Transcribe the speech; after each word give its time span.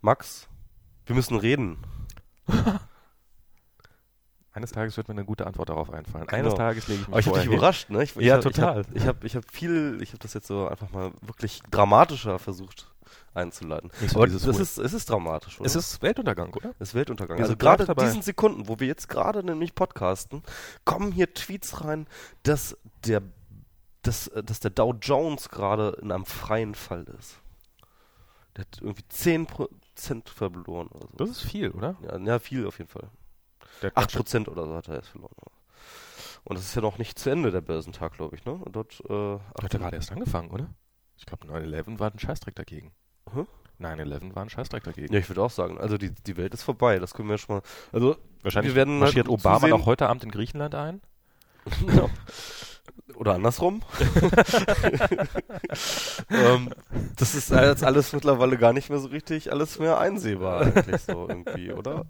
Max, 0.00 0.48
wir 1.06 1.14
müssen 1.14 1.36
reden. 1.36 1.78
Eines 4.52 4.72
Tages 4.72 4.96
wird 4.96 5.08
mir 5.08 5.12
eine 5.12 5.26
gute 5.26 5.46
Antwort 5.46 5.68
darauf 5.68 5.90
einfallen. 5.92 6.26
Genau. 6.26 6.38
Eines 6.38 6.54
Tages 6.54 6.88
lege 6.88 7.02
ich 7.02 7.08
mich 7.08 7.12
Aber 7.12 7.20
ich 7.20 7.26
habe 7.26 7.38
dich 7.40 7.46
überrascht, 7.48 7.90
ne? 7.90 8.02
Ich, 8.02 8.16
ich 8.16 8.24
Ja, 8.24 8.36
hab, 8.36 8.40
total. 8.40 8.80
Ich 8.80 8.86
habe 8.86 8.96
ich 8.96 9.06
hab, 9.06 9.24
ich 9.24 9.36
hab 9.36 9.50
viel, 9.52 9.98
ich 10.00 10.10
habe 10.10 10.18
das 10.20 10.32
jetzt 10.32 10.46
so 10.46 10.66
einfach 10.66 10.90
mal 10.92 11.12
wirklich 11.20 11.60
dramatischer 11.70 12.38
versucht 12.38 12.90
einzuleiten. 13.34 13.90
Nicht 14.00 14.16
Aber 14.16 14.26
das 14.26 14.46
ist, 14.46 14.78
es 14.78 14.92
ist 14.94 15.10
dramatisch, 15.10 15.60
oder? 15.60 15.66
Es 15.66 15.76
ist 15.76 16.00
Weltuntergang, 16.00 16.54
oder? 16.54 16.74
Das 16.78 16.88
ist 16.88 16.94
Weltuntergang. 16.94 17.36
Wir 17.36 17.44
Also 17.44 17.56
gerade 17.56 17.84
in 17.84 17.94
diesen 17.96 18.22
Sekunden, 18.22 18.66
wo 18.66 18.80
wir 18.80 18.86
jetzt 18.86 19.08
gerade 19.08 19.44
nämlich 19.44 19.74
podcasten, 19.74 20.42
kommen 20.84 21.12
hier 21.12 21.34
Tweets 21.34 21.84
rein, 21.84 22.06
dass 22.42 22.78
der, 23.04 23.22
dass, 24.02 24.30
dass 24.42 24.60
der 24.60 24.70
Dow 24.70 24.94
Jones 24.94 25.50
gerade 25.50 25.98
in 26.00 26.10
einem 26.10 26.24
freien 26.24 26.74
Fall 26.74 27.04
ist. 27.18 27.40
Der 28.56 28.62
hat 28.62 28.78
irgendwie 28.80 29.04
10% 29.12 29.68
verloren 30.00 30.88
oder 30.88 31.08
so. 31.08 31.16
Das 31.16 31.30
ist 31.30 31.42
viel, 31.42 31.70
oder? 31.70 31.96
Ja, 32.02 32.18
ja, 32.18 32.38
viel 32.38 32.66
auf 32.66 32.78
jeden 32.78 32.90
Fall. 32.90 33.08
Hat 33.82 33.96
8% 33.96 34.48
oder 34.48 34.64
so 34.66 34.74
hat 34.74 34.88
er 34.88 34.96
jetzt 34.96 35.08
verloren. 35.08 35.34
Und 36.44 36.56
das 36.58 36.64
ist 36.66 36.74
ja 36.74 36.82
noch 36.82 36.98
nicht 36.98 37.18
zu 37.18 37.28
Ende, 37.30 37.50
der 37.50 37.60
Börsentag, 37.60 38.12
glaube 38.14 38.36
ich, 38.36 38.44
ne? 38.44 38.52
Und 38.52 38.76
dort, 38.76 39.00
äh, 39.08 39.38
hat 39.62 39.72
ja 39.72 39.78
gerade 39.78 39.96
erst 39.96 40.12
angefangen, 40.12 40.50
oder? 40.50 40.68
Ich 41.16 41.26
glaube, 41.26 41.46
9-11 41.46 41.98
war 41.98 42.10
ein 42.12 42.18
Scheißdreck 42.18 42.54
dagegen. 42.54 42.92
Hä? 43.34 43.44
9-11 43.80 44.34
war 44.34 44.42
ein 44.42 44.48
Scheißdreck 44.50 44.84
dagegen. 44.84 45.12
ja, 45.12 45.18
ich 45.18 45.28
würde 45.28 45.42
auch 45.42 45.50
sagen, 45.50 45.78
also 45.78 45.98
die, 45.98 46.10
die 46.12 46.36
Welt 46.36 46.54
ist 46.54 46.62
vorbei, 46.62 46.98
das 46.98 47.14
können 47.14 47.28
wir 47.28 47.36
schon 47.38 47.56
mal, 47.56 47.62
also 47.92 48.16
Wahrscheinlich 48.42 48.72
wir 48.72 48.76
werden 48.76 48.98
marschiert 49.00 49.26
halt 49.26 49.34
Obama 49.38 49.58
zusehen- 49.60 49.70
noch 49.70 49.86
heute 49.86 50.08
Abend 50.08 50.22
in 50.24 50.30
Griechenland 50.30 50.74
ein. 50.74 51.00
Ja. 51.88 52.08
Oder 53.16 53.34
andersrum. 53.34 53.82
ähm, 56.30 56.70
das 57.16 57.34
ist 57.34 57.50
jetzt 57.50 57.82
alles 57.82 58.12
mittlerweile 58.12 58.58
gar 58.58 58.74
nicht 58.74 58.90
mehr 58.90 58.98
so 58.98 59.08
richtig, 59.08 59.50
alles 59.50 59.78
mehr 59.78 59.98
einsehbar 59.98 60.60
eigentlich 60.60 61.00
so 61.00 61.26
irgendwie, 61.28 61.72
oder? 61.72 62.04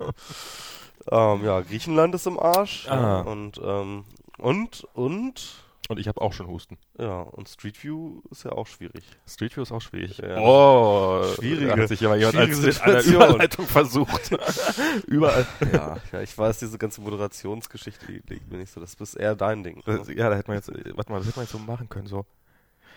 Ähm, 1.11 1.45
ja, 1.45 1.61
Griechenland 1.61 2.15
ist 2.15 2.27
im 2.27 2.39
Arsch. 2.39 2.89
Ah. 2.89 3.21
Und, 3.21 3.61
ähm, 3.65 4.05
und, 4.39 4.87
und, 4.95 5.66
Und 5.89 5.99
ich 6.01 6.09
habe 6.09 6.21
auch 6.21 6.33
schon 6.33 6.49
Husten. 6.49 6.79
ja, 6.99 7.21
und 7.21 7.49
Street 7.49 7.83
View 7.83 8.21
ist 8.31 8.45
ja 8.45 8.51
auch 8.53 8.67
schwierig. 8.67 9.05
Street 9.27 9.57
View 9.57 9.63
ist 9.63 9.71
auch 9.73 9.81
schwierig. 9.81 10.19
Ja. 10.19 10.39
Oh, 10.41 11.23
Schwierige- 11.37 11.69
da 11.69 11.77
hat 11.83 11.89
sich 11.89 12.05
aber 12.05 12.17
jemand 12.17 12.37
als 12.37 12.81
einer. 12.81 13.03
Überleitung 13.05 13.67
versucht. 13.67 14.31
Überall. 15.07 15.47
Ja, 15.73 15.97
ja, 16.13 16.21
ich 16.23 16.37
weiß, 16.37 16.59
diese 16.59 16.77
ganze 16.79 17.01
Moderationsgeschichte 17.03 18.05
liegt 18.29 18.51
mir 18.51 18.59
nicht 18.59 18.73
so. 18.73 18.81
Das 18.81 18.95
ist 18.95 19.15
eher 19.15 19.37
dein 19.37 19.63
Ding. 19.63 19.77
ne? 19.87 19.99
Das, 19.99 20.09
ja, 20.09 20.29
da 20.29 20.37
hätte 20.37 20.49
man 20.51 20.57
jetzt, 20.57 20.69
äh, 20.71 20.97
warte 20.97 21.13
mal, 21.13 21.19
das 21.19 21.29
hätte 21.29 21.39
man 21.39 21.45
jetzt 21.45 21.53
so 21.53 21.59
machen 21.59 21.89
können, 21.89 22.07
so. 22.09 22.27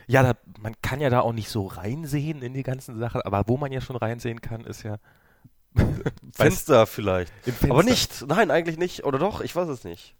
Ja, 0.07 0.23
da, 0.23 0.33
man 0.59 0.73
kann 0.81 0.99
ja 1.01 1.11
da 1.11 1.19
auch 1.21 1.33
nicht 1.33 1.49
so 1.49 1.67
reinsehen 1.67 2.41
in 2.41 2.53
die 2.55 2.63
ganzen 2.63 2.97
Sachen, 2.97 3.21
aber 3.21 3.43
wo 3.47 3.57
man 3.57 3.71
ja 3.71 3.81
schon 3.81 3.95
reinsehen 3.97 4.41
kann, 4.41 4.61
ist 4.65 4.81
ja 4.81 4.97
Fenster 6.33 6.87
vielleicht. 6.87 7.31
Fenster. 7.43 7.69
Aber 7.69 7.83
nicht. 7.83 8.25
Nein, 8.27 8.49
eigentlich 8.49 8.77
nicht. 8.77 9.03
Oder 9.03 9.19
doch? 9.19 9.41
Ich 9.41 9.55
weiß 9.55 9.67
es 9.69 9.83
nicht. 9.83 10.15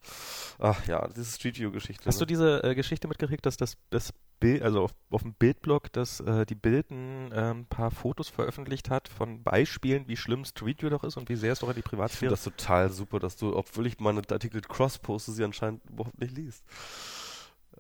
Ach 0.60 0.86
ja, 0.88 1.08
diese 1.08 1.32
Street 1.32 1.58
View-Geschichte. 1.58 2.06
Hast 2.06 2.20
du 2.20 2.24
ne? 2.24 2.28
diese 2.28 2.64
äh, 2.64 2.76
Geschichte 2.76 3.08
mitgekriegt, 3.08 3.46
dass 3.46 3.56
das, 3.56 3.78
das 3.90 4.14
Bild, 4.42 4.62
also 4.62 4.84
auf, 4.84 4.92
auf 5.10 5.24
dem 5.24 5.34
Bildblog, 5.34 5.92
dass 5.94 6.20
äh, 6.20 6.46
die 6.46 6.56
Bild 6.56 6.92
ein 6.92 7.32
ähm, 7.34 7.66
paar 7.66 7.92
Fotos 7.92 8.28
veröffentlicht 8.28 8.90
hat 8.90 9.08
von 9.08 9.42
Beispielen, 9.42 10.08
wie 10.08 10.18
schlimm 10.18 10.44
Street 10.44 10.82
View 10.82 10.90
doch 10.90 11.06
ist 11.06 11.16
und 11.16 11.30
wie 11.30 11.38
sehr 11.38 11.54
es 11.54 11.60
doch 11.60 11.70
an 11.70 11.76
die 11.76 11.80
Ich 11.80 11.90
finde 11.90 11.98
Privatsphäre 11.98 12.32
das 12.32 12.44
total 12.44 12.90
super, 12.90 13.20
dass 13.20 13.38
du, 13.38 13.56
obwohl 13.56 13.88
ich 13.88 14.00
meine 14.00 14.22
Artikel 14.30 14.62
cross 14.62 14.98
poste, 14.98 15.32
sie 15.32 15.46
anscheinend 15.46 15.82
überhaupt 15.90 16.20
nicht 16.20 16.36
liest. 16.36 16.66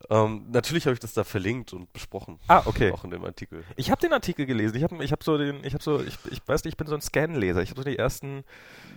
Ähm, 0.09 0.45
natürlich 0.51 0.85
habe 0.85 0.93
ich 0.93 0.99
das 0.99 1.13
da 1.13 1.23
verlinkt 1.23 1.73
und 1.73 1.91
besprochen. 1.93 2.39
Ah, 2.47 2.63
okay. 2.65 2.91
Auch 2.91 3.03
in 3.03 3.11
dem 3.11 3.25
Artikel. 3.25 3.63
Ich 3.75 3.91
habe 3.91 4.01
den 4.01 4.13
Artikel 4.13 4.45
gelesen. 4.45 4.75
Ich 4.77 4.83
habe 4.83 5.03
ich 5.03 5.11
hab 5.11 5.23
so 5.23 5.37
den, 5.37 5.63
ich 5.63 5.73
habe 5.73 5.83
so, 5.83 5.99
ich, 6.01 6.17
ich 6.31 6.41
weiß 6.47 6.63
nicht, 6.63 6.73
ich 6.73 6.77
bin 6.77 6.87
so 6.87 6.95
ein 6.95 7.01
Scan-Leser. 7.01 7.61
Ich 7.61 7.69
habe 7.71 7.81
so 7.81 7.89
die 7.89 7.97
ersten 7.97 8.43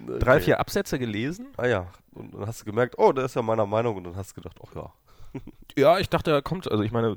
drei, 0.06 0.36
Okay. 0.36 0.44
vier 0.44 0.60
Absätze 0.60 0.98
gelesen. 0.98 1.48
Ah 1.56 1.66
ja. 1.66 1.86
Und 2.12 2.34
dann 2.34 2.46
hast 2.46 2.60
du 2.62 2.64
gemerkt, 2.64 2.94
oh, 2.98 3.12
der 3.12 3.24
ist 3.24 3.34
ja 3.36 3.42
meiner 3.42 3.66
Meinung. 3.66 3.96
Und 3.96 4.04
dann 4.04 4.16
hast 4.16 4.30
du 4.36 4.40
gedacht, 4.40 4.58
ach 4.66 4.74
ja. 4.74 4.92
Ja, 5.76 5.98
ich 5.98 6.08
dachte, 6.10 6.30
er 6.30 6.42
kommt, 6.42 6.70
also 6.70 6.82
ich 6.82 6.92
meine, 6.92 7.16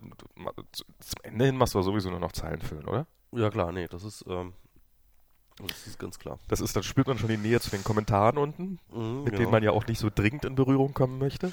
zum 0.72 1.18
Ende 1.24 1.46
hin 1.46 1.58
machst 1.58 1.76
du 1.76 1.82
sowieso 1.82 2.09
nur 2.09 2.20
noch 2.22 2.32
Zeilen 2.32 2.62
füllen, 2.62 2.86
oder? 2.86 3.06
Ja 3.34 3.50
klar, 3.50 3.72
nee, 3.74 3.88
das 3.90 4.04
ist, 4.06 4.24
ähm, 4.30 4.54
das 5.60 5.88
ist 5.88 6.00
ganz 6.00 6.20
klar. 6.20 6.40
Das 6.48 6.60
ist, 6.62 6.76
dann 6.76 6.84
spürt 6.84 7.08
man 7.08 7.18
schon 7.18 7.30
die 7.30 7.38
Nähe 7.38 7.60
zu 7.60 7.70
den 7.70 7.84
Kommentaren 7.84 8.38
unten, 8.38 8.80
Mhm, 8.94 9.24
mit 9.24 9.26
genau. 9.28 9.38
denen 9.38 9.52
man 9.52 9.64
ja 9.64 9.72
auch 9.72 9.88
nicht 9.88 10.00
so 10.00 10.10
dringend 10.14 10.46
in 10.46 10.56
Berührung 10.56 10.94
kommen 10.94 11.18
möchte. 11.18 11.52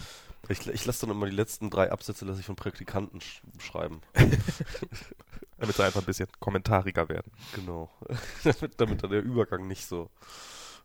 Ich, 0.49 0.67
ich 0.67 0.85
lasse 0.87 1.07
dann 1.07 1.15
immer 1.15 1.27
die 1.27 1.37
letzten 1.37 1.71
drei 1.71 1.93
Absätze 1.93 2.25
lasse 2.25 2.41
ich 2.41 2.47
von 2.47 2.57
Praktikanten 2.57 3.21
sch 3.21 3.43
schreiben. 3.59 4.01
Damit 5.59 5.77
sie 5.77 5.85
einfach 5.85 6.01
ein 6.01 6.07
bisschen 6.07 6.27
kommentariger 6.41 7.09
werden. 7.09 7.31
Genau. 7.55 7.89
damit, 8.43 8.73
damit 8.81 9.03
dann 9.05 9.11
der 9.11 9.23
Übergang 9.23 9.69
nicht 9.69 9.87
so, 9.87 10.11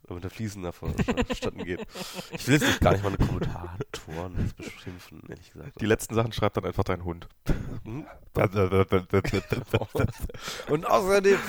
damit 0.07 0.23
der 0.23 0.31
fließender 0.31 0.71
vonstatten 0.71 1.63
geht. 1.63 1.85
Ich 2.31 2.47
will 2.47 2.55
jetzt 2.55 2.65
nicht 2.67 2.81
gar 2.81 2.93
nicht 2.93 3.03
meine 3.03 3.17
Kommentatoren 3.17 4.35
jetzt 4.39 4.55
beschimpfen, 4.55 5.21
ehrlich 5.27 5.51
gesagt. 5.51 5.79
Die 5.81 5.85
letzten 5.85 6.15
Sachen 6.15 6.31
schreibt 6.31 6.57
dann 6.57 6.65
einfach 6.65 6.83
dein 6.85 7.03
Hund. 7.03 7.27
Hm? 7.83 8.05
ja, 8.35 8.43
Und 10.69 10.85
außerdem. 10.85 11.39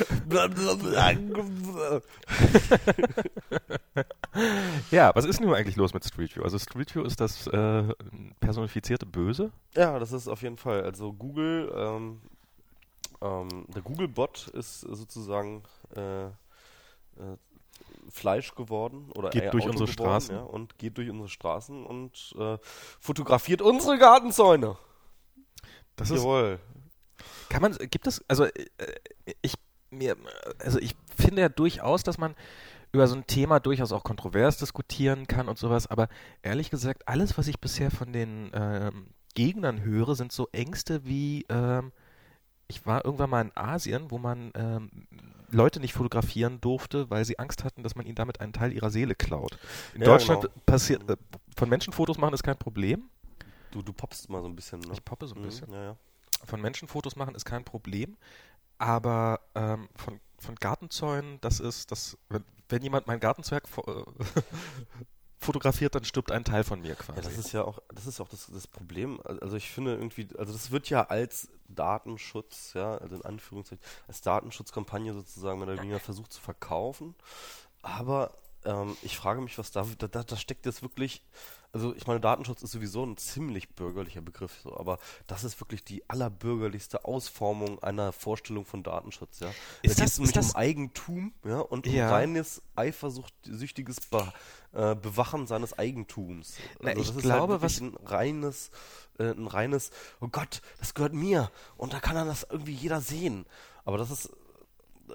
was 5.14 5.24
ist 5.24 5.38
denn 5.38 5.46
nun 5.46 5.54
eigentlich 5.54 5.76
los 5.76 5.94
mit 5.94 6.04
Street 6.04 6.34
View? 6.34 6.42
Also 6.42 6.58
Street 6.58 6.94
View 6.94 7.02
ist 7.04 7.20
das 7.20 7.46
äh, 7.46 7.84
personifizierte 8.40 9.06
Böse. 9.06 9.52
ja, 9.74 9.98
das 9.98 10.12
ist 10.12 10.28
auf 10.28 10.42
jeden 10.42 10.56
Fall. 10.56 10.82
Also 10.82 11.12
Google, 11.12 11.72
ähm, 11.76 12.20
ähm, 13.20 13.66
der 13.68 13.82
Google-Bot 13.82 14.48
ist 14.48 14.80
sozusagen 14.80 15.62
äh, 15.94 16.26
äh, 16.26 17.36
Fleisch 18.10 18.54
geworden 18.54 19.10
oder 19.14 19.30
Geht 19.30 19.44
eher 19.44 19.50
durch 19.50 19.64
Auto 19.64 19.72
unsere 19.72 19.90
geworden, 19.90 20.20
Straßen. 20.20 20.34
ja, 20.36 20.42
und 20.42 20.78
geht 20.78 20.96
durch 20.96 21.10
unsere 21.10 21.28
Straßen 21.28 21.84
und 21.84 22.34
äh, 22.38 22.58
fotografiert 23.00 23.62
unsere 23.62 23.98
Gartenzäune. 23.98 24.76
Das 25.96 26.10
ist, 26.10 26.18
Jawohl. 26.22 26.60
kann 27.48 27.62
man, 27.62 27.76
gibt 27.90 28.06
es, 28.06 28.24
also 28.28 28.44
äh, 28.44 28.52
ich 29.42 29.54
mir, 29.90 30.16
also 30.58 30.78
ich 30.78 30.94
finde 31.16 31.42
ja 31.42 31.48
durchaus, 31.48 32.02
dass 32.02 32.18
man 32.18 32.34
über 32.92 33.06
so 33.06 33.16
ein 33.16 33.26
Thema 33.26 33.60
durchaus 33.60 33.92
auch 33.92 34.04
kontrovers 34.04 34.58
diskutieren 34.58 35.26
kann 35.26 35.48
und 35.48 35.58
sowas, 35.58 35.86
aber 35.86 36.08
ehrlich 36.42 36.70
gesagt, 36.70 37.06
alles, 37.06 37.36
was 37.36 37.48
ich 37.48 37.60
bisher 37.60 37.90
von 37.90 38.12
den 38.12 38.50
ähm, 38.54 39.08
Gegnern 39.34 39.82
höre, 39.82 40.14
sind 40.14 40.32
so 40.32 40.48
Ängste 40.52 41.04
wie, 41.04 41.44
ähm, 41.48 41.92
ich 42.66 42.86
war 42.86 43.04
irgendwann 43.04 43.30
mal 43.30 43.42
in 43.42 43.56
Asien, 43.56 44.10
wo 44.10 44.18
man 44.18 44.52
ähm, 44.54 44.90
Leute 45.50 45.80
nicht 45.80 45.94
fotografieren 45.94 46.60
durfte, 46.60 47.08
weil 47.10 47.24
sie 47.24 47.38
Angst 47.38 47.64
hatten, 47.64 47.82
dass 47.82 47.94
man 47.96 48.06
ihnen 48.06 48.14
damit 48.16 48.40
einen 48.40 48.52
Teil 48.52 48.72
ihrer 48.72 48.90
Seele 48.90 49.14
klaut. 49.14 49.58
In 49.94 50.02
Ja, 50.02 50.04
Deutschland 50.04 50.42
genau. 50.42 50.48
passiert, 50.66 51.08
äh, 51.08 51.16
von 51.56 51.68
Menschen 51.68 51.92
Fotos 51.92 52.18
machen 52.18 52.34
ist 52.34 52.42
kein 52.42 52.58
Problem. 52.58 53.08
Du, 53.70 53.82
du 53.82 53.92
poppst 53.92 54.28
mal 54.30 54.40
so 54.42 54.48
ein 54.48 54.56
bisschen, 54.56 54.80
ne? 54.80 54.92
Ich 54.92 55.04
poppe 55.04 55.26
so 55.26 55.34
ein 55.34 55.40
Mhm, 55.40 55.42
bisschen. 55.42 55.70
Ja, 55.70 55.82
ja. 55.84 55.96
Von 56.44 56.60
Menschen 56.60 56.88
Fotos 56.88 57.16
machen 57.16 57.34
ist 57.34 57.44
kein 57.44 57.64
Problem, 57.64 58.16
aber 58.78 59.40
ähm, 59.54 59.88
von, 59.96 60.20
von 60.38 60.54
Gartenzäunen, 60.56 61.40
das 61.40 61.60
ist, 61.60 61.90
das, 61.90 62.16
wenn, 62.28 62.44
wenn 62.68 62.82
jemand 62.82 63.06
mein 63.06 63.20
Gartenzeug 63.20 63.64
äh, 63.86 63.92
fotografiert, 65.38 65.94
dann 65.94 66.04
stirbt 66.04 66.32
ein 66.32 66.44
Teil 66.44 66.64
von 66.64 66.80
mir 66.80 66.94
quasi. 66.94 67.20
Ja, 67.20 67.24
das 67.24 67.38
ist 67.38 67.52
ja 67.52 67.62
auch, 67.62 67.80
das 67.94 68.06
ist 68.06 68.20
auch 68.20 68.28
das, 68.28 68.50
das 68.52 68.66
Problem. 68.66 69.20
Also 69.24 69.56
ich 69.56 69.70
finde 69.70 69.94
irgendwie, 69.94 70.28
also 70.36 70.52
das 70.52 70.70
wird 70.70 70.90
ja 70.90 71.04
als 71.04 71.48
Datenschutz, 71.68 72.72
ja, 72.74 72.96
also 72.98 73.16
in 73.16 73.22
Anführungszeichen, 73.22 73.84
als 74.06 74.20
Datenschutzkampagne 74.20 75.14
sozusagen 75.14 75.58
mehr 75.60 75.68
oder 75.68 75.80
weniger 75.80 76.00
versucht 76.00 76.32
zu 76.32 76.40
verkaufen. 76.40 77.14
Aber 77.82 78.32
ähm, 78.64 78.96
ich 79.02 79.16
frage 79.16 79.40
mich, 79.40 79.58
was 79.58 79.70
da, 79.70 79.86
da, 79.98 80.06
da, 80.22 80.36
steckt 80.36 80.66
jetzt 80.66 80.82
wirklich, 80.82 81.22
also 81.72 81.94
ich 81.94 82.06
meine, 82.06 82.18
Datenschutz 82.20 82.62
ist 82.62 82.72
sowieso 82.72 83.04
ein 83.04 83.16
ziemlich 83.16 83.68
bürgerlicher 83.74 84.20
Begriff, 84.20 84.52
so, 84.62 84.76
aber 84.76 84.98
das 85.26 85.44
ist 85.44 85.60
wirklich 85.60 85.84
die 85.84 86.08
allerbürgerlichste 86.08 87.04
Ausformung 87.04 87.82
einer 87.82 88.12
Vorstellung 88.12 88.64
von 88.64 88.82
Datenschutz, 88.82 89.40
ja. 89.40 89.48
Ist 89.48 89.56
da 89.56 89.88
geht 89.88 89.98
das- 90.04 90.12
es 90.12 90.18
nämlich 90.18 90.36
ist 90.36 90.36
das- 90.36 90.50
um 90.54 90.56
Eigentum, 90.56 91.32
ja, 91.44 91.60
und 91.60 91.86
um 91.86 91.92
Ja. 91.92 92.10
reines 92.10 92.62
eifersüchtiges 92.76 94.00
Be 94.10 94.32
äh, 94.72 94.94
Bewachen 94.94 95.46
seines 95.46 95.78
Eigentums. 95.78 96.56
Na, 96.80 96.90
ich 96.96 97.06
das 97.08 97.16
ist 97.16 97.22
glaube, 97.22 97.54
halt 97.54 97.62
wirklich 97.62 97.80
ein 97.80 97.96
reines, 98.06 98.70
äh, 99.18 99.30
ein 99.30 99.46
reines, 99.46 99.90
oh 100.20 100.28
Gott, 100.28 100.60
das 100.78 100.92
gehört 100.94 101.14
mir 101.14 101.50
und 101.78 101.92
da 101.94 102.00
kann 102.00 102.14
dann 102.16 102.26
das 102.28 102.46
irgendwie 102.50 102.74
jeder 102.74 103.00
sehen. 103.00 103.46
Aber 103.86 103.96
das 103.96 104.10
ist, 104.10 104.30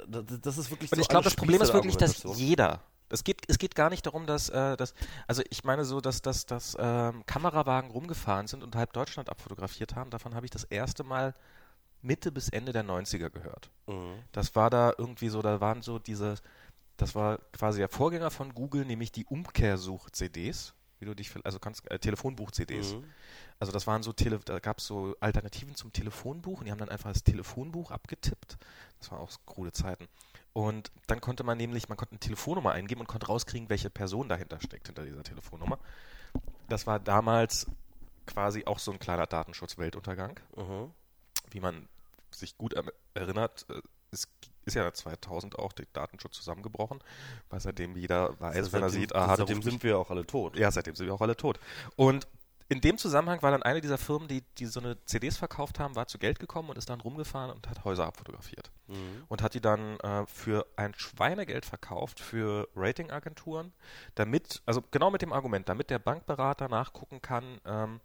das, 0.08 0.24
das 0.42 0.58
ist 0.58 0.72
wirklich 0.72 0.92
Und 0.92 0.96
so 0.98 1.02
ich 1.04 1.08
glaube, 1.08 1.24
das 1.26 1.36
Problem 1.36 1.62
ist 1.62 1.72
wirklich, 1.74 1.98
dass 1.98 2.24
jeder. 2.36 2.82
Es 3.14 3.24
geht, 3.24 3.42
es 3.48 3.60
geht 3.60 3.76
gar 3.76 3.90
nicht 3.90 4.06
darum, 4.06 4.26
dass, 4.26 4.50
äh, 4.50 4.76
dass 4.76 4.94
also 5.28 5.44
ich 5.50 5.64
meine 5.64 5.86
so, 5.86 6.02
dass, 6.02 6.22
dass, 6.22 6.46
dass 6.46 6.76
ähm, 6.80 7.24
Kamerawagen 7.26 7.92
rumgefahren 7.92 8.48
sind 8.48 8.64
und 8.64 8.76
halb 8.76 8.92
Deutschland 8.94 9.30
abfotografiert 9.30 9.96
haben. 9.96 10.10
Davon 10.10 10.34
habe 10.34 10.46
ich 10.46 10.52
das 10.52 10.64
erste 10.64 11.04
Mal 11.04 11.36
Mitte 12.02 12.32
bis 12.32 12.50
Ende 12.50 12.74
der 12.74 12.84
90er 12.84 13.30
gehört. 13.30 13.70
Mhm. 13.88 14.20
Das 14.32 14.56
war 14.56 14.70
da 14.70 14.94
irgendwie 14.98 15.30
so, 15.30 15.42
da 15.42 15.62
waren 15.62 15.82
so 15.82 16.00
diese, 16.00 16.36
das 16.98 17.16
war 17.16 17.38
quasi 17.54 17.80
der 17.80 17.90
Vorgänger 17.90 18.32
von 18.32 18.54
Google, 18.54 18.86
nämlich 18.86 19.12
die 19.12 19.26
Umkehrsuch-CDs, 19.26 20.74
wie 21.00 21.06
du 21.06 21.14
dich, 21.14 21.32
also 21.44 21.60
kannst, 21.60 21.90
äh, 21.92 22.00
Telefonbuch-CDs. 22.00 22.96
Mhm. 22.96 23.06
Also 23.60 23.72
das 23.72 23.88
waren 23.88 24.04
so, 24.04 24.12
Tele 24.12 24.40
da 24.44 24.60
gab 24.60 24.80
es 24.80 24.88
so 24.88 25.16
Alternativen 25.20 25.76
zum 25.76 25.94
Telefonbuch 25.94 26.60
und 26.60 26.66
die 26.66 26.72
haben 26.72 26.80
dann 26.80 26.90
einfach 26.90 27.14
das 27.14 27.24
Telefonbuch 27.24 27.92
abgetippt. 27.92 28.58
Das 29.00 29.12
waren 29.12 29.20
auch 29.20 29.32
krude 29.46 29.72
Zeiten. 29.72 30.08
Und 30.54 30.92
dann 31.08 31.20
konnte 31.20 31.44
man 31.44 31.58
nämlich, 31.58 31.90
man 31.90 31.98
konnte 31.98 32.12
eine 32.12 32.20
Telefonnummer 32.20 32.72
eingeben 32.72 33.02
und 33.02 33.08
konnte 33.08 33.26
rauskriegen, 33.28 33.70
welche 33.70 33.90
Person 33.90 34.30
dahinter 34.30 34.60
steckt, 34.62 34.88
hinter 34.88 35.04
dieser 35.04 35.24
Telefonnummer. 35.24 35.80
Das 36.70 36.86
war 36.86 37.00
damals 37.00 37.68
quasi 38.28 38.66
auch 38.66 38.80
so 38.80 38.92
ein 38.92 39.00
kleiner 39.00 39.26
Datenschutz-Weltuntergang. 39.26 40.40
Mhm. 40.56 40.92
Wie 41.50 41.60
man 41.60 41.88
sich 42.32 42.58
gut 42.58 42.74
er 42.74 42.84
erinnert, 43.16 43.66
äh, 43.70 43.82
es 44.12 44.28
ist 44.66 44.76
ja 44.76 44.94
2000 44.94 45.58
auch 45.58 45.74
der 45.74 45.88
Datenschutz 45.92 46.38
zusammengebrochen, 46.38 47.00
weil 47.50 47.60
seitdem 47.60 47.98
jeder 47.98 48.40
weiß, 48.40 48.56
Also 48.56 48.74
wenn 48.74 48.84
er 48.84 48.90
sieht, 48.90 49.16
aha, 49.16 49.36
seitdem 49.36 49.62
sind 49.62 49.84
wir 49.84 49.98
auch 49.98 50.10
alle 50.10 50.26
tot. 50.26 50.56
ja, 50.56 50.72
seitdem 50.72 50.96
sind 50.96 51.08
wir 51.08 51.14
auch 51.14 51.22
alle 51.22 51.36
tot. 51.36 51.60
Und 51.96 52.28
in 52.70 52.82
dem 52.82 52.98
Zusammenhang 52.98 53.42
war 53.42 53.52
dann 53.52 53.64
eine 53.64 53.82
dieser 53.82 53.98
Firmen, 53.98 54.28
die, 54.28 54.44
die 54.58 54.66
so 54.66 54.80
eine 54.80 55.04
CDs 55.06 55.38
verkauft 55.38 55.80
haben, 55.80 55.96
war 55.96 56.08
zu 56.08 56.18
Geld 56.18 56.40
gekommen 56.40 56.70
und 56.70 56.78
ist 56.78 56.90
dann 56.90 57.02
rumgefahren 57.02 57.52
und 57.52 57.70
hat 57.70 57.84
Häuser 57.84 58.06
abfotografiert. 58.06 58.72
Mhm. 58.88 59.24
Und 59.28 59.42
hat 59.42 59.54
die 59.54 59.62
dann 59.62 60.00
äh, 60.00 60.26
für 60.26 60.66
ein 60.76 60.94
Schweinegeld 60.96 61.66
verkauft 61.66 62.20
für 62.20 62.68
Ratingagenturen, 62.76 63.74
damit, 64.16 64.62
also 64.66 64.84
genau 64.92 65.12
mit 65.12 65.22
dem 65.22 65.34
Argument, 65.34 65.68
damit 65.70 65.90
der 65.90 66.00
Bankberater 66.00 66.70
nachgucken 66.70 67.22
kann, 67.22 67.60
ähm, 67.66 68.00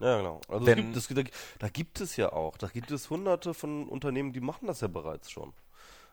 Ja, 0.00 0.18
genau. 0.18 0.40
Also 0.48 0.66
es 0.66 0.76
gibt, 0.76 0.96
das, 0.96 1.08
da, 1.08 1.22
da 1.58 1.68
gibt 1.68 2.00
es 2.00 2.16
ja 2.16 2.32
auch, 2.32 2.56
da 2.56 2.68
gibt 2.68 2.90
es 2.90 3.10
hunderte 3.10 3.54
von 3.54 3.88
Unternehmen, 3.88 4.32
die 4.32 4.40
machen 4.40 4.66
das 4.66 4.80
ja 4.80 4.88
bereits 4.88 5.30
schon. 5.30 5.52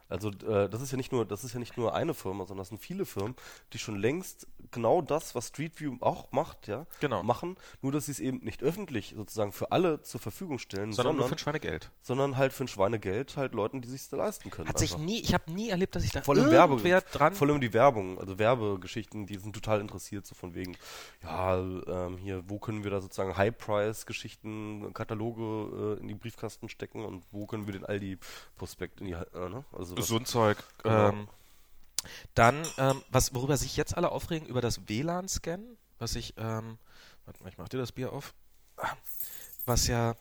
Also 0.09 0.29
äh, 0.29 0.69
das 0.69 0.81
ist 0.81 0.91
ja 0.91 0.97
nicht 0.97 1.11
nur, 1.11 1.25
das 1.25 1.43
ist 1.43 1.53
ja 1.53 1.59
nicht 1.59 1.77
nur 1.77 1.95
eine 1.95 2.13
Firma, 2.13 2.45
sondern 2.45 2.59
das 2.61 2.69
sind 2.69 2.79
viele 2.79 3.05
Firmen, 3.05 3.35
die 3.73 3.79
schon 3.79 3.95
längst 3.97 4.47
genau 4.71 5.01
das, 5.01 5.35
was 5.35 5.47
Street 5.47 5.79
View 5.79 5.97
auch 6.01 6.31
macht, 6.31 6.67
ja, 6.67 6.85
Genau. 6.99 7.23
machen, 7.23 7.55
nur 7.81 7.91
dass 7.91 8.05
sie 8.05 8.11
es 8.11 8.19
eben 8.19 8.39
nicht 8.43 8.61
öffentlich 8.63 9.13
sozusagen 9.15 9.51
für 9.51 9.71
alle 9.71 10.01
zur 10.01 10.19
Verfügung 10.19 10.59
stellen, 10.59 10.91
sondern 10.93 11.13
sondern, 11.15 11.29
für 11.29 11.35
ein 11.35 11.39
Schweinegeld. 11.39 11.91
sondern 12.01 12.37
halt 12.37 12.53
für 12.53 12.65
ein 12.65 12.67
Schweinegeld 12.67 13.37
halt 13.37 13.53
Leuten, 13.53 13.81
die 13.81 13.87
sich 13.87 14.09
leisten 14.11 14.49
können. 14.49 14.67
Hat 14.69 14.79
sich 14.79 14.97
nie, 14.97 15.19
ich 15.21 15.33
habe 15.33 15.51
nie 15.51 15.69
erlebt, 15.69 15.95
dass 15.95 16.03
ich 16.03 16.11
da 16.11 16.21
Voll 16.21 16.37
im 16.37 16.51
Werbe, 16.51 16.77
dran 17.11 17.33
voll 17.33 17.49
um 17.51 17.61
die 17.61 17.73
Werbung, 17.73 18.19
also 18.19 18.37
Werbegeschichten, 18.37 19.25
die 19.25 19.37
sind 19.37 19.53
total 19.53 19.81
interessiert, 19.81 20.25
so 20.25 20.35
von 20.35 20.53
wegen, 20.55 20.77
ja, 21.23 21.57
ähm, 21.57 22.17
hier, 22.17 22.43
wo 22.47 22.59
können 22.59 22.83
wir 22.83 22.91
da 22.91 23.01
sozusagen 23.01 23.35
High-Price-Geschichten, 23.37 24.93
Kataloge 24.93 25.95
äh, 25.97 26.01
in 26.01 26.07
die 26.07 26.13
Briefkasten 26.15 26.69
stecken 26.69 27.03
und 27.05 27.23
wo 27.31 27.45
können 27.45 27.65
wir 27.67 27.73
den 27.73 27.85
Aldi-Prospekt 27.85 29.01
in 29.01 29.07
die, 29.07 29.13
äh, 29.13 29.49
ne? 29.49 29.63
Also 29.71 29.94
sowas. 29.95 30.07
So 30.07 30.17
ein 30.17 30.25
Zeug. 30.25 30.57
Genau. 30.83 31.09
Ähm, 31.09 31.27
dann, 32.33 32.67
ähm, 32.77 33.01
was, 33.09 33.33
worüber 33.33 33.57
sich 33.57 33.77
jetzt 33.77 33.97
alle 33.97 34.11
aufregen, 34.11 34.47
über 34.47 34.61
das 34.61 34.87
WLAN-Scan, 34.87 35.59
was 35.99 36.15
ich, 36.15 36.33
ähm, 36.37 36.77
warte 37.25 37.41
mal, 37.41 37.49
ich 37.49 37.57
mach 37.57 37.69
dir 37.69 37.77
das 37.77 37.91
Bier 37.91 38.13
auf. 38.13 38.33
Was 39.65 39.87
ja 39.87 40.15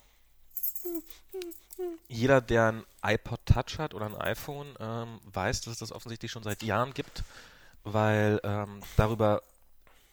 jeder, 2.09 2.41
der 2.41 2.73
ein 2.73 2.85
iPod 3.03 3.41
Touch 3.47 3.79
hat 3.79 3.95
oder 3.95 4.07
ein 4.07 4.15
iPhone, 4.15 4.75
ähm, 4.79 5.21
weiß, 5.25 5.63
dass 5.63 5.73
es 5.75 5.79
das 5.79 5.93
offensichtlich 5.93 6.31
schon 6.31 6.43
seit 6.43 6.63
Jahren 6.63 6.95
gibt, 6.95 7.25
weil 7.83 8.41
ähm, 8.45 8.81
darüber, 8.97 9.43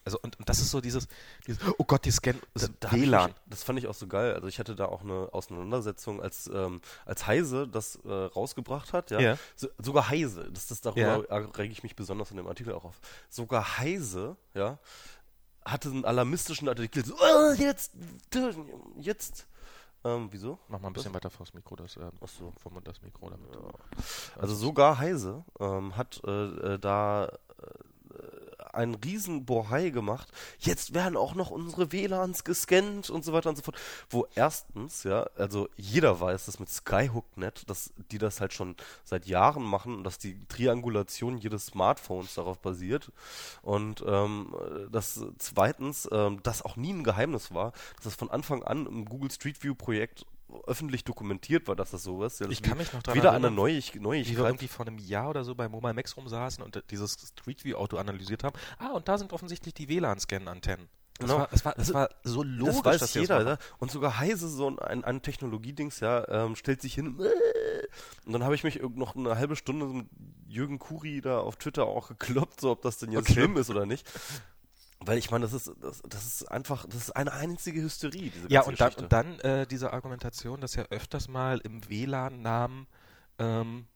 also 0.06 0.18
und, 0.22 0.38
und 0.40 0.50
das 0.50 0.60
ist 0.60 0.72
so 0.72 0.82
dieses, 0.82 1.08
dieses 1.46 1.62
oh 1.78 1.84
Gott, 1.84 2.06
die 2.06 2.12
Scan, 2.12 2.34
das 2.54 2.72
Da 2.80 2.88
ich 2.88 3.02
WLAN. 3.04 3.34
Das 3.48 3.64
fand 3.64 3.80
ich 3.80 3.88
auch 3.88 3.94
so 3.94 4.08
geil. 4.08 4.34
Also 4.34 4.48
ich 4.48 4.60
hatte 4.60 4.76
da 4.76 4.86
auch 4.86 5.02
eine 5.02 5.30
Auseinandersetzung, 5.32 6.22
als, 6.22 6.50
ähm, 6.54 6.82
als 7.06 7.28
Heise 7.28 7.68
das 7.68 7.98
äh, 8.06 8.10
rausgebracht 8.12 8.94
hat. 8.94 9.12
Ja? 9.12 9.20
Ja. 9.20 9.38
So, 9.56 9.68
sogar 9.78 10.10
Heise, 10.10 10.50
das, 10.52 10.68
das 10.68 10.82
darüber 10.82 11.26
Ja. 11.30 11.38
rege 11.58 11.72
ich 11.72 11.84
mich 11.84 11.96
besonders 11.96 12.32
in 12.32 12.38
dem 12.38 12.48
Artikel 12.48 12.74
auch 12.74 12.86
auf. 12.86 13.00
Sogar 13.30 13.78
Heise, 13.78 14.38
ja, 14.54 14.80
hatte 15.64 15.90
einen 15.90 16.06
alarmistischen 16.06 16.68
Artikel. 16.68 17.06
So, 17.06 17.16
oh, 17.16 17.54
jetzt, 17.54 17.92
jetzt. 18.98 19.48
Ähm, 20.04 20.30
wieso? 20.32 20.58
Mach 20.68 20.80
mal 20.80 20.88
ein 20.88 20.94
bisschen 20.94 21.14
weiter 21.14 21.30
vors 21.30 21.54
Mikro, 21.54 21.76
das, 21.76 21.96
Ach 21.98 22.28
so. 22.28 22.52
vom 22.58 22.74
Mund 22.74 22.88
das 22.88 23.02
Mikro 23.04 23.30
damit. 23.30 23.50
Also 24.40 24.56
sogar 24.56 24.98
Heise 24.98 25.46
ähm, 25.60 25.96
hat 25.96 26.20
äh, 26.26 26.74
äh, 26.74 26.80
da 26.80 27.26
äh, 27.26 27.32
einen 28.74 28.96
riesen 28.96 29.46
Bohai 29.46 29.90
gemacht. 29.90 30.30
Jetzt 30.60 30.94
werden 30.94 31.18
auch 31.18 31.36
noch 31.36 31.52
unsere 31.52 31.92
WLANs 31.92 32.44
gescannt 32.44 33.10
und 33.10 33.24
so 33.24 33.34
weiter 33.34 33.50
und 33.50 33.56
so 33.56 33.64
fort. 33.64 33.78
Wo 34.10 34.28
erstens, 34.36 35.04
ja, 35.04 35.28
also 35.38 35.70
jeder 35.76 36.20
weiß, 36.20 36.46
dass 36.46 36.60
mit 36.60 36.70
Skyhook.net, 36.70 37.70
dass 37.70 37.92
die 38.12 38.18
das 38.18 38.42
halt 38.42 38.54
schon 38.54 38.76
seit 39.04 39.26
Jahren 39.26 39.64
machen 39.64 39.96
und 39.96 40.04
dass 40.04 40.18
die 40.18 40.38
Triangulation 40.48 41.38
jedes 41.38 41.68
Smartphones 41.68 42.36
darauf 42.36 42.60
basiert. 42.60 43.12
Und 43.62 44.04
ähm, 44.08 44.54
dass 44.92 45.24
zweitens, 45.38 46.08
ähm, 46.12 46.40
das 46.44 46.62
auch 46.64 46.76
nie 46.76 46.94
ein 46.94 47.04
Geheimnis 47.04 47.54
war, 47.54 47.72
dass 47.96 48.06
das 48.06 48.16
von 48.16 48.32
Anfang 48.32 48.64
an 48.64 48.86
im 48.86 49.06
Google 49.06 49.32
Street 49.32 49.64
View 49.64 49.76
Projekt 49.76 50.26
öffentlich 50.66 51.04
dokumentiert 51.04 51.68
war, 51.68 51.76
dass 51.76 51.92
das 51.92 52.04
so 52.04 52.24
ist. 52.24 52.40
Ja, 52.40 52.48
das 52.48 52.54
Ich 52.54 52.62
kann 52.64 52.78
mich 52.78 52.92
noch 52.94 53.02
daran 53.04 53.18
wieder 53.20 53.30
eine 53.32 53.46
erinnern, 53.48 53.56
Neuig 53.56 53.92
wie 53.94 54.00
wir 54.00 54.02
Neuigkeit. 54.04 54.38
irgendwie 54.38 54.68
vor 54.68 54.88
einem 54.88 54.98
Jahr 54.98 55.30
oder 55.30 55.44
so 55.44 55.56
bei 55.56 55.68
Mobile 55.70 55.94
Max 55.94 56.16
rumsaßen 56.18 56.64
und 56.64 56.84
dieses 56.92 57.14
Street 57.14 57.64
View 57.66 57.76
Auto 57.78 57.98
analysiert 57.98 58.44
haben. 58.44 58.58
Ah, 58.80 58.90
und 58.92 59.08
da 59.08 59.18
sind 59.18 59.34
offensichtlich 59.34 59.74
die 59.74 59.88
WLAN-Scan-Antennen. 59.90 60.88
Das, 61.20 61.28
Genau. 61.30 61.40
war, 61.42 61.48
das, 61.52 61.66
war, 61.66 61.74
das 61.76 61.88
Das- 61.88 61.94
war 61.94 62.10
so 62.24 62.42
logisch, 62.42 62.76
das 62.78 62.86
weiß 62.86 63.00
dass 63.00 63.14
jeder, 63.14 63.44
das 63.44 63.60
machen. 63.60 63.76
Und 63.80 63.92
sogar 63.92 64.18
Heise, 64.18 64.48
so 64.50 64.76
ein, 64.78 65.04
ein, 65.04 65.22
Technologiedings, 65.22 66.00
ja, 66.00 66.28
ähm, 66.30 66.56
stellt 66.56 66.82
sich 66.82 66.94
hin. 66.96 67.20
äh, 67.20 67.28
Und 68.26 68.34
dann 68.34 68.44
habe 68.44 68.56
ich 68.56 68.64
mich 68.64 68.82
noch 68.96 69.16
eine 69.16 69.36
halbe 69.38 69.56
Stunde 69.56 69.86
mit 69.86 70.08
Jürgen 70.48 70.80
Kuri 70.80 71.22
da 71.22 71.40
auf 71.40 71.58
Twitter 71.58 71.86
auch 71.86 72.08
gekloppt, 72.08 72.62
so 72.62 72.72
ob 72.72 72.82
das 72.82 72.98
denn 73.00 73.12
jetzt 73.12 73.24
Okay. 73.24 73.34
schlimm 73.34 73.58
ist 73.58 73.70
oder 73.70 73.86
nicht. 73.86 74.08
Weil 75.04 75.18
ich 75.18 75.32
meine, 75.32 75.46
das 75.46 75.54
ist, 75.54 75.72
das, 75.82 76.02
das 76.08 76.26
ist 76.26 76.52
einfach, 76.52 76.86
das 76.86 76.96
ist 76.96 77.16
eine 77.16 77.34
einzige 77.34 77.82
Hysterie, 77.82 78.30
diese 78.30 78.50
Ja, 78.52 78.62
ganze 78.62 78.70
und 78.70 78.80
dann, 78.82 78.88
Geschichte. 78.90 79.04
und 79.04 79.14
dann 79.14 79.40
äh, 79.62 79.68
diese 79.68 79.94
Argumentation, 79.94 80.62
dass 80.62 80.76
ja 80.76 80.84
öfters 80.92 81.28
mal 81.28 81.60
im 81.64 81.88
WLAN-Namen 81.90 82.86
ähm, 83.40 83.88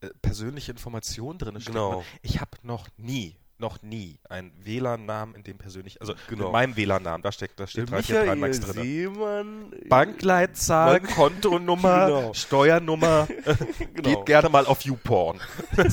äh, 0.00 0.08
persönliche 0.22 0.72
Informationen 0.72 1.38
drin 1.38 1.60
stehen. 1.60 1.74
Genau. 1.74 2.02
Ich 2.22 2.40
habe 2.40 2.52
noch 2.62 2.88
nie, 2.96 3.36
noch 3.58 3.82
nie 3.82 4.18
einen 4.30 4.50
WLAN-Namen, 4.64 5.34
in 5.34 5.42
dem 5.44 5.58
persönlich, 5.58 6.00
also 6.00 6.14
Genau. 6.28 6.46
in 6.46 6.52
meinem 6.52 6.76
WLAN-Namen, 6.76 7.22
da 7.22 7.32
steckt, 7.32 7.60
da 7.60 7.66
steht 7.66 7.90
Der 7.90 8.00
343 8.00 8.16
Michael 8.22 8.36
Max 8.36 8.60
drin. 8.60 8.82
Seemann, 8.82 9.74
Bankleitzahl, 9.90 11.00
Bank- 11.00 11.14
Kontonummer, 11.14 12.06
Genau. 12.06 12.32
Steuernummer, 12.34 13.28
Genau. 13.94 14.02
geht 14.02 14.24
gerne 14.26 14.48
mal 14.48 14.64
auf 14.64 14.80
YouPorn. 14.82 15.38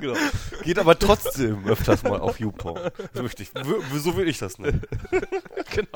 genau. 0.00 0.14
Geht 0.62 0.78
aber 0.78 0.98
trotzdem 0.98 1.66
öfters 1.66 2.02
mal 2.02 2.20
auf 2.20 2.40
YouPorn. 2.40 2.90
So, 3.14 3.22
möchte 3.22 3.42
ich, 3.42 3.50
so 3.94 4.16
will 4.16 4.28
ich 4.28 4.38
das 4.38 4.58
nennen. 4.58 4.82
genau. 5.70 5.88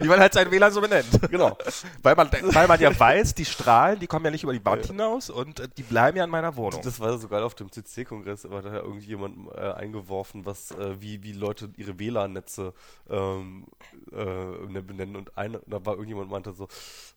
Wie 0.00 0.08
man 0.08 0.20
halt 0.20 0.34
sein 0.34 0.50
WLAN 0.50 0.72
so 0.72 0.80
benennt. 0.80 1.06
Genau. 1.30 1.56
Weil 2.02 2.14
man, 2.16 2.30
weil 2.32 2.68
man 2.68 2.80
ja 2.80 2.98
weiß, 2.98 3.34
die 3.34 3.44
Strahlen, 3.44 3.98
die 3.98 4.06
kommen 4.06 4.24
ja 4.24 4.30
nicht 4.30 4.44
über 4.44 4.52
die 4.52 4.64
Wand 4.64 4.86
hinaus 4.86 5.30
und 5.30 5.60
äh, 5.60 5.68
die 5.76 5.82
bleiben 5.82 6.16
ja 6.16 6.24
in 6.24 6.30
meiner 6.30 6.56
Wohnung. 6.56 6.80
Das 6.82 7.00
war 7.00 7.16
so 7.18 7.28
geil 7.28 7.42
auf 7.42 7.54
dem 7.54 7.70
CC-Kongress, 7.70 8.44
aber 8.44 8.62
da 8.62 8.70
hat 8.70 8.82
irgendjemand 8.82 9.52
äh, 9.54 9.72
eingeworfen, 9.72 10.46
was, 10.46 10.70
äh, 10.72 11.00
wie, 11.00 11.22
wie 11.22 11.32
Leute 11.32 11.70
ihre 11.76 11.98
WLAN-Netze 11.98 12.72
ähm, 13.10 13.66
äh, 14.12 14.80
benennen. 14.80 15.16
Und 15.16 15.36
eine, 15.36 15.60
da 15.66 15.84
war 15.84 15.94
irgendjemand 15.94 16.30
meinte 16.30 16.52
so, 16.52 16.68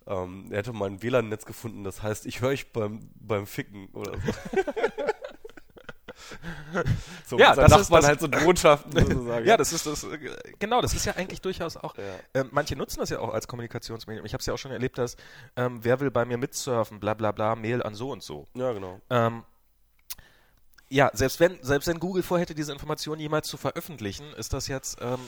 ähm, 0.08 0.48
er 0.50 0.60
hätte 0.60 0.74
mal 0.74 0.90
ein 0.90 1.02
WLAN-Netz 1.02 1.46
gefunden, 1.46 1.84
das 1.84 2.02
heißt, 2.02 2.26
ich 2.26 2.42
höre 2.42 2.50
euch 2.50 2.72
beim, 2.72 3.10
beim 3.16 3.46
Ficken 3.48 3.88
oder 3.94 4.14
so. 4.14 4.62
so 7.26 7.38
Ja, 7.38 7.56
das 7.56 7.82
ist 7.82 7.92
das- 7.92 8.06
halt 8.06 8.20
so 8.20 8.28
Botschaften 8.30 8.92
sozusagen. 8.96 9.46
Ja, 9.46 9.58
das 9.58 9.74
ist 9.74 9.86
das. 9.86 10.04
äh, 10.04 10.18
Genau, 10.60 10.82
das 10.82 10.94
ist 10.94 11.06
ja 11.06 11.16
eigentlich 11.16 11.42
durchaus 11.42 11.78
auch. 11.78 11.96
Ja. 11.98 12.04
Ähm, 12.34 12.50
manche 12.52 12.76
nutzen 12.76 13.00
das 13.00 13.10
ja 13.10 13.20
auch 13.20 13.34
als 13.34 13.48
Kommunikationsmedium. 13.48 14.26
Ich 14.26 14.34
habe 14.34 14.42
es 14.42 14.46
ja 14.46 14.54
auch 14.54 14.58
schon 14.58 14.72
erlebt, 14.72 14.98
dass 14.98 15.16
ähm, 15.56 15.80
wer 15.84 16.00
will 16.00 16.12
bei 16.12 16.26
mir 16.26 16.38
mitsurfen, 16.38 17.00
bla 17.00 17.14
bla 17.14 17.32
bla, 17.32 17.56
Mail 17.56 17.82
an 17.84 17.96
so 17.96 18.12
und 18.12 18.24
so. 18.24 18.48
ja, 18.54 18.72
genau. 18.74 19.00
Ähm, 19.10 19.44
ja, 20.90 21.10
selbst 21.14 21.40
wenn, 21.40 21.58
selbst 21.64 21.88
wenn 21.88 22.00
Google 22.00 22.22
vorhätte, 22.24 22.54
diese 22.54 22.74
Information 22.74 23.18
jemals 23.20 23.48
zu 23.48 23.56
veröffentlichen, 23.58 24.34
ist 24.34 24.52
das 24.52 24.68
jetzt 24.68 24.98
ähm, 25.02 25.20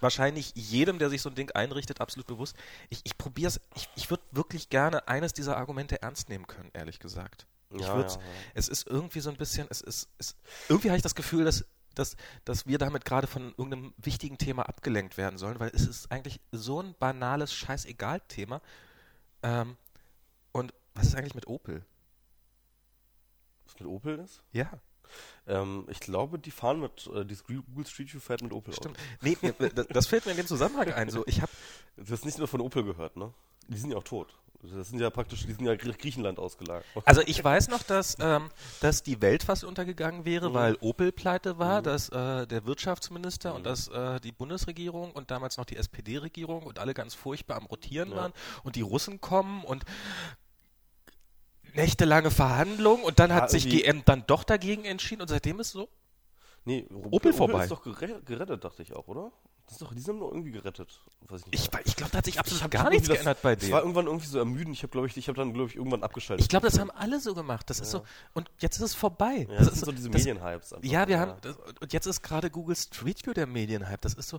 wahrscheinlich 0.00 0.52
jedem, 0.54 0.98
der 0.98 1.08
sich 1.08 1.22
so 1.22 1.30
ein 1.30 1.34
Ding 1.34 1.50
einrichtet, 1.52 2.02
absolut 2.02 2.26
bewusst. 2.26 2.54
Ich, 2.90 3.00
ich 3.04 3.16
probiere 3.16 3.48
es, 3.48 3.60
ich, 3.74 3.88
ich 3.96 4.10
würde 4.10 4.22
wirklich 4.32 4.68
gerne 4.68 5.08
eines 5.08 5.32
dieser 5.32 5.56
Argumente 5.56 6.02
ernst 6.02 6.28
nehmen 6.28 6.46
können, 6.46 6.68
ehrlich 6.74 6.98
gesagt. 6.98 7.46
Ich 7.70 7.80
Ja, 7.80 7.98
ja, 7.98 8.06
ja. 8.06 8.18
Es 8.54 8.68
ist 8.68 8.86
irgendwie 8.86 9.20
so 9.20 9.30
ein 9.30 9.36
bisschen, 9.36 9.66
es 9.70 9.80
ist, 9.80 10.08
es, 10.18 10.36
irgendwie 10.68 10.88
habe 10.88 10.96
ich 10.96 11.02
das 11.02 11.14
Gefühl, 11.14 11.44
dass, 11.44 11.64
dass, 11.94 12.16
dass 12.44 12.66
wir 12.66 12.78
damit 12.78 13.04
gerade 13.04 13.26
von 13.26 13.54
irgendeinem 13.56 13.94
wichtigen 13.96 14.38
Thema 14.38 14.68
abgelenkt 14.68 15.16
werden 15.16 15.38
sollen, 15.38 15.58
weil 15.58 15.70
es 15.74 15.86
ist 15.86 16.12
eigentlich 16.12 16.40
so 16.52 16.80
ein 16.80 16.94
banales 16.98 17.54
Scheißegal-Thema. 17.54 18.60
Ähm, 19.42 19.76
und 20.52 20.72
was 20.94 21.08
ist 21.08 21.14
eigentlich 21.16 21.34
mit 21.34 21.46
Opel? 21.46 21.84
Was 23.64 23.78
mit 23.78 23.88
Opel 23.88 24.18
ist? 24.18 24.42
Ja. 24.52 24.70
Ähm, 25.46 25.86
ich 25.88 26.00
glaube, 26.00 26.38
die 26.38 26.50
fahren 26.50 26.80
mit, 26.80 27.08
äh, 27.14 27.24
dieses 27.24 27.44
Google 27.44 27.86
Street 27.86 28.12
View 28.12 28.20
fährt 28.20 28.42
mit 28.42 28.52
Opel 28.52 28.74
Stimmt. 28.74 28.98
Nee, 29.20 29.36
das 29.88 30.06
fällt 30.06 30.26
mir 30.26 30.32
in 30.32 30.38
dem 30.38 30.46
Zusammenhang 30.46 30.92
ein. 30.92 31.10
So, 31.10 31.24
ich 31.26 31.42
habe 31.42 31.52
Du 31.96 32.12
hast 32.12 32.24
nicht 32.24 32.38
nur 32.38 32.48
von 32.48 32.60
Opel 32.60 32.84
gehört, 32.84 33.16
ne? 33.16 33.32
Die 33.68 33.76
sind 33.78 33.90
ja 33.90 33.96
auch 33.96 34.04
tot. 34.04 34.34
Das 34.62 34.88
sind 34.88 34.98
ja 35.00 35.10
praktisch, 35.10 35.46
die 35.46 35.52
sind 35.52 35.64
ja 35.66 35.76
Gr- 35.76 35.92
Griechenland 35.92 36.38
ausgelagert. 36.38 36.84
Also 37.04 37.20
ich 37.26 37.42
weiß 37.42 37.68
noch, 37.68 37.82
dass, 37.82 38.16
ähm, 38.20 38.48
dass 38.80 39.02
die 39.02 39.20
Welt 39.20 39.42
fast 39.42 39.64
untergegangen 39.64 40.24
wäre, 40.24 40.50
Mhm. 40.50 40.54
weil 40.54 40.76
Opel 40.80 41.12
pleite 41.12 41.58
war, 41.58 41.80
Mhm. 41.80 41.84
dass 41.84 42.08
äh, 42.08 42.46
der 42.46 42.64
Wirtschaftsminister 42.66 43.54
und 43.54 43.60
Mhm. 43.60 43.64
dass 43.64 43.88
äh, 43.88 44.20
die 44.20 44.32
Bundesregierung 44.32 45.12
und 45.12 45.30
damals 45.30 45.56
noch 45.56 45.66
die 45.66 45.76
SPD-Regierung 45.76 46.62
und 46.64 46.78
alle 46.78 46.94
ganz 46.94 47.14
furchtbar 47.14 47.56
am 47.56 47.66
Rotieren 47.66 48.10
Ja. 48.10 48.16
waren 48.16 48.32
und 48.64 48.76
die 48.76 48.82
Russen 48.82 49.20
kommen 49.20 49.62
und 49.64 49.84
nächtelange 51.74 52.30
Verhandlung 52.30 53.02
und 53.02 53.18
dann 53.18 53.30
Ja, 53.30 53.36
hat 53.36 53.50
sich 53.50 53.68
GM 53.68 54.02
dann 54.04 54.24
doch 54.26 54.44
dagegen 54.44 54.84
entschieden 54.84 55.22
und 55.22 55.28
seitdem 55.28 55.60
ist 55.60 55.72
so. 55.72 55.88
Nee, 56.64 56.86
Opel 57.10 57.32
vorbei. 57.32 57.62
ist 57.64 57.70
doch 57.70 57.82
gerettet, 57.82 58.64
dachte 58.64 58.82
ich 58.82 58.94
auch, 58.94 59.06
oder? 59.06 59.30
Das 59.66 59.72
ist 59.72 59.82
doch, 59.82 59.92
die 59.92 60.00
sind 60.00 60.20
doch 60.20 60.30
irgendwie 60.30 60.52
gerettet. 60.52 61.00
Weiß 61.28 61.40
ich 61.40 61.46
nicht. 61.46 61.54
Ich, 61.74 61.86
ich 61.86 61.96
glaube, 61.96 62.12
da 62.12 62.18
hat 62.18 62.24
sich 62.24 62.38
absolut 62.38 62.62
hab 62.62 62.70
gar 62.70 62.88
nichts 62.88 63.08
das- 63.08 63.16
geändert 63.16 63.42
bei 63.42 63.52
Es 63.54 63.62
war 63.62 63.66
denen. 63.68 63.78
irgendwann 63.80 64.06
irgendwie 64.06 64.26
so 64.26 64.38
ermüdend. 64.38 64.74
Ich 64.76 64.82
habe, 64.84 64.92
glaube 64.92 65.08
ich, 65.08 65.16
ich 65.16 65.26
habe 65.28 65.36
dann, 65.36 65.52
glaube 65.52 65.68
ich, 65.70 65.76
irgendwann 65.76 66.04
abgeschaltet. 66.04 66.44
Ich 66.44 66.48
glaube, 66.48 66.66
das 66.68 66.78
haben 66.78 66.90
alle 66.92 67.18
so 67.18 67.34
gemacht. 67.34 67.68
Das 67.68 67.80
ist 67.80 67.90
so. 67.90 68.04
Und 68.32 68.48
jetzt 68.60 68.76
ist 68.76 68.82
es 68.82 68.94
vorbei. 68.94 69.46
ja, 69.50 69.56
das 69.58 69.66
das, 69.66 69.74
sind 69.74 69.84
so 69.86 69.92
diese 69.92 70.08
das- 70.08 70.22
Medienhypes. 70.24 70.72
einfach. 70.72 70.88
Ja, 70.88 71.08
wir 71.08 71.18
haben. 71.18 71.32
Das, 71.40 71.56
und 71.80 71.92
jetzt 71.92 72.06
ist 72.06 72.22
gerade 72.22 72.48
Google 72.50 72.76
Street 72.76 73.26
View 73.26 73.32
der 73.32 73.46
Medienhype. 73.46 73.98
Das 74.00 74.14
ist 74.14 74.28
so. 74.28 74.38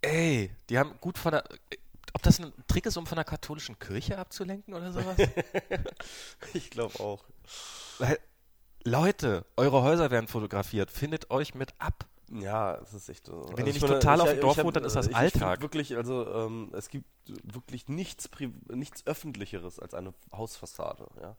Ey, 0.00 0.50
die 0.70 0.78
haben 0.78 0.94
gut 1.00 1.18
von 1.18 1.32
der. 1.32 1.44
Ob 2.14 2.22
das 2.22 2.40
ein 2.40 2.52
Trick 2.68 2.86
ist, 2.86 2.96
um 2.96 3.06
von 3.06 3.16
der 3.16 3.24
katholischen 3.24 3.78
Kirche 3.78 4.18
abzulenken 4.18 4.74
oder 4.74 4.92
sowas? 4.92 5.16
Ich 6.54 6.70
glaube 6.70 6.98
auch. 7.00 7.24
Weil, 7.98 8.18
Leute, 8.84 9.44
eure 9.56 9.82
Häuser 9.82 10.10
werden 10.10 10.28
fotografiert. 10.28 10.90
Findet 10.90 11.30
euch 11.30 11.54
mit 11.54 11.72
ab. 11.78 12.06
Ja, 12.30 12.76
es 12.76 12.94
ist 12.94 13.08
echt 13.08 13.26
so. 13.26 13.46
Wenn 13.54 13.66
ihr 13.66 13.72
nicht 13.72 13.86
total 13.86 14.20
auf 14.20 14.30
dem 14.30 14.40
Dorf 14.40 14.62
wohnt, 14.62 14.76
dann 14.76 14.84
ist 14.84 14.96
das 14.96 15.08
ich, 15.08 15.16
Alltag. 15.16 15.34
Ich 15.34 15.42
find 15.42 15.62
wirklich, 15.62 15.96
also 15.96 16.26
ähm, 16.26 16.70
es 16.72 16.88
gibt 16.88 17.06
wirklich 17.26 17.88
nichts, 17.88 18.30
nichts 18.68 19.06
öffentlicheres 19.06 19.78
als 19.78 19.94
eine 19.94 20.14
Hausfassade. 20.32 21.06
Ja. 21.20 21.36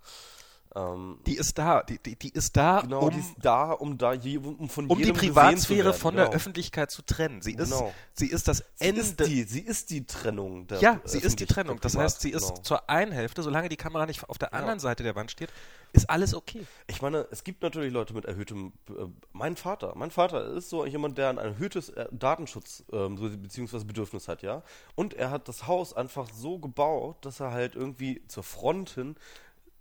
Ähm, 0.75 1.19
Die 1.25 1.35
ist 1.37 1.57
da. 1.57 1.83
Die, 1.83 1.99
die, 1.99 2.15
die 2.15 2.29
ist 2.29 2.55
da, 2.57 2.81
genau, 2.81 3.01
um, 3.01 3.09
die 3.11 3.19
ist 3.19 3.35
da, 3.41 3.71
um 3.71 3.97
da 3.97 4.13
je, 4.13 4.37
um 4.37 4.69
von 4.69 4.87
um 4.87 4.97
die 4.97 5.11
Privatsphäre 5.11 5.93
von 5.93 6.15
genau. 6.15 6.27
der 6.27 6.35
Öffentlichkeit 6.35 6.89
zu 6.91 7.03
trennen. 7.03 7.41
Sie 7.41 7.53
ist, 7.53 7.71
Genau. 7.71 7.93
sie 8.13 8.27
ist 8.27 8.47
das 8.47 8.63
Sie 8.75 8.85
Ende. 8.87 9.01
ist 9.01 9.19
die, 9.19 9.43
sie 9.43 9.59
ist 9.61 9.89
die 9.91 10.05
Trennung 10.05 10.67
der 10.67 10.79
ja, 10.79 10.99
sie 11.05 11.19
ist 11.19 11.39
die 11.39 11.45
Trennung. 11.45 11.79
Das 11.81 11.95
heißt, 11.95 12.21
sie 12.21 12.31
ist 12.31 12.47
genau. 12.49 12.61
zur 12.61 12.89
einen 12.89 13.11
Hälfte, 13.11 13.43
solange 13.43 13.69
die 13.69 13.77
Kamera 13.77 14.05
nicht 14.05 14.27
auf 14.27 14.37
der 14.37 14.53
anderen 14.53 14.79
Seite 14.79 15.03
der 15.03 15.15
Wand 15.15 15.31
steht, 15.31 15.49
ist 15.91 16.09
alles 16.09 16.33
okay. 16.33 16.65
Ich 16.87 17.01
meine, 17.03 17.27
es 17.29 17.43
gibt 17.43 17.61
natürlich 17.61 17.93
Leute 17.93 18.13
mit 18.15 18.25
erhöhtem. 18.25 18.73
Äh, 18.89 19.05
mein 19.31 19.55
Vater, 19.55 19.93
mein 19.95 20.09
Vater 20.09 20.53
ist 20.55 20.69
so 20.69 20.85
jemand, 20.85 21.17
der 21.19 21.29
ein 21.29 21.37
erhöhtes 21.37 21.89
äh, 21.89 22.07
Datenschutz 22.11 22.83
so, 22.89 23.09
beziehungsweise 23.37 23.85
Bedürfnis 23.85 24.27
hat, 24.27 24.41
ja. 24.41 24.63
Und 24.95 25.13
er 25.13 25.29
hat 25.29 25.47
das 25.47 25.67
Haus 25.67 25.93
einfach 25.93 26.27
so 26.33 26.57
gebaut, 26.57 27.17
dass 27.25 27.39
er 27.39 27.51
halt 27.51 27.75
irgendwie 27.75 28.23
zur 28.27 28.43
Front 28.43 28.89
hin 28.91 29.15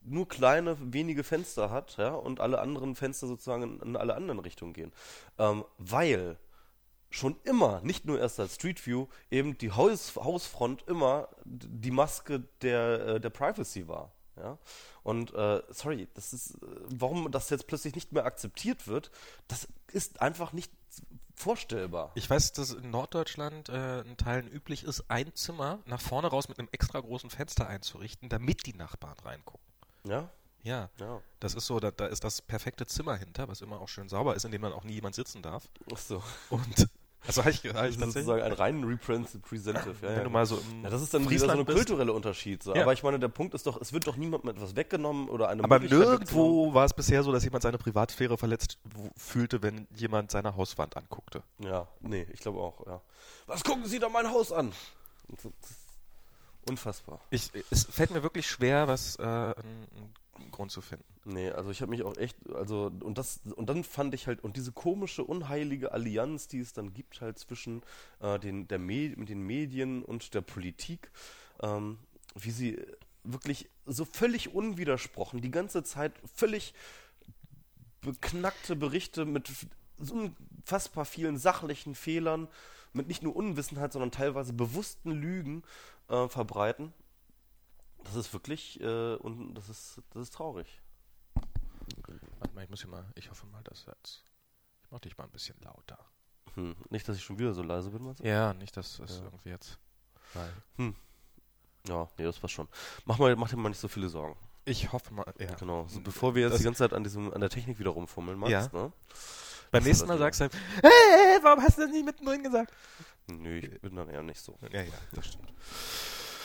nur 0.04 0.28
kleine, 0.28 0.76
wenige 0.92 1.24
Fenster 1.24 1.70
hat, 1.70 1.96
ja, 1.96 2.10
und 2.10 2.40
alle 2.40 2.60
anderen 2.60 2.94
Fenster 2.94 3.26
sozusagen 3.26 3.80
in, 3.80 3.96
alle 3.96 4.14
anderen 4.14 4.40
Richtungen 4.40 4.72
gehen. 4.72 4.92
Ähm, 5.38 5.64
weil 5.78 6.38
schon 7.10 7.36
immer, 7.44 7.80
nicht 7.82 8.04
nur 8.04 8.18
erst 8.18 8.40
als 8.40 8.54
Street 8.54 8.84
View, 8.86 9.06
eben 9.30 9.58
die 9.58 9.72
Haus, 9.72 10.16
Hausfront 10.16 10.82
immer 10.88 11.28
die 11.44 11.90
Maske 11.90 12.44
der, 12.62 13.06
äh, 13.06 13.20
der 13.20 13.30
Privacy 13.30 13.86
war. 13.86 14.12
Ja? 14.36 14.58
Und 15.02 15.34
äh, 15.34 15.62
sorry, 15.70 16.08
das 16.14 16.32
ist, 16.32 16.54
äh, 16.54 16.66
warum 16.88 17.30
das 17.30 17.50
jetzt 17.50 17.66
plötzlich 17.66 17.94
nicht 17.94 18.12
mehr 18.12 18.24
akzeptiert 18.24 18.88
wird, 18.88 19.10
das 19.48 19.68
ist 19.92 20.22
einfach 20.22 20.52
nicht 20.52 20.72
vorstellbar. 21.34 22.12
Ich 22.14 22.28
weiß, 22.28 22.52
dass 22.52 22.72
in 22.72 22.90
Norddeutschland 22.90 23.68
äh, 23.68 24.00
in 24.02 24.16
Teilen 24.16 24.48
üblich 24.48 24.84
ist, 24.84 25.04
ein 25.08 25.34
Zimmer 25.34 25.80
nach 25.86 26.00
vorne 26.00 26.28
raus 26.28 26.48
mit 26.48 26.58
einem 26.58 26.68
extra 26.72 27.00
großen 27.00 27.30
Fenster 27.30 27.66
einzurichten, 27.66 28.28
damit 28.28 28.66
die 28.66 28.74
Nachbarn 28.74 29.18
reingucken. 29.24 29.71
Ja, 30.06 30.30
Ja, 30.62 30.88
ja. 31.00 31.20
das 31.40 31.54
ist 31.54 31.66
so, 31.66 31.80
da, 31.80 31.90
da 31.90 32.06
ist 32.06 32.24
das 32.24 32.42
perfekte 32.42 32.86
Zimmer 32.86 33.16
hinter, 33.16 33.48
was 33.48 33.60
immer 33.60 33.80
auch 33.80 33.88
schön 33.88 34.08
sauber 34.08 34.34
ist, 34.34 34.44
in 34.44 34.52
dem 34.52 34.62
dann 34.62 34.72
auch 34.72 34.84
nie 34.84 34.94
jemand 34.94 35.14
sitzen 35.14 35.42
darf. 35.42 35.68
Ach 35.92 35.98
so. 35.98 36.22
Und 36.50 36.88
also 37.24 37.42
habe 37.42 37.50
ich, 37.50 37.64
hab 37.64 37.88
ich 37.88 37.96
Das 37.96 38.08
ist 38.08 38.14
sozusagen 38.14 38.42
ein 38.42 38.52
rein 38.52 38.82
representative. 38.82 39.94
Ja, 40.02 40.08
wenn 40.08 40.16
ja. 40.16 40.24
du 40.24 40.30
mal 40.30 40.44
so 40.44 40.58
im 40.58 40.82
ja, 40.82 40.90
das 40.90 41.02
ist 41.02 41.14
dann 41.14 41.28
wieder 41.30 41.46
so 41.46 41.58
ein 41.58 41.64
kultureller 41.64 42.14
Unterschied. 42.14 42.62
So. 42.62 42.74
Ja. 42.74 42.82
Aber 42.82 42.92
ich 42.92 43.02
meine, 43.02 43.18
der 43.20 43.28
Punkt 43.28 43.54
ist 43.54 43.66
doch, 43.66 43.80
es 43.80 43.92
wird 43.92 44.06
doch 44.08 44.16
niemandem 44.16 44.50
etwas 44.50 44.74
weggenommen 44.74 45.28
oder 45.28 45.48
eine 45.48 45.62
Aber 45.62 45.78
nirgendwo 45.78 46.74
war 46.74 46.84
es 46.84 46.92
bisher 46.92 47.22
so, 47.22 47.30
dass 47.30 47.44
jemand 47.44 47.62
seine 47.62 47.78
Privatsphäre 47.78 48.36
verletzt 48.36 48.78
fühlte, 49.16 49.62
wenn 49.62 49.86
jemand 49.94 50.32
seine 50.32 50.56
Hauswand 50.56 50.96
anguckte. 50.96 51.44
Ja, 51.58 51.86
nee, 52.00 52.26
ich 52.32 52.40
glaube 52.40 52.58
auch, 52.58 52.84
ja. 52.86 53.00
Was 53.46 53.62
gucken 53.62 53.84
Sie 53.84 54.00
da 54.00 54.08
mein 54.08 54.28
Haus 54.28 54.50
an? 54.50 54.72
Das 55.28 55.44
ist 55.44 55.81
Unfassbar. 56.68 57.20
Ich, 57.30 57.50
es 57.70 57.84
fällt 57.84 58.10
mir 58.10 58.22
wirklich 58.22 58.48
schwer, 58.48 58.88
was 58.88 59.16
äh, 59.16 59.22
einen, 59.22 60.14
Grund 60.50 60.70
zu 60.70 60.80
finden. 60.80 61.04
Nee, 61.24 61.50
also 61.50 61.70
ich 61.70 61.82
habe 61.82 61.90
mich 61.90 62.02
auch 62.02 62.16
echt, 62.16 62.36
also 62.52 62.90
und 63.00 63.16
das 63.16 63.40
und 63.54 63.68
dann 63.68 63.84
fand 63.84 64.12
ich 64.12 64.26
halt 64.26 64.42
und 64.42 64.56
diese 64.56 64.72
komische 64.72 65.24
unheilige 65.24 65.92
Allianz, 65.92 66.48
die 66.48 66.58
es 66.58 66.72
dann 66.72 66.94
gibt 66.94 67.20
halt 67.20 67.38
zwischen 67.38 67.82
äh, 68.20 68.38
den 68.38 68.66
der 68.66 68.78
mit 68.78 69.28
den 69.28 69.42
Medien 69.46 70.02
und 70.02 70.34
der 70.34 70.40
Politik, 70.40 71.10
ähm, 71.60 71.98
wie 72.34 72.50
sie 72.50 72.78
wirklich 73.24 73.68
so 73.86 74.04
völlig 74.04 74.54
unwidersprochen 74.54 75.40
die 75.40 75.50
ganze 75.50 75.84
Zeit 75.84 76.12
völlig 76.34 76.74
beknackte 78.00 78.76
Berichte 78.76 79.24
mit 79.24 79.48
unfassbar 80.10 81.04
vielen 81.04 81.38
sachlichen 81.38 81.94
Fehlern, 81.94 82.48
mit 82.92 83.08
nicht 83.08 83.22
nur 83.22 83.36
Unwissenheit, 83.36 83.92
sondern 83.92 84.10
teilweise 84.10 84.52
bewussten 84.52 85.12
Lügen 85.12 85.62
äh, 86.08 86.28
verbreiten. 86.28 86.92
Das 88.04 88.14
ist 88.16 88.32
wirklich 88.32 88.80
äh, 88.80 89.14
und 89.16 89.54
das 89.54 89.68
ist 89.68 90.00
das 90.10 90.22
ist 90.24 90.34
traurig. 90.34 90.80
Warte 92.40 92.54
mal, 92.54 92.64
ich 92.64 92.70
muss 92.70 92.80
hier 92.80 92.90
mal, 92.90 93.04
ich 93.14 93.30
hoffe 93.30 93.46
mal, 93.46 93.62
dass 93.64 93.86
jetzt. 93.86 94.24
Ich 94.84 94.90
mach 94.90 95.00
dich 95.00 95.16
mal 95.16 95.24
ein 95.24 95.30
bisschen 95.30 95.56
lauter. 95.62 95.98
Hm, 96.54 96.74
nicht, 96.90 97.08
dass 97.08 97.16
ich 97.16 97.24
schon 97.24 97.38
wieder 97.38 97.54
so 97.54 97.62
leise 97.62 97.90
bin, 97.90 98.02
meinst 98.04 98.20
du? 98.22 98.26
Ja, 98.28 98.52
nicht, 98.54 98.76
dass 98.76 98.96
das 98.98 99.18
Ja. 99.18 99.24
irgendwie 99.24 99.48
jetzt. 99.50 99.78
Weil 100.34 100.52
Ja, 101.88 102.08
nee, 102.18 102.24
das 102.24 102.38
passt 102.38 102.54
schon. 102.54 102.68
Mach, 103.06 103.18
mal, 103.18 103.34
mach 103.36 103.48
dir 103.48 103.56
mal 103.56 103.68
nicht 103.70 103.80
so 103.80 103.88
viele 103.88 104.08
Sorgen. 104.08 104.36
ich 104.64 104.92
hoffe 104.92 105.12
mal, 105.14 105.32
ja. 105.38 105.54
Genau. 105.54 105.86
So, 105.88 106.00
bevor 106.00 106.34
wir 106.34 106.42
jetzt 106.42 106.52
Das- 106.52 106.58
die 106.60 106.64
ganze 106.64 106.78
Zeit 106.78 106.92
an, 106.92 107.02
diesem, 107.04 107.32
an 107.32 107.40
der 107.40 107.50
Technik 107.50 107.78
wieder 107.78 107.90
rumfummeln, 107.90 108.38
meinst 108.38 108.72
Ja. 108.72 108.78
ne? 108.78 108.92
Beim 109.70 109.82
nächsten 109.84 110.06
Mal 110.06 110.18
sagst 110.18 110.40
du 110.40 110.42
halt, 110.44 110.54
hey, 110.82 111.38
warum 111.42 111.62
hast 111.62 111.78
du 111.78 111.82
das 111.82 111.90
nicht 111.90 112.04
mittendrin 112.04 112.42
gesagt? 112.42 112.72
Nö, 113.28 113.58
ich 113.58 113.80
bin 113.80 113.96
dann 113.96 114.08
eher 114.08 114.22
nicht 114.22 114.40
so. 114.40 114.58
Ja, 114.72 114.82
ja, 114.82 114.92
das 115.12 115.26
stimmt. 115.26 115.52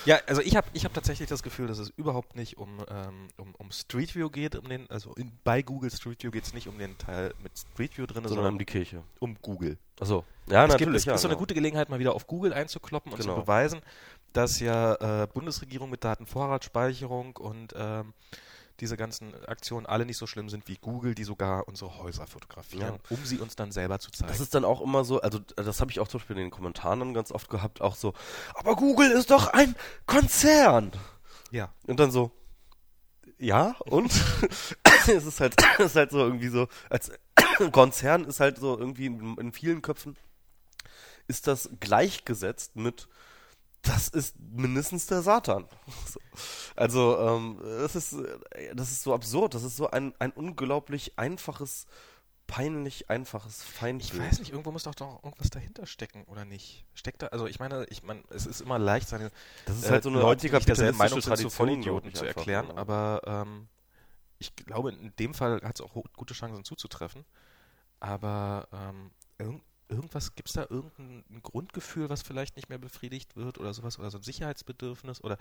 Ja, 0.05 0.19
also 0.27 0.41
ich 0.41 0.55
habe 0.55 0.67
ich 0.71 0.85
hab 0.85 0.93
tatsächlich 0.93 1.27
das 1.27 1.43
Gefühl, 1.43 1.67
dass 1.67 1.79
es 1.79 1.89
überhaupt 1.89 2.35
nicht 2.37 2.57
um, 2.57 2.77
ähm, 2.89 3.27
um, 3.37 3.53
um 3.55 3.71
Street 3.71 4.15
View 4.15 4.29
geht, 4.29 4.55
um 4.55 4.69
den, 4.69 4.89
also 4.89 5.13
in, 5.15 5.33
bei 5.43 5.61
Google 5.61 5.91
Street 5.91 6.23
View 6.23 6.31
geht 6.31 6.45
es 6.45 6.53
nicht 6.53 6.67
um 6.69 6.77
den 6.77 6.97
Teil 6.97 7.33
mit 7.43 7.57
Street 7.57 7.97
View 7.97 8.05
drin, 8.05 8.23
Sondern 8.23 8.33
sondern 8.35 8.53
um 8.53 8.59
die 8.59 8.65
Kirche. 8.65 9.03
um 9.19 9.35
Google. 9.41 9.77
Achso. 9.99 10.23
Ja, 10.49 10.63
es 10.63 10.69
gibt, 10.77 10.81
natürlich. 10.81 10.97
es 11.01 11.05
ja, 11.05 11.15
ist 11.15 11.21
so 11.21 11.27
eine 11.27 11.33
genau. 11.33 11.39
gute 11.39 11.55
Gelegenheit, 11.55 11.89
mal 11.89 11.99
wieder 11.99 12.15
auf 12.15 12.25
Google 12.25 12.53
einzukloppen 12.53 13.11
und 13.11 13.19
Genau. 13.19 13.35
zu 13.35 13.41
beweisen, 13.41 13.81
dass 14.31 14.59
ja 14.61 15.23
äh, 15.23 15.27
Bundesregierung 15.27 15.89
mit 15.89 16.03
Datenvorratsspeicherung 16.05 17.35
und 17.35 17.73
ähm, 17.75 18.13
diese 18.79 18.97
ganzen 18.97 19.33
Aktionen 19.45 19.85
alle 19.85 20.05
nicht 20.05 20.17
so 20.17 20.27
schlimm 20.27 20.49
sind 20.49 20.67
wie 20.67 20.77
Google, 20.77 21.15
die 21.15 21.23
sogar 21.23 21.67
unsere 21.67 21.97
Häuser 21.97 22.27
fotografieren, 22.27 22.99
um 23.09 23.25
sie 23.25 23.39
uns 23.39 23.55
dann 23.55 23.71
selber 23.71 23.99
zu 23.99 24.11
zeigen. 24.11 24.29
Das 24.29 24.39
ist 24.39 24.53
dann 24.53 24.65
auch 24.65 24.81
immer 24.81 25.03
so, 25.03 25.21
also 25.21 25.39
das 25.39 25.81
habe 25.81 25.91
ich 25.91 25.99
auch 25.99 26.07
zum 26.07 26.19
Beispiel 26.19 26.37
in 26.37 26.43
den 26.43 26.51
Kommentaren 26.51 26.99
dann 26.99 27.13
ganz 27.13 27.31
oft 27.31 27.49
gehabt, 27.49 27.81
auch 27.81 27.95
so, 27.95 28.13
aber 28.53 28.75
Google 28.75 29.11
ist 29.11 29.31
doch 29.31 29.47
ein 29.47 29.75
Konzern. 30.05 30.91
ja. 31.51 31.73
Und 31.87 31.99
dann 31.99 32.11
so, 32.11 32.31
ja, 33.39 33.75
und? 33.85 34.11
es 35.07 35.25
ist 35.25 35.39
halt, 35.39 35.55
es 35.79 35.85
ist 35.85 35.95
halt 35.95 36.11
so 36.11 36.19
irgendwie 36.19 36.49
so, 36.49 36.67
als 36.89 37.11
Konzern 37.71 38.25
ist 38.25 38.39
halt 38.39 38.57
so 38.57 38.77
irgendwie 38.77 39.07
in, 39.07 39.37
in 39.37 39.51
vielen 39.51 39.81
Köpfen 39.81 40.17
ist 41.27 41.47
das 41.47 41.69
gleichgesetzt 41.79 42.75
mit, 42.75 43.07
das 43.87 44.07
ist 44.07 44.35
mindestens 44.39 45.07
der 45.07 45.21
Satan. 45.21 45.65
So. 46.05 46.19
Also, 46.75 47.17
ähm, 47.17 47.59
das 47.63 47.95
ist, 47.95 48.15
das 48.75 48.91
ist 48.91 49.01
so 49.01 49.15
absurd, 49.15 49.55
das 49.55 49.63
ist 49.63 49.75
so 49.75 49.89
ein, 49.89 50.13
ein 50.19 50.29
unglaublich 50.29 51.17
einfaches, 51.17 51.87
peinlich 52.45 53.09
einfaches 53.09 53.63
Ich 53.63 53.71
Feindbild. 53.71 54.21
weiß 54.21 54.39
nicht, 54.39 54.51
irgendwo 54.51 54.71
muss 54.71 54.83
doch 54.83 54.93
doch 54.93 55.23
irgendwas 55.23 55.49
dahinter 55.49 55.87
stecken, 55.87 56.25
oder 56.25 56.45
nicht? 56.45 56.85
Steckt 56.93 57.23
da, 57.23 57.27
also 57.27 57.47
ich 57.47 57.59
meine, 57.59 57.85
ich 57.89 58.03
meine, 58.03 58.21
es 58.29 58.45
ist 58.45 58.61
immer 58.61 58.77
leicht, 58.77 59.09
seine 59.09 59.31
Das 59.65 59.77
ist 59.77 59.85
äh, 59.85 59.89
halt 59.89 60.03
so 60.03 60.09
eine 60.09 60.19
Leute, 60.19 60.47
die 60.47 60.65
derselben 60.65 60.99
Meinung 60.99 61.19
sind, 61.19 61.35
zu 61.35 61.49
Vollidioten 61.49 62.09
ich, 62.09 62.15
zu 62.15 62.25
einfach, 62.25 62.37
erklären, 62.37 62.67
ja. 62.67 62.75
aber 62.75 63.21
ähm, 63.25 63.67
ich 64.37 64.55
glaube, 64.55 64.91
in 64.91 65.15
dem 65.17 65.33
Fall 65.33 65.61
hat 65.63 65.79
es 65.79 65.81
auch 65.81 65.93
gute 66.15 66.35
Chancen 66.35 66.63
zuzutreffen. 66.63 67.25
Aber 67.99 68.67
ähm, 68.71 69.09
irgendwas, 69.89 70.35
gibt 70.35 70.49
es 70.49 70.53
da 70.55 70.65
irgendein 70.69 71.23
ein 71.29 71.41
Grundgefühl, 71.41 72.09
was 72.09 72.21
vielleicht 72.21 72.55
nicht 72.55 72.69
mehr 72.69 72.77
befriedigt 72.77 73.35
wird 73.35 73.57
oder 73.59 73.73
sowas, 73.73 73.99
oder 73.99 74.11
so 74.11 74.17
ein 74.17 74.23
Sicherheitsbedürfnis 74.23 75.23
oder 75.23 75.37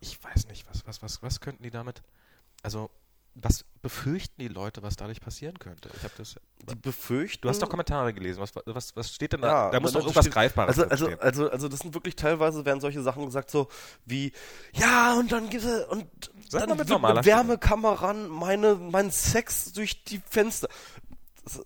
ich 0.00 0.22
weiß 0.22 0.46
nicht, 0.48 0.66
was, 0.68 0.86
was, 0.86 1.02
was, 1.02 1.22
was 1.22 1.40
könnten 1.40 1.62
die 1.62 1.70
damit, 1.70 2.02
also 2.62 2.90
was 3.40 3.64
befürchten 3.82 4.40
die 4.40 4.48
Leute, 4.48 4.82
was 4.82 4.96
dadurch 4.96 5.20
passieren 5.20 5.58
könnte? 5.60 5.90
Ich 5.96 6.02
habe 6.02 6.14
das. 6.16 6.36
Die 6.68 6.74
befürchten. 6.74 7.42
Du 7.42 7.48
hast 7.48 7.62
doch 7.62 7.68
Kommentare 7.68 8.12
gelesen. 8.12 8.40
Was, 8.40 8.52
was, 8.66 8.96
was 8.96 9.14
steht 9.14 9.32
denn 9.32 9.42
da? 9.42 9.48
Ja, 9.48 9.70
da 9.70 9.78
muss 9.78 9.92
doch 9.92 10.00
irgendwas 10.00 10.24
steht- 10.24 10.34
Greifbares 10.34 10.76
Also, 10.76 10.90
also, 10.90 11.18
also, 11.20 11.50
also 11.50 11.68
das 11.68 11.80
sind 11.80 11.94
wirklich 11.94 12.16
teilweise 12.16 12.64
werden 12.64 12.80
solche 12.80 13.00
Sachen 13.00 13.24
gesagt, 13.24 13.50
so 13.50 13.68
wie, 14.04 14.32
ja, 14.72 15.14
und 15.16 15.30
dann 15.30 15.50
gibt 15.50 15.62
es, 15.62 15.84
und 15.86 16.08
Sag 16.48 16.62
dann 16.62 16.70
mit 16.70 16.78
wird 16.78 16.88
normaler 16.88 17.20
eine 17.20 17.26
Wärmekamera 17.26 17.94
ran, 18.06 18.28
meine, 18.28 18.74
mein 18.74 19.12
Sex 19.12 19.72
durch 19.72 20.02
die 20.02 20.20
Fenster. 20.28 20.68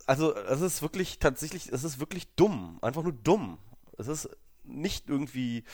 Also, 0.06 0.34
es 0.34 0.60
ist 0.60 0.82
wirklich 0.82 1.18
tatsächlich, 1.18 1.72
es 1.72 1.84
ist 1.84 2.00
wirklich 2.00 2.28
dumm. 2.34 2.78
Einfach 2.82 3.02
nur 3.02 3.12
dumm. 3.12 3.58
Es 3.98 4.08
ist 4.08 4.28
nicht 4.64 5.08
irgendwie, 5.08 5.64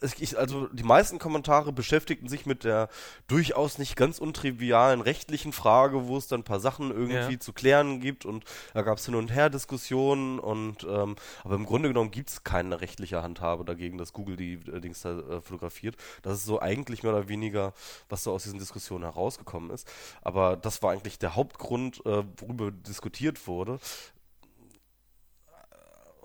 ich, 0.00 0.38
also 0.38 0.68
die 0.68 0.82
meisten 0.82 1.18
Kommentare 1.18 1.72
beschäftigten 1.72 2.28
sich 2.28 2.46
mit 2.46 2.64
der 2.64 2.88
durchaus 3.26 3.78
nicht 3.78 3.96
ganz 3.96 4.18
untrivialen 4.18 5.00
rechtlichen 5.00 5.52
Frage, 5.52 6.06
wo 6.06 6.16
es 6.16 6.28
dann 6.28 6.40
ein 6.40 6.44
paar 6.44 6.60
Sachen 6.60 6.90
irgendwie 6.90 7.34
ja. 7.34 7.40
zu 7.40 7.52
klären 7.52 8.00
gibt 8.00 8.24
und 8.24 8.44
da 8.74 8.82
gab 8.82 8.98
es 8.98 9.06
hin 9.06 9.14
und 9.14 9.32
her 9.32 9.50
Diskussionen 9.50 10.38
und 10.38 10.84
ähm, 10.84 11.16
aber 11.44 11.56
im 11.56 11.66
Grunde 11.66 11.88
genommen 11.88 12.10
gibt 12.10 12.30
es 12.30 12.44
keine 12.44 12.80
rechtliche 12.80 13.22
Handhabe 13.22 13.64
dagegen, 13.64 13.98
dass 13.98 14.12
Google 14.12 14.36
die 14.36 14.54
äh, 14.54 14.80
Dings 14.80 15.02
da 15.02 15.18
äh, 15.18 15.40
fotografiert. 15.40 15.96
Das 16.22 16.34
ist 16.34 16.44
so 16.44 16.60
eigentlich 16.60 17.02
mehr 17.02 17.12
oder 17.12 17.28
weniger, 17.28 17.72
was 18.08 18.24
so 18.24 18.32
aus 18.32 18.44
diesen 18.44 18.58
Diskussionen 18.58 19.04
herausgekommen 19.04 19.70
ist. 19.70 19.90
Aber 20.22 20.56
das 20.56 20.82
war 20.82 20.92
eigentlich 20.92 21.18
der 21.18 21.34
Hauptgrund, 21.34 22.04
äh, 22.06 22.22
worüber 22.36 22.70
diskutiert 22.70 23.46
wurde 23.46 23.78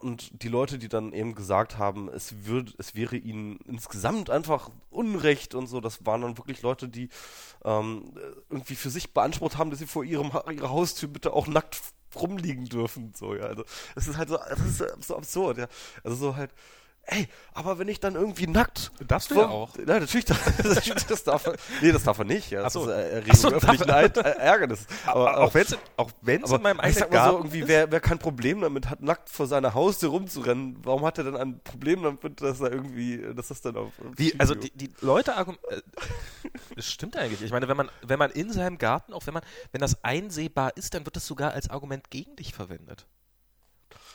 und 0.03 0.43
die 0.43 0.49
Leute, 0.49 0.77
die 0.77 0.89
dann 0.89 1.13
eben 1.13 1.33
gesagt 1.33 1.77
haben, 1.77 2.09
es 2.09 2.45
wird, 2.45 2.75
es 2.77 2.93
wäre 2.93 3.15
ihnen 3.15 3.57
insgesamt 3.65 4.29
einfach 4.29 4.69
Unrecht 4.89 5.55
und 5.55 5.67
so, 5.67 5.79
das 5.79 6.05
waren 6.05 6.21
dann 6.21 6.37
wirklich 6.37 6.61
Leute, 6.61 6.89
die 6.89 7.09
ähm, 7.63 8.13
irgendwie 8.49 8.75
für 8.75 8.89
sich 8.89 9.13
beansprucht 9.13 9.57
haben, 9.57 9.69
dass 9.69 9.79
sie 9.79 9.87
vor 9.87 10.03
ihrem 10.03 10.31
ihrer 10.51 10.69
Haustür 10.69 11.09
bitte 11.09 11.33
auch 11.33 11.47
nackt 11.47 11.81
rumliegen 12.15 12.65
dürfen. 12.65 13.13
So, 13.15 13.33
ja. 13.33 13.43
Also 13.43 13.63
es 13.95 14.07
ist 14.07 14.17
halt 14.17 14.29
so, 14.29 14.37
das 14.37 14.59
ist 14.59 15.07
so 15.07 15.15
absurd, 15.15 15.57
ja. 15.57 15.67
Also 16.03 16.17
so 16.17 16.35
halt, 16.35 16.51
Ey, 17.05 17.27
aber 17.53 17.79
wenn 17.79 17.89
ich 17.89 17.99
dann 17.99 18.15
irgendwie 18.15 18.47
nackt. 18.47 18.91
Darfst 19.05 19.31
du 19.31 19.35
ja 19.35 19.47
auch. 19.47 19.75
Ja, 19.83 19.99
natürlich. 19.99 20.25
Das, 20.25 21.05
das 21.05 21.23
darf 21.23 21.45
er, 21.45 21.55
nee, 21.81 21.91
das 21.91 22.03
darf 22.03 22.17
er 22.17 22.25
nicht. 22.25 22.49
Ja. 22.49 22.63
Das 22.63 22.73
so. 22.73 22.83
ist 22.83 22.89
Erregung 22.89 23.29
Ach 23.31 23.35
so, 23.35 23.49
öffentlichen 23.49 23.89
äh, 23.89 24.29
Ärgernis. 24.39 24.85
Aber, 25.05 25.39
auch 25.39 25.53
wenn 25.53 25.63
es 25.63 25.77
auch 25.97 26.11
wenn's 26.21 26.51
in 26.51 26.61
meinem 26.61 26.79
eigenen 26.79 27.09
Garten 27.09 27.31
so, 27.31 27.37
irgendwie, 27.39 27.67
wer, 27.67 27.91
wer 27.91 27.99
kein 27.99 28.19
Problem 28.19 28.61
damit 28.61 28.89
hat, 28.89 29.01
nackt 29.01 29.29
vor 29.29 29.47
seiner 29.47 29.73
Haustür 29.73 30.09
rumzurennen, 30.09 30.77
warum 30.83 31.05
hat 31.05 31.17
er 31.17 31.25
dann 31.25 31.35
ein 31.35 31.59
Problem 31.59 32.03
damit, 32.03 32.41
dass 32.41 32.61
er 32.61 32.71
irgendwie, 32.71 33.21
dass 33.35 33.49
das 33.49 33.61
dann 33.61 33.75
auf. 33.75 33.91
Wie, 34.15 34.39
also 34.39 34.55
die, 34.55 34.71
die 34.71 34.91
Leute 35.01 35.35
argumentieren. 35.35 35.81
Äh, 36.43 36.49
das 36.75 36.89
stimmt 36.89 37.17
eigentlich. 37.17 37.41
Ich 37.41 37.51
meine, 37.51 37.67
wenn 37.67 37.77
man, 37.77 37.89
wenn 38.01 38.19
man 38.19 38.31
in 38.31 38.51
seinem 38.51 38.77
Garten, 38.77 39.13
auch 39.13 39.27
wenn 39.27 39.33
man, 39.33 39.43
wenn 39.73 39.81
das 39.81 40.03
einsehbar 40.03 40.77
ist, 40.77 40.93
dann 40.93 41.05
wird 41.05 41.17
das 41.17 41.27
sogar 41.27 41.51
als 41.51 41.69
Argument 41.69 42.09
gegen 42.09 42.35
dich 42.37 42.53
verwendet. 42.53 43.05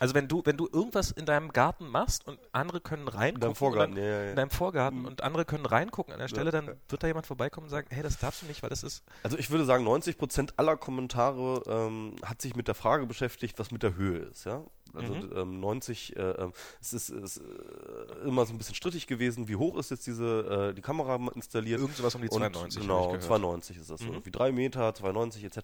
Also 0.00 0.14
wenn 0.14 0.28
du, 0.28 0.43
wenn 0.45 0.57
du 0.57 0.69
irgendwas 0.73 1.11
in 1.11 1.26
deinem 1.26 1.52
Garten 1.52 1.88
machst 1.88 2.26
und 2.26 2.38
andere 2.52 2.81
können 2.81 3.09
reingucken, 3.09 3.35
In 3.35 3.40
deinem 3.40 3.55
Vorgarten, 3.55 3.95
dann, 3.97 4.05
ja, 4.05 4.11
ja, 4.25 4.31
in 4.31 4.37
deinem 4.37 4.50
Vorgarten 4.50 5.00
Mhm. 5.00 5.07
und 5.07 5.23
andere 5.23 5.45
können 5.45 5.67
reingucken 5.67 6.12
an 6.12 6.21
der 6.21 6.28
Stelle, 6.28 6.50
dann 6.50 6.76
wird 6.88 7.02
da 7.02 7.07
jemand 7.07 7.26
vorbeikommen 7.26 7.64
und 7.67 7.71
sagen, 7.71 7.88
hey, 7.90 8.02
das 8.02 8.19
darfst 8.19 8.43
du 8.43 8.47
nicht, 8.47 8.62
weil 8.62 8.71
das 8.71 8.83
ist. 8.83 9.02
Also 9.23 9.37
ich 9.38 9.50
würde 9.50 9.64
sagen, 9.64 9.85
90% 9.87 10.52
aller 10.57 10.76
Kommentare 10.76 11.62
ähm, 11.67 12.17
hat 12.25 12.40
sich 12.43 12.55
mit 12.57 12.69
der 12.69 12.75
Frage 12.75 13.07
beschäftigt, 13.07 13.59
was 13.59 13.71
mit 13.71 13.83
der 13.83 13.97
Höhe 13.97 14.19
ist, 14.19 14.45
ja. 14.45 14.62
Also 14.95 15.12
Mhm. 15.14 15.33
ähm, 15.37 15.61
90, 15.61 16.17
äh, 16.17 16.21
ähm, 16.23 16.52
es 16.81 16.93
ist, 16.95 17.11
ist 17.11 17.37
äh, 17.38 18.26
immer 18.26 18.47
so 18.47 18.55
ein 18.55 18.59
bisschen 18.59 18.75
strittig 18.75 19.07
gewesen, 19.07 19.47
wie 19.47 19.57
hoch 19.57 19.76
ist 19.78 19.90
jetzt 19.90 20.07
diese 20.07 20.71
äh, 20.71 20.75
die 20.75 20.81
Kamera 20.81 21.17
installiert. 21.35 21.81
Irgend 21.81 21.97
sowas 21.97 22.14
um 22.14 22.23
die 22.23 22.28
Und 22.31 22.38
92. 22.38 22.81
Genau, 22.83 22.95
hab 22.95 23.02
ich 23.02 23.07
gehört. 23.09 23.25
92 23.25 23.76
ist 23.76 23.90
das 23.90 24.00
so. 24.00 24.07
Mhm. 24.07 24.12
Irgendwie 24.14 24.31
3 24.31 24.52
Meter, 24.52 24.95
92 24.95 25.45
etc. 25.45 25.59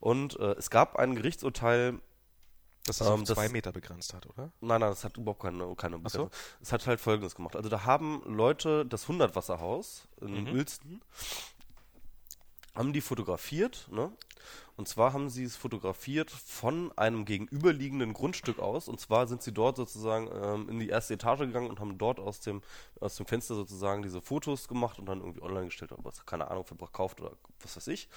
Und 0.00 0.38
äh, 0.40 0.52
es 0.52 0.70
gab 0.70 0.96
ein 0.96 1.14
Gerichtsurteil, 1.14 1.98
Dass 2.86 2.98
das 2.98 3.08
Ähm, 3.08 3.14
auf 3.14 3.22
das- 3.24 3.34
zwei 3.36 3.48
Meter 3.48 3.72
begrenzt 3.72 4.12
hat, 4.12 4.26
oder? 4.26 4.50
Nein, 4.60 4.80
nein, 4.80 4.90
das 4.90 5.04
hat 5.04 5.16
überhaupt 5.16 5.40
keine, 5.42 5.74
keine 5.76 5.96
Ach 5.96 6.10
so. 6.10 6.24
Begrenzung. 6.24 6.30
Es 6.60 6.72
hat 6.72 6.86
halt 6.86 7.00
Folgendes 7.00 7.34
gemacht. 7.34 7.56
Also 7.56 7.68
da 7.70 7.84
haben 7.84 8.22
Leute 8.26 8.84
das 8.84 9.08
100-Wasserhaus 9.08 10.06
in 10.20 10.44
Mhm. 10.44 10.52
Uelsten, 10.52 11.00
haben 12.74 12.92
die 12.92 13.00
fotografiert, 13.00 13.86
ne? 13.90 14.10
Und 14.76 14.88
zwar 14.88 15.12
haben 15.12 15.30
sie 15.30 15.44
es 15.44 15.54
fotografiert 15.56 16.32
von 16.32 16.90
einem 16.98 17.24
gegenüberliegenden 17.24 18.12
Grundstück 18.12 18.58
aus. 18.58 18.88
Und 18.88 18.98
zwar 19.00 19.28
sind 19.28 19.40
sie 19.40 19.52
dort 19.52 19.76
sozusagen 19.76 20.28
ähm, 20.42 20.68
in 20.68 20.80
die 20.80 20.88
erste 20.88 21.14
Etage 21.14 21.38
gegangen 21.42 21.70
und 21.70 21.78
haben 21.78 21.96
dort 21.96 22.18
aus 22.18 22.40
dem, 22.40 22.60
aus 22.98 23.14
dem 23.14 23.24
Fenster 23.26 23.54
sozusagen 23.54 24.02
diese 24.02 24.20
Fotos 24.20 24.66
gemacht 24.66 24.98
und 24.98 25.06
dann 25.06 25.20
irgendwie 25.20 25.42
online 25.42 25.66
gestellt 25.66 25.92
oder 25.92 26.04
was, 26.04 26.26
keine 26.26 26.50
Ahnung, 26.50 26.64
verkauft 26.66 27.20
oder 27.20 27.30
was 27.62 27.76
weiß 27.76 27.86
ich. 27.86 28.08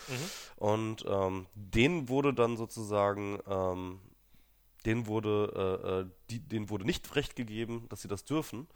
Und 0.56 1.06
ähm, 1.08 1.46
denen 1.54 2.10
wurde 2.10 2.34
dann 2.34 2.58
sozusagen 2.58 3.40
ähm, 3.48 4.00
denen 4.88 5.06
wurde, 5.06 5.52
äh, 5.84 5.90
äh, 5.90 6.06
die, 6.30 6.40
denen 6.40 6.70
wurde 6.70 6.86
nicht 6.86 7.14
recht 7.16 7.36
gegeben, 7.36 7.86
dass 7.90 8.02
sie 8.02 8.08
das 8.08 8.24
dürfen, 8.24 8.68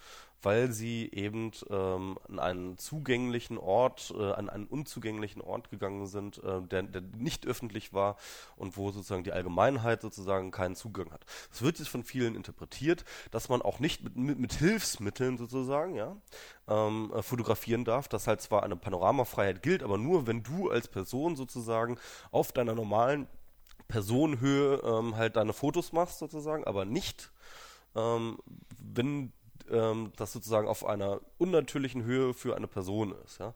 weil 0.41 0.71
sie 0.71 1.09
eben 1.13 1.51
ähm, 1.69 2.17
an 2.27 2.39
einen 2.39 2.77
zugänglichen 2.77 3.57
Ort, 3.57 4.13
äh, 4.17 4.31
an 4.33 4.49
einen 4.49 4.65
unzugänglichen 4.65 5.41
Ort 5.41 5.69
gegangen 5.69 6.07
sind, 6.07 6.43
äh, 6.43 6.61
der, 6.63 6.83
der 6.83 7.01
nicht 7.01 7.45
öffentlich 7.45 7.93
war 7.93 8.17
und 8.57 8.75
wo 8.75 8.91
sozusagen 8.91 9.23
die 9.23 9.31
Allgemeinheit 9.31 10.01
sozusagen 10.01 10.51
keinen 10.51 10.75
Zugang 10.75 11.11
hat. 11.11 11.25
Es 11.49 11.61
wird 11.61 11.79
jetzt 11.79 11.87
von 11.87 12.03
vielen 12.03 12.35
interpretiert, 12.35 13.05
dass 13.31 13.47
man 13.47 13.61
auch 13.61 13.79
nicht 13.79 14.03
mit, 14.03 14.17
mit, 14.17 14.37
mit 14.39 14.53
Hilfsmitteln 14.53 15.37
sozusagen, 15.37 15.95
ja, 15.95 16.17
ähm, 16.67 17.13
äh, 17.15 17.21
fotografieren 17.21 17.85
darf, 17.85 18.09
dass 18.09 18.27
halt 18.27 18.41
zwar 18.41 18.63
eine 18.63 18.75
Panoramafreiheit 18.75 19.63
gilt, 19.63 19.81
aber 19.81 19.97
nur 19.97 20.27
wenn 20.27 20.43
du 20.43 20.69
als 20.69 20.89
Person 20.89 21.37
sozusagen 21.37 21.97
auf 22.31 22.51
deiner 22.51 22.75
normalen 22.75 23.27
Personenhöhe 23.91 24.81
ähm, 24.83 25.15
halt 25.17 25.35
deine 25.35 25.53
Fotos 25.53 25.91
machst 25.91 26.19
sozusagen, 26.19 26.63
aber 26.63 26.85
nicht, 26.85 27.31
ähm, 27.95 28.39
wenn 28.79 29.33
ähm, 29.69 30.11
das 30.15 30.33
sozusagen 30.33 30.67
auf 30.67 30.85
einer 30.85 31.21
unnatürlichen 31.37 32.03
Höhe 32.03 32.33
für 32.33 32.55
eine 32.55 32.67
Person 32.67 33.13
ist, 33.25 33.39
ja. 33.39 33.53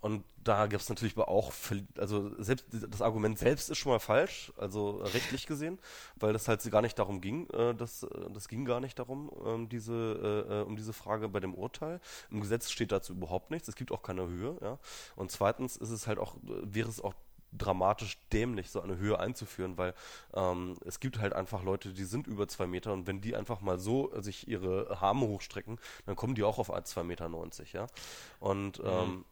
Und 0.00 0.22
da 0.36 0.66
gibt 0.66 0.82
es 0.82 0.90
natürlich 0.90 1.16
auch, 1.16 1.50
also 1.96 2.30
selbst 2.42 2.66
das 2.70 3.00
Argument 3.00 3.38
selbst 3.38 3.70
ist 3.70 3.78
schon 3.78 3.90
mal 3.90 4.00
falsch, 4.00 4.52
also 4.58 4.98
rechtlich 4.98 5.46
gesehen, 5.46 5.78
weil 6.16 6.34
das 6.34 6.46
halt 6.46 6.62
gar 6.70 6.82
nicht 6.82 6.98
darum 6.98 7.22
ging, 7.22 7.48
äh, 7.50 7.74
das, 7.74 8.06
das 8.34 8.48
ging 8.48 8.66
gar 8.66 8.80
nicht 8.80 8.98
darum, 8.98 9.30
ähm, 9.46 9.70
diese, 9.70 9.94
äh, 10.50 10.60
äh, 10.60 10.62
um 10.64 10.76
diese 10.76 10.92
Frage 10.92 11.30
bei 11.30 11.40
dem 11.40 11.54
Urteil. 11.54 12.02
Im 12.30 12.42
Gesetz 12.42 12.70
steht 12.70 12.92
dazu 12.92 13.14
überhaupt 13.14 13.50
nichts, 13.50 13.66
es 13.66 13.76
gibt 13.76 13.92
auch 13.92 14.02
keine 14.02 14.28
Höhe, 14.28 14.58
ja. 14.60 14.78
Und 15.16 15.30
zweitens 15.30 15.78
ist 15.78 15.90
es 15.90 16.06
halt 16.06 16.18
auch, 16.18 16.36
wäre 16.42 16.90
es 16.90 17.00
auch 17.00 17.14
dramatisch 17.56 18.18
dämlich, 18.32 18.70
so 18.70 18.80
eine 18.80 18.96
Höhe 18.96 19.18
einzuführen, 19.18 19.76
weil 19.76 19.94
ähm, 20.34 20.76
es 20.84 21.00
gibt 21.00 21.18
halt 21.18 21.32
einfach 21.32 21.62
Leute, 21.62 21.90
die 21.92 22.04
sind 22.04 22.26
über 22.26 22.48
zwei 22.48 22.66
Meter 22.66 22.92
und 22.92 23.06
wenn 23.06 23.20
die 23.20 23.36
einfach 23.36 23.60
mal 23.60 23.78
so 23.78 24.10
sich 24.20 24.48
ihre 24.48 24.96
Arme 25.00 25.26
hochstrecken, 25.26 25.78
dann 26.06 26.16
kommen 26.16 26.34
die 26.34 26.42
auch 26.42 26.58
auf 26.58 26.70
2,90 26.70 27.02
Meter, 27.04 27.28
ja. 27.72 27.86
Und 28.40 28.80
ähm, 28.84 29.24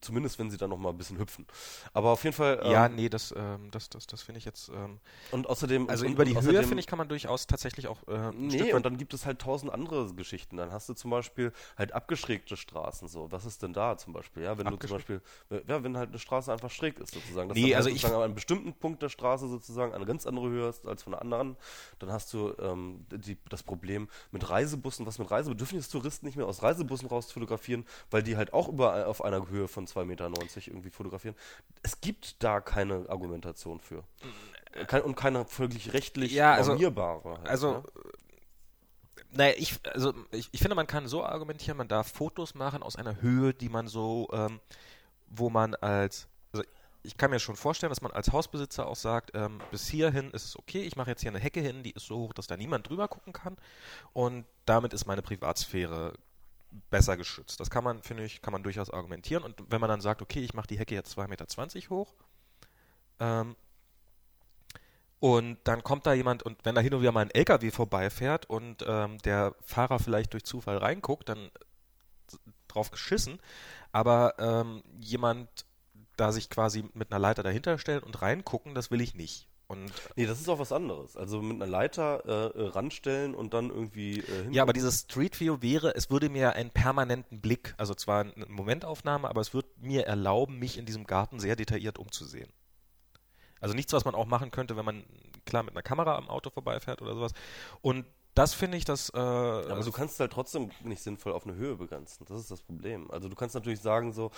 zumindest 0.00 0.38
wenn 0.38 0.50
sie 0.50 0.56
dann 0.56 0.70
noch 0.70 0.78
mal 0.78 0.90
ein 0.90 0.96
bisschen 0.98 1.18
hüpfen. 1.18 1.46
Aber 1.92 2.10
auf 2.10 2.22
jeden 2.24 2.34
Fall. 2.34 2.60
Ähm, 2.62 2.70
ja, 2.70 2.88
nee, 2.88 3.08
das, 3.08 3.32
ähm, 3.36 3.70
das, 3.70 3.88
das, 3.90 4.06
das 4.06 4.22
finde 4.22 4.38
ich 4.38 4.44
jetzt. 4.44 4.68
Ähm, 4.68 4.98
Und 5.30 5.48
außerdem. 5.48 5.88
also 5.88 6.04
und, 6.06 6.12
über 6.12 6.24
die 6.24 6.34
Höhe, 6.40 6.62
finde 6.62 6.80
ich, 6.80 6.86
kann 6.86 6.98
man 6.98 7.08
durchaus 7.08 7.46
tatsächlich 7.46 7.88
auch 7.88 8.06
äh, 8.08 8.30
Nee, 8.32 8.72
und 8.72 8.84
dann 8.86 8.96
gibt 8.98 9.14
es 9.14 9.26
halt 9.26 9.40
tausend 9.40 9.72
andere 9.72 10.12
Geschichten. 10.14 10.56
Dann 10.56 10.72
hast 10.72 10.88
du 10.88 10.94
zum 10.94 11.10
Beispiel 11.10 11.52
halt 11.76 11.92
abgeschrägte 11.92 12.56
Straßen 12.56 13.08
so. 13.08 13.30
Was 13.32 13.44
ist 13.46 13.62
denn 13.62 13.72
da 13.72 13.96
zum 13.96 14.12
Beispiel? 14.12 14.42
Ja, 14.42 14.58
wenn 14.58 14.66
du 14.66 14.76
zum 14.76 14.90
Beispiel, 14.90 15.20
ja, 15.66 15.82
wenn 15.82 15.96
halt 15.96 16.10
eine 16.10 16.18
Straße 16.18 16.52
einfach 16.52 16.70
schräg 16.70 16.98
ist 16.98 17.14
sozusagen. 17.14 17.48
Dass 17.48 17.56
Nee, 17.56 17.70
dann 17.70 17.76
also 17.76 17.88
halt 17.88 17.96
ich- 17.96 18.04
an 18.06 18.14
einem 18.14 18.34
bestimmten 18.34 18.72
Punkt 18.74 19.02
der 19.02 19.08
Straße 19.08 19.48
sozusagen 19.48 19.92
eine 19.94 20.04
ganz 20.06 20.26
andere 20.26 20.48
Höhe 20.48 20.66
hast 20.68 20.86
als 20.86 21.02
von 21.02 21.12
der 21.12 21.22
anderen. 21.22 21.56
Dann 21.98 22.12
hast 22.12 22.32
du 22.32 22.52
ähm, 22.60 23.06
die, 23.10 23.38
das 23.48 23.62
Problem 23.62 24.08
mit 24.30 24.48
Reisebussen, 24.50 25.06
was 25.06 25.18
mit 25.18 25.30
Reisebussen, 25.30 25.58
dürfen 25.58 25.76
jetzt 25.76 25.90
Touristen 25.90 26.26
nicht 26.26 26.36
mehr 26.36 26.46
aus 26.46 26.62
Reisebussen 26.62 27.08
raus 27.08 27.30
fotografieren, 27.32 27.84
weil 28.10 28.22
die 28.22 28.36
halt 28.36 28.52
auch 28.52 28.68
überall 28.68 29.04
auf 29.04 29.22
einer 29.24 29.48
Höhe 29.48 29.63
von 29.68 29.86
2,90 29.86 30.04
Meter 30.04 30.30
irgendwie 30.66 30.90
fotografieren. 30.90 31.36
Es 31.82 32.00
gibt 32.00 32.42
da 32.42 32.60
keine 32.60 33.06
Argumentation 33.08 33.80
für. 33.80 34.04
Kein, 34.86 35.02
und 35.02 35.14
keine 35.14 35.44
wirklich 35.58 35.92
rechtlich 35.92 36.32
Ja, 36.32 36.54
also- 36.54 36.72
normierbare. 36.72 37.38
halt, 37.38 37.48
Also, 37.48 37.72
ne? 37.74 37.82
naja, 39.32 39.54
ich, 39.56 39.78
also 39.92 40.14
ich, 40.30 40.48
ich 40.52 40.60
finde, 40.60 40.74
man 40.76 40.86
kann 40.86 41.06
so 41.08 41.24
argumentieren, 41.24 41.76
man 41.76 41.88
darf 41.88 42.12
Fotos 42.12 42.54
machen 42.54 42.82
aus 42.82 42.96
einer 42.96 43.20
Höhe, 43.20 43.54
die 43.54 43.68
man 43.68 43.88
so, 43.88 44.28
ähm, 44.32 44.60
wo 45.28 45.50
man 45.50 45.74
als, 45.74 46.28
also 46.52 46.64
ich 47.02 47.16
kann 47.16 47.30
mir 47.30 47.38
schon 47.40 47.56
vorstellen, 47.56 47.90
dass 47.90 48.00
man 48.02 48.12
als 48.12 48.32
Hausbesitzer 48.32 48.86
auch 48.86 48.96
sagt, 48.96 49.32
ähm, 49.34 49.60
bis 49.70 49.88
hierhin 49.88 50.30
ist 50.30 50.44
es 50.44 50.58
okay, 50.58 50.82
ich 50.82 50.96
mache 50.96 51.10
jetzt 51.10 51.20
hier 51.22 51.30
eine 51.30 51.38
Hecke 51.40 51.60
hin, 51.60 51.82
die 51.82 51.90
ist 51.92 52.06
so 52.06 52.16
hoch, 52.18 52.32
dass 52.32 52.46
da 52.46 52.56
niemand 52.56 52.88
drüber 52.88 53.08
gucken 53.08 53.32
kann 53.32 53.56
und 54.12 54.44
damit 54.66 54.92
ist 54.92 55.06
meine 55.06 55.22
Privatsphäre 55.22 56.14
besser 56.90 57.16
geschützt. 57.16 57.60
Das 57.60 57.70
kann 57.70 57.84
man, 57.84 58.02
finde 58.02 58.24
ich, 58.24 58.42
kann 58.42 58.52
man 58.52 58.62
durchaus 58.62 58.90
argumentieren 58.90 59.42
und 59.42 59.62
wenn 59.68 59.80
man 59.80 59.88
dann 59.88 60.00
sagt, 60.00 60.22
okay, 60.22 60.40
ich 60.40 60.54
mache 60.54 60.66
die 60.66 60.78
Hecke 60.78 60.94
jetzt 60.94 61.16
2,20 61.16 61.28
Meter 61.28 61.90
hoch, 61.90 62.14
ähm, 63.20 63.56
und 65.20 65.56
dann 65.64 65.82
kommt 65.82 66.06
da 66.06 66.12
jemand 66.12 66.42
und 66.42 66.58
wenn 66.64 66.74
da 66.74 66.82
hin 66.82 66.92
und 66.92 67.00
wieder 67.00 67.12
mal 67.12 67.22
ein 67.22 67.30
LKW 67.30 67.70
vorbeifährt 67.70 68.44
und 68.44 68.84
ähm, 68.86 69.16
der 69.18 69.54
Fahrer 69.62 69.98
vielleicht 69.98 70.34
durch 70.34 70.44
Zufall 70.44 70.76
reinguckt, 70.76 71.30
dann 71.30 71.50
drauf 72.68 72.90
geschissen. 72.90 73.40
Aber 73.90 74.34
ähm, 74.38 74.82
jemand 75.00 75.48
da 76.16 76.30
sich 76.30 76.50
quasi 76.50 76.84
mit 76.92 77.10
einer 77.10 77.18
Leiter 77.18 77.42
dahinter 77.42 77.78
stellen 77.78 78.02
und 78.02 78.20
reingucken, 78.20 78.74
das 78.74 78.90
will 78.90 79.00
ich 79.00 79.14
nicht. 79.14 79.48
Und 79.66 79.92
Nee, 80.16 80.26
das 80.26 80.40
ist 80.40 80.48
auch 80.48 80.58
was 80.58 80.72
anderes. 80.72 81.16
Also 81.16 81.40
mit 81.40 81.56
einer 81.56 81.66
Leiter 81.70 82.52
äh, 82.54 82.58
äh, 82.58 82.68
ranstellen 82.68 83.34
und 83.34 83.54
dann 83.54 83.70
irgendwie 83.70 84.20
äh, 84.20 84.42
hin. 84.44 84.52
ja, 84.52 84.62
aber 84.62 84.72
dieses 84.72 85.00
Street 85.00 85.40
View 85.40 85.62
wäre, 85.62 85.94
es 85.94 86.10
würde 86.10 86.28
mir 86.28 86.52
einen 86.52 86.70
permanenten 86.70 87.40
Blick, 87.40 87.74
also 87.78 87.94
zwar 87.94 88.20
eine 88.20 88.46
Momentaufnahme, 88.46 89.28
aber 89.28 89.40
es 89.40 89.54
würde 89.54 89.68
mir 89.80 90.06
erlauben, 90.06 90.58
mich 90.58 90.76
in 90.76 90.84
diesem 90.84 91.06
Garten 91.06 91.40
sehr 91.40 91.56
detailliert 91.56 91.98
umzusehen. 91.98 92.50
Also 93.60 93.74
nichts, 93.74 93.92
was 93.94 94.04
man 94.04 94.14
auch 94.14 94.26
machen 94.26 94.50
könnte, 94.50 94.76
wenn 94.76 94.84
man 94.84 95.04
klar 95.46 95.62
mit 95.62 95.72
einer 95.72 95.82
Kamera 95.82 96.16
am 96.16 96.28
Auto 96.28 96.50
vorbeifährt 96.50 97.00
oder 97.00 97.14
sowas. 97.14 97.32
Und 97.80 98.04
das 98.34 98.52
finde 98.52 98.76
ich, 98.76 98.84
das. 98.84 99.10
Äh, 99.10 99.18
Aber 99.18 99.82
du 99.82 99.92
kannst 99.92 100.18
halt 100.18 100.32
trotzdem 100.32 100.70
nicht 100.82 101.02
sinnvoll 101.02 101.32
auf 101.32 101.46
eine 101.46 101.54
Höhe 101.54 101.76
begrenzen. 101.76 102.24
Das 102.26 102.38
ist 102.38 102.50
das 102.50 102.62
Problem. 102.62 103.10
Also 103.10 103.28
du 103.28 103.36
kannst 103.36 103.54
natürlich 103.54 103.80
sagen 103.80 104.12
so, 104.12 104.30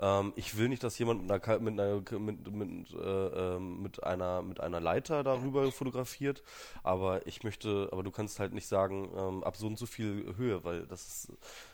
ähm, 0.00 0.32
ich 0.34 0.56
will 0.56 0.68
nicht, 0.68 0.82
dass 0.82 0.98
jemand 0.98 1.22
mit 1.22 1.30
einer, 1.30 1.60
mit 1.60 1.80
einer, 1.80 2.18
mit, 2.18 2.52
mit, 2.52 2.92
äh, 2.92 2.96
ähm, 2.96 3.82
mit 3.82 4.02
einer, 4.02 4.42
mit 4.42 4.60
einer 4.60 4.80
Leiter 4.80 5.22
darüber 5.22 5.70
fotografiert, 5.70 6.42
aber 6.82 7.26
ich 7.26 7.44
möchte, 7.44 7.88
aber 7.92 8.02
du 8.02 8.10
kannst 8.10 8.40
halt 8.40 8.54
nicht 8.54 8.66
sagen, 8.66 9.10
ähm, 9.16 9.44
ab 9.44 9.56
so 9.56 9.66
und 9.66 9.78
so 9.78 9.86
viel 9.86 10.34
Höhe, 10.36 10.64
weil 10.64 10.86
das 10.86 11.06
ist, 11.06 11.32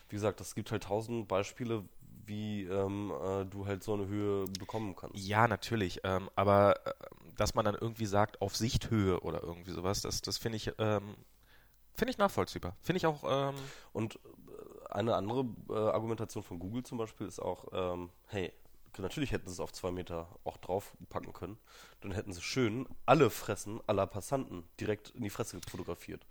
wie 0.09 0.17
gesagt, 0.17 0.41
es 0.41 0.55
gibt 0.55 0.71
halt 0.71 0.83
tausend 0.83 1.29
Beispiele, 1.29 1.85
wie 2.27 2.65
ähm, 2.65 3.11
äh, 3.11 3.45
du 3.47 3.67
halt 3.67 3.83
so 3.83 3.95
eine 3.95 4.07
Höhe 4.07 4.45
bekommen 4.59 4.95
kannst. 4.95 5.17
Ja, 5.17 5.49
natürlich. 5.49 6.01
Ähm, 6.05 6.29
aber 6.37 6.87
äh, 6.87 6.93
dass 7.37 7.55
man 7.55 7.65
dann 7.65 7.75
irgendwie 7.75 8.07
sagt, 8.07 8.43
auf 8.43 8.55
Sichthöhe 8.55 9.21
oder 9.21 9.43
irgendwie 9.43 9.71
sowas, 9.71 10.03
das, 10.03 10.21
das 10.21 10.37
finde 10.37 10.57
ich, 10.57 10.73
ähm, 10.79 11.17
finde 11.95 12.11
ich 12.13 12.19
nachvollziehbar. 12.19 12.77
Finde 12.83 12.99
ich 12.99 13.07
auch, 13.07 13.25
ähm, 13.27 13.55
Und 13.93 14.17
äh, 14.17 14.93
eine 14.93 15.15
andere 15.15 15.47
äh, 15.69 15.73
Argumentation 15.73 16.43
von 16.43 16.59
Google 16.59 16.83
zum 16.83 16.99
Beispiel 16.99 17.27
ist 17.27 17.41
auch, 17.41 17.67
ähm, 17.73 18.11
hey, 18.27 18.53
natürlich 18.99 19.33
hätten 19.33 19.47
sie 19.47 19.53
es 19.55 19.61
auf 19.61 19.73
zwei 19.73 19.91
Meter 19.91 20.29
auch 20.45 20.57
draufpacken 20.57 21.33
können. 21.33 21.59
Dann 22.01 22.13
hätten 22.13 22.33
sie 22.33 22.43
schön 22.43 22.89
alle 23.07 23.31
Fressen 23.31 23.81
aller 23.87 24.07
Passanten 24.07 24.65
direkt 24.81 25.11
in 25.11 25.23
die 25.23 25.31
Fresse 25.31 25.61
fotografiert. 25.69 26.27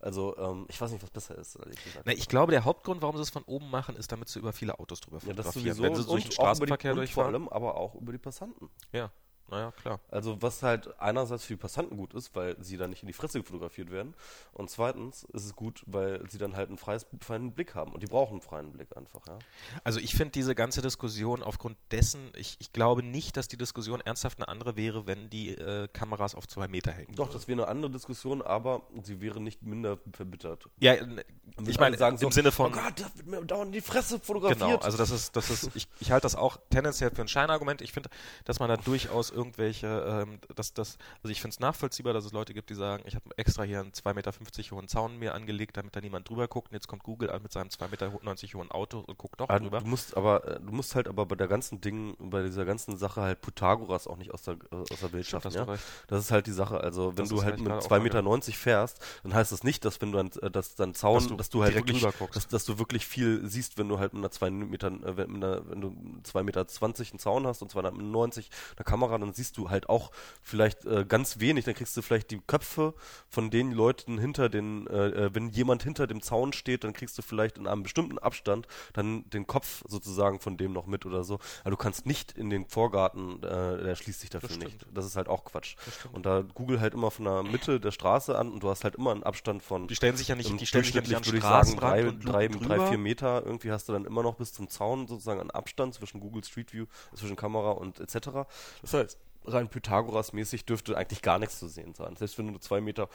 Also, 0.00 0.36
ähm, 0.38 0.66
ich 0.68 0.80
weiß 0.80 0.90
nicht, 0.92 1.02
was 1.02 1.10
besser 1.10 1.36
ist, 1.36 1.56
ehrlich 1.56 1.82
gesagt. 1.82 2.06
na, 2.06 2.12
ich 2.12 2.28
glaube, 2.28 2.52
der 2.52 2.64
Hauptgrund, 2.64 3.02
warum 3.02 3.16
sie 3.16 3.22
es 3.22 3.30
von 3.30 3.42
oben 3.44 3.70
machen, 3.70 3.96
ist, 3.96 4.10
damit 4.10 4.28
sie 4.28 4.38
über 4.38 4.52
viele 4.52 4.78
Autos 4.78 5.00
drüber 5.00 5.18
ja, 5.26 5.32
das 5.34 5.46
fotografieren. 5.46 5.76
sowieso 5.76 5.82
Wenn 5.82 5.94
sie 5.96 6.06
durch 6.10 6.22
den 6.24 6.32
Straßenverkehr 6.32 6.92
und 6.92 6.96
vor 6.96 7.04
durchfahren. 7.04 7.34
allem 7.34 7.48
aber 7.48 7.76
auch 7.76 7.94
über 7.94 8.12
die 8.12 8.18
Passanten. 8.18 8.70
Ja, 8.92 9.10
naja, 9.50 9.72
klar. 9.72 10.00
Also 10.10 10.40
was 10.42 10.62
halt 10.62 10.98
einerseits 11.00 11.44
für 11.44 11.54
die 11.54 11.60
Passanten 11.60 11.96
gut 11.96 12.14
ist, 12.14 12.34
weil 12.34 12.56
sie 12.62 12.76
dann 12.76 12.90
nicht 12.90 13.02
in 13.02 13.06
die 13.06 13.12
Fresse 13.12 13.42
fotografiert 13.42 13.90
werden. 13.90 14.14
Und 14.52 14.70
zweitens 14.70 15.24
ist 15.32 15.44
es 15.44 15.56
gut, 15.56 15.82
weil 15.86 16.28
sie 16.28 16.38
dann 16.38 16.56
halt 16.56 16.68
einen 16.68 16.78
freies, 16.78 17.06
freien 17.20 17.52
Blick 17.52 17.74
haben. 17.74 17.92
Und 17.92 18.02
die 18.02 18.06
brauchen 18.06 18.32
einen 18.32 18.40
freien 18.42 18.72
Blick 18.72 18.96
einfach, 18.96 19.26
ja. 19.26 19.38
Also 19.84 20.00
ich 20.00 20.14
finde 20.14 20.32
diese 20.32 20.54
ganze 20.54 20.82
Diskussion 20.82 21.42
aufgrund 21.42 21.76
dessen, 21.90 22.30
ich, 22.36 22.56
ich 22.58 22.72
glaube 22.72 23.02
nicht, 23.02 23.36
dass 23.36 23.48
die 23.48 23.56
Diskussion 23.56 24.00
ernsthaft 24.00 24.38
eine 24.38 24.48
andere 24.48 24.76
wäre, 24.76 25.06
wenn 25.06 25.30
die 25.30 25.50
äh, 25.50 25.88
Kameras 25.88 26.34
auf 26.34 26.46
zwei 26.46 26.68
Meter 26.68 26.92
hängen. 26.92 27.14
Doch, 27.14 27.30
das 27.30 27.48
wäre 27.48 27.62
eine 27.62 27.68
andere 27.68 27.90
Diskussion, 27.90 28.42
aber 28.42 28.82
sie 29.02 29.20
wäre 29.20 29.40
nicht 29.40 29.62
minder 29.62 29.98
verbittert. 30.12 30.68
Ja, 30.78 30.94
Wenn 31.00 31.24
ich 31.66 31.78
meine, 31.78 31.96
sagen 31.96 32.18
so, 32.18 32.26
im 32.26 32.32
Sinne 32.32 32.52
von, 32.52 32.72
oh 32.72 32.76
Gott, 32.76 33.00
da 33.00 33.10
wird 33.14 33.26
mir 33.26 33.44
dauernd 33.44 33.74
die 33.74 33.80
Fresse 33.80 34.20
fotografiert. 34.20 34.60
Genau, 34.60 34.76
also 34.76 34.98
das 34.98 35.10
ist, 35.10 35.34
das 35.36 35.50
ist, 35.50 35.70
ich, 35.74 35.88
ich 36.00 36.10
halte 36.10 36.24
das 36.24 36.34
auch 36.34 36.58
tendenziell 36.70 37.10
für 37.10 37.22
ein 37.22 37.28
Scheinargument. 37.28 37.80
Ich 37.82 37.92
finde, 37.92 38.10
dass 38.44 38.60
man 38.60 38.68
da 38.68 38.76
durchaus 38.76 39.30
irgendwelche, 39.38 39.86
ähm, 40.26 40.40
dass 40.54 40.74
das, 40.74 40.98
also 41.22 41.30
ich 41.30 41.40
finde 41.40 41.54
es 41.54 41.60
nachvollziehbar, 41.60 42.12
dass 42.12 42.24
es 42.24 42.32
Leute 42.32 42.52
gibt, 42.54 42.70
die 42.70 42.74
sagen, 42.74 43.04
ich 43.06 43.14
habe 43.14 43.24
extra 43.36 43.62
hier 43.62 43.80
einen 43.80 43.92
2,50 43.92 44.14
Meter 44.14 44.76
hohen 44.76 44.88
Zaun 44.88 45.18
mir 45.18 45.34
angelegt, 45.34 45.76
damit 45.76 45.94
da 45.96 46.00
niemand 46.00 46.28
drüber 46.28 46.48
guckt. 46.48 46.68
Und 46.70 46.74
jetzt 46.74 46.88
kommt 46.88 47.02
Google 47.04 47.30
mit 47.42 47.52
seinem 47.52 47.68
2,90 47.68 47.88
Meter 47.90 48.12
hohen 48.12 48.70
Auto 48.70 49.00
und 49.00 49.16
guckt 49.16 49.40
doch 49.40 49.48
Ah, 49.48 49.58
drüber. 49.60 49.80
du 49.80 49.86
musst 49.86 50.16
aber, 50.16 50.46
äh, 50.46 50.60
du 50.60 50.72
musst 50.72 50.94
halt 50.94 51.08
aber 51.08 51.24
bei 51.26 51.36
der 51.36 51.48
ganzen 51.48 51.80
Ding, 51.80 52.16
bei 52.18 52.42
dieser 52.42 52.64
ganzen 52.64 52.98
Sache 52.98 53.22
halt 53.22 53.40
Pythagoras 53.40 54.06
auch 54.08 54.16
nicht 54.16 54.32
aus 54.32 54.42
der, 54.42 54.54
äh, 54.72 54.76
aus 54.76 54.88
der 55.00 55.12
Welt 55.12 55.26
schaffen, 55.26 55.52
ja? 55.52 55.64
du. 55.64 55.78
Das 56.08 56.20
ist 56.24 56.30
halt 56.30 56.46
die 56.46 56.52
Sache. 56.52 56.80
Also 56.80 57.10
wenn 57.16 57.24
Das 57.24 57.28
du 57.28 57.42
halt 57.44 57.58
mit 57.58 57.68
gerade 57.68 57.80
auch 57.84 57.90
2,90 57.90 58.00
Meter 58.48 58.58
fährst, 58.58 59.00
dann 59.22 59.34
heißt 59.34 59.52
das 59.52 59.62
nicht, 59.64 59.84
dass 59.84 60.00
wenn 60.00 60.12
du 60.12 60.18
dann, 60.18 60.30
äh, 60.42 60.50
dass 60.50 60.74
dann 60.74 60.94
Zaun, 60.94 61.28
Dass 61.28 61.36
dass 61.36 61.50
du 61.50 61.58
du, 61.58 61.64
halt 61.64 61.74
wirklich, 61.76 62.04
dass, 62.34 62.48
dass 62.48 62.64
du 62.64 62.78
wirklich 62.78 63.06
viel 63.06 63.46
siehst, 63.48 63.78
wenn 63.78 63.88
du 63.88 63.98
halt 63.98 64.12
mit 64.12 64.20
einer 64.22 64.30
2 64.30 64.50
Meter, 64.50 64.90
wenn, 65.16 65.36
einer, 65.36 65.68
wenn 65.70 65.80
du 65.80 65.88
2,20 66.24 66.42
Meter 66.42 66.66
einen 66.68 67.18
Zaun 67.18 67.46
hast 67.46 67.62
und 67.62 67.70
290 67.70 68.50
eine 68.76 68.84
Kamera, 68.84 69.18
dann 69.18 69.27
siehst 69.32 69.56
du 69.56 69.70
halt 69.70 69.88
auch 69.88 70.10
vielleicht 70.42 70.84
äh, 70.84 71.04
ganz 71.06 71.40
wenig, 71.40 71.64
dann 71.64 71.74
kriegst 71.74 71.96
du 71.96 72.02
vielleicht 72.02 72.30
die 72.30 72.40
Köpfe 72.46 72.94
von 73.28 73.50
den 73.50 73.72
Leuten 73.72 74.18
hinter 74.18 74.48
den, 74.48 74.86
äh, 74.86 75.08
äh, 75.08 75.34
wenn 75.34 75.48
jemand 75.48 75.82
hinter 75.82 76.06
dem 76.06 76.22
Zaun 76.22 76.52
steht, 76.52 76.84
dann 76.84 76.92
kriegst 76.92 77.16
du 77.18 77.22
vielleicht 77.22 77.58
in 77.58 77.66
einem 77.66 77.82
bestimmten 77.82 78.18
Abstand 78.18 78.66
dann 78.92 79.28
den 79.30 79.46
Kopf 79.46 79.82
sozusagen 79.86 80.40
von 80.40 80.56
dem 80.56 80.72
noch 80.72 80.86
mit 80.86 81.06
oder 81.06 81.24
so. 81.24 81.38
Aber 81.60 81.70
du 81.70 81.76
kannst 81.76 82.06
nicht 82.06 82.32
in 82.32 82.50
den 82.50 82.66
Vorgarten, 82.66 83.42
äh, 83.42 83.82
der 83.82 83.96
schließt 83.96 84.20
sich 84.20 84.30
dafür 84.30 84.48
Das 84.48 84.58
nicht. 84.58 84.86
Das 84.92 85.04
ist 85.04 85.16
halt 85.16 85.28
auch 85.28 85.44
Quatsch. 85.44 85.76
Und 86.12 86.26
da 86.26 86.42
Google 86.54 86.80
halt 86.80 86.94
immer 86.94 87.10
von 87.10 87.24
der 87.24 87.42
Mitte 87.42 87.80
der 87.80 87.90
Straße 87.90 88.36
an 88.36 88.52
und 88.52 88.62
du 88.62 88.70
hast 88.70 88.84
halt 88.84 88.96
immer 88.96 89.12
einen 89.12 89.22
Abstand 89.22 89.62
von 89.62 89.88
Die 89.88 89.96
stellen 89.96 90.16
sich 90.16 90.28
ja 90.28 90.34
nicht, 90.34 90.48
die 90.60 90.66
stellen 90.66 90.84
sich 90.84 90.94
ja 90.94 91.00
nicht 91.00 91.14
an 91.14 91.24
würde 91.24 91.38
ich 91.38 91.44
sagen, 91.44 91.76
drei, 91.76 92.02
drei, 92.10 92.48
drei, 92.48 92.86
vier 92.88 92.98
Meter 92.98 93.44
irgendwie 93.44 93.72
hast 93.72 93.88
du 93.88 93.92
dann 93.92 94.04
immer 94.04 94.22
noch 94.22 94.36
bis 94.36 94.52
zum 94.52 94.68
Zaun 94.68 95.06
sozusagen 95.06 95.40
einen 95.40 95.50
Abstand 95.50 95.94
zwischen 95.94 96.20
Google 96.20 96.44
Street 96.44 96.72
View, 96.72 96.86
zwischen 97.14 97.36
Kamera 97.36 97.72
und 97.72 98.00
etc. 98.00 98.48
Das 98.82 98.94
heißt, 98.94 99.17
rein 99.44 99.68
Pythagoras-mäßig 99.68 100.64
dürfte 100.64 100.96
eigentlich 100.96 101.22
gar 101.22 101.38
nichts 101.38 101.58
zu 101.58 101.68
sehen 101.68 101.94
sein, 101.94 102.16
selbst 102.16 102.38
wenn 102.38 102.46
du 102.46 102.52
nur 102.52 102.60
zwei 102.60 102.80
Meter 102.80 103.08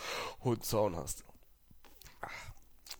hohen 0.44 0.62
Zaun 0.62 0.96
hast. 0.96 1.24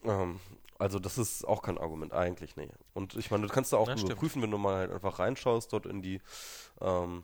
Ähm, 0.04 0.40
also 0.80 1.00
das 1.00 1.18
ist 1.18 1.48
auch 1.48 1.62
kein 1.62 1.78
Argument, 1.78 2.14
eigentlich, 2.14 2.56
nee. 2.56 2.70
Und 2.94 3.16
ich 3.16 3.32
meine, 3.32 3.48
du 3.48 3.54
kannst 3.54 3.74
da 3.74 3.78
auch 3.78 3.88
Na, 3.88 3.96
stimmt. 3.96 4.12
überprüfen, 4.12 4.42
wenn 4.42 4.52
du 4.52 4.58
mal 4.58 4.76
halt 4.76 4.92
einfach 4.92 5.20
reinschaust 5.20 5.72
dort 5.72 5.86
in 5.86 6.02
die 6.02 6.22
ähm, 6.82 7.24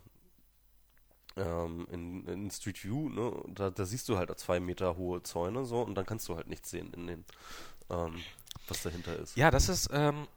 ähm, 1.35 1.87
in, 1.91 2.25
in 2.25 2.51
Street 2.51 2.83
View, 2.83 3.09
ne, 3.09 3.31
da, 3.47 3.69
da 3.69 3.85
siehst 3.85 4.09
du 4.09 4.17
halt 4.17 4.37
zwei 4.39 4.59
Meter 4.59 4.97
hohe 4.97 5.23
Zäune 5.23 5.65
so 5.65 5.81
und 5.81 5.95
dann 5.95 6.05
kannst 6.05 6.27
du 6.27 6.35
halt 6.35 6.47
nichts 6.47 6.69
sehen 6.69 6.91
in 6.93 7.07
den, 7.07 7.25
ähm, 7.89 8.15
was 8.67 8.83
dahinter 8.83 9.15
ist. 9.17 9.35
Ja, 9.35 9.51
das 9.51 9.69
ist 9.69 9.89
ähm, 9.93 10.27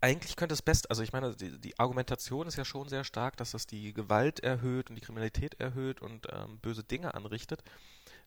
eigentlich 0.00 0.36
könnte 0.36 0.54
es 0.54 0.62
best, 0.62 0.90
also 0.90 1.02
ich 1.02 1.12
meine, 1.12 1.34
die, 1.34 1.58
die 1.58 1.78
Argumentation 1.78 2.46
ist 2.46 2.56
ja 2.56 2.64
schon 2.64 2.88
sehr 2.88 3.04
stark, 3.04 3.36
dass 3.36 3.52
das 3.52 3.66
die 3.66 3.92
Gewalt 3.92 4.40
erhöht 4.40 4.90
und 4.90 4.96
die 4.96 5.02
Kriminalität 5.02 5.60
erhöht 5.60 6.00
und 6.02 6.26
ähm, 6.30 6.58
böse 6.58 6.84
Dinge 6.84 7.14
anrichtet. 7.14 7.62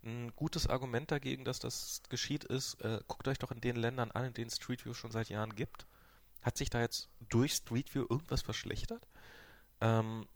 Ein 0.03 0.31
gutes 0.35 0.67
Argument 0.67 1.11
dagegen, 1.11 1.45
dass 1.45 1.59
das 1.59 2.01
geschieht, 2.09 2.43
ist, 2.43 2.81
äh, 2.81 2.99
guckt 3.07 3.27
euch 3.27 3.39
doch 3.39 3.51
in 3.51 3.61
den 3.61 3.75
Ländern 3.75 4.11
an, 4.11 4.25
in 4.25 4.33
denen 4.33 4.49
Street 4.49 4.85
View 4.85 4.93
schon 4.93 5.11
seit 5.11 5.29
Jahren 5.29 5.55
gibt. 5.55 5.85
Hat 6.41 6.57
sich 6.57 6.69
da 6.69 6.81
jetzt 6.81 7.09
durch 7.29 7.53
Street 7.53 7.93
View 7.93 8.05
irgendwas 8.09 8.41
verschlechtert? 8.41 9.07
Ähm, 9.81 10.27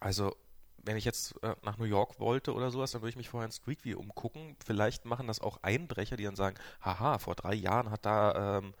also, 0.00 0.36
wenn 0.78 0.96
ich 0.96 1.04
jetzt 1.04 1.42
äh, 1.42 1.54
nach 1.62 1.78
New 1.78 1.84
York 1.84 2.18
wollte 2.18 2.54
oder 2.54 2.70
sowas, 2.70 2.90
dann 2.90 3.02
würde 3.02 3.10
ich 3.10 3.16
mich 3.16 3.28
vorher 3.28 3.46
in 3.46 3.52
Street 3.52 3.84
View 3.84 3.98
umgucken. 3.98 4.56
Vielleicht 4.64 5.04
machen 5.04 5.28
das 5.28 5.40
auch 5.40 5.62
Einbrecher, 5.62 6.16
die 6.16 6.24
dann 6.24 6.36
sagen, 6.36 6.56
haha, 6.80 7.18
vor 7.18 7.34
drei 7.34 7.54
Jahren 7.54 7.90
hat 7.90 8.04
da 8.04 8.58
ähm, 8.58 8.74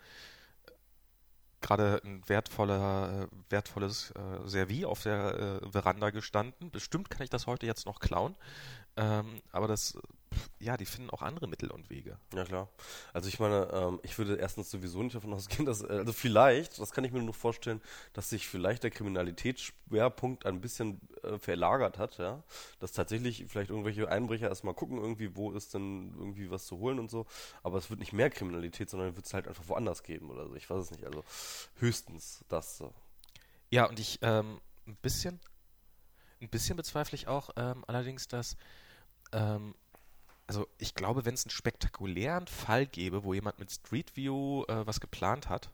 gerade 1.62 2.00
ein 2.04 2.22
wertvoller, 2.28 3.22
äh, 3.22 3.50
wertvolles 3.50 4.10
äh, 4.12 4.48
Servie 4.48 4.84
auf 4.84 5.02
der 5.02 5.60
äh, 5.62 5.70
Veranda 5.70 6.10
gestanden. 6.10 6.70
Bestimmt 6.70 7.10
kann 7.10 7.22
ich 7.22 7.30
das 7.30 7.46
heute 7.46 7.66
jetzt 7.66 7.86
noch 7.86 8.00
klauen. 8.00 8.34
Ähm, 8.96 9.40
aber 9.50 9.68
das, 9.68 9.98
ja, 10.58 10.76
die 10.76 10.84
finden 10.84 11.10
auch 11.10 11.22
andere 11.22 11.46
Mittel 11.46 11.70
und 11.70 11.88
Wege. 11.90 12.18
Ja, 12.34 12.44
klar. 12.44 12.68
Also 13.12 13.28
ich 13.28 13.40
meine, 13.40 13.68
ähm, 13.72 14.00
ich 14.02 14.18
würde 14.18 14.36
erstens 14.36 14.70
sowieso 14.70 15.02
nicht 15.02 15.14
davon 15.14 15.32
ausgehen, 15.32 15.64
dass, 15.64 15.82
äh, 15.82 15.88
also 15.88 16.12
vielleicht, 16.12 16.78
das 16.78 16.92
kann 16.92 17.04
ich 17.04 17.12
mir 17.12 17.22
nur 17.22 17.34
vorstellen, 17.34 17.80
dass 18.12 18.30
sich 18.30 18.46
vielleicht 18.46 18.82
der 18.82 18.90
Kriminalitätsschwerpunkt 18.90 20.46
ein 20.46 20.60
bisschen 20.60 21.00
äh, 21.22 21.38
verlagert 21.38 21.98
hat, 21.98 22.18
ja. 22.18 22.42
Dass 22.80 22.92
tatsächlich 22.92 23.46
vielleicht 23.48 23.70
irgendwelche 23.70 24.08
Einbrecher 24.08 24.48
erstmal 24.48 24.74
gucken, 24.74 24.98
irgendwie, 24.98 25.36
wo 25.36 25.52
ist 25.52 25.74
denn 25.74 26.14
irgendwie 26.18 26.50
was 26.50 26.66
zu 26.66 26.78
holen 26.78 26.98
und 26.98 27.10
so. 27.10 27.26
Aber 27.62 27.78
es 27.78 27.90
wird 27.90 28.00
nicht 28.00 28.12
mehr 28.12 28.30
Kriminalität, 28.30 28.90
sondern 28.90 29.16
wird 29.16 29.26
es 29.26 29.34
halt 29.34 29.48
einfach 29.48 29.68
woanders 29.68 30.02
geben 30.02 30.30
oder 30.30 30.46
so. 30.48 30.54
Ich 30.54 30.68
weiß 30.68 30.82
es 30.82 30.90
nicht. 30.90 31.04
Also 31.04 31.24
höchstens 31.76 32.44
das 32.48 32.76
so. 32.76 32.92
Ja, 33.70 33.86
und 33.86 33.98
ich 33.98 34.18
ähm, 34.22 34.60
ein 34.86 34.96
bisschen, 34.96 35.40
ein 36.40 36.48
bisschen 36.48 36.76
bezweifle 36.76 37.16
ich 37.16 37.28
auch 37.28 37.50
ähm, 37.56 37.84
allerdings, 37.86 38.28
dass, 38.28 38.56
ähm, 39.32 39.74
also 40.46 40.66
ich 40.78 40.94
glaube, 40.94 41.24
wenn 41.24 41.34
es 41.34 41.44
einen 41.46 41.50
spektakulären 41.50 42.46
Fall 42.46 42.86
gäbe, 42.86 43.24
wo 43.24 43.32
jemand 43.34 43.58
mit 43.58 43.70
Street 43.70 44.16
View 44.16 44.64
äh, 44.68 44.86
was 44.86 45.00
geplant 45.00 45.48
hat, 45.48 45.70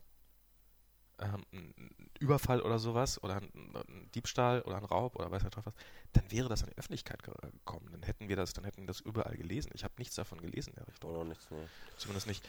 ähm, 1.21 1.43
ein 1.51 1.73
Überfall 2.19 2.61
oder 2.61 2.79
sowas, 2.79 3.21
oder 3.23 3.37
ein, 3.37 3.51
ein 3.75 4.09
Diebstahl 4.15 4.61
oder 4.61 4.77
ein 4.77 4.85
Raub 4.85 5.15
oder 5.17 5.29
weiß 5.31 5.43
nicht 5.43 5.57
was, 5.57 5.73
dann 6.13 6.31
wäre 6.31 6.47
das 6.47 6.63
an 6.63 6.69
die 6.69 6.77
Öffentlichkeit 6.77 7.21
ge- 7.23 7.33
gekommen. 7.51 7.89
Dann 7.91 8.03
hätten 8.03 8.29
wir 8.29 8.35
das, 8.37 8.53
dann 8.53 8.63
hätten 8.63 8.81
wir 8.81 8.87
das 8.87 9.01
überall 9.01 9.35
gelesen. 9.35 9.71
Ich 9.73 9.83
habe 9.83 9.93
nichts 9.97 10.15
davon 10.15 10.39
gelesen 10.39 10.69
in 10.69 10.75
der 10.75 10.87
Richtung. 10.87 11.11
Oder 11.11 11.25
nichts, 11.25 11.47
nee. 11.51 11.57
Zumindest 11.97 12.27
nicht. 12.27 12.47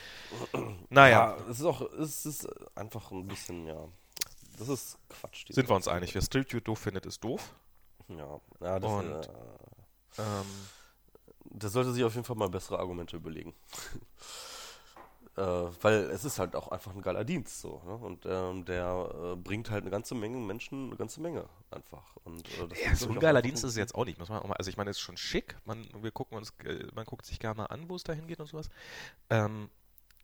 Naja, 0.88 1.36
Ja, 1.36 1.44
es 1.50 1.58
ist 1.60 1.64
auch, 1.66 1.80
es 1.92 2.26
ist 2.26 2.48
einfach 2.76 3.10
ein 3.10 3.26
bisschen, 3.26 3.66
ja. 3.66 3.88
Das 4.58 4.68
ist 4.68 4.98
Quatsch. 5.08 5.46
sind 5.50 5.68
wir 5.68 5.74
uns 5.74 5.88
einig. 5.88 6.14
Wer 6.14 6.22
Street 6.22 6.52
View 6.52 6.60
doof 6.60 6.78
findet, 6.78 7.06
ist 7.06 7.24
doof. 7.24 7.54
Ja, 8.08 8.40
ja 8.60 8.78
das 8.78 8.90
Und- 8.90 9.26
äh, 9.26 9.28
Ähm, 10.18 10.46
Der 11.50 11.68
sollte 11.68 11.92
sich 11.92 12.04
auf 12.04 12.14
jeden 12.14 12.24
Fall 12.24 12.36
mal 12.36 12.48
bessere 12.48 12.78
Argumente 12.78 13.16
überlegen. 13.16 13.54
äh, 15.36 15.42
weil 15.80 16.10
es 16.10 16.24
ist 16.24 16.38
halt 16.38 16.56
auch 16.56 16.68
einfach 16.68 16.94
ein 16.94 17.02
geiler 17.02 17.24
Dienst 17.24 17.60
so. 17.60 17.80
Ne? 17.86 17.94
Und 17.94 18.26
ähm, 18.26 18.64
der 18.64 19.32
äh, 19.32 19.36
bringt 19.36 19.70
halt 19.70 19.82
eine 19.82 19.90
ganze 19.90 20.14
Menge 20.14 20.38
Menschen, 20.38 20.88
eine 20.88 20.96
ganze 20.96 21.20
Menge 21.20 21.46
einfach. 21.70 22.16
Und, 22.24 22.46
äh, 22.58 22.68
das 22.68 22.84
Ja, 22.84 22.94
so 22.94 23.08
ein 23.08 23.18
geiler 23.20 23.42
Dienst 23.42 23.64
ist 23.64 23.70
es 23.70 23.76
jetzt 23.76 23.94
auch 23.94 24.04
nicht, 24.04 24.18
muss 24.18 24.28
man 24.28 24.40
auch 24.40 24.48
mal, 24.48 24.54
also 24.54 24.68
ich 24.70 24.76
meine, 24.76 24.90
es 24.90 24.96
ist 24.96 25.02
schon 25.02 25.16
schick, 25.16 25.56
man, 25.64 25.86
wir 26.00 26.10
gucken 26.10 26.36
uns, 26.36 26.52
äh, 26.64 26.86
man 26.94 27.04
guckt 27.04 27.26
sich 27.26 27.38
gerne 27.38 27.56
mal 27.56 27.66
an, 27.66 27.88
wo 27.88 27.96
es 27.96 28.04
dahin 28.04 28.26
geht 28.26 28.40
und 28.40 28.46
sowas. 28.46 28.68
Ähm, 29.30 29.70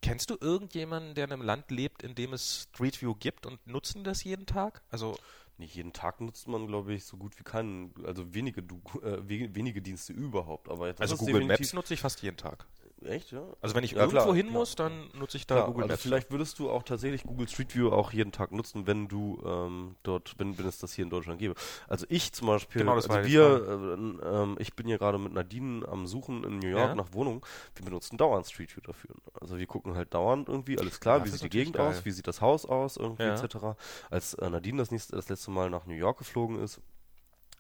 kennst 0.07 0.31
du 0.31 0.37
irgendjemanden, 0.41 1.15
der 1.15 1.25
in 1.25 1.33
einem 1.33 1.43
Land 1.43 1.71
lebt, 1.71 2.03
in 2.03 2.15
dem 2.15 2.33
es 2.33 2.69
Street 2.73 3.01
View 3.03 3.15
gibt 3.15 3.45
und 3.47 3.65
nutzen 3.67 4.05
das 4.05 4.23
jeden 4.25 4.47
Tag? 4.47 4.83
Also, 4.91 5.17
Nicht 5.59 5.75
jeden 5.75 5.93
Tag 5.95 6.21
nutzt 6.21 6.49
man, 6.49 6.67
glaube 6.67 6.93
ich, 6.93 7.05
so 7.05 7.17
gut 7.17 7.39
wie 7.39 7.43
keinen, 7.43 7.93
also 8.05 8.35
wenige, 8.35 8.63
du, 8.63 8.81
äh, 9.03 9.27
we- 9.27 9.55
wenige 9.55 9.81
Dienste 9.81 10.13
überhaupt. 10.13 10.69
Aber 10.69 10.87
jetzt 10.89 11.01
Also 11.01 11.17
Google 11.17 11.45
Maps 11.47 11.73
nutze 11.73 11.95
ich 11.95 12.01
fast 12.01 12.21
jeden 12.23 12.37
Tag. 12.37 12.67
Echt, 13.05 13.31
ja? 13.31 13.43
Also 13.61 13.75
wenn 13.75 13.85
ich 13.85 13.91
Ja, 13.93 13.99
irgendwo 13.99 14.23
klar, 14.23 14.35
hin 14.35 14.47
klar. 14.47 14.59
muss, 14.59 14.75
dann 14.75 15.11
nutze 15.19 15.37
ich 15.37 15.47
da 15.47 15.57
Klar, 15.57 15.67
Google 15.67 15.83
also 15.83 15.93
Maps. 15.93 16.03
vielleicht 16.03 16.31
würdest 16.31 16.59
du 16.59 16.71
auch 16.71 16.83
tatsächlich 16.83 17.25
Google 17.25 17.47
Street 17.47 17.75
View 17.75 17.91
auch 17.91 18.11
jeden 18.13 18.33
Tag 18.33 18.53
nutzen, 18.53 18.87
wenn 18.87 19.07
du 19.07 19.39
ähm, 19.45 19.97
dort, 20.03 20.35
wenn, 20.39 20.57
wenn 20.59 20.67
es 20.67 20.79
das 20.79 20.95
hier 20.95 21.05
in 21.05 21.11
Deutschland 21.11 21.39
gäbe. 21.39 21.55
Also 21.89 22.07
ich 22.09 22.33
zum 22.33 22.47
Beispiel, 22.47 22.81
Genau, 22.81 22.97
das 22.97 23.09
also 23.11 23.29
wir, 23.29 24.19
äh, 24.23 24.43
ähm, 24.43 24.57
ich 24.59 24.73
bin 24.75 24.87
hier 24.87 24.97
gerade 24.97 25.19
mit 25.19 25.33
Nadine 25.35 25.87
am 25.87 26.07
Suchen 26.07 26.43
in 26.45 26.59
New 26.59 26.69
York 26.69 26.89
Ja. 26.91 26.95
nach 26.95 27.13
Wohnungen. 27.13 27.43
Wir 27.75 27.85
benutzen 27.85 28.17
dauernd 28.17 28.47
Street 28.47 28.75
View 28.75 28.81
dafür. 28.83 29.15
Also 29.41 29.59
wir 29.59 29.67
gucken 29.67 29.95
halt 29.95 30.15
dauernd 30.15 30.49
irgendwie, 30.49 30.79
alles 30.79 30.99
klar, 30.99 31.19
Ja, 31.19 31.25
wie 31.27 31.31
das 31.31 31.41
sieht 31.41 31.53
die 31.53 31.59
Gegend 31.59 31.79
aus, 31.79 31.97
geil. 31.97 32.05
wie 32.07 32.11
sieht 32.13 32.27
das 32.27 32.41
Haus 32.41 32.65
aus, 32.65 32.97
irgendwie 32.97 33.25
Ja. 33.25 33.35
etc. 33.35 33.77
Als 34.11 34.33
äh, 34.35 34.49
Nadine 34.49 34.79
das, 34.79 34.91
nächste, 34.91 35.17
das 35.17 35.29
letzte 35.29 35.51
Mal 35.51 35.69
nach 35.69 35.85
New 35.85 35.95
York 35.95 36.17
geflogen 36.19 36.59
ist, 36.61 36.81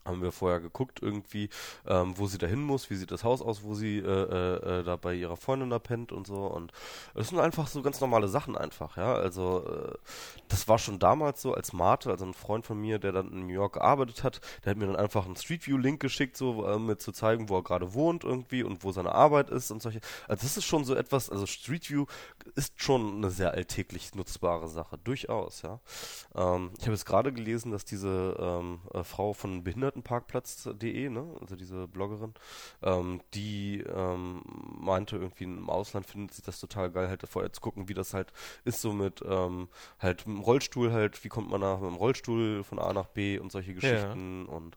haben 0.07 0.23
wir 0.23 0.33
vorher 0.33 0.61
geguckt 0.61 1.01
irgendwie, 1.03 1.49
ähm, 1.87 2.15
wo 2.17 2.27
sie 2.27 2.39
da 2.39 2.47
hin 2.47 2.63
muss, 2.63 2.91
wie 2.91 2.97
sieht 2.97 3.11
das 3.11 3.25
Haus 3.25 3.43
aus, 3.43 3.63
wo 3.63 3.75
sie 3.75 3.99
äh, 3.99 4.03
äh, 4.03 4.81
äh, 4.81 4.85
da 4.85 4.97
bei 4.97 5.15
ihrer 5.15 5.37
Freundin 5.37 5.71
da 5.71 5.79
pennt 5.79 6.13
und 6.13 6.27
so. 6.27 6.47
Und 6.47 6.73
das 7.15 7.29
sind 7.29 7.39
einfach 7.39 7.67
so 7.67 7.83
ganz 7.83 8.01
normale 8.01 8.29
Sachen 8.29 8.57
einfach, 8.57 8.97
ja, 8.97 9.15
also 9.15 9.65
äh, 9.67 9.99
das 10.49 10.69
war 10.69 10.79
schon 10.79 10.99
damals 10.99 11.43
so, 11.43 11.55
als 11.55 11.73
Marte, 11.73 12.11
also 12.11 12.25
ein 12.25 12.35
Freund 12.35 12.67
von 12.67 12.81
mir, 12.81 12.99
der 12.99 13.13
dann 13.13 13.33
in 13.33 13.47
New 13.47 13.53
York 13.53 13.75
gearbeitet 13.75 14.23
hat, 14.23 14.41
der 14.65 14.71
hat 14.71 14.79
mir 14.79 14.87
dann 14.87 14.97
einfach 14.97 15.27
einen 15.27 15.37
Street 15.37 15.67
View 15.67 15.77
Link 15.77 16.01
geschickt, 16.01 16.37
so 16.37 16.67
äh, 16.67 16.79
mir 16.79 16.97
zu 16.99 17.13
zeigen, 17.13 17.49
wo 17.49 17.57
er 17.57 17.63
gerade 17.63 17.95
wohnt 17.95 18.25
irgendwie 18.25 18.63
und 18.63 18.85
wo 18.85 18.93
seine 18.93 19.13
Arbeit 19.13 19.51
ist 19.51 19.71
und 19.71 19.83
solche, 19.83 20.01
also 20.29 20.43
das 20.43 20.57
ist 20.57 20.65
schon 20.65 20.85
so 20.85 20.95
etwas, 20.95 21.31
also 21.31 21.47
Street 21.47 21.91
View 21.91 22.07
ist 22.55 22.81
schon 22.81 23.17
eine 23.17 23.31
sehr 23.31 23.53
alltäglich 23.53 24.15
nutzbare 24.15 24.69
Sache, 24.69 24.99
durchaus, 24.99 25.63
ja. 25.63 25.81
Ähm, 26.35 26.71
ich 26.79 26.85
habe 26.85 26.93
jetzt 26.93 27.07
gerade 27.07 27.33
gelesen, 27.33 27.73
dass 27.73 27.85
diese 27.85 28.37
ähm, 28.39 28.81
äh, 28.93 29.03
Frau 29.05 29.33
von 29.33 29.65
Behindertenparkplatz.de, 30.03 31.11
ne, 31.11 31.37
also 31.41 31.57
diese 31.57 31.89
Bloggerin, 31.89 32.35
ähm, 32.83 33.21
die 33.35 33.81
ähm, 33.81 34.43
meinte 34.79 35.17
irgendwie 35.17 35.45
im 35.45 35.71
Ausland 35.71 36.07
findet 36.07 36.35
sie 36.35 36.43
das 36.43 36.61
total 36.61 36.91
geil, 36.91 37.09
halt 37.09 37.23
vorher 37.29 37.53
zu 37.53 37.61
gucken, 37.61 37.89
wie 37.89 37.95
das 37.95 38.15
halt 38.15 38.33
ist 38.65 38.81
so 38.81 38.93
mit 38.93 39.23
ähm, 39.27 39.69
halt 39.99 40.27
mit 40.27 40.37
dem 40.37 40.43
Rollstuhl 40.43 40.93
halt, 40.93 41.23
wie 41.25 41.29
kommt 41.29 41.51
man 41.51 41.61
nach 41.61 41.81
mit 41.81 41.91
dem 41.91 41.97
Rollstuhl 41.97 42.65
von 42.65 42.79
A 42.79 42.93
nach 42.93 43.07
B 43.07 43.39
und 43.39 43.53
solche 43.53 43.75
Geschichten 43.75 44.47
und 44.47 44.77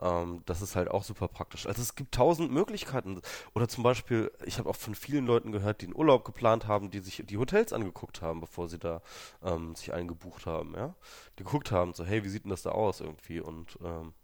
ähm, 0.00 0.42
das 0.46 0.62
ist 0.62 0.76
halt 0.76 0.90
auch 0.90 1.04
super 1.04 1.28
praktisch. 1.28 1.66
Also 1.66 1.82
es 1.82 1.94
gibt 1.94 2.14
tausend 2.14 2.50
Möglichkeiten. 2.50 3.20
Oder 3.54 3.68
zum 3.68 3.84
Beispiel, 3.84 4.30
ich 4.44 4.58
habe 4.58 4.68
auch 4.68 4.76
von 4.76 4.94
vielen 4.94 5.26
Leuten 5.26 5.52
gehört, 5.52 5.80
die 5.80 5.86
einen 5.86 5.96
Urlaub 5.96 6.24
geplant 6.24 6.66
haben, 6.66 6.90
die 6.90 7.00
sich 7.00 7.22
die 7.24 7.38
Hotels 7.38 7.72
angeguckt 7.72 8.22
haben, 8.22 8.40
bevor 8.40 8.68
sie 8.68 8.78
da 8.78 9.02
ähm, 9.42 9.74
sich 9.74 9.92
eingebucht 9.92 10.46
haben, 10.46 10.74
ja. 10.74 10.94
Die 11.38 11.44
geguckt 11.44 11.70
haben, 11.70 11.94
so, 11.94 12.04
hey, 12.04 12.24
wie 12.24 12.28
sieht 12.28 12.44
denn 12.44 12.50
das 12.50 12.62
da 12.62 12.70
aus 12.70 13.00
irgendwie? 13.00 13.40
Und 13.40 13.78
ähm, 13.84 14.14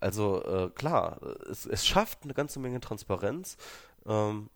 also 0.00 0.42
äh, 0.44 0.70
klar, 0.70 1.20
es, 1.50 1.66
es 1.66 1.86
schafft 1.86 2.24
eine 2.24 2.34
ganze 2.34 2.58
Menge 2.60 2.80
Transparenz. 2.80 3.56
Ähm, 4.06 4.50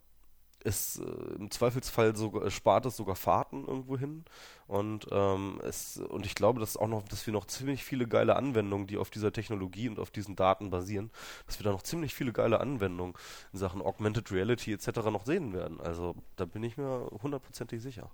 es 0.65 0.99
äh, 0.99 1.05
im 1.39 1.51
Zweifelsfall 1.51 2.17
sogar 2.17 2.51
spart 2.51 2.87
es 2.87 2.97
sogar 2.97 3.15
Fahrten 3.15 3.67
irgendwo 3.67 3.97
hin 3.97 4.25
und 4.67 5.07
ähm, 5.13 5.61
es 5.63 5.99
und 5.99 6.27
ich 6.27 6.35
glaube, 6.35 6.59
dass 6.61 6.77
auch 6.77 6.89
noch, 6.89 7.05
dass 7.07 7.27
wir 7.27 7.33
noch 7.33 7.47
ziemlich 7.47 7.85
viele 7.85 8.09
geile 8.09 8.37
Anwendungen, 8.37 8.87
die 8.89 8.97
auf 8.97 9.11
dieser 9.11 9.33
Technologie 9.33 9.89
und 9.89 10.01
auf 10.01 10.11
diesen 10.11 10.35
Daten 10.35 10.71
basieren, 10.71 11.11
dass 11.47 11.59
wir 11.61 11.65
da 11.65 11.71
noch 11.71 11.83
ziemlich 11.83 12.15
viele 12.15 12.33
geile 12.33 12.61
Anwendungen 12.61 13.15
in 13.53 13.59
Sachen 13.59 13.81
Augmented 13.81 14.33
Reality 14.33 14.73
etc. 14.73 14.89
noch 15.13 15.25
sehen 15.25 15.53
werden. 15.53 15.81
Also 15.81 16.17
da 16.37 16.45
bin 16.47 16.65
ich 16.65 16.77
mir 16.77 17.09
hundertprozentig 17.23 17.81
sicher. 17.81 18.11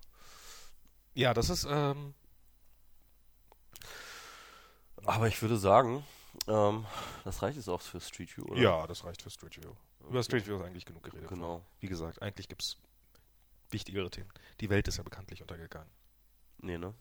ja, 1.14 1.32
das 1.34 1.48
ist, 1.50 1.66
ähm, 1.70 2.14
Aber 5.04 5.28
ich 5.28 5.40
würde 5.42 5.56
sagen, 5.56 6.04
ähm, 6.46 6.86
das 7.24 7.42
reicht 7.42 7.56
jetzt 7.56 7.68
auch 7.68 7.80
für 7.80 8.00
Street 8.00 8.36
View, 8.36 8.44
oder? 8.44 8.60
ja, 8.60 8.86
das 8.86 9.04
reicht 9.04 9.22
für 9.22 9.30
Street 9.30 9.56
View. 9.62 9.72
Über 10.08 10.22
Street 10.22 10.46
View 10.46 10.56
ist 10.56 10.62
eigentlich 10.62 10.84
genug 10.84 11.02
geredet. 11.04 11.28
Genau. 11.28 11.62
Wie 11.80 11.86
gesagt, 11.86 12.20
eigentlich 12.22 12.48
gibt 12.48 12.62
es 12.62 12.76
wichtigere 13.70 14.10
Themen. 14.10 14.30
Die 14.60 14.68
Welt 14.70 14.88
ist 14.88 14.96
ja 14.96 15.02
bekanntlich 15.02 15.40
untergegangen. 15.40 15.88
Nee, 16.58 16.78
ne? 16.78 16.94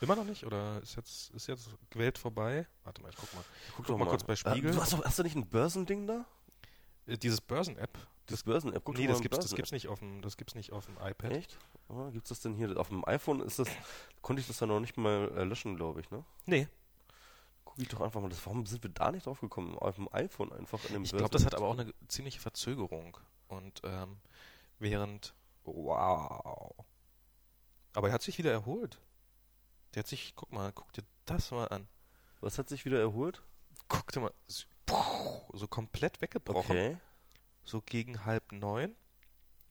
Immer 0.00 0.16
noch 0.16 0.24
nicht? 0.24 0.44
Oder 0.44 0.82
ist 0.82 0.96
jetzt, 0.96 1.30
ist 1.30 1.46
jetzt 1.46 1.70
Welt 1.94 2.18
vorbei? 2.18 2.66
Warte 2.82 3.00
mal, 3.00 3.08
ich 3.10 3.16
guck 3.16 3.32
mal. 3.34 3.44
Guck, 3.76 3.86
Guck 3.86 3.98
mal 3.98 4.08
kurz 4.08 4.24
bei 4.24 4.36
Spiegel. 4.36 4.70
Äh, 4.70 4.72
du 4.74 4.80
hast, 4.80 4.92
doch, 4.92 5.04
hast 5.04 5.18
du 5.18 5.22
nicht 5.22 5.36
ein 5.36 5.46
Börsending 5.48 6.06
da? 6.06 6.26
Äh, 7.06 7.16
Dieses 7.16 7.40
Börsen-App, 7.40 7.96
Das 8.26 8.42
Börsen-App. 8.42 8.86
Nee, 8.88 8.92
doch 8.94 9.00
mal 9.02 9.06
das 9.08 9.20
gibt's, 9.22 9.36
das 9.38 9.44
Börsen-App. 9.50 9.56
gibt's 9.56 9.72
nicht 9.72 9.88
auf 9.88 10.00
dem, 10.00 10.20
das 10.20 10.36
gibt's 10.36 10.54
nicht 10.56 10.72
auf 10.72 10.86
dem 10.86 10.96
iPad. 10.96 11.32
Echt? 11.32 11.58
Oh, 11.88 12.10
gibt's 12.10 12.28
das 12.28 12.40
denn 12.40 12.54
hier? 12.54 12.76
Auf 12.78 12.88
dem 12.88 13.06
iPhone 13.06 13.40
ist 13.40 13.58
das, 13.58 13.68
konnte 14.20 14.40
ich 14.40 14.46
das 14.48 14.58
dann 14.58 14.68
noch 14.68 14.80
nicht 14.80 14.96
mal 14.96 15.30
äh, 15.36 15.44
löschen, 15.44 15.76
glaube 15.76 16.00
ich, 16.00 16.10
ne? 16.10 16.24
Nee, 16.46 16.68
Guck 17.64 17.78
ich 17.78 17.88
doch 17.88 18.00
einfach 18.00 18.20
mal, 18.20 18.28
das, 18.28 18.44
warum 18.46 18.66
sind 18.66 18.82
wir 18.82 18.90
da 18.90 19.10
nicht 19.10 19.26
drauf 19.26 19.40
gekommen? 19.40 19.76
Auf 19.78 19.96
dem 19.96 20.08
iPhone 20.12 20.52
einfach 20.52 20.84
in 20.86 20.94
dem 20.94 21.04
ich 21.04 21.10
glaube, 21.10 21.30
das 21.30 21.44
hat 21.46 21.54
aber 21.54 21.66
auch 21.66 21.78
eine 21.78 21.92
ziemliche 22.08 22.40
Verzögerung. 22.40 23.16
Und 23.48 23.80
ähm, 23.84 24.18
während, 24.78 25.34
wow. 25.64 26.74
Aber 27.94 28.08
er 28.08 28.14
hat 28.14 28.22
sich 28.22 28.38
wieder 28.38 28.52
erholt. 28.52 29.00
Der 29.94 30.00
hat 30.00 30.08
sich, 30.08 30.34
guck 30.34 30.52
mal, 30.52 30.72
guck 30.72 30.92
dir 30.92 31.04
das 31.24 31.50
mal 31.50 31.68
an. 31.68 31.88
Was 32.40 32.58
hat 32.58 32.68
sich 32.68 32.84
wieder 32.84 33.00
erholt? 33.00 33.42
Guck 33.88 34.12
dir 34.12 34.20
mal, 34.20 34.34
so, 34.46 34.66
so 35.52 35.68
komplett 35.68 36.20
weggebrochen. 36.20 36.76
Okay. 36.76 36.96
so 37.64 37.80
gegen 37.80 38.24
halb 38.24 38.52
neun. 38.52 38.94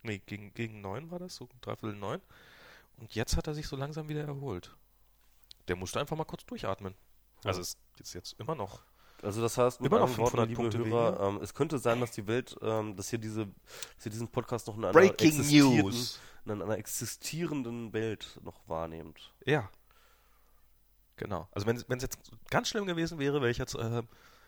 Nee, 0.01 0.19
gegen, 0.25 0.53
gegen 0.53 0.81
neun 0.81 1.11
war 1.11 1.19
das, 1.19 1.35
so 1.35 1.47
dreiviertel 1.61 1.97
neun. 1.97 2.21
Und 2.97 3.15
jetzt 3.15 3.37
hat 3.37 3.47
er 3.47 3.53
sich 3.53 3.67
so 3.67 3.75
langsam 3.75 4.09
wieder 4.09 4.23
erholt. 4.23 4.75
Der 5.67 5.75
musste 5.75 5.99
einfach 5.99 6.17
mal 6.17 6.25
kurz 6.25 6.45
durchatmen. 6.45 6.95
Also 7.45 7.61
es 7.61 7.75
ist 7.99 8.13
jetzt 8.13 8.39
immer 8.39 8.55
noch. 8.55 8.81
Also 9.21 9.41
das 9.41 9.57
heißt, 9.57 9.79
mit 9.79 9.89
Immer 9.89 9.99
noch 10.01 10.07
anderen 10.09 10.23
Worten, 10.23 10.37
500 10.37 10.49
liebe 10.49 10.61
Punkte 10.61 10.89
Hörer, 10.89 11.29
ähm, 11.29 11.39
es 11.41 11.53
könnte 11.53 11.77
sein, 11.79 12.01
dass 12.01 12.11
die 12.11 12.27
Welt, 12.27 12.57
ähm, 12.61 12.95
dass 12.97 13.09
hier 13.09 13.19
diese, 13.19 13.47
dass 13.95 14.05
ihr 14.05 14.11
diesen 14.11 14.27
Podcast 14.27 14.67
noch 14.67 14.75
in 14.77 14.83
einer 14.83 14.91
Breaking 14.93 15.29
existierenden- 15.29 15.81
News. 15.85 16.19
in 16.45 16.61
einer 16.61 16.77
existierenden 16.77 17.93
Welt 17.93 18.37
noch 18.43 18.67
wahrnehmt. 18.67 19.33
Ja. 19.45 19.69
Genau. 21.15 21.47
Also 21.51 21.67
wenn 21.67 21.77
es 21.77 21.85
jetzt 22.01 22.17
ganz 22.49 22.67
schlimm 22.67 22.85
gewesen 22.85 23.19
wäre, 23.19 23.39
wäre 23.39 23.49
ich 23.51 23.57
jetzt, 23.59 23.75
äh, 23.75 24.01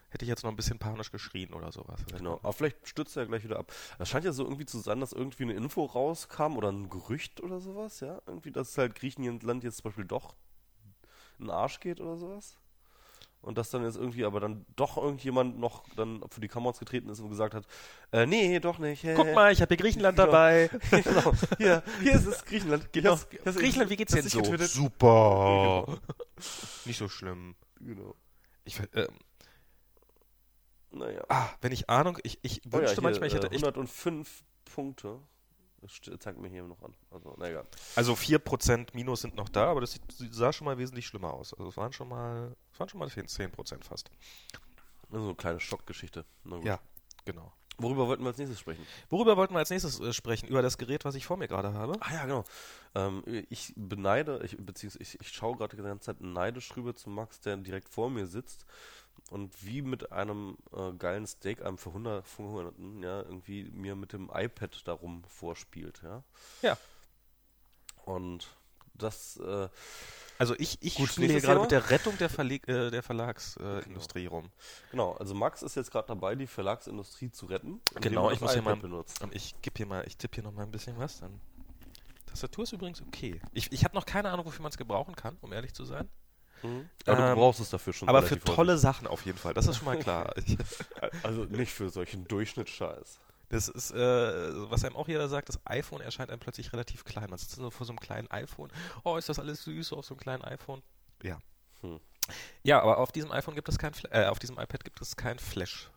hätte 0.09 0.25
ich 0.25 0.29
jetzt 0.29 0.43
noch 0.43 0.49
ein 0.51 0.55
bisschen 0.57 0.79
panisch 0.79 1.11
geschrien 1.11 1.53
oder 1.53 1.71
sowas. 1.71 2.01
Genau. 2.11 2.39
Aber 2.43 2.51
vielleicht 2.53 2.87
stürzt 2.87 3.15
er 3.15 3.23
ja 3.23 3.27
gleich 3.29 3.43
wieder 3.43 3.59
ab. 3.59 3.71
Es 3.99 4.09
scheint 4.09 4.25
ja 4.25 4.33
so 4.33 4.43
irgendwie 4.43 4.65
zu 4.65 4.79
sein, 4.79 4.99
dass 4.99 5.13
irgendwie 5.13 5.43
eine 5.43 5.53
Info 5.53 5.85
rauskam 5.85 6.57
oder 6.57 6.69
ein 6.71 6.89
Gerücht 6.89 7.41
oder 7.41 7.61
sowas, 7.61 7.99
ja? 8.01 8.21
Irgendwie, 8.27 8.51
dass 8.51 8.77
halt 8.77 8.95
Griechenland 8.95 9.63
jetzt 9.63 9.77
zum 9.77 9.83
Beispiel 9.85 10.05
doch 10.05 10.35
in 11.39 11.45
den 11.45 11.51
Arsch 11.51 11.79
geht 11.79 12.01
oder 12.01 12.17
sowas. 12.17 12.57
Und 13.45 13.59
dass 13.59 13.69
dann 13.69 13.83
jetzt 13.83 13.95
irgendwie 13.95 14.25
aber 14.25 14.39
dann 14.39 14.65
doch 14.75 14.97
irgendjemand 14.97 15.59
noch 15.59 15.87
dann 15.95 16.23
für 16.31 16.41
die 16.41 16.47
Kameras 16.47 16.79
getreten 16.79 17.09
ist 17.09 17.19
und 17.19 17.29
gesagt 17.29 17.53
hat, 17.53 17.65
äh, 18.11 18.25
nee, 18.25 18.59
doch 18.59 18.79
nicht. 18.79 19.03
Äh, 19.03 19.13
Guck 19.13 19.33
mal, 19.35 19.51
ich 19.53 19.61
habe 19.61 19.69
hier 19.69 19.77
Griechenland 19.77 20.17
Genau. 20.17 20.25
dabei. 20.31 20.69
genau. 20.89 21.31
Hier, 21.59 21.83
hier 22.01 22.13
ist 22.13 22.25
es, 22.25 22.43
Griechenland. 22.43 22.91
Genau. 22.91 23.11
Das- 23.11 23.27
das- 23.43 23.55
Griechenland, 23.57 23.91
wie 23.91 23.97
geht's 23.97 24.13
ist 24.15 24.31
so? 24.31 24.41
getwittert. 24.41 24.69
Super. 24.69 25.99
Nicht 26.85 26.97
so 26.97 27.07
schlimm. 27.07 27.55
Genau. 27.79 28.15
Ich, 28.63 28.79
ähm, 28.95 29.07
Naja. 30.91 31.23
ah, 31.29 31.49
wenn 31.61 31.71
ich 31.71 31.89
Ahnung, 31.89 32.17
ich, 32.23 32.39
ich 32.41 32.61
Oh 32.65 32.69
ja, 32.69 32.79
wünschte 32.79 32.95
hier, 32.95 33.03
manchmal, 33.03 33.27
ich 33.27 33.35
hätte 33.35 33.47
äh, 33.51 33.55
echt 33.55 33.63
105 33.63 34.43
Punkte. 34.73 35.19
Zeigt 36.19 36.39
mir 36.39 36.49
hier 36.49 36.63
noch 36.63 36.81
an. 36.81 36.93
Also, 37.11 37.35
na 37.37 37.49
egal. 37.49 37.65
Also 37.95 38.13
4% 38.13 38.89
Minus 38.93 39.21
sind 39.21 39.35
noch 39.35 39.49
da, 39.49 39.67
aber 39.67 39.81
das 39.81 39.99
sah 40.31 40.53
schon 40.53 40.65
mal 40.65 40.77
wesentlich 40.77 41.07
schlimmer 41.07 41.33
aus. 41.33 41.53
Also 41.53 41.69
es 41.69 41.77
waren 41.77 41.93
schon 41.93 42.09
mal, 42.09 42.55
es 42.73 42.79
waren 42.79 42.89
schon 42.89 42.99
mal 42.99 43.07
10%, 43.07 43.29
10% 43.29 43.83
fast. 43.83 44.11
Also 45.11 45.25
eine 45.25 45.35
kleine 45.35 45.59
Schockgeschichte. 45.59 46.25
Ja, 46.63 46.79
genau. 47.25 47.53
Worüber 47.77 48.07
wollten 48.07 48.23
wir 48.23 48.29
als 48.29 48.37
nächstes 48.37 48.59
sprechen? 48.59 48.85
Worüber 49.09 49.35
wollten 49.35 49.53
wir 49.53 49.59
als 49.59 49.69
nächstes 49.69 49.99
äh, 49.99 50.13
sprechen? 50.13 50.47
Über 50.47 50.61
das 50.61 50.77
Gerät, 50.77 51.03
was 51.03 51.15
ich 51.15 51.25
vor 51.25 51.37
mir 51.37 51.47
gerade 51.47 51.73
habe? 51.73 51.93
Ah 51.99 52.13
ja, 52.13 52.23
genau. 52.23 52.45
Ähm, 52.95 53.23
ich 53.49 53.73
beneide, 53.75 54.39
ich, 54.43 54.55
beziehungsweise 54.57 55.01
ich, 55.01 55.19
ich 55.19 55.29
schaue 55.29 55.57
gerade 55.57 55.75
die 55.75 55.83
ganze 55.83 56.05
Zeit 56.05 56.21
neidisch 56.21 56.75
rüber 56.77 56.95
zu 56.95 57.09
Max, 57.09 57.41
der 57.41 57.57
direkt 57.57 57.89
vor 57.89 58.09
mir 58.09 58.27
sitzt 58.27 58.65
und 59.31 59.65
wie 59.65 59.81
mit 59.81 60.11
einem 60.11 60.57
äh, 60.71 60.91
geilen 60.93 61.25
Steak 61.27 61.63
einem 61.65 61.77
Verhunger- 61.77 62.21
Verhungerten, 62.23 63.01
ja, 63.03 63.21
irgendwie 63.21 63.63
mir 63.71 63.95
mit 63.95 64.13
dem 64.13 64.29
iPad 64.33 64.87
darum 64.87 65.23
vorspielt, 65.25 66.01
ja. 66.03 66.23
Ja. 66.61 66.77
Und 68.05 68.47
das, 68.93 69.37
äh, 69.37 69.67
Also 70.37 70.53
ich, 70.57 70.77
ich 70.81 70.95
Gut, 70.95 71.09
spiele 71.09 71.33
hier 71.33 71.41
gerade 71.41 71.59
mit 71.61 71.71
der 71.71 71.89
Rettung 71.89 72.17
der, 72.17 72.29
Verleg 72.29 72.67
äh, 72.67 72.91
der 72.91 73.01
Verlagsindustrie 73.03 74.27
rum. 74.27 74.51
genau, 74.91 75.13
also 75.13 75.33
Max 75.33 75.61
ist 75.63 75.75
jetzt 75.75 75.91
gerade 75.91 76.07
dabei, 76.07 76.35
die 76.35 76.47
Verlagsindustrie 76.47 77.31
zu 77.31 77.45
retten. 77.47 77.81
Genau, 78.01 78.29
ich 78.31 78.41
muss 78.41 78.53
hier 78.53 78.61
mal, 78.61 78.75
benutzt. 78.75 79.21
ähm, 79.21 79.31
ich 79.33 79.55
gebe 79.61 79.77
hier 79.77 79.85
mal, 79.85 80.05
ich 80.07 80.17
tippe 80.17 80.35
hier 80.35 80.43
noch 80.43 80.51
mal 80.53 80.63
ein 80.63 80.71
bisschen 80.71 80.97
was. 80.97 81.19
Dann. 81.19 81.39
Tastatur 82.27 82.63
ist 82.63 82.73
übrigens 82.73 83.01
okay. 83.01 83.41
Ich, 83.53 83.71
ich 83.71 83.83
habe 83.85 83.95
noch 83.95 84.05
keine 84.05 84.29
Ahnung, 84.29 84.45
wofür 84.45 84.61
man 84.61 84.71
es 84.71 84.77
gebrauchen 84.77 85.15
kann, 85.15 85.37
um 85.41 85.51
ehrlich 85.51 85.73
zu 85.73 85.83
sein. 85.85 86.09
Mhm. 86.65 86.89
Aber 87.05 87.19
Ähm, 87.19 87.29
du 87.29 87.35
brauchst 87.35 87.59
es 87.59 87.69
dafür 87.69 87.93
schon 87.93 88.09
Aber 88.09 88.21
für 88.23 88.39
tolle 88.39 88.77
Sachen 88.77 89.07
auf 89.07 89.25
jeden 89.25 89.37
Fall, 89.37 89.53
das 89.53 89.67
ist 89.67 89.77
schon 89.77 89.85
mal 89.85 89.97
klar. 89.97 90.33
Häufig. 90.35 90.57
Also 91.23 91.45
nicht 91.45 91.73
für 91.73 91.89
solchen 91.89 92.27
Durchschnittsscheiß. 92.27 93.19
Das 93.49 93.67
ist, 93.69 93.91
äh, 93.91 93.97
was 94.69 94.83
einem 94.83 94.95
auch 94.95 95.07
jeder 95.07 95.29
sagt, 95.29 95.49
das 95.49 95.59
iPhone 95.65 96.01
erscheint 96.01 96.31
einem 96.31 96.39
plötzlich 96.39 96.73
relativ 96.73 97.03
klein. 97.05 97.29
Man 97.29 97.37
sitzt 97.37 97.55
so 97.55 97.69
vor 97.69 97.85
so 97.85 97.93
einem 97.93 97.99
kleinen 97.99 98.29
iPhone. 98.31 98.71
Oh, 99.03 99.17
ist 99.17 99.29
das 99.29 99.39
alles 99.39 99.63
süß 99.63 99.93
auf 99.93 100.05
so 100.05 100.15
einem 100.15 100.19
kleinen 100.19 100.43
iPhone? 100.43 100.81
Ja. 101.21 101.39
Hm. 101.81 101.99
Ja, 102.63 102.81
aber 102.81 102.97
auf 102.97 103.11
diesem 103.11 103.31
iPhone 103.31 103.53
gibt 103.53 103.69
es 103.69 103.77
kein, 103.77 103.93
Fla 103.93 104.09
äh, 104.11 104.25
auf 104.27 104.39
diesem 104.39 104.57
iPad 104.57 104.83
gibt 104.83 104.99
es 104.99 105.15
kein 105.15 105.37
Flash. 105.37 105.91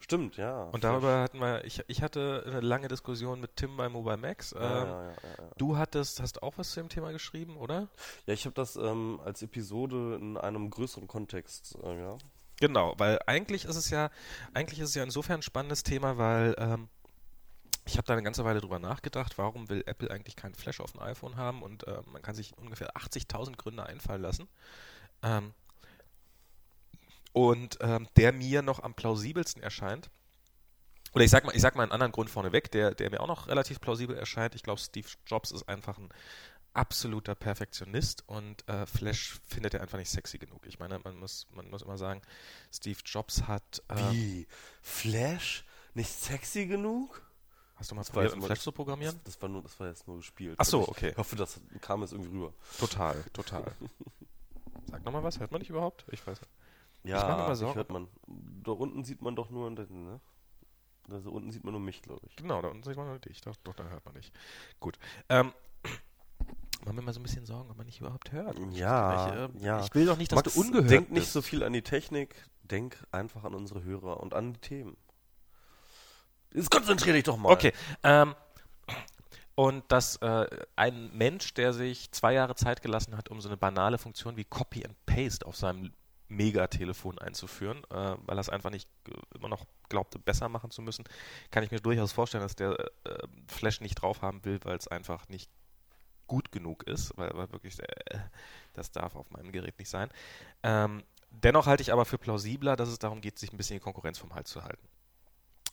Stimmt, 0.00 0.36
ja. 0.36 0.62
Und 0.64 0.84
darüber 0.84 1.20
hatten 1.20 1.38
wir, 1.40 1.64
ich, 1.64 1.82
ich 1.88 2.02
hatte 2.02 2.44
eine 2.46 2.60
lange 2.60 2.88
Diskussion 2.88 3.40
mit 3.40 3.56
Tim 3.56 3.76
bei 3.76 3.88
Mobile 3.88 4.16
Max. 4.16 4.52
Ähm, 4.52 4.60
Ja, 4.60 4.84
ja, 4.84 5.10
ja. 5.10 5.14
Du 5.56 5.76
hattest, 5.76 6.20
hast 6.20 6.42
auch 6.42 6.56
was 6.56 6.70
zu 6.70 6.80
dem 6.80 6.88
Thema 6.88 7.10
geschrieben, 7.12 7.56
oder? 7.56 7.88
Ja, 8.26 8.34
ich 8.34 8.44
habe 8.44 8.54
das 8.54 8.76
ähm, 8.76 9.20
als 9.24 9.42
Episode 9.42 10.16
in 10.20 10.36
einem 10.36 10.70
größeren 10.70 11.08
Kontext, 11.08 11.76
äh, 11.82 12.00
ja. 12.00 12.16
Genau, 12.60 12.94
weil 12.98 13.20
eigentlich 13.26 13.64
ist 13.64 13.76
es 13.76 13.90
ja, 13.90 14.10
eigentlich 14.54 14.80
ist 14.80 14.90
es 14.90 14.94
ja 14.94 15.04
insofern 15.04 15.40
ein 15.40 15.42
spannendes 15.42 15.84
Thema, 15.84 16.18
weil 16.18 16.56
ähm, 16.58 16.88
ich 17.84 17.96
habe 17.96 18.06
da 18.06 18.12
eine 18.12 18.22
ganze 18.22 18.44
Weile 18.44 18.60
drüber 18.60 18.78
nachgedacht, 18.78 19.38
warum 19.38 19.68
will 19.68 19.82
Apple 19.86 20.10
eigentlich 20.10 20.36
kein 20.36 20.54
Flash 20.54 20.80
auf 20.80 20.92
dem 20.92 21.00
iPhone 21.00 21.36
haben 21.36 21.62
und 21.62 21.86
äh, 21.86 22.00
man 22.12 22.20
kann 22.20 22.34
sich 22.34 22.56
ungefähr 22.58 22.96
80.000 22.96 23.56
Gründe 23.56 23.86
einfallen 23.86 24.22
lassen. 24.22 24.48
Ähm, 25.22 25.54
und 27.38 27.78
ähm, 27.80 28.08
der 28.16 28.32
mir 28.32 28.62
noch 28.62 28.82
am 28.82 28.94
plausibelsten 28.94 29.62
erscheint, 29.62 30.10
oder 31.14 31.24
ich 31.24 31.30
sag 31.30 31.44
mal, 31.44 31.54
ich 31.54 31.62
sag 31.62 31.76
mal 31.76 31.84
einen 31.84 31.92
anderen 31.92 32.10
Grund 32.10 32.28
vorneweg, 32.30 32.70
der, 32.72 32.94
der 32.94 33.10
mir 33.10 33.20
auch 33.20 33.28
noch 33.28 33.46
relativ 33.46 33.80
plausibel 33.80 34.16
erscheint. 34.16 34.56
Ich 34.56 34.62
glaube, 34.64 34.80
Steve 34.80 35.08
Jobs 35.24 35.52
ist 35.52 35.68
einfach 35.68 35.98
ein 35.98 36.08
absoluter 36.74 37.36
Perfektionist 37.36 38.24
und 38.28 38.68
äh, 38.68 38.86
Flash 38.86 39.40
findet 39.46 39.74
er 39.74 39.80
einfach 39.82 39.98
nicht 39.98 40.10
sexy 40.10 40.38
genug. 40.38 40.66
Ich 40.66 40.80
meine, 40.80 40.98
man 40.98 41.16
muss, 41.16 41.46
man 41.52 41.70
muss 41.70 41.82
immer 41.82 41.96
sagen, 41.96 42.22
Steve 42.72 42.98
Jobs 43.04 43.44
hat. 43.44 43.82
Äh, 43.88 44.12
Wie? 44.12 44.46
Flash? 44.82 45.64
Nicht 45.94 46.10
sexy 46.10 46.66
genug? 46.66 47.22
Hast 47.76 47.92
du 47.92 47.94
mal 47.94 48.00
Das 48.02 48.10
probiert, 48.10 48.36
mal- 48.36 48.46
Flash 48.46 48.60
zu 48.60 48.72
programmieren? 48.72 49.14
Das, 49.24 49.34
das, 49.34 49.42
war 49.42 49.48
nur, 49.48 49.62
das 49.62 49.78
war 49.78 49.86
jetzt 49.86 50.08
nur 50.08 50.16
gespielt. 50.16 50.56
Ach 50.58 50.64
so, 50.64 50.82
Ich 50.82 50.88
okay. 50.88 51.14
hoffe, 51.16 51.36
das 51.36 51.60
kam 51.80 52.00
jetzt 52.02 52.12
irgendwie 52.12 52.32
rüber. 52.32 52.52
Total, 52.78 53.22
total. 53.32 53.72
Sag 54.90 55.04
nochmal 55.04 55.22
was, 55.22 55.38
hört 55.38 55.52
man 55.52 55.60
nicht 55.60 55.70
überhaupt? 55.70 56.04
Ich 56.10 56.26
weiß 56.26 56.40
nicht. 56.40 56.50
Ja, 57.08 57.36
mach 57.36 57.52
ich 57.52 57.58
Sorgen. 57.58 57.76
hört 57.76 57.90
man. 57.90 58.08
Da 58.62 58.72
unten 58.72 59.04
sieht 59.04 59.22
man 59.22 59.34
doch 59.34 59.50
nur, 59.50 59.70
ne? 59.70 60.20
Also 61.10 61.30
unten 61.30 61.50
sieht 61.50 61.64
man 61.64 61.72
nur 61.72 61.80
mich, 61.80 62.02
glaube 62.02 62.26
ich. 62.26 62.36
Genau, 62.36 62.60
da 62.60 62.68
unten 62.68 62.82
sieht 62.82 62.96
man 62.96 63.06
nur 63.06 63.18
dich. 63.18 63.40
Doch, 63.40 63.56
doch, 63.64 63.74
da 63.74 63.84
hört 63.84 64.04
man 64.04 64.14
nicht. 64.14 64.32
Gut. 64.78 64.98
Ähm, 65.30 65.52
machen 66.84 66.96
wir 66.96 67.02
mal 67.02 67.14
so 67.14 67.20
ein 67.20 67.22
bisschen 67.22 67.46
Sorgen, 67.46 67.70
ob 67.70 67.76
man 67.76 67.86
nicht 67.86 68.00
überhaupt 68.00 68.30
hört. 68.32 68.58
Ja, 68.72 69.28
ich, 69.28 69.34
äh, 69.34 69.64
ja. 69.64 69.84
ich 69.84 69.94
will 69.94 70.04
doch 70.04 70.18
nicht, 70.18 70.32
dass 70.32 70.36
Max, 70.36 70.54
du 70.54 70.60
ungehört 70.60 70.90
denk 70.90 71.10
nicht 71.10 71.22
bist. 71.22 71.32
so 71.32 71.40
viel 71.40 71.62
an 71.62 71.72
die 71.72 71.82
Technik, 71.82 72.46
denk 72.62 73.02
einfach 73.10 73.44
an 73.44 73.54
unsere 73.54 73.82
Hörer 73.82 74.20
und 74.20 74.34
an 74.34 74.52
die 74.52 74.60
Themen. 74.60 74.96
Jetzt 76.52 76.70
konzentrier 76.70 77.14
dich 77.14 77.24
doch 77.24 77.36
mal. 77.36 77.52
Okay. 77.52 77.72
Ähm, 78.02 78.34
und 79.54 79.90
dass 79.90 80.16
äh, 80.16 80.46
ein 80.76 81.10
Mensch, 81.16 81.54
der 81.54 81.72
sich 81.72 82.12
zwei 82.12 82.34
Jahre 82.34 82.54
Zeit 82.54 82.82
gelassen 82.82 83.16
hat, 83.16 83.28
um 83.28 83.40
so 83.40 83.48
eine 83.48 83.56
banale 83.56 83.98
Funktion 83.98 84.36
wie 84.36 84.44
Copy 84.44 84.84
and 84.84 84.94
Paste 85.04 85.44
auf 85.46 85.56
seinem 85.56 85.92
Megatelefon 86.28 87.18
einzuführen, 87.18 87.82
äh, 87.90 88.16
weil 88.26 88.36
er 88.36 88.40
es 88.40 88.48
einfach 88.48 88.70
nicht 88.70 88.88
immer 89.34 89.48
noch 89.48 89.66
glaubte, 89.88 90.18
besser 90.18 90.48
machen 90.48 90.70
zu 90.70 90.82
müssen, 90.82 91.04
kann 91.50 91.64
ich 91.64 91.70
mir 91.70 91.80
durchaus 91.80 92.12
vorstellen, 92.12 92.42
dass 92.42 92.56
der 92.56 92.78
äh, 93.04 93.26
Flash 93.46 93.80
nicht 93.80 93.96
drauf 93.96 94.22
haben 94.22 94.44
will, 94.44 94.60
weil 94.64 94.76
es 94.76 94.88
einfach 94.88 95.28
nicht 95.28 95.50
gut 96.26 96.52
genug 96.52 96.84
ist, 96.84 97.16
weil, 97.16 97.30
weil 97.34 97.50
wirklich, 97.52 97.80
äh, 97.80 98.18
das 98.74 98.92
darf 98.92 99.16
auf 99.16 99.30
meinem 99.30 99.50
Gerät 99.50 99.78
nicht 99.78 99.88
sein. 99.88 100.10
Ähm, 100.62 101.02
dennoch 101.30 101.66
halte 101.66 101.82
ich 101.82 101.92
aber 101.92 102.04
für 102.04 102.18
plausibler, 102.18 102.76
dass 102.76 102.88
es 102.88 102.98
darum 102.98 103.20
geht, 103.20 103.38
sich 103.38 103.52
ein 103.52 103.56
bisschen 103.56 103.76
die 103.76 103.82
Konkurrenz 103.82 104.18
vom 104.18 104.34
Hals 104.34 104.50
zu 104.50 104.62
halten. 104.62 104.86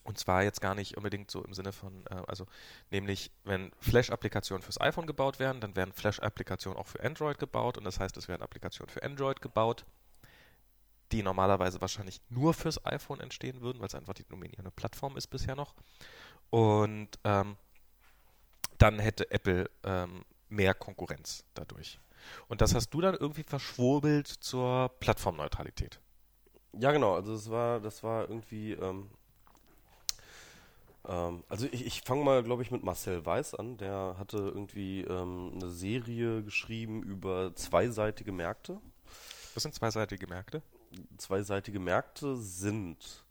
Und 0.04 0.20
zwar 0.20 0.44
jetzt 0.44 0.62
gar 0.62 0.76
nicht 0.76 0.98
unbedingt 0.98 1.32
so 1.32 1.44
im 1.44 1.54
Sinne 1.54 1.72
von, 1.72 2.06
äh, 2.08 2.22
also 2.28 2.46
nämlich, 2.92 3.32
wenn 3.44 3.72
Flash-Applikationen 3.80 4.62
fürs 4.64 4.80
iPhone 4.80 5.08
gebaut 5.08 5.40
werden, 5.40 5.62
dann 5.62 5.76
werden 5.76 5.94
Flash-Applikationen 5.94 6.80
auch 6.80 6.88
für 6.88 7.04
Android 7.04 7.40
gebaut 7.40 7.78
und 7.78 7.84
das 7.84 8.00
heißt, 8.00 8.16
es 8.18 8.28
werden 8.28 8.44
Applikationen 8.44 8.92
für 8.92 9.04
Android 9.04 9.42
gebaut, 9.42 9.86
die 11.12 11.24
normalerweise 11.24 11.82
wahrscheinlich 11.82 12.22
nur 12.30 12.54
fürs 12.54 12.84
iPhone 12.86 13.20
entstehen 13.20 13.62
würden, 13.62 13.80
weil 13.80 13.88
es 13.88 13.96
einfach 13.96 14.14
die 14.14 14.26
dominierende 14.26 14.72
Plattform 14.72 15.18
ist 15.18 15.28
bisher 15.28 15.56
noch. 15.56 15.76
Und 16.50 17.10
ähm, 17.24 17.58
dann 18.78 19.00
hätte 19.00 19.30
Apple 19.32 19.70
ähm, 19.84 20.26
mehr 20.50 20.74
Konkurrenz 20.74 21.44
dadurch. 21.54 22.00
Und 22.48 22.62
das 22.62 22.74
hast 22.74 22.90
du 22.90 23.02
dann 23.02 23.16
irgendwie 23.16 23.44
verschwurbelt 23.44 24.28
zur 24.28 24.90
Plattformneutralität. 25.00 26.00
Ja, 26.74 26.92
genau. 26.92 27.16
Also 27.16 27.34
das 27.34 27.50
war, 27.50 27.80
das 27.80 28.04
war 28.04 28.30
irgendwie. 28.30 28.74
Ähm, 28.74 29.10
ähm, 31.08 31.44
also 31.50 31.68
ich, 31.72 31.86
ich 31.86 32.02
fange 32.02 32.24
mal, 32.24 32.44
glaube 32.44 32.64
ich, 32.64 32.72
mit 32.72 32.84
Marcel 32.84 33.26
Weiß 33.26 33.56
an. 33.56 33.78
Der 33.78 34.16
hatte 34.18 34.38
irgendwie 34.38 35.02
ähm, 35.02 35.52
eine 35.56 35.70
Serie 35.70 36.44
geschrieben 36.44 37.04
über 37.04 37.56
zweiseitige 37.56 38.32
Märkte. 38.32 38.80
Das 39.54 39.64
sind 39.64 39.74
zweiseitige 39.74 40.28
Märkte. 40.28 40.62
Zweiseitige 41.18 41.80
Märkte 41.80 42.38
sind 42.38 43.26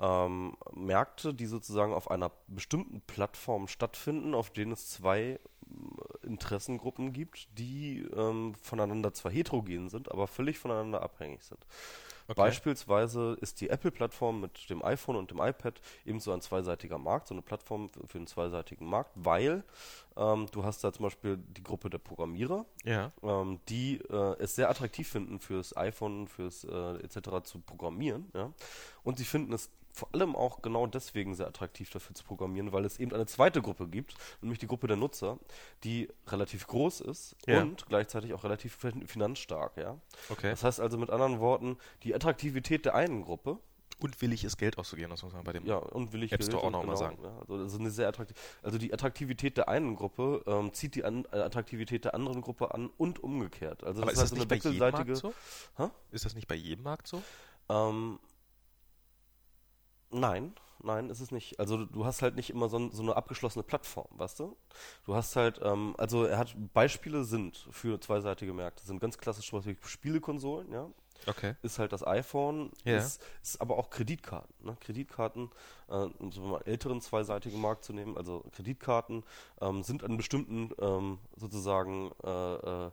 ähm, 0.00 0.56
Märkte, 0.74 1.34
die 1.34 1.46
sozusagen 1.46 1.92
auf 1.92 2.10
einer 2.10 2.30
bestimmten 2.48 3.00
Plattform 3.02 3.68
stattfinden, 3.68 4.34
auf 4.34 4.50
denen 4.50 4.72
es 4.72 4.90
zwei 4.90 5.38
ähm, 5.66 5.96
Interessengruppen 6.22 7.12
gibt, 7.12 7.48
die 7.58 8.00
ähm, 8.16 8.54
voneinander 8.62 9.12
zwar 9.12 9.32
heterogen 9.32 9.90
sind, 9.90 10.10
aber 10.10 10.26
völlig 10.26 10.58
voneinander 10.58 11.02
abhängig 11.02 11.42
sind. 11.42 11.66
Okay. 12.28 12.34
Beispielsweise 12.40 13.36
ist 13.40 13.60
die 13.60 13.68
Apple-Plattform 13.68 14.40
mit 14.40 14.70
dem 14.70 14.84
iPhone 14.84 15.16
und 15.16 15.30
dem 15.30 15.40
iPad 15.40 15.80
ebenso 16.04 16.32
ein 16.32 16.40
zweiseitiger 16.40 16.98
Markt, 16.98 17.28
so 17.28 17.34
eine 17.34 17.42
Plattform 17.42 17.90
für 18.06 18.18
einen 18.18 18.26
zweiseitigen 18.26 18.86
Markt, 18.86 19.10
weil 19.14 19.64
ähm, 20.16 20.46
du 20.52 20.64
hast 20.64 20.84
da 20.84 20.92
zum 20.92 21.04
Beispiel 21.04 21.36
die 21.38 21.62
Gruppe 21.62 21.90
der 21.90 21.98
Programmierer, 21.98 22.64
Ja. 22.84 23.12
ähm, 23.22 23.60
die 23.68 23.96
äh, 24.10 24.36
es 24.38 24.54
sehr 24.54 24.70
attraktiv 24.70 25.08
finden, 25.08 25.40
fürs 25.40 25.76
iPhone, 25.76 26.28
fürs 26.28 26.64
äh, 26.64 26.96
etc. 27.02 27.42
zu 27.44 27.58
programmieren. 27.60 28.30
Ja? 28.34 28.52
Und 29.02 29.18
sie 29.18 29.24
finden 29.24 29.52
es 29.52 29.70
vor 29.92 30.08
allem 30.12 30.34
auch 30.34 30.62
genau 30.62 30.86
deswegen 30.86 31.34
sehr 31.34 31.46
attraktiv 31.46 31.90
dafür 31.90 32.14
zu 32.14 32.24
programmieren, 32.24 32.72
weil 32.72 32.84
es 32.84 32.98
eben 32.98 33.12
eine 33.12 33.26
zweite 33.26 33.60
Gruppe 33.60 33.86
gibt, 33.88 34.14
nämlich 34.40 34.58
die 34.58 34.66
Gruppe 34.66 34.86
der 34.86 34.96
Nutzer, 34.96 35.38
die 35.84 36.08
relativ 36.26 36.66
groß 36.66 37.02
ist 37.02 37.36
Ja. 37.46 37.60
und 37.62 37.86
gleichzeitig 37.88 38.32
auch 38.32 38.42
relativ 38.44 38.74
fin- 38.74 39.06
finanzstark. 39.06 39.76
Ja? 39.76 39.98
Okay. 40.30 40.50
Das 40.50 40.64
heißt 40.64 40.80
also 40.80 40.96
mit 40.98 41.10
anderen 41.10 41.40
Worten, 41.40 41.76
die 42.04 42.14
Attraktivität 42.14 42.84
der 42.86 42.94
einen 42.94 43.22
Gruppe 43.22 43.58
Und 44.00 44.20
willig 44.20 44.42
ist, 44.42 44.56
Geld 44.56 44.78
auszugeben, 44.78 45.10
das 45.10 45.22
muss 45.22 45.32
man 45.32 45.44
bei 45.44 45.52
dem. 45.52 45.64
ja, 45.66 45.76
und 45.76 46.12
will 46.12 46.22
ich 46.24 46.32
App 46.32 46.42
Store 46.42 46.64
auch 46.64 46.70
noch 46.72 46.84
mal 46.84 46.96
sagen. 46.96 47.18
Ja, 47.22 47.38
also, 47.38 47.62
das 47.62 47.72
ist 47.74 47.78
eine 47.78 47.90
sehr 47.90 48.08
attraktiv, 48.08 48.36
also 48.62 48.76
die 48.78 48.92
Attraktivität 48.92 49.56
der 49.58 49.68
einen 49.68 49.94
Gruppe 49.94 50.42
ähm, 50.46 50.72
zieht 50.72 50.94
die 50.96 51.04
an, 51.04 51.24
äh, 51.30 51.36
Attraktivität 51.36 52.04
der 52.06 52.14
anderen 52.14 52.40
Gruppe 52.40 52.74
an 52.74 52.90
und 52.96 53.22
umgekehrt. 53.22 53.84
Also 53.84 54.02
Aber 54.02 54.10
das 54.10 54.22
ist 54.22 54.32
das 54.32 54.38
heißt 54.40 54.48
nicht 54.50 54.64
bei 54.64 54.70
jedem 54.70 54.90
Markt 54.92 55.16
so? 55.16 55.34
Hä? 55.76 55.88
Ist 56.10 56.24
das 56.24 56.34
nicht 56.34 56.48
bei 56.48 56.56
jedem 56.56 56.82
Markt 56.82 57.06
so? 57.06 57.22
Ähm, 57.68 58.18
nein, 60.12 60.54
nein, 60.82 61.10
ist 61.10 61.20
es 61.20 61.30
nicht. 61.30 61.58
Also 61.60 61.84
du- 61.84 62.04
hast 62.04 62.22
halt 62.22 62.36
nicht 62.36 62.50
immer 62.50 62.68
so, 62.68 62.90
so 62.90 63.02
eine 63.02 63.16
abgeschlossene 63.16 63.62
Plattform, 63.62 64.08
weißt 64.12 64.40
du? 64.40 64.56
Du 65.06 65.14
hast 65.14 65.36
halt, 65.36 65.60
ähm, 65.62 65.94
also 65.98 66.24
er 66.24 66.38
hat 66.38 66.54
Beispiele 66.74 67.24
sind 67.24 67.66
für 67.70 68.00
zweiseitige 68.00 68.52
Märkte, 68.52 68.84
sind 68.84 69.00
ganz 69.00 69.18
klassisch 69.18 69.48
zum 69.48 69.58
Beispiel 69.60 69.76
Spielekonsolen, 69.82 70.70
ja. 70.72 70.88
Okay. 71.28 71.54
ist 71.62 71.78
halt 71.78 71.92
das 71.92 72.04
iPhone, 72.04 72.72
Ja. 72.84 72.96
ist, 72.98 73.22
ist 73.44 73.60
aber 73.60 73.78
auch 73.78 73.90
Kreditkarten. 73.90 74.52
Ne? 74.66 74.76
Kreditkarten, 74.80 75.50
äh, 75.88 75.92
um 76.18 76.32
so 76.32 76.40
mal 76.40 76.62
älteren 76.62 77.00
zweiseitigen 77.00 77.60
Markt 77.60 77.84
zu 77.84 77.92
nehmen, 77.92 78.16
also 78.16 78.44
Kreditkarten 78.56 79.22
ähm, 79.60 79.84
sind 79.84 80.02
an 80.02 80.16
bestimmten 80.16 80.72
ähm, 80.80 81.20
sozusagen, 81.36 82.10
äh, 82.24 82.54
äh, 82.86 82.90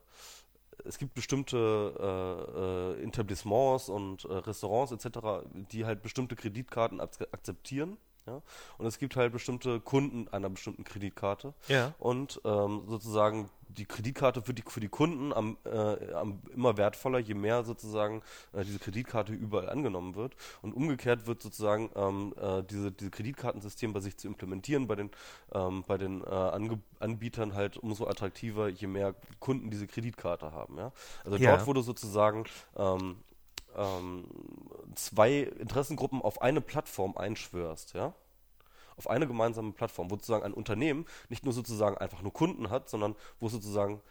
es 0.86 0.98
gibt 0.98 1.14
bestimmte 1.14 2.96
äh, 3.00 3.02
äh, 3.02 3.08
Etablissements 3.08 3.90
und 3.90 4.26
äh, 4.26 4.34
Restaurants 4.34 4.92
etc., 4.92 5.20
die 5.54 5.86
halt 5.86 6.02
bestimmte 6.02 6.36
Kreditkarten 6.36 7.00
ak 7.00 7.12
akzeptieren. 7.32 7.98
Ja? 8.30 8.42
Und 8.78 8.86
es 8.86 9.00
gibt 9.00 9.16
halt 9.16 9.32
bestimmte 9.34 9.80
Kunden 9.80 10.28
einer 10.30 10.50
bestimmten 10.50 10.84
Kreditkarte. 10.84 11.54
Ja. 11.68 11.94
Und 11.98 12.42
ähm, 12.46 12.84
sozusagen 12.88 13.50
die 13.70 13.86
Kreditkarte 13.86 14.48
wird 14.48 14.58
die, 14.58 14.64
für 14.68 14.80
die 14.80 14.90
Kunden 14.90 15.32
am, 15.32 15.58
äh, 15.64 16.14
am 16.14 16.42
immer 16.54 16.78
wertvoller, 16.78 17.20
je 17.20 17.36
mehr 17.36 17.64
sozusagen 17.64 18.22
äh, 18.54 18.64
diese 18.64 18.80
Kreditkarte 18.80 19.34
überall 19.34 19.70
angenommen 19.70 20.16
wird. 20.16 20.36
Und 20.62 20.74
umgekehrt 20.74 21.28
wird 21.28 21.42
sozusagen 21.42 21.90
ähm, 21.96 22.34
äh, 22.42 22.64
diese, 22.64 22.92
diese 22.92 23.12
Kreditkartensystem 23.12 23.94
bei 23.94 24.00
sich 24.00 24.18
zu 24.18 24.28
implementieren, 24.28 24.88
bei 24.88 24.96
den, 24.96 25.12
ähm, 25.54 25.84
bei 25.88 25.98
den 25.98 26.22
äh, 26.22 26.26
Ange 26.26 26.80
Anbietern 27.00 27.54
halt 27.54 27.78
umso 27.78 28.08
attraktiver, 28.08 28.68
je 28.68 28.88
mehr 28.88 29.16
Kunden 29.40 29.70
diese 29.70 29.88
Kreditkarte 29.88 30.52
haben. 30.52 30.78
Ja? 30.78 30.92
Also 31.24 31.38
Ja. 31.38 31.56
dort, 31.58 31.78
du 31.78 31.82
sozusagen 31.82 32.44
ähm, 32.76 33.18
ähm, 33.80 34.26
zwei 34.96 35.40
Interessengruppen 35.40 36.22
auf 36.22 36.42
eine 36.42 36.60
Plattform 36.62 37.16
einschwörst, 37.18 37.94
ja, 37.94 38.14
auf 38.98 39.10
eine 39.10 39.26
gemeinsame 39.28 39.72
Plattform, 39.72 40.12
wo 40.12 40.16
sozusagen 40.16 40.44
ein 40.44 40.54
Unternehmen 40.54 41.06
nicht 41.30 41.46
nur 41.46 41.54
sozusagen 41.54 41.98
einfach 41.98 42.22
nur 42.22 42.34
Kunden 42.34 42.70
hat, 42.70 42.90
sondern 42.90 43.16
wo 43.40 43.48
sozusagen, 43.48 44.02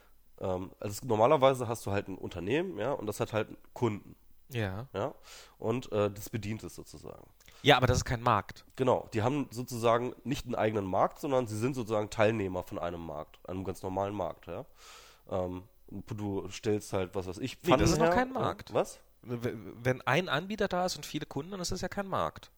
ähm, 0.40 0.70
also 0.80 1.06
normalerweise 1.06 1.68
hast 1.68 1.84
du 1.84 1.90
halt 1.90 2.08
ein 2.08 2.16
Unternehmen, 2.16 2.78
ja, 2.78 2.92
und 2.92 3.06
das 3.06 3.20
hat 3.20 3.32
halt 3.34 3.48
Kunden, 3.74 4.16
Ja. 4.48 4.88
ja, 4.94 5.14
und 5.58 5.92
äh, 5.92 6.10
das 6.10 6.30
bedient 6.30 6.62
es 6.64 6.74
sozusagen. 6.74 7.28
Ja, 7.62 7.76
aber 7.76 7.86
das 7.88 7.98
ist 7.98 8.04
kein 8.04 8.22
Markt. 8.22 8.64
Genau, 8.76 9.08
die 9.12 9.22
haben 9.22 9.48
sozusagen 9.50 10.14
nicht 10.24 10.46
einen 10.46 10.54
eigenen 10.54 10.86
Markt, 10.86 11.18
sondern 11.18 11.46
sie 11.48 11.58
sind 11.58 11.74
sozusagen 11.74 12.08
Teilnehmer 12.08 12.62
von 12.62 12.78
einem 12.78 13.04
Markt, 13.04 13.38
einem 13.48 13.64
ganz 13.64 13.82
normalen 13.82 14.14
Markt, 14.14 14.46
ja. 14.46 14.64
Ähm, 15.30 15.64
Du 15.90 16.46
stellst 16.50 16.92
halt, 16.92 17.14
was 17.14 17.26
weiß 17.26 17.38
ich, 17.38 17.56
Nee, 17.62 17.74
das 17.78 17.92
ist 17.92 17.98
noch 17.98 18.08
her. 18.08 18.14
kein 18.14 18.30
Markt. 18.32 18.74
Was? 18.74 19.00
Wenn 19.22 20.00
ein 20.02 20.28
Anbieter 20.28 20.68
da 20.68 20.86
ist 20.86 20.96
und 20.96 21.04
viele 21.06 21.26
Kunden, 21.26 21.50
dann 21.52 21.60
ist 21.60 21.72
das 21.72 21.80
ja 21.80 21.88
kein 21.88 22.06
Markt. 22.06 22.50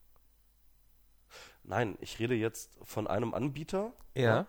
Nein, 1.62 1.96
ich 2.00 2.18
rede 2.18 2.34
jetzt 2.34 2.78
von 2.82 3.06
einem 3.06 3.34
Anbieter 3.34 3.92
Ja. 4.14 4.46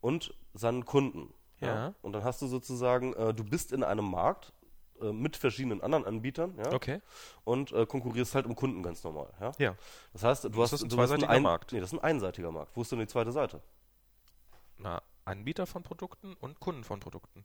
und 0.00 0.34
seinen 0.54 0.84
Kunden. 0.84 1.32
Ja. 1.60 1.94
Und 2.02 2.12
dann 2.12 2.24
hast 2.24 2.42
du 2.42 2.46
sozusagen, 2.48 3.12
äh, 3.14 3.32
du 3.32 3.44
bist 3.44 3.70
in 3.72 3.84
einem 3.84 4.10
Markt 4.10 4.52
äh, 5.00 5.12
mit 5.12 5.36
verschiedenen 5.36 5.80
anderen 5.80 6.04
Anbietern, 6.04 6.56
ja, 6.58 6.72
Okay. 6.72 7.00
und 7.44 7.70
äh, 7.72 7.86
konkurrierst 7.86 8.34
halt 8.34 8.46
um 8.46 8.56
Kunden 8.56 8.82
ganz 8.82 9.04
normal, 9.04 9.32
ja. 9.40 9.52
Ja. 9.58 9.76
Das 10.12 10.24
heißt, 10.24 10.44
du 10.44 10.48
Das 10.48 10.58
hast 10.58 10.72
ist 10.74 10.82
ein 10.84 10.88
du 10.88 10.96
zweiseitiger 10.96 11.28
ein, 11.30 11.42
Markt. 11.42 11.72
Nee, 11.72 11.78
das 11.80 11.92
ist 11.92 11.98
ein 11.98 12.04
einseitiger 12.04 12.50
Markt. 12.50 12.76
Wo 12.76 12.82
ist 12.82 12.90
denn 12.90 12.98
die 12.98 13.06
zweite 13.06 13.30
Seite? 13.30 13.62
Na, 14.78 15.00
Anbieter 15.24 15.66
von 15.66 15.84
Produkten 15.84 16.34
und 16.34 16.58
Kunden 16.58 16.82
von 16.82 16.98
Produkten. 16.98 17.44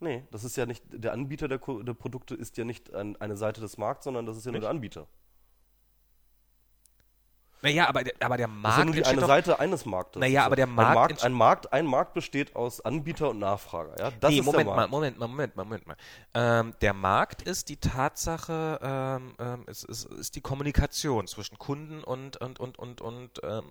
Nee, 0.00 0.24
das 0.30 0.44
ist 0.44 0.56
ja 0.56 0.64
nicht, 0.66 0.82
der 0.88 1.12
Anbieter 1.12 1.46
der, 1.46 1.58
Ko- 1.58 1.82
der 1.82 1.92
Produkte 1.94 2.34
ist 2.34 2.56
ja 2.56 2.64
nicht 2.64 2.92
ein, 2.94 3.20
eine 3.20 3.36
Seite 3.36 3.60
des 3.60 3.76
Markts, 3.78 4.04
sondern 4.04 4.24
das 4.26 4.36
ist 4.38 4.46
ja 4.46 4.50
nur 4.50 4.60
Nicht? 4.60 4.64
der 4.64 4.70
Anbieter. 4.70 5.06
Naja, 7.62 7.86
aber 7.90 8.02
der, 8.04 8.14
aber 8.20 8.38
der 8.38 8.46
Das 8.46 8.56
ist 8.56 8.62
ja 8.62 8.70
Markt 8.70 8.84
nur 8.86 8.94
die 8.94 9.04
eine 9.04 9.20
doch- 9.20 9.26
Seite 9.26 9.60
eines 9.60 9.84
Marktes. 9.84 10.18
Naja, 10.18 10.46
aber 10.46 10.56
der 10.56 10.66
ein 10.66 10.74
Markt 10.74 10.94
Markt, 10.94 11.12
entst- 11.12 11.24
ein 11.26 11.32
Markt, 11.34 11.72
ein 11.74 11.84
Markt 11.84 12.14
besteht 12.14 12.56
aus 12.56 12.80
Anbieter 12.80 13.28
und 13.28 13.38
Nachfrager. 13.38 13.98
Ja, 13.98 14.10
das 14.18 14.30
nee, 14.30 14.38
ist 14.38 14.46
Moment 14.46 14.66
der 14.68 14.74
Markt. 14.76 14.90
Moment 14.90 15.18
mal, 15.18 15.28
Moment 15.28 15.56
mal, 15.56 15.64
Moment 15.64 15.86
mal, 15.86 15.86
Moment 15.86 15.86
mal. 15.86 16.60
Ähm, 16.60 16.74
der 16.80 16.94
Markt 16.94 17.42
ist 17.42 17.68
die 17.68 17.76
Tatsache, 17.76 18.78
ähm, 18.82 19.34
ähm, 19.38 19.64
es 19.66 19.84
ist, 19.84 20.06
ist 20.06 20.36
die 20.36 20.40
Kommunikation 20.40 21.26
zwischen 21.26 21.58
Kunden 21.58 22.02
und 22.02 22.38
und 22.38 22.58
und 22.60 22.78
und 22.78 23.02
und 23.02 23.40
ähm, 23.42 23.64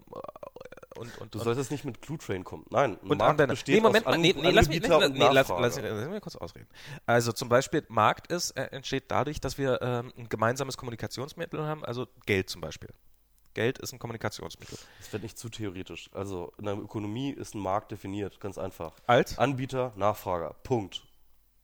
und, 0.97 1.17
und, 1.19 1.35
Du 1.35 1.39
solltest 1.39 1.71
nicht 1.71 1.85
mit 1.85 2.01
Clue 2.01 2.17
Train 2.17 2.43
kommen. 2.43 2.65
Nein, 2.69 2.97
ein 3.01 3.09
und 3.09 3.17
Markt 3.17 3.21
Anwender. 3.21 3.53
besteht 3.53 3.75
Nee, 3.75 3.81
Moment 3.81 4.07
aus 4.07 4.17
nee, 4.17 4.33
nee, 4.35 4.49
lass 4.49 4.67
mich, 4.67 4.81
nee, 4.81 4.87
lass, 4.87 5.49
lass, 5.49 5.79
lass 5.79 6.09
mich 6.09 6.21
kurz 6.21 6.35
ausreden. 6.35 6.67
Also 7.05 7.31
zum 7.31 7.49
Beispiel, 7.49 7.85
Markt 7.89 8.31
ist, 8.31 8.51
äh, 8.51 8.63
entsteht 8.71 9.05
dadurch, 9.09 9.39
dass 9.39 9.57
wir 9.57 9.81
ähm, 9.81 10.11
ein 10.17 10.29
gemeinsames 10.29 10.77
Kommunikationsmittel 10.77 11.63
haben, 11.63 11.85
also 11.85 12.07
Geld 12.25 12.49
zum 12.49 12.61
Beispiel. 12.61 12.89
Geld 13.53 13.79
ist 13.79 13.93
ein 13.93 13.99
Kommunikationsmittel. 13.99 14.77
Das 14.99 15.11
wird 15.11 15.23
nicht 15.23 15.37
zu 15.37 15.49
theoretisch. 15.49 16.09
Also 16.13 16.53
in 16.57 16.65
der 16.65 16.77
Ökonomie 16.77 17.31
ist 17.31 17.55
ein 17.55 17.59
Markt 17.59 17.91
definiert, 17.91 18.39
ganz 18.39 18.57
einfach. 18.57 18.93
Als? 19.05 19.37
Anbieter, 19.37 19.93
Nachfrager, 19.95 20.55
Punkt. 20.63 21.03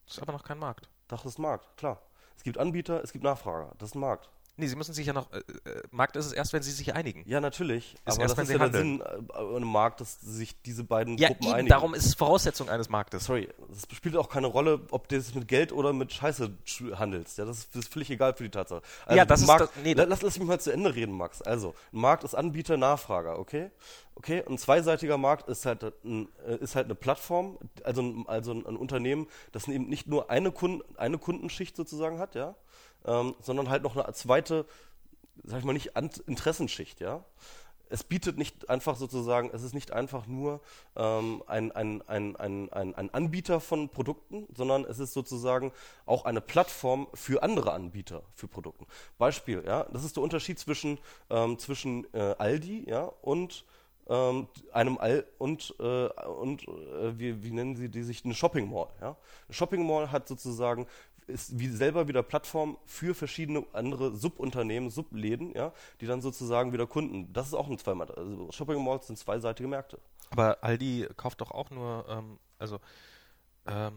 Das 0.06 0.16
ist 0.16 0.22
aber 0.22 0.32
noch 0.32 0.44
kein 0.44 0.58
Markt. 0.58 0.88
Das 1.08 1.24
ist 1.24 1.38
Markt, 1.38 1.76
klar. 1.76 2.02
Es 2.36 2.42
gibt 2.42 2.58
Anbieter, 2.58 3.02
es 3.02 3.12
gibt 3.12 3.24
Nachfrager. 3.24 3.72
Das 3.78 3.90
ist 3.90 3.94
ein 3.94 4.00
Markt. 4.00 4.28
Nee, 4.58 4.68
Sie 4.68 4.76
müssen 4.76 4.94
sich 4.94 5.06
ja 5.06 5.12
noch, 5.12 5.30
äh, 5.32 5.38
äh, 5.38 5.82
Markt 5.90 6.16
ist 6.16 6.24
es 6.26 6.32
erst, 6.32 6.52
wenn 6.54 6.62
Sie 6.62 6.70
sich 6.72 6.94
einigen. 6.94 7.22
Ja, 7.28 7.40
natürlich. 7.42 7.92
Ist 7.92 8.00
aber 8.06 8.20
erst, 8.20 8.30
das 8.32 8.36
wenn 8.38 8.42
ist 8.44 8.48
Sie 8.48 8.52
ja 8.54 8.58
der 8.58 8.80
handeln. 8.80 9.02
Sinn 9.26 9.28
äh, 9.52 9.56
einem 9.56 9.68
Markt, 9.70 10.00
dass 10.00 10.18
sich 10.20 10.60
diese 10.62 10.82
beiden 10.82 11.18
Ja, 11.18 11.28
Gruppen 11.28 11.44
eben, 11.44 11.52
einigen. 11.54 11.68
darum 11.68 11.92
ist 11.94 12.06
es 12.06 12.14
Voraussetzung 12.14 12.70
eines 12.70 12.88
Marktes. 12.88 13.26
Sorry, 13.26 13.48
es 13.70 13.86
spielt 13.94 14.16
auch 14.16 14.30
keine 14.30 14.46
Rolle, 14.46 14.80
ob 14.92 15.08
du 15.08 15.16
es 15.16 15.34
mit 15.34 15.46
Geld 15.46 15.72
oder 15.72 15.92
mit 15.92 16.10
Scheiße 16.12 16.50
sch- 16.66 16.94
handelst. 16.96 17.36
Ja, 17.36 17.44
das 17.44 17.58
ist, 17.58 17.74
das 17.74 17.82
ist 17.84 17.92
völlig 17.92 18.10
egal 18.10 18.34
für 18.34 18.44
die 18.44 18.50
Tatsache. 18.50 18.80
Also 19.04 19.18
Ja, 19.18 19.24
das 19.26 19.40
ein 19.40 19.42
ist 19.42 19.46
Markt, 19.48 19.60
das- 19.62 19.82
nee, 19.84 19.92
la- 19.92 20.04
lass, 20.04 20.22
lass 20.22 20.38
mich 20.38 20.48
mal 20.48 20.58
zu 20.58 20.72
Ende 20.72 20.94
reden, 20.94 21.12
Max. 21.14 21.42
Also, 21.42 21.74
ein 21.92 22.00
Markt 22.00 22.24
ist 22.24 22.34
Anbieter, 22.34 22.78
Nachfrager, 22.78 23.38
okay? 23.38 23.70
Okay, 24.14 24.42
ein 24.48 24.56
zweiseitiger 24.56 25.18
Markt 25.18 25.46
ist 25.50 25.66
halt, 25.66 25.82
ein, 26.02 26.28
äh, 26.46 26.56
ist 26.56 26.74
halt 26.74 26.86
eine 26.86 26.94
Plattform, 26.94 27.58
also, 27.84 28.00
ein- 28.00 28.24
also 28.26 28.52
ein, 28.52 28.64
ein 28.64 28.76
Unternehmen, 28.76 29.26
das 29.52 29.68
eben 29.68 29.88
nicht 29.90 30.06
nur 30.06 30.30
eine, 30.30 30.50
Kunden, 30.50 30.82
eine 30.96 31.18
Kundenschicht 31.18 31.76
sozusagen 31.76 32.18
hat, 32.18 32.34
ja, 32.34 32.54
ähm, 33.06 33.34
sondern 33.40 33.70
halt 33.70 33.82
noch 33.82 33.96
eine 33.96 34.12
zweite, 34.12 34.66
sag 35.44 35.60
ich 35.60 35.64
mal 35.64 35.72
nicht, 35.72 35.96
Ant- 35.96 36.22
Interessenschicht, 36.26 37.00
ja 37.00 37.24
es 37.88 38.04
bietet 38.04 38.36
nicht 38.36 38.68
einfach 38.68 38.96
sozusagen, 38.96 39.50
es 39.52 39.62
ist 39.62 39.74
nicht 39.74 39.92
einfach 39.92 40.26
nur 40.26 40.60
ähm, 40.96 41.42
ein, 41.46 41.72
ein, 41.72 42.02
ein, 42.08 42.36
ein, 42.36 42.72
ein, 42.72 42.94
ein 42.94 43.14
Anbieter 43.14 43.60
von 43.60 43.88
Produkten, 43.88 44.46
sondern 44.54 44.84
es 44.84 44.98
ist 44.98 45.12
sozusagen 45.12 45.72
auch 46.04 46.24
eine 46.24 46.40
Plattform 46.40 47.06
für 47.14 47.42
andere 47.42 47.72
Anbieter 47.72 48.22
für 48.34 48.48
Produkten. 48.48 48.86
Beispiel, 49.18 49.62
ja, 49.66 49.84
das 49.84 50.04
ist 50.04 50.16
der 50.16 50.22
Unterschied 50.22 50.58
zwischen, 50.58 50.98
ähm, 51.30 51.58
zwischen 51.58 52.12
äh, 52.12 52.34
Aldi 52.38 52.88
ja, 52.88 53.04
und 53.22 53.64
ähm, 54.08 54.48
einem 54.72 54.98
Al 54.98 55.26
und, 55.38 55.74
äh, 55.78 56.08
und 56.08 56.66
äh, 56.66 57.18
wie, 57.18 57.42
wie 57.42 57.50
nennen 57.50 57.76
sie 57.76 57.88
die 57.88 58.02
sich, 58.02 58.24
eine 58.24 58.34
Shopping 58.34 58.70
Mall. 58.70 58.88
Ja? 59.00 59.16
Eine 59.46 59.54
Shopping 59.54 59.86
Mall 59.86 60.10
hat 60.12 60.28
sozusagen 60.28 60.86
ist 61.26 61.58
wie 61.58 61.68
selber 61.68 62.08
wieder 62.08 62.22
Plattform 62.22 62.78
für 62.84 63.14
verschiedene 63.14 63.64
andere 63.72 64.14
Subunternehmen, 64.14 64.90
Subläden, 64.90 65.52
ja, 65.54 65.72
die 66.00 66.06
dann 66.06 66.20
sozusagen 66.20 66.72
wieder 66.72 66.86
Kunden. 66.86 67.32
Das 67.32 67.48
ist 67.48 67.54
auch 67.54 67.68
ein 67.68 67.78
zweimal. 67.78 68.10
Also 68.10 68.50
Shopping 68.52 68.82
Malls 68.84 69.06
sind 69.08 69.18
zweiseitige 69.18 69.68
Märkte. 69.68 69.98
Aber 70.30 70.62
Aldi 70.62 71.08
kauft 71.16 71.40
doch 71.40 71.50
auch 71.50 71.70
nur, 71.70 72.04
ähm, 72.08 72.38
also 72.58 72.78
ähm, 73.66 73.94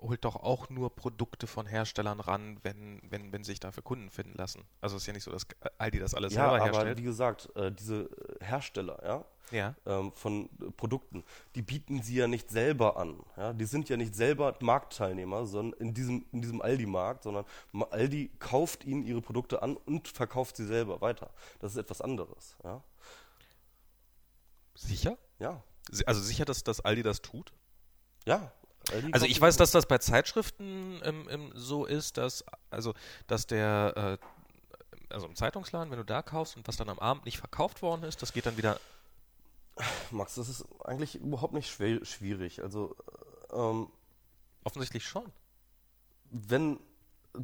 holt 0.00 0.24
doch 0.24 0.36
auch 0.36 0.68
nur 0.68 0.94
Produkte 0.94 1.46
von 1.46 1.66
Herstellern 1.66 2.20
ran, 2.20 2.58
wenn, 2.62 3.00
wenn, 3.08 3.32
wenn 3.32 3.44
sich 3.44 3.58
dafür 3.60 3.82
Kunden 3.82 4.10
finden 4.10 4.34
lassen. 4.36 4.62
Also 4.80 4.96
ist 4.96 5.06
ja 5.06 5.12
nicht 5.12 5.24
so, 5.24 5.30
dass 5.30 5.46
Aldi 5.78 5.98
das 5.98 6.14
alles 6.14 6.34
Ja, 6.34 6.50
selber 6.50 6.56
aber 6.56 6.64
herstellt. 6.64 6.98
wie 6.98 7.02
gesagt, 7.02 7.48
äh, 7.56 7.72
diese 7.72 8.10
Hersteller, 8.40 9.00
ja, 9.04 9.24
ja. 9.50 9.74
ähm, 9.86 10.12
von 10.14 10.48
Produkten, 10.76 11.24
die 11.54 11.62
bieten 11.62 12.02
sie 12.02 12.16
ja 12.16 12.26
nicht 12.26 12.50
selber 12.50 12.96
an. 12.96 13.20
Ja? 13.36 13.52
Die 13.52 13.64
sind 13.64 13.88
ja 13.88 13.96
nicht 13.96 14.14
selber 14.14 14.56
Marktteilnehmer 14.60 15.46
sondern 15.46 15.80
in 15.80 15.94
diesem, 15.94 16.24
in 16.32 16.42
diesem 16.42 16.62
Aldi-Markt, 16.62 17.24
sondern 17.24 17.44
Aldi 17.90 18.30
kauft 18.38 18.84
ihnen 18.84 19.02
ihre 19.02 19.20
Produkte 19.20 19.62
an 19.62 19.76
und 19.76 20.08
verkauft 20.08 20.56
sie 20.56 20.66
selber 20.66 21.00
weiter. 21.00 21.30
Das 21.58 21.72
ist 21.72 21.78
etwas 21.78 22.00
anderes. 22.00 22.56
Ja, 22.64 22.82
Sicher? 24.74 25.16
ja. 25.38 25.62
Also 26.06 26.20
sicher, 26.20 26.44
dass, 26.44 26.64
dass 26.64 26.80
Aldi 26.80 27.02
das 27.02 27.22
tut? 27.22 27.52
ja. 28.26 28.52
Also 29.12 29.24
ich 29.24 29.40
weiß, 29.40 29.56
dass 29.56 29.70
das 29.70 29.86
bei 29.86 29.96
Zeitschriften 29.96 31.00
ähm, 31.04 31.26
ähm, 31.30 31.52
so 31.54 31.86
ist, 31.86 32.18
dass 32.18 32.44
also 32.68 32.92
dass 33.26 33.46
der 33.46 34.18
äh, 34.20 34.26
also 35.14 35.26
im 35.26 35.34
Zeitungsladen, 35.34 35.90
wenn 35.90 35.98
du 35.98 36.04
da 36.04 36.22
kaufst 36.22 36.56
und 36.56 36.66
was 36.68 36.76
dann 36.76 36.88
am 36.88 36.98
Abend 36.98 37.24
nicht 37.24 37.38
verkauft 37.38 37.82
worden 37.82 38.02
ist, 38.04 38.20
das 38.20 38.32
geht 38.32 38.46
dann 38.46 38.56
wieder. 38.56 38.78
Max, 40.10 40.36
das 40.36 40.48
ist 40.48 40.64
eigentlich 40.84 41.16
überhaupt 41.16 41.52
nicht 41.54 41.68
schwer, 41.68 42.04
schwierig. 42.04 42.62
Also, 42.62 42.94
äh, 43.50 43.56
ähm, 43.56 43.88
Offensichtlich 44.64 45.04
schon. 45.06 45.30
wenn 46.30 46.78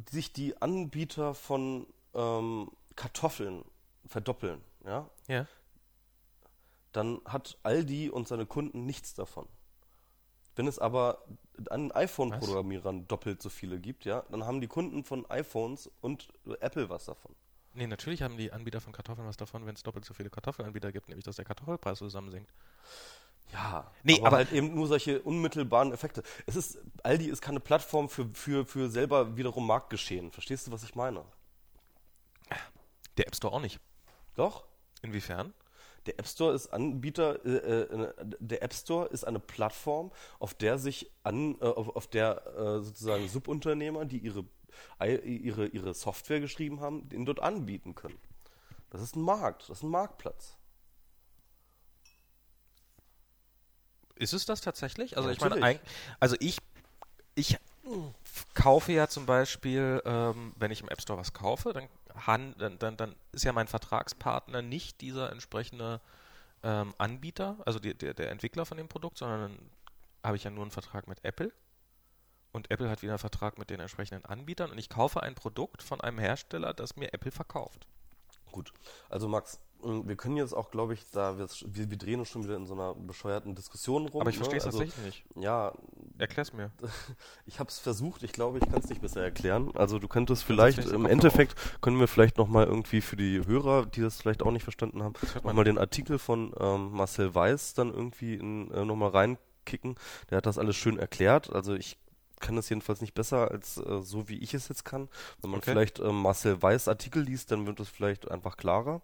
sich 0.09 0.31
die 0.33 0.59
Anbieter 0.61 1.33
von 1.35 1.85
ähm, 2.13 2.71
Kartoffeln 2.95 3.63
verdoppeln, 4.07 4.61
ja, 4.85 5.09
Ja. 5.27 5.45
dann 6.93 7.21
hat 7.25 7.57
Aldi 7.63 8.09
und 8.09 8.27
seine 8.27 8.45
Kunden 8.45 8.85
nichts 8.85 9.13
davon. 9.13 9.47
Wenn 10.55 10.67
es 10.67 10.79
aber 10.79 11.23
an 11.69 11.91
iPhone-Programmierern 11.91 13.07
doppelt 13.07 13.41
so 13.41 13.49
viele 13.49 13.79
gibt, 13.79 14.03
ja, 14.05 14.23
dann 14.31 14.45
haben 14.45 14.59
die 14.61 14.67
Kunden 14.67 15.03
von 15.03 15.25
iPhones 15.29 15.89
und 16.01 16.29
Apple 16.59 16.89
was 16.89 17.05
davon. 17.05 17.35
Nee, 17.73 17.87
natürlich 17.87 18.21
haben 18.21 18.37
die 18.37 18.51
Anbieter 18.51 18.81
von 18.81 18.91
Kartoffeln 18.93 19.27
was 19.27 19.37
davon, 19.37 19.65
wenn 19.65 19.75
es 19.75 19.83
doppelt 19.83 20.03
so 20.05 20.13
viele 20.13 20.29
Kartoffelanbieter 20.29 20.91
gibt, 20.91 21.07
nämlich 21.07 21.23
dass 21.25 21.37
der 21.37 21.45
Kartoffelpreis 21.45 21.97
zusammensinkt. 21.99 22.51
Ja, 23.53 23.89
Nee, 24.03 24.17
aber, 24.19 24.27
aber- 24.27 24.37
halt 24.37 24.51
eben 24.51 24.73
nur 24.75 24.87
solche 24.87 25.21
unmittelbaren 25.21 25.91
Effekte. 25.93 26.23
Es 26.45 26.55
ist, 26.55 26.79
Aldi 27.03 27.27
ist 27.27 27.41
keine 27.41 27.59
Plattform 27.59 28.09
für, 28.09 28.29
für, 28.33 28.65
für 28.65 28.89
selber 28.89 29.35
wiederum 29.37 29.67
Marktgeschehen. 29.67 30.31
Verstehst 30.31 30.67
du, 30.67 30.71
was 30.71 30.83
ich 30.83 30.95
meine? 30.95 31.23
Der 33.17 33.27
App 33.27 33.35
Store 33.35 33.53
auch 33.53 33.61
nicht. 33.61 33.79
Doch? 34.35 34.65
Inwiefern? 35.01 35.53
Der 36.05 36.17
App 36.17 36.27
Store 36.27 36.53
ist 36.53 36.67
Anbieter, 36.67 37.45
äh, 37.45 37.81
äh, 37.81 38.13
der 38.39 38.63
App 38.63 38.73
Store 38.73 39.07
ist 39.07 39.23
eine 39.25 39.39
Plattform, 39.39 40.11
auf 40.39 40.53
der 40.53 40.77
sich 40.79 41.11
an, 41.23 41.55
äh, 41.61 41.65
auf, 41.65 41.95
auf 41.95 42.07
der 42.07 42.45
äh, 42.57 42.81
sozusagen 42.81 43.27
Subunternehmer, 43.27 44.05
die 44.05 44.17
ihre, 44.17 44.45
ihre, 45.03 45.67
ihre 45.67 45.93
Software 45.93 46.39
geschrieben 46.39 46.79
haben, 46.81 47.07
den 47.09 47.25
dort 47.25 47.39
anbieten 47.39 47.95
können. 47.95 48.19
Das 48.89 49.01
ist 49.01 49.15
ein 49.15 49.21
Markt, 49.21 49.63
das 49.63 49.77
ist 49.77 49.83
ein 49.83 49.89
Marktplatz. 49.89 50.57
Ist 54.15 54.33
es 54.33 54.45
das 54.45 54.61
tatsächlich? 54.61 55.17
Also 55.17 55.29
Ja, 55.29 55.33
ich 55.33 55.41
meine, 55.41 55.79
also 56.19 56.35
ich, 56.39 56.57
ich 57.35 57.57
kaufe 58.53 58.91
ja 58.91 59.07
zum 59.07 59.25
Beispiel, 59.25 60.01
ähm, 60.05 60.53
wenn 60.57 60.71
ich 60.71 60.81
im 60.81 60.89
App 60.89 61.01
Store 61.01 61.19
was 61.19 61.33
kaufe, 61.33 61.73
dann, 61.73 61.87
han, 62.27 62.53
dann, 62.57 62.77
dann, 62.77 62.97
dann 62.97 63.15
ist 63.31 63.45
ja 63.45 63.53
mein 63.53 63.67
Vertragspartner 63.67 64.61
nicht 64.61 65.01
dieser 65.01 65.31
entsprechende 65.31 66.01
ähm, 66.63 66.93
Anbieter, 66.97 67.57
also 67.65 67.79
die, 67.79 67.95
der, 67.95 68.13
der 68.13 68.29
Entwickler 68.29 68.65
von 68.65 68.77
dem 68.77 68.87
Produkt, 68.87 69.17
sondern 69.17 69.41
dann 69.41 69.69
habe 70.23 70.37
ich 70.37 70.43
ja 70.43 70.51
nur 70.51 70.63
einen 70.63 70.71
Vertrag 70.71 71.07
mit 71.07 71.23
Apple. 71.23 71.51
Und 72.51 72.69
Apple 72.69 72.89
hat 72.89 73.01
wieder 73.01 73.13
einen 73.13 73.19
Vertrag 73.19 73.57
mit 73.57 73.69
den 73.69 73.79
entsprechenden 73.79 74.25
Anbietern 74.25 74.71
und 74.71 74.77
ich 74.77 74.89
kaufe 74.89 75.23
ein 75.23 75.35
Produkt 75.35 75.81
von 75.83 76.01
einem 76.01 76.19
Hersteller, 76.19 76.73
das 76.73 76.95
mir 76.95 77.13
Apple 77.13 77.31
verkauft. 77.31 77.87
Gut. 78.51 78.73
Also 79.09 79.29
Max, 79.29 79.59
mh, 79.83 80.03
wir 80.05 80.15
können 80.17 80.37
jetzt 80.37 80.53
auch, 80.53 80.71
glaube 80.71 80.93
ich, 80.93 81.09
da 81.11 81.37
wir, 81.37 81.47
wir, 81.47 81.97
drehen 81.97 82.19
uns 82.19 82.29
schon 82.29 82.43
wieder 82.43 82.57
in 82.57 82.65
so 82.65 82.73
einer 82.73 82.93
bescheuerten 82.93 83.55
Diskussion 83.55 84.07
rum. 84.07 84.21
Aber 84.21 84.29
ich 84.29 84.35
verstehe 84.35 84.57
es 84.57 84.65
ne? 84.65 84.67
also, 84.67 84.79
tatsächlich 84.79 85.05
nicht. 85.05 85.43
Ja, 85.43 85.73
Erklär's 86.17 86.53
mir. 86.53 86.71
Ich 87.45 87.59
habe 87.59 87.69
es 87.69 87.79
versucht, 87.79 88.23
ich 88.23 88.31
glaube, 88.31 88.59
ich 88.59 88.69
kann 88.69 88.79
es 88.79 88.89
nicht 88.89 89.01
besser 89.01 89.21
erklären. 89.21 89.71
Also 89.75 89.99
du 89.99 90.07
könntest 90.07 90.43
vielleicht, 90.43 90.77
vielleicht 90.77 90.93
im 90.93 91.05
Endeffekt 91.05 91.55
können 91.81 91.99
wir 91.99 92.07
vielleicht 92.07 92.37
nochmal 92.37 92.65
irgendwie 92.65 93.01
für 93.01 93.15
die 93.15 93.45
Hörer, 93.45 93.85
die 93.85 94.01
das 94.01 94.21
vielleicht 94.21 94.43
auch 94.43 94.51
nicht 94.51 94.63
verstanden 94.63 95.03
haben, 95.03 95.13
nochmal 95.43 95.65
den 95.65 95.77
Artikel 95.77 96.19
von 96.19 96.53
ähm, 96.59 96.91
Marcel 96.91 97.33
Weiß 97.33 97.73
dann 97.73 97.91
irgendwie 97.91 98.35
in, 98.35 98.71
äh, 98.71 98.85
nochmal 98.85 99.09
reinkicken. 99.09 99.95
Der 100.29 100.37
hat 100.37 100.45
das 100.45 100.57
alles 100.57 100.75
schön 100.75 100.99
erklärt. 100.99 101.51
Also 101.51 101.73
ich 101.73 101.97
kann 102.41 102.57
es 102.57 102.67
jedenfalls 102.69 102.99
nicht 103.01 103.13
besser 103.13 103.51
als 103.51 103.77
äh, 103.77 104.01
so, 104.01 104.27
wie 104.27 104.39
ich 104.39 104.53
es 104.53 104.67
jetzt 104.67 104.83
kann. 104.83 105.07
Wenn 105.41 105.51
man 105.51 105.59
Okay. 105.59 105.71
vielleicht 105.71 105.99
äh, 105.99 106.11
Marcel 106.11 106.61
Weiß 106.61 106.87
Artikel 106.87 107.23
liest, 107.23 107.51
dann 107.51 107.65
wird 107.67 107.79
es 107.79 107.89
vielleicht 107.89 108.29
einfach 108.29 108.57
klarer. 108.57 109.01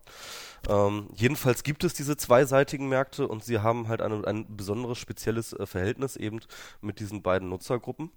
Ähm, 0.67 1.07
jedenfalls 1.15 1.63
gibt 1.63 1.83
es 1.83 1.93
diese 1.93 2.17
zweiseitigen 2.17 2.89
Märkte 2.89 3.27
und 3.27 3.43
sie 3.43 3.59
haben 3.59 3.87
halt 3.87 4.01
eine, 4.01 4.25
ein 4.27 4.57
besonderes 4.57 4.97
spezielles 4.97 5.53
äh, 5.53 5.65
Verhältnis 5.65 6.15
eben 6.17 6.39
mit 6.81 6.99
diesen 6.99 7.21
beiden 7.21 7.49
Nutzergruppen. 7.49 8.11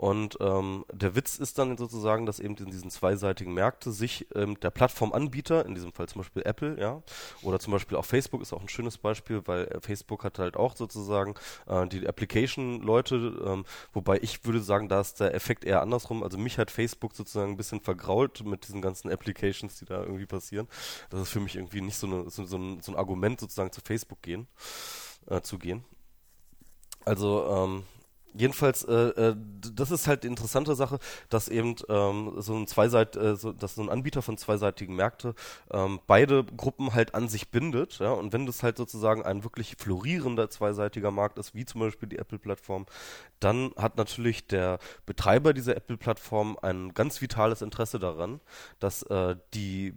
Und 0.00 0.38
ähm, 0.40 0.86
der 0.90 1.14
Witz 1.14 1.38
ist 1.38 1.58
dann 1.58 1.76
sozusagen, 1.76 2.24
dass 2.24 2.40
eben 2.40 2.56
in 2.56 2.70
diesen 2.70 2.90
zweiseitigen 2.90 3.52
Märkte 3.52 3.92
sich 3.92 4.26
ähm, 4.34 4.58
der 4.60 4.70
Plattformanbieter, 4.70 5.66
in 5.66 5.74
diesem 5.74 5.92
Fall 5.92 6.08
zum 6.08 6.22
Beispiel 6.22 6.42
Apple, 6.42 6.80
ja, 6.80 7.02
oder 7.42 7.60
zum 7.60 7.72
Beispiel 7.74 7.98
auch 7.98 8.06
Facebook 8.06 8.40
ist 8.40 8.54
auch 8.54 8.62
ein 8.62 8.68
schönes 8.70 8.96
Beispiel, 8.96 9.42
weil 9.44 9.66
äh, 9.66 9.80
Facebook 9.82 10.24
hat 10.24 10.38
halt 10.38 10.56
auch 10.56 10.74
sozusagen 10.74 11.34
äh, 11.66 11.86
die 11.86 12.08
Application-Leute, 12.08 13.42
ähm, 13.44 13.64
wobei 13.92 14.18
ich 14.22 14.42
würde 14.46 14.60
sagen, 14.60 14.88
da 14.88 15.02
ist 15.02 15.20
der 15.20 15.34
Effekt 15.34 15.64
eher 15.64 15.82
andersrum. 15.82 16.22
Also 16.22 16.38
mich 16.38 16.56
hat 16.56 16.70
Facebook 16.70 17.14
sozusagen 17.14 17.52
ein 17.52 17.56
bisschen 17.58 17.80
vergrault 17.80 18.42
mit 18.44 18.66
diesen 18.66 18.80
ganzen 18.80 19.10
Applications, 19.10 19.78
die 19.78 19.84
da 19.84 20.02
irgendwie 20.02 20.24
passieren. 20.24 20.66
Das 21.10 21.20
ist 21.20 21.28
für 21.28 21.40
mich 21.40 21.56
irgendwie 21.56 21.82
nicht 21.82 21.98
so, 21.98 22.06
eine, 22.06 22.30
so, 22.30 22.46
so, 22.46 22.56
ein, 22.56 22.80
so 22.80 22.92
ein 22.92 22.96
Argument 22.96 23.38
sozusagen 23.38 23.70
zu 23.70 23.82
Facebook 23.82 24.22
gehen, 24.22 24.48
äh, 25.26 25.42
zu 25.42 25.58
gehen. 25.58 25.84
Also, 27.04 27.46
ähm, 27.50 27.84
jedenfalls, 28.34 28.84
äh, 28.84 28.92
äh, 28.92 29.36
das 29.74 29.90
ist 29.90 30.06
halt 30.06 30.24
die 30.24 30.28
interessante 30.28 30.74
Sache, 30.74 30.98
dass 31.28 31.48
eben 31.48 31.76
ähm, 31.88 32.34
so 32.38 32.54
ein 32.54 32.66
Zweiseit, 32.66 33.16
äh, 33.16 33.36
so, 33.36 33.52
dass 33.52 33.74
so 33.74 33.82
ein 33.82 33.88
Anbieter 33.88 34.22
von 34.22 34.36
zweiseitigen 34.36 34.94
Märkte 34.94 35.34
ähm, 35.72 36.00
beide 36.06 36.44
Gruppen 36.44 36.94
halt 36.94 37.14
an 37.14 37.28
sich 37.28 37.50
bindet, 37.50 37.98
ja, 37.98 38.12
und 38.12 38.32
wenn 38.32 38.46
das 38.46 38.62
halt 38.62 38.76
sozusagen 38.76 39.22
ein 39.22 39.44
wirklich 39.44 39.76
florierender 39.78 40.50
zweiseitiger 40.50 41.10
Markt 41.10 41.38
ist, 41.38 41.54
wie 41.54 41.64
zum 41.64 41.80
Beispiel 41.80 42.08
die 42.08 42.18
Apple-Plattform, 42.18 42.86
dann 43.40 43.72
hat 43.76 43.96
natürlich 43.96 44.46
der 44.46 44.78
Betreiber 45.06 45.52
dieser 45.52 45.76
Apple-Plattform 45.76 46.58
ein 46.62 46.94
ganz 46.94 47.20
vitales 47.20 47.62
Interesse 47.62 47.98
daran, 47.98 48.40
dass 48.78 49.02
äh, 49.04 49.36
die 49.54 49.94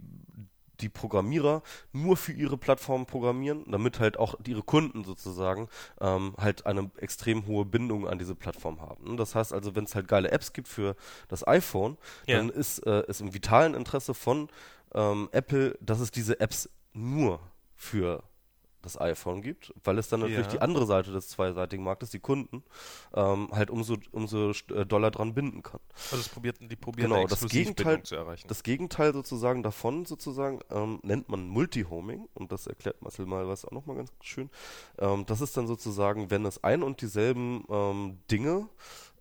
die 0.80 0.90
Programmierer 0.90 1.62
nur 1.92 2.18
für 2.18 2.32
ihre 2.34 2.58
Plattform 2.58 3.06
programmieren, 3.06 3.64
damit 3.70 4.00
halt 4.00 4.18
auch 4.18 4.36
ihre 4.46 4.64
Kunden 4.64 5.04
sozusagen 5.04 5.70
ähm, 6.02 6.34
halt 6.38 6.66
eine 6.66 6.90
extrem 6.98 7.46
hohe 7.46 7.66
Bindung 7.66 8.08
an 8.08 8.18
diese 8.20 8.36
Plattform 8.36 8.82
haben. 8.82 9.06
Und 9.06 9.18
Das 9.18 9.36
heißt 9.36 9.54
also, 9.54 9.76
wenn 9.76 9.84
es 9.86 9.96
halt 9.96 10.08
geile 10.08 10.32
Apps 10.32 10.52
gibt 10.54 10.68
für 10.68 10.96
das 11.28 11.46
iPhone, 11.48 11.98
Ja. 12.26 12.38
dann 12.38 12.50
ist 12.50 12.80
äh, 12.86 13.04
es 13.08 13.22
im 13.22 13.34
vitalen 13.34 13.74
Interesse 13.76 14.14
von 14.14 14.50
ähm, 14.96 15.30
Apple, 15.32 15.78
dass 15.82 16.00
es 16.00 16.12
diese 16.12 16.40
Apps 16.40 16.70
nur 16.94 17.40
für 17.76 18.24
das 18.84 19.00
iPhone 19.02 19.42
gibt, 19.42 19.74
weil 19.84 19.98
es 19.98 20.10
dann 20.10 20.20
natürlich 20.20 20.46
Ja. 20.46 20.52
die 20.52 20.62
andere 20.62 20.86
Seite 20.86 21.12
des 21.12 21.30
zweiseitigen 21.30 21.84
Marktes, 21.84 22.12
die 22.12 22.20
Kunden, 22.20 22.64
ähm, 23.16 23.50
halt 23.52 23.72
umso, 23.72 23.98
umso 24.12 24.52
äh, 24.52 24.86
doller 24.86 25.10
dran 25.10 25.34
binden 25.34 25.64
kann. 25.64 25.80
Also 26.12 26.18
es 26.18 26.30
probierten, 26.30 26.70
die 26.70 26.76
probieren 26.76 27.10
Genau, 27.12 27.26
das 27.26 27.42
Gegenteil- 27.48 28.04
zu 28.04 28.16
erreichen. 28.16 28.48
Das 28.48 28.62
Gegenteil 28.62 29.14
sozusagen 29.14 29.64
davon 29.64 30.06
sozusagen 30.06 30.60
ähm, 30.70 31.00
nennt 31.02 31.30
man 31.30 31.48
Multihoming 31.48 32.28
und 32.36 32.52
das 32.52 32.68
erklärt 32.68 33.02
Marcel 33.02 33.26
mal 33.26 33.48
was 33.48 33.66
auch 33.66 33.72
nochmal 33.72 33.96
ganz 33.98 34.12
schön. 34.22 34.50
Ähm, 35.00 35.26
das 35.26 35.42
ist 35.42 35.58
dann 35.58 35.66
sozusagen, 35.66 36.30
wenn 36.30 36.46
es 36.46 36.64
ein 36.64 36.84
und 36.84 37.02
dieselben 37.02 37.66
ähm, 37.70 38.20
Dinge 38.30 38.68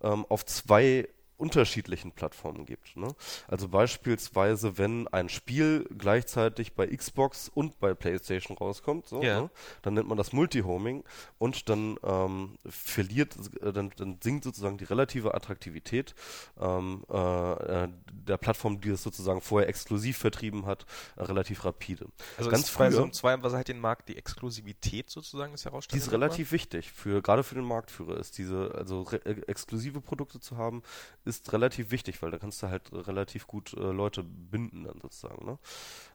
ähm, 0.01 0.25
auf 0.29 0.45
zwei 0.45 1.07
unterschiedlichen 1.43 2.13
Plattformen 2.13 2.65
gibt. 2.65 2.95
Ne? 2.95 3.09
Also 3.47 3.67
beispielsweise, 3.67 4.77
wenn 4.77 5.07
ein 5.09 5.27
Spiel 5.29 5.85
gleichzeitig 5.97 6.73
bei 6.73 6.87
Xbox 6.87 7.49
und 7.49 7.79
bei 7.79 7.93
PlayStation 7.93 8.57
rauskommt, 8.57 9.07
so, 9.07 9.21
Ja. 9.21 9.41
ne? 9.41 9.49
dann 9.81 9.93
nennt 9.95 10.07
man 10.07 10.17
das 10.17 10.31
Multihoming 10.31 11.03
und 11.37 11.67
dann 11.69 11.97
ähm, 12.03 12.57
verliert, 12.65 13.35
äh, 13.61 13.73
dann, 13.73 13.91
dann 13.97 14.19
sinkt 14.23 14.45
sozusagen 14.45 14.77
die 14.77 14.85
relative 14.85 15.33
Attraktivität 15.33 16.15
ähm, 16.59 17.03
äh, 17.09 17.53
äh, 17.83 17.89
der 18.11 18.37
Plattform, 18.37 18.79
die 18.79 18.89
es 18.89 19.03
sozusagen 19.03 19.41
vorher 19.41 19.67
exklusiv 19.67 20.17
vertrieben 20.17 20.65
hat, 20.65 20.85
äh, 21.17 21.23
relativ 21.23 21.65
rapide. 21.65 22.07
also 22.37 22.49
ganz 22.49 22.69
ist 22.69 22.77
bei 22.77 22.89
so 22.89 22.97
früher- 23.09 23.33
einem 23.33 23.43
halt 23.53 23.67
den 23.67 23.79
Markt, 23.79 24.07
die 24.09 24.15
Exklusivität 24.17 25.09
sozusagen 25.09 25.51
des 25.51 25.61
Die 25.61 25.69
Herausstellens? 25.69 26.05
ist 26.07 26.11
relativ 26.13 26.51
wichtig 26.53 26.91
für 26.91 27.21
gerade 27.21 27.43
für 27.43 27.55
den 27.55 27.65
Marktführer 27.65 28.17
ist 28.17 28.37
diese 28.37 28.73
also 28.75 29.01
re 29.01 29.17
äh, 29.25 29.41
exklusive 29.47 29.99
Produkte 30.01 30.39
zu 30.39 30.55
haben 30.57 30.81
ist 31.25 31.32
relativ 31.53 31.91
wichtig, 31.91 32.21
weil 32.21 32.31
da 32.31 32.37
kannst 32.37 32.61
du 32.63 32.67
halt 32.69 32.91
relativ 32.91 33.47
gut 33.47 33.73
äh, 33.73 33.79
Leute 33.91 34.23
binden 34.23 34.83
dann 34.83 34.99
sozusagen. 35.01 35.45
Ne? 35.45 35.57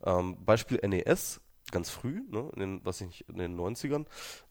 Ähm, 0.05 0.37
Beispiel 0.45 0.79
NES 0.87 1.41
ganz 1.71 1.91
früh, 1.91 2.23
ne, 2.31 2.51
in 2.55 2.61
den, 2.61 2.85
was 2.85 3.01
ich 3.01 3.29
in 3.29 3.39
den 3.39 3.59
90ern, 3.59 4.07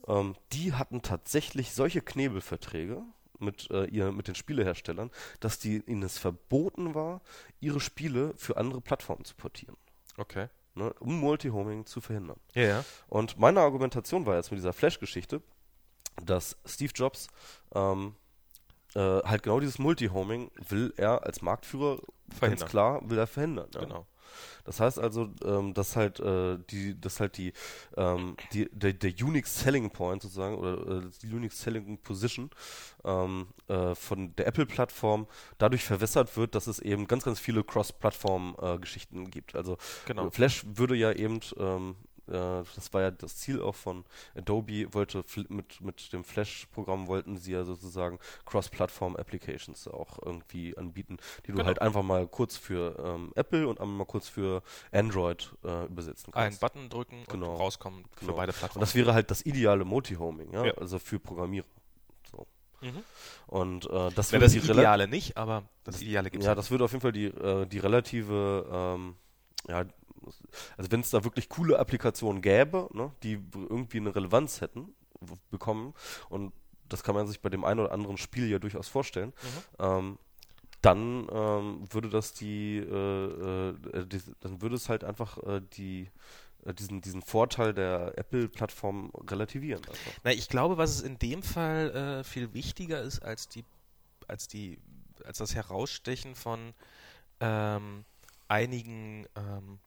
ähm, 0.08 0.36
die 0.54 0.74
hatten 0.74 1.02
tatsächlich 1.02 1.74
solche 1.74 2.02
Knebelverträge 2.02 3.02
mit, 3.40 3.70
äh, 3.72 3.86
ihr, 3.86 4.12
mit 4.12 4.28
den 4.28 4.36
Spieleherstellern, 4.36 5.12
dass 5.40 5.60
die, 5.60 5.84
ihnen 5.86 6.04
es 6.04 6.18
verboten 6.18 6.96
war, 6.96 7.22
ihre 7.60 7.80
Spiele 7.80 8.34
für 8.38 8.58
andere 8.58 8.82
Plattformen 8.82 9.26
zu 9.26 9.36
portieren, 9.36 9.78
Okay. 10.18 10.48
ne, 10.76 10.94
um 11.00 11.20
Multihoming 11.20 11.86
zu 11.86 12.02
verhindern. 12.02 12.40
Ja, 12.54 12.64
ja. 12.64 12.86
Und 13.08 13.40
meine 13.40 13.62
Argumentation 13.62 14.26
war 14.26 14.36
jetzt 14.36 14.52
mit 14.52 14.60
dieser 14.60 14.74
Flash-Geschichte, 14.74 15.42
dass 16.24 16.58
Steve 16.66 16.92
Jobs 16.96 17.28
ähm, 17.74 18.16
äh, 18.98 19.22
halt 19.24 19.44
genau 19.44 19.60
dieses 19.60 19.80
Multihoming 19.80 20.50
will 20.70 20.94
er 20.98 21.24
als 21.26 21.42
Marktführer 21.42 21.98
ganz 21.98 22.40
Verhindern. 22.40 22.68
klar 22.70 23.02
will 23.10 23.18
er 23.18 23.28
verhindern. 23.28 23.70
Ja. 23.74 23.82
Genau. 23.82 24.06
Das 24.66 24.82
heißt 24.82 25.00
also, 25.00 25.30
ähm, 25.46 25.74
dass 25.74 25.96
halt 25.96 26.20
äh, 26.20 26.58
die, 26.70 27.00
dass 27.00 27.22
halt 27.22 27.38
die, 27.38 27.54
ähm, 27.96 28.36
die 28.52 28.68
der, 28.74 28.92
der 28.92 29.12
Unique 29.22 29.48
Selling 29.48 29.90
Point 29.92 30.22
sozusagen 30.22 30.56
oder 30.56 30.98
äh, 30.98 31.02
die 31.22 31.34
Unique 31.34 31.54
Selling 31.54 31.98
Position 32.00 32.50
ähm, 33.06 33.48
äh, 33.70 33.96
von 33.96 34.36
der 34.36 34.48
Apple-Plattform 34.48 35.28
dadurch 35.58 35.86
verwässert 35.86 36.36
wird, 36.36 36.54
dass 36.56 36.68
es 36.68 36.80
eben 36.80 37.08
ganz, 37.08 37.24
ganz 37.24 37.40
viele 37.40 37.64
Cross-Plattform-Geschichten 37.64 39.32
gibt. 39.32 39.56
Also 39.56 39.78
Genau. 40.06 40.30
Flash 40.32 40.66
würde 40.68 40.96
ja 40.96 41.14
eben 41.14 41.40
ähm, 41.58 41.96
äh, 42.02 42.07
das 42.28 42.94
war 42.94 43.02
ja 43.02 43.12
das 43.12 43.38
Ziel 43.38 43.62
auch 43.62 43.76
von 43.76 44.06
Adobe, 44.36 44.94
wollte 44.94 45.24
mit, 45.50 45.82
mit 45.82 46.14
dem 46.14 46.24
Flash-Programm 46.24 47.08
wollten 47.08 47.38
sie 47.38 47.54
ja 47.54 47.64
sozusagen 47.64 48.20
Cross-Plattform-Applications 48.46 49.88
auch 49.88 50.20
irgendwie 50.24 50.78
anbieten, 50.78 51.18
die 51.46 51.52
du 51.52 51.54
Genau. 51.58 51.66
halt 51.68 51.82
einfach 51.82 52.04
mal 52.04 52.28
kurz 52.28 52.58
für 52.58 52.98
ähm, 53.04 53.32
Apple 53.36 53.68
und 53.68 53.80
einmal 53.80 53.98
mal 53.98 54.06
kurz 54.06 54.28
für 54.28 54.62
Android 54.92 55.52
äh, 55.64 55.86
übersetzen 55.86 56.34
Einen 56.34 56.46
kannst. 56.50 56.62
Button 56.62 56.90
drücken 56.90 57.24
Genau. 57.30 57.52
und 57.54 57.58
rauskommen 57.60 58.06
für 58.16 58.26
Genau. 58.26 58.38
beide 58.38 58.52
Und 58.52 58.58
Plattformen. 58.60 58.82
das 58.82 58.96
wäre 58.96 59.14
halt 59.14 59.32
das 59.32 59.46
ideale 59.46 59.86
Multihoming, 59.86 60.52
ja? 60.54 60.66
Ja. 60.66 60.74
also 60.74 61.00
für 61.00 61.20
Programmierer. 61.20 61.66
So. 62.32 62.46
Mhm. 62.82 63.04
Und 63.48 63.90
äh, 63.90 64.12
das 64.12 64.32
Wäre 64.32 64.44
das 64.44 64.54
Ideale 64.54 65.08
nicht, 65.08 65.38
aber 65.38 65.64
das 65.84 66.02
Ideale 66.02 66.30
gibt 66.30 66.44
es 66.44 66.48
Ja, 66.48 66.54
das 66.56 66.70
würde 66.70 66.84
auf 66.86 66.92
jeden 66.92 67.02
Fall 67.02 67.12
die, 67.12 67.26
äh, 67.26 67.66
die 67.66 67.80
relative, 67.80 68.68
ähm, 68.72 69.16
ja, 69.68 69.86
also 70.78 70.92
wenn 70.92 71.02
es 71.02 71.10
da 71.10 71.24
wirklich 71.24 71.50
coole 71.50 71.80
Applikationen 71.80 72.42
gäbe, 72.42 72.90
ne, 72.94 73.12
die 73.24 73.40
irgendwie 73.54 73.98
eine 73.98 74.16
Relevanz 74.16 74.62
hätten, 74.62 74.94
bekommen, 75.50 75.94
und 76.30 76.54
das 76.88 77.04
kann 77.04 77.16
man 77.16 77.28
sich 77.28 77.42
bei 77.42 77.50
dem 77.50 77.66
einen 77.66 77.82
oder 77.82 77.92
anderen 77.92 78.18
Spiel 78.18 78.48
ja 78.50 78.60
durchaus 78.60 78.88
vorstellen, 78.88 79.34
ähm, 79.80 80.18
dann 80.82 81.28
ähm, 81.32 81.86
würde 81.92 82.10
das 82.10 82.34
die, 82.34 82.78
äh, 82.78 83.70
äh, 83.70 84.06
die, 84.06 84.22
dann 84.40 84.62
würde 84.62 84.76
es 84.76 84.90
halt 84.90 85.04
einfach 85.04 85.38
äh, 85.44 85.62
die, 85.74 86.10
äh, 86.66 86.74
diesen, 86.74 87.02
diesen 87.02 87.22
Vorteil 87.22 87.74
der 87.74 88.18
Apple-Plattform 88.18 89.12
relativieren. 89.30 89.84
Einfach. 89.84 90.12
Na, 90.24 90.32
ich 90.32 90.50
glaube, 90.50 90.78
was 90.78 90.92
es 90.92 91.02
in 91.02 91.18
dem 91.18 91.42
Fall 91.42 91.90
äh, 92.20 92.24
viel 92.24 92.54
wichtiger 92.54 93.02
ist 93.02 93.20
als 93.20 93.48
die, 93.50 93.66
als 94.28 94.48
die, 94.48 94.80
als 95.26 95.40
das 95.40 95.56
Herausstechen 95.56 96.36
von 96.36 96.74
ähm, 97.40 98.06
einigen, 98.48 99.26
ähm, 99.36 99.80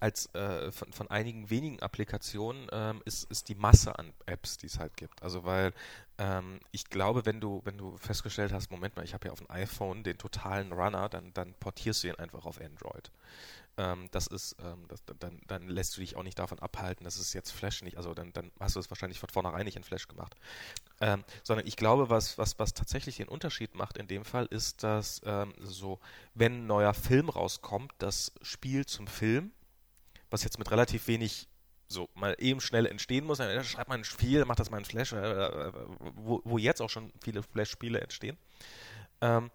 als 0.00 0.32
äh, 0.34 0.70
von, 0.72 0.92
von 0.92 1.10
einigen 1.10 1.50
wenigen 1.50 1.80
Applikationen 1.80 2.68
ähm, 2.72 3.02
ist, 3.04 3.30
ist 3.30 3.48
die 3.48 3.54
Masse 3.54 3.98
an 3.98 4.12
Apps, 4.26 4.58
die 4.58 4.66
es 4.66 4.78
halt 4.78 4.96
gibt. 4.96 5.22
Also 5.22 5.44
weil 5.44 5.72
ähm, 6.18 6.60
ich 6.70 6.86
glaube, 6.86 7.26
wenn 7.26 7.40
du, 7.40 7.60
wenn 7.64 7.78
du 7.78 7.96
festgestellt 7.98 8.52
hast, 8.52 8.70
Moment 8.70 8.96
mal, 8.96 9.04
ich 9.04 9.14
habe 9.14 9.26
ja 9.26 9.32
auf 9.32 9.38
dem 9.38 9.50
iPhone 9.50 10.02
den 10.02 10.18
totalen 10.18 10.72
Runner, 10.72 11.08
dann, 11.08 11.32
dann 11.34 11.54
portierst 11.54 12.02
du 12.02 12.08
ihn 12.08 12.14
einfach 12.16 12.44
auf 12.46 12.60
Android. 12.60 13.10
Ähm, 13.78 14.08
das 14.10 14.26
ist, 14.26 14.56
ähm, 14.64 14.86
das, 14.88 15.02
dann, 15.18 15.38
dann 15.46 15.68
lässt 15.68 15.96
du 15.96 16.00
dich 16.00 16.16
auch 16.16 16.22
nicht 16.22 16.38
davon 16.38 16.58
abhalten, 16.58 17.04
dass 17.04 17.18
es 17.18 17.34
jetzt 17.34 17.50
Flash 17.50 17.82
nicht, 17.82 17.98
also 17.98 18.14
dann, 18.14 18.32
dann 18.32 18.50
hast 18.58 18.76
du 18.76 18.80
es 18.80 18.90
wahrscheinlich 18.90 19.20
von 19.20 19.28
vornherein 19.28 19.66
nicht 19.66 19.76
in 19.76 19.84
Flash 19.84 20.08
gemacht. 20.08 20.34
Ähm, 21.00 21.24
sondern 21.42 21.66
ich 21.66 21.76
glaube, 21.76 22.08
was, 22.08 22.38
was, 22.38 22.58
was 22.58 22.72
tatsächlich 22.72 23.16
den 23.16 23.28
Unterschied 23.28 23.74
macht 23.74 23.98
in 23.98 24.08
dem 24.08 24.24
Fall, 24.24 24.46
ist, 24.46 24.82
dass 24.82 25.20
ähm, 25.26 25.52
so, 25.60 25.98
wenn 26.34 26.62
ein 26.62 26.66
neuer 26.66 26.94
Film 26.94 27.28
rauskommt, 27.28 27.92
das 27.98 28.32
Spiel 28.40 28.86
zum 28.86 29.06
Film, 29.06 29.52
was 30.30 30.44
jetzt 30.44 30.58
mit 30.58 30.70
relativ 30.70 31.06
wenig 31.08 31.48
so 31.88 32.08
mal 32.14 32.34
eben 32.38 32.60
schnell 32.60 32.86
entstehen 32.86 33.24
muss, 33.24 33.38
dann 33.38 33.64
schreibt 33.64 33.88
man 33.88 34.00
ein 34.00 34.04
Spiel, 34.04 34.44
macht 34.44 34.58
das 34.58 34.70
mal 34.70 34.78
in 34.78 34.84
Flash, 34.84 35.12
äh, 35.12 35.18
äh, 35.18 35.72
wo, 36.14 36.40
wo 36.44 36.58
jetzt 36.58 36.82
auch 36.82 36.90
schon 36.90 37.12
viele 37.22 37.42
Flash-Spiele 37.42 38.00
entstehen. 38.00 38.36
Ähm, 39.20 39.50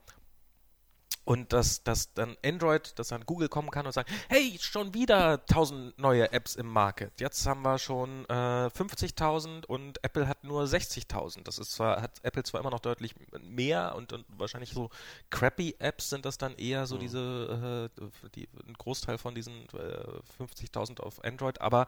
und 1.32 1.54
dass, 1.54 1.82
dass 1.84 2.14
dann 2.14 2.36
Android, 2.44 3.00
dass 3.00 3.08
dann 3.08 3.26
Google 3.26 3.48
kommen 3.48 3.72
kann 3.72 3.86
und 3.86 3.94
sagen, 3.94 4.12
hey, 4.28 4.58
schon 4.60 4.94
wieder 4.94 5.40
1000 5.40 5.98
neue 5.98 6.30
Apps 6.34 6.58
im 6.58 6.68
Market. 6.68 7.22
Jetzt 7.22 7.48
haben 7.48 7.62
wir 7.62 7.78
schon 7.78 8.26
äh, 8.26 8.68
50.000 8.68 9.66
und 9.66 10.04
Apple 10.04 10.28
hat 10.28 10.44
nur 10.44 10.64
60.000. 10.64 11.44
Das 11.46 11.58
ist 11.58 11.72
zwar, 11.72 12.02
hat 12.02 12.20
Apple 12.24 12.44
zwar 12.44 12.60
immer 12.60 12.70
noch 12.70 12.82
deutlich 12.82 13.16
mehr 13.40 13.96
und, 13.96 14.12
und 14.12 14.26
wahrscheinlich 14.28 14.72
so 14.72 14.90
crappy 15.30 15.78
Apps 15.80 16.10
sind 16.10 16.26
das 16.26 16.38
dann 16.38 16.54
eher 16.56 16.86
so 16.86 16.96
mhm. 16.96 17.00
diese, 17.00 17.90
äh, 17.98 18.30
die, 18.36 18.50
ein 18.68 18.74
Großteil 18.74 19.18
von 19.18 19.34
diesen 19.34 19.70
äh, 19.70 20.44
50.000 20.44 21.00
auf 21.00 21.24
Android, 21.24 21.62
aber 21.62 21.88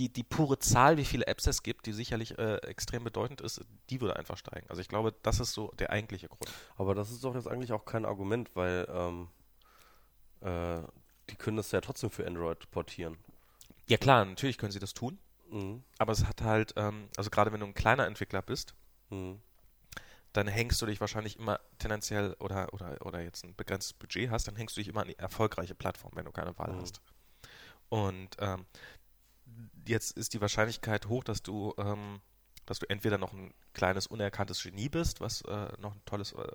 die, 0.00 0.08
die 0.08 0.22
pure 0.22 0.58
Zahl, 0.58 0.96
wie 0.96 1.04
viele 1.04 1.26
Apps 1.26 1.46
es 1.46 1.62
gibt, 1.62 1.84
die 1.84 1.92
sicherlich 1.92 2.38
äh, 2.38 2.56
extrem 2.62 3.04
bedeutend 3.04 3.42
ist, 3.42 3.62
die 3.90 4.00
würde 4.00 4.16
einfach 4.16 4.38
steigen. 4.38 4.66
Also 4.70 4.80
ich 4.80 4.88
glaube, 4.88 5.14
das 5.22 5.40
ist 5.40 5.52
so 5.52 5.72
der 5.78 5.90
eigentliche 5.90 6.28
Grund. 6.28 6.50
Aber 6.76 6.94
das 6.94 7.10
ist 7.10 7.22
doch 7.22 7.34
jetzt 7.34 7.46
eigentlich 7.46 7.72
auch 7.72 7.84
kein 7.84 8.06
Argument, 8.06 8.50
weil 8.54 8.88
ähm, 8.90 9.28
äh, 10.40 10.80
die 11.28 11.36
können 11.36 11.58
das 11.58 11.70
ja 11.70 11.82
trotzdem 11.82 12.08
für 12.08 12.26
Android 12.26 12.70
portieren. 12.70 13.18
Ja 13.88 13.98
klar, 13.98 14.24
natürlich 14.24 14.56
können 14.56 14.72
sie 14.72 14.78
das 14.78 14.94
tun. 14.94 15.18
Mhm. 15.50 15.84
Aber 15.98 16.12
es 16.12 16.24
hat 16.24 16.40
halt, 16.40 16.72
ähm, 16.76 17.10
also 17.18 17.28
gerade 17.28 17.52
wenn 17.52 17.60
du 17.60 17.66
ein 17.66 17.74
kleiner 17.74 18.06
Entwickler 18.06 18.40
bist, 18.40 18.74
mhm. 19.10 19.38
dann 20.32 20.48
hängst 20.48 20.80
du 20.80 20.86
dich 20.86 21.02
wahrscheinlich 21.02 21.38
immer 21.38 21.60
tendenziell 21.78 22.36
oder, 22.38 22.72
oder, 22.72 22.96
oder 23.04 23.20
jetzt 23.20 23.44
ein 23.44 23.54
begrenztes 23.54 23.92
Budget 23.92 24.30
hast, 24.30 24.48
dann 24.48 24.56
hängst 24.56 24.78
du 24.78 24.80
dich 24.80 24.88
immer 24.88 25.02
an 25.02 25.08
die 25.08 25.18
erfolgreiche 25.18 25.74
Plattform, 25.74 26.12
wenn 26.14 26.24
du 26.24 26.32
keine 26.32 26.56
Wahl 26.56 26.72
mhm. 26.72 26.80
hast. 26.80 27.02
Und 27.90 28.36
ähm, 28.38 28.64
jetzt 29.86 30.16
ist 30.16 30.34
die 30.34 30.40
Wahrscheinlichkeit 30.40 31.06
hoch, 31.06 31.24
dass 31.24 31.42
du, 31.42 31.74
ähm, 31.78 32.20
dass 32.66 32.78
du 32.78 32.88
entweder 32.88 33.18
noch 33.18 33.32
ein 33.32 33.52
kleines 33.72 34.06
unerkanntes 34.06 34.62
Genie 34.62 34.88
bist, 34.88 35.20
was 35.20 35.42
äh, 35.42 35.68
noch 35.78 35.94
ein 35.94 36.02
tolles, 36.04 36.32
äh, 36.32 36.46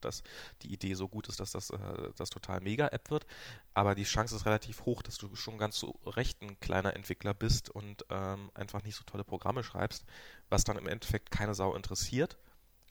dass 0.00 0.22
die 0.62 0.72
Idee 0.72 0.94
so 0.94 1.08
gut 1.08 1.28
ist, 1.28 1.40
dass 1.40 1.52
das 1.52 1.70
äh, 1.70 1.78
das 2.16 2.30
total 2.30 2.60
Mega-App 2.60 3.10
wird, 3.10 3.26
aber 3.74 3.94
die 3.94 4.04
Chance 4.04 4.36
ist 4.36 4.46
relativ 4.46 4.84
hoch, 4.84 5.02
dass 5.02 5.16
du 5.16 5.34
schon 5.34 5.58
ganz 5.58 5.78
so 5.78 5.98
recht 6.04 6.42
ein 6.42 6.60
kleiner 6.60 6.94
Entwickler 6.94 7.34
bist 7.34 7.70
und 7.70 8.04
ähm, 8.10 8.50
einfach 8.54 8.82
nicht 8.84 8.96
so 8.96 9.04
tolle 9.04 9.24
Programme 9.24 9.64
schreibst, 9.64 10.04
was 10.48 10.64
dann 10.64 10.78
im 10.78 10.86
Endeffekt 10.86 11.30
keine 11.30 11.54
Sau 11.54 11.74
interessiert, 11.74 12.36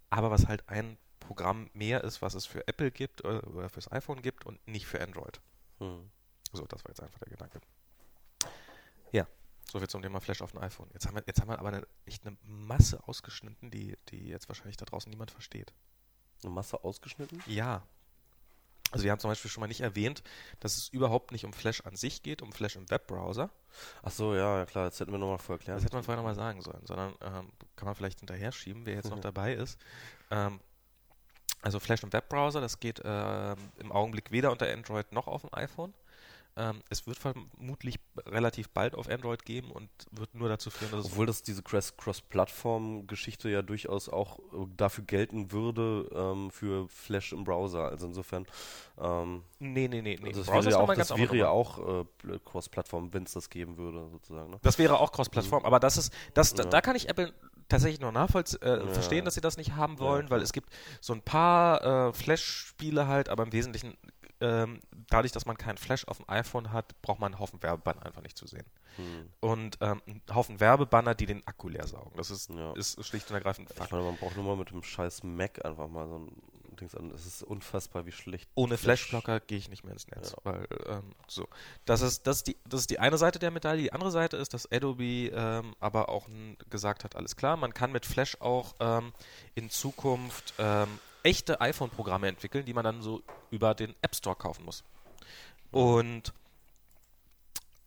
aber 0.09 0.31
was 0.31 0.47
halt 0.47 0.67
ein 0.67 0.97
Programm 1.19 1.69
mehr 1.73 2.03
ist, 2.03 2.21
was 2.21 2.35
es 2.35 2.45
für 2.45 2.67
Apple 2.67 2.91
gibt 2.91 3.23
äh, 3.23 3.39
oder 3.39 3.69
fürs 3.69 3.91
iPhone 3.91 4.21
gibt 4.21 4.45
und 4.45 4.65
nicht 4.67 4.85
für 4.85 5.01
Android. 5.01 5.41
Hm. 5.79 6.09
So, 6.53 6.65
das 6.65 6.83
war 6.83 6.91
jetzt 6.91 7.01
einfach 7.01 7.19
der 7.19 7.29
Gedanke. 7.29 7.59
So 9.71 9.79
viel 9.79 9.87
zum 9.87 10.01
Thema 10.01 10.21
Flash 10.21 10.41
auf 10.41 10.51
dem 10.51 10.61
iPhone. 10.61 10.89
Jetzt 10.93 11.07
haben 11.07 11.15
wir, 11.15 11.23
jetzt 11.25 11.41
haben 11.41 11.49
wir 11.49 11.59
aber 11.59 11.69
eine, 11.69 11.87
echt 12.05 12.25
eine 12.25 12.37
Masse 12.43 13.07
ausgeschnitten, 13.07 13.71
die, 13.71 13.97
die 14.09 14.27
jetzt 14.27 14.47
wahrscheinlich 14.47 14.77
da 14.77 14.85
draußen 14.85 15.09
niemand 15.09 15.31
versteht. 15.31 15.73
Eine 16.43 16.51
Masse 16.51 16.83
ausgeschnitten? 16.83 17.41
Ja. 17.47 17.83
Also 18.91 19.03
wir 19.03 19.11
haben 19.11 19.19
zum 19.19 19.31
Beispiel 19.31 19.49
schon 19.49 19.61
mal 19.61 19.67
nicht 19.67 19.81
erwähnt, 19.81 20.23
dass 20.59 20.77
es 20.77 20.89
überhaupt 20.89 21.31
nicht 21.31 21.43
um 21.43 21.53
Flash 21.53 21.81
an 21.81 21.95
sich 21.95 22.21
geht, 22.21 22.41
um 22.41 22.53
Flash 22.53 22.75
im 22.75 22.89
Webbrowser. 22.89 23.49
Ach 24.03 24.11
so, 24.11 24.35
ja, 24.35 24.65
klar, 24.65 24.85
das 24.85 24.99
hätten 24.99 25.11
wir 25.11 25.17
nochmal 25.17 25.39
vorher 25.39 25.59
erklärt. 25.59 25.77
Das 25.77 25.83
hätte 25.83 25.95
man 25.95 26.03
vorher 26.03 26.21
nochmal 26.21 26.35
sagen 26.35 26.61
sollen, 26.61 26.85
sondern 26.85 27.13
ähm, 27.21 27.51
kann 27.75 27.87
man 27.87 27.95
vielleicht 27.95 28.19
hinterher 28.19 28.51
schieben, 28.51 28.85
wer 28.85 28.95
jetzt 28.95 29.09
noch 29.09 29.19
dabei 29.21 29.55
ist. 29.55 29.79
Ähm, 30.29 30.59
also 31.61 31.79
Flash 31.79 32.03
im 32.03 32.13
Webbrowser, 32.13 32.61
das 32.61 32.79
geht 32.79 32.99
äh, 32.99 33.51
im 33.79 33.91
Augenblick 33.91 34.31
weder 34.31 34.51
unter 34.51 34.71
Android 34.71 35.11
noch 35.11 35.27
auf 35.27 35.41
dem 35.41 35.53
iPhone. 35.53 35.93
Ähm, 36.57 36.81
es 36.89 37.05
wird 37.05 37.17
vermutlich 37.17 37.99
relativ 38.25 38.69
bald 38.69 38.95
auf 38.95 39.09
Android 39.09 39.43
geben 39.43 39.71
und 39.71 39.89
wird 40.11 40.33
nur 40.35 40.47
dazu 40.47 40.69
führen, 40.69 40.91
dass 40.91 41.05
Obwohl 41.05 41.25
das 41.25 41.43
diese 41.43 41.61
Cross-Plattform-Geschichte 41.61 43.49
ja 43.49 43.61
durchaus 43.61 44.07
auch 44.07 44.39
äh, 44.39 44.65
dafür 44.77 45.03
gelten 45.03 45.51
würde 45.51 46.09
ähm, 46.15 46.51
für 46.51 46.87
Flash 46.87 47.33
im 47.33 47.43
Browser. 47.43 47.89
Also 47.89 48.07
insofern. 48.07 48.45
Ähm, 48.97 49.43
nee, 49.59 49.89
nee, 49.89 50.01
nee. 50.01 50.17
nee. 50.21 50.27
Also 50.29 50.43
das 50.43 50.53
wäre 50.53 50.69
ja 50.69 50.77
auch, 50.77 50.93
das 50.93 51.17
wäre 51.17 51.35
ja 51.35 51.49
auch 51.49 52.03
äh, 52.03 52.39
Cross-Plattform, 52.45 53.13
wenn 53.13 53.23
es 53.23 53.33
das 53.33 53.49
geben 53.49 53.75
würde, 53.75 54.07
sozusagen. 54.09 54.51
Ne? 54.51 54.59
Das 54.61 54.77
wäre 54.77 54.99
auch 54.99 55.11
Cross-Plattform, 55.11 55.63
mhm. 55.63 55.65
aber 55.65 55.81
das 55.81 55.97
ist, 55.97 56.13
das, 56.33 56.51
ja. 56.51 56.63
da, 56.63 56.69
da, 56.69 56.81
kann 56.81 56.95
ich 56.95 57.09
Apple 57.09 57.33
tatsächlich 57.67 57.99
nur 57.99 58.11
nachvollziehen, 58.11 58.61
äh, 58.61 58.77
ja. 58.77 58.87
verstehen, 58.87 59.25
dass 59.25 59.33
sie 59.33 59.41
das 59.41 59.57
nicht 59.57 59.75
haben 59.75 59.99
wollen, 59.99 60.27
ja, 60.27 60.31
weil 60.31 60.41
es 60.41 60.53
gibt 60.53 60.69
so 61.01 61.13
ein 61.13 61.21
paar 61.21 62.09
äh, 62.09 62.13
Flash-Spiele 62.13 63.07
halt, 63.07 63.29
aber 63.29 63.43
im 63.43 63.51
Wesentlichen 63.51 63.97
ähm, 64.45 64.79
dadurch, 65.09 65.31
dass 65.31 65.45
man 65.45 65.57
keinen 65.57 65.77
Flash 65.77 66.07
auf 66.07 66.17
dem 66.17 66.29
iPhone 66.29 66.71
hat, 66.71 67.01
braucht 67.01 67.19
man 67.19 67.33
einen 67.33 67.39
Haufen 67.39 67.61
Werbebanner 67.63 68.05
einfach 68.05 68.21
nicht 68.21 68.37
zu 68.37 68.45
sehen. 68.45 68.65
Hm. 68.97 69.29
Und 69.39 69.77
ähm, 69.81 70.01
einen 70.05 70.21
Haufen 70.33 70.59
Werbebanner, 70.59 71.15
die 71.15 71.25
den 71.25 71.45
Akku 71.47 71.67
leer 71.67 71.87
saugen. 71.87 72.11
Das 72.15 72.29
ist, 72.29 72.49
ja. 72.51 72.73
ist 72.73 73.03
schlicht 73.03 73.29
und 73.29 73.35
ergreifend 73.35 73.69
Fakt. 73.69 73.87
Ich 73.87 73.91
meine, 73.91 74.03
man 74.03 74.17
braucht 74.17 74.35
nur 74.35 74.45
mal 74.45 74.55
mit 74.55 74.69
dem 74.69 74.83
scheiß 74.83 75.23
Mac 75.23 75.65
einfach 75.65 75.87
mal 75.87 76.07
so 76.07 76.19
ein 76.19 76.31
Dings 76.75 76.95
an. 76.95 77.11
Es 77.11 77.25
ist 77.25 77.43
unfassbar, 77.43 78.05
wie 78.05 78.11
schlecht. 78.11 78.49
Ohne 78.55 78.77
Flashblocker 78.77 79.39
gehe 79.39 79.57
ich 79.57 79.69
nicht 79.69 79.83
mehr 79.83 79.93
ins 79.93 80.07
Netz. 80.07 80.31
Ja. 80.31 80.37
Weil, 80.43 80.67
ähm, 80.87 81.15
so. 81.27 81.47
Das 81.85 82.01
ist, 82.01 82.27
das, 82.27 82.37
ist 82.37 82.47
die, 82.47 82.57
das 82.67 82.81
ist 82.81 82.89
die 82.89 82.99
eine 82.99 83.17
Seite 83.17 83.39
der 83.39 83.51
Medaille. 83.51 83.81
Die 83.81 83.93
andere 83.93 84.11
Seite 84.11 84.37
ist, 84.37 84.53
dass 84.53 84.71
Adobe 84.71 85.31
ähm, 85.33 85.75
aber 85.79 86.09
auch 86.09 86.27
gesagt 86.69 87.03
hat, 87.03 87.15
alles 87.15 87.35
klar, 87.35 87.57
man 87.57 87.73
kann 87.73 87.91
mit 87.91 88.05
Flash 88.05 88.39
auch 88.39 88.75
ähm, 88.79 89.13
in 89.55 89.69
Zukunft 89.69 90.53
ähm, 90.59 90.99
echte 91.25 91.59
iPhone-Programme 91.59 92.27
entwickeln, 92.27 92.65
die 92.65 92.73
man 92.73 92.83
dann 92.83 93.01
so 93.01 93.23
über 93.49 93.73
den 93.73 93.95
App 94.01 94.15
Store 94.15 94.35
kaufen 94.35 94.63
muss. 94.63 94.83
Und 95.71 96.33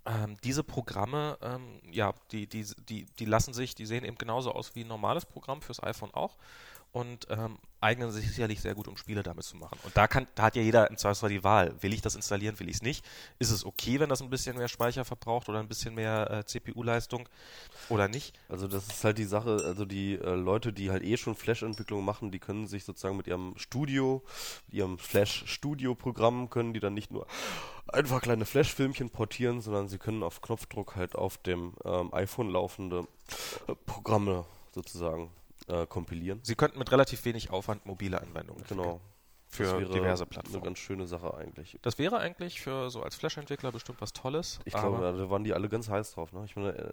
ähm, 0.05 0.36
diese 0.43 0.64
Programme, 0.64 1.39
ähm, 1.41 1.80
ja, 1.91 2.14
die, 2.32 2.47
die, 2.47 2.66
die, 2.89 3.05
die 3.05 3.24
lassen 3.24 3.55
sich, 3.55 3.74
die 3.74 3.86
sehen 3.86 4.05
eben 4.05 4.18
genauso 4.18 4.53
aus 4.53 4.74
wie 4.74 4.82
ein 4.82 4.89
normales 4.89 5.24
Programm 5.24 5.62
fürs 5.62 5.82
iPhone 5.82 6.12
auch 6.14 6.36
und 6.93 7.26
ähm, 7.30 7.59
eignen 7.80 8.11
sich 8.11 8.28
sicherlich 8.28 8.61
sehr 8.61 8.74
gut, 8.74 8.89
um 8.89 8.97
Spiele 8.97 9.22
damit 9.22 9.45
zu 9.45 9.57
machen. 9.57 9.78
Und 9.84 9.97
da 9.97 10.09
kann, 10.09 10.26
da 10.34 10.45
hat 10.45 10.57
ja 10.57 10.62
jeder 10.62 10.91
im 10.91 10.97
Zweifelsfall 10.97 11.30
die 11.30 11.45
Wahl. 11.45 11.74
Will 11.80 11.93
ich 11.93 12.01
das 12.01 12.14
installieren, 12.14 12.59
will 12.59 12.68
ich 12.68 12.76
es 12.76 12.82
nicht? 12.82 13.05
Ist 13.39 13.51
es 13.51 13.64
okay, 13.64 14.01
wenn 14.01 14.09
das 14.09 14.20
ein 14.20 14.30
bisschen 14.30 14.57
mehr 14.57 14.68
Speicher 14.68 15.05
verbraucht 15.05 15.49
oder 15.49 15.61
ein 15.61 15.68
bisschen 15.68 15.95
mehr 15.95 16.30
äh, 16.30 16.45
CPU-Leistung 16.45 17.28
oder 17.89 18.09
nicht? 18.09 18.39
Also 18.49 18.66
das 18.66 18.86
ist 18.86 19.05
halt 19.05 19.18
die 19.18 19.24
Sache, 19.24 19.62
also 19.64 19.84
die 19.84 20.14
äh, 20.14 20.34
Leute, 20.34 20.72
die 20.72 20.91
halt 20.91 21.05
eh 21.05 21.16
schon 21.16 21.34
Flash-Entwicklung 21.34 22.05
machen, 22.05 22.30
die 22.30 22.41
können 22.41 22.66
sich 22.66 22.84
sozusagen 22.84 23.16
mit 23.16 23.26
ihrem 23.26 23.57
Studio, 23.57 24.22
ihrem 24.70 24.99
Flash-Studio-Programm, 24.99 26.51
können 26.51 26.74
die 26.74 26.80
dann 26.80 26.95
nicht 26.95 27.12
nur 27.12 27.26
einfach 27.86 28.20
kleine 28.20 28.45
Flash-Filmchen 28.45 29.11
portieren, 29.11 29.61
sondern 29.61 29.89
sie 29.89 29.99
können 29.99 30.22
auf 30.22 30.41
Knopfdruck 30.41 30.97
halt 30.97 31.14
auf 31.14 31.39
dem 31.39 31.74
ähm, 31.84 32.12
iPhone 32.12 32.51
laufende 32.51 33.07
äh, 33.68 33.74
Programme 33.86 34.45
sozusagen 34.72 35.30
äh, 35.69 35.87
kompilieren. 35.87 36.41
Sie 36.43 36.55
könnten 36.55 36.79
mit 36.79 36.91
relativ 36.91 37.25
wenig 37.25 37.51
Aufwand 37.51 37.87
mobile 37.87 38.21
Anwendungen 38.21 38.64
Genau. 38.69 39.01
Für 39.51 39.83
diverse 39.83 40.27
Plattformen. 40.27 40.57
Eine 40.57 40.64
ganz 40.66 40.79
schöne 40.79 41.07
Sache 41.07 41.35
eigentlich. 41.35 41.79
Das 41.81 41.99
wäre 41.99 42.19
eigentlich 42.19 42.61
für 42.61 42.91
so 42.91 43.03
als 43.03 43.16
Flash-Entwickler 43.16 43.73
bestimmt 43.73 43.99
was 44.03 44.12
Tolles. 44.12 44.61
Ich 44.66 44.75
glaube, 44.75 45.03
ja, 45.03 45.11
da 45.11 45.31
waren 45.31 45.43
die 45.43 45.55
alle 45.55 45.71
ganz 45.71 45.89
heiß 45.89 46.12
drauf. 46.12 46.33
Ne? 46.35 46.45
Ich 46.45 46.55
meine, 46.55 46.77
äh, 46.77 46.93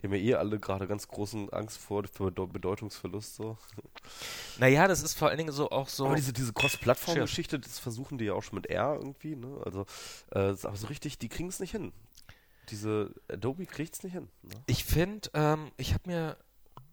die 0.00 0.06
haben 0.06 0.14
ja 0.14 0.20
eh 0.20 0.34
alle 0.34 0.60
gerade 0.60 0.86
ganz 0.86 1.08
großen 1.08 1.50
Angst 1.52 1.78
vor 1.78 2.04
für 2.10 2.30
Bedeutungsverlust. 2.30 3.34
So. 3.34 3.58
Naja, 4.58 4.86
das 4.86 5.02
ist 5.02 5.18
vor 5.18 5.28
allen 5.28 5.38
Dingen 5.38 5.52
so 5.52 5.70
auch 5.70 5.88
so. 5.88 6.06
Aber 6.06 6.14
diese, 6.14 6.32
diese 6.32 6.52
Cross-Plattform-Geschichte, 6.52 7.58
das 7.58 7.80
versuchen 7.80 8.16
die 8.16 8.26
ja 8.26 8.34
auch 8.34 8.42
schon 8.42 8.56
mit 8.56 8.66
R 8.66 8.94
irgendwie. 8.94 9.34
Ne? 9.34 9.60
Also, 9.64 9.86
äh, 10.30 10.54
aber 10.62 10.76
so 10.76 10.86
richtig, 10.86 11.18
die 11.18 11.28
kriegen 11.28 11.48
es 11.48 11.58
nicht 11.58 11.72
hin. 11.72 11.92
Diese 12.70 13.12
Adobe 13.28 13.66
kriegt 13.66 13.94
es 13.94 14.02
nicht 14.04 14.12
hin. 14.12 14.28
Ne? 14.42 14.54
Ich 14.66 14.84
finde, 14.84 15.28
ähm, 15.34 15.72
ich 15.76 15.94
habe 15.94 16.04
mir 16.06 16.36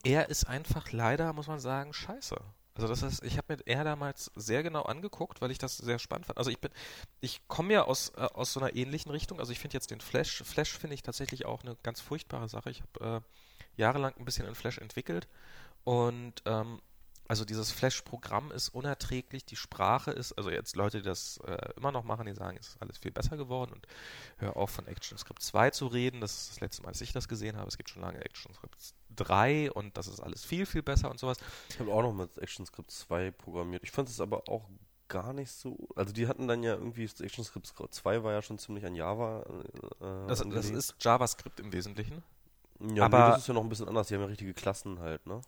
er 0.04 0.30
ist 0.30 0.46
einfach 0.46 0.92
leider, 0.92 1.34
muss 1.34 1.48
man 1.48 1.60
sagen, 1.60 1.94
scheiße. 1.94 2.38
Also 2.76 2.88
das 2.88 3.04
heißt, 3.04 3.24
ich 3.24 3.38
habe 3.38 3.56
mir 3.56 3.62
er 3.66 3.84
damals 3.84 4.32
sehr 4.36 4.64
genau 4.64 4.82
angeguckt, 4.84 5.42
weil 5.42 5.52
ich 5.52 5.60
das 5.60 5.78
sehr 5.78 6.00
spannend 6.00 6.26
fand. 6.26 6.40
Also 6.40 6.50
ich 6.50 6.60
bin, 6.60 6.72
ich 7.22 7.48
komme 7.48 7.74
ja 7.74 7.84
aus, 7.84 8.10
äh, 8.18 8.22
aus 8.22 8.54
so 8.54 8.60
einer 8.60 8.76
ähnlichen 8.76 9.12
Richtung. 9.12 9.40
Also 9.40 9.52
ich 9.52 9.60
finde 9.60 9.76
jetzt 9.76 9.92
den 9.92 10.02
Flash, 10.02 10.44
Flash 10.44 10.78
finde 10.78 10.96
ich 10.96 11.04
tatsächlich 11.04 11.46
auch 11.46 11.64
eine 11.64 11.78
ganz 11.84 12.02
furchtbare 12.02 12.50
Sache. 12.50 12.72
Ich 12.72 12.82
habe 12.82 13.22
äh, 13.22 13.80
jahrelang 13.80 14.14
ein 14.18 14.26
bisschen 14.26 14.48
in 14.48 14.56
Flash 14.56 14.80
entwickelt 14.80 15.28
und 15.84 16.42
ähm, 16.46 16.82
also 17.28 17.46
dieses 17.46 17.72
Flash-Programm 17.72 18.52
ist 18.52 18.70
unerträglich, 18.70 19.46
die 19.46 19.56
Sprache 19.56 20.12
ist, 20.12 20.34
also 20.34 20.50
jetzt 20.50 20.76
Leute, 20.76 20.98
die 20.98 21.06
das 21.06 21.38
äh, 21.48 21.70
immer 21.78 21.92
noch 21.92 22.04
machen, 22.04 22.26
die 22.26 22.34
sagen, 22.34 22.58
es 22.60 22.70
ist 22.70 22.82
alles 22.82 22.98
viel 22.98 23.12
besser 23.12 23.38
geworden 23.38 23.72
und 23.74 23.88
hör 24.38 24.58
auf 24.58 24.72
von 24.72 24.88
ActionScript 24.88 25.42
2 25.42 25.70
zu 25.72 25.88
reden, 25.88 26.22
das 26.22 26.34
ist 26.34 26.50
das 26.52 26.60
letzte 26.60 26.84
Mal, 26.84 26.90
als 26.90 27.02
ich 27.02 27.14
das 27.14 27.28
gesehen 27.28 27.56
habe, 27.56 27.68
es 27.68 27.78
gibt 27.78 27.90
schon 27.90 28.02
lange 28.02 28.20
ActionScript 28.20 28.94
3 29.16 29.72
und 29.72 29.98
das 29.98 30.08
ist 30.08 30.20
alles 30.20 30.46
viel, 30.46 30.66
viel 30.66 30.84
besser 30.84 31.10
und 31.10 31.20
sowas. 31.20 31.38
Ich 31.70 31.80
habe 31.80 31.92
auch 31.92 32.02
noch 32.02 32.14
mit 32.14 32.42
ActionScript 32.42 32.92
2 32.92 33.32
programmiert, 33.32 33.84
ich 33.84 33.92
fand 33.92 34.10
es 34.10 34.20
aber 34.20 34.44
auch 34.48 34.70
gar 35.08 35.34
nicht 35.34 35.52
so, 35.52 35.78
also 35.96 36.12
die 36.14 36.28
hatten 36.28 36.48
dann 36.48 36.64
ja 36.64 36.74
irgendwie, 36.74 37.06
ActionScript 37.06 37.68
2 37.68 38.24
war 38.24 38.32
ja 38.32 38.42
schon 38.42 38.58
ziemlich 38.58 38.86
an 38.86 38.96
Java 38.96 39.44
äh, 40.02 40.28
das, 40.28 40.44
das, 40.50 40.70
ist 40.70 40.96
JavaScript 41.00 41.60
im 41.60 41.72
Wesentlichen. 41.72 42.24
Ja, 42.80 43.06
aber 43.06 43.20
nee, 43.20 43.32
das 43.34 43.42
ist 43.42 43.48
ja 43.48 43.54
noch 43.54 43.64
ein 43.64 43.70
bisschen 43.70 43.88
anders, 43.88 44.08
die 44.08 44.16
haben 44.16 44.22
ja 44.22 44.28
richtige 44.28 44.54
Klassen 44.54 45.00
halt, 45.00 45.26
ne? 45.28 45.42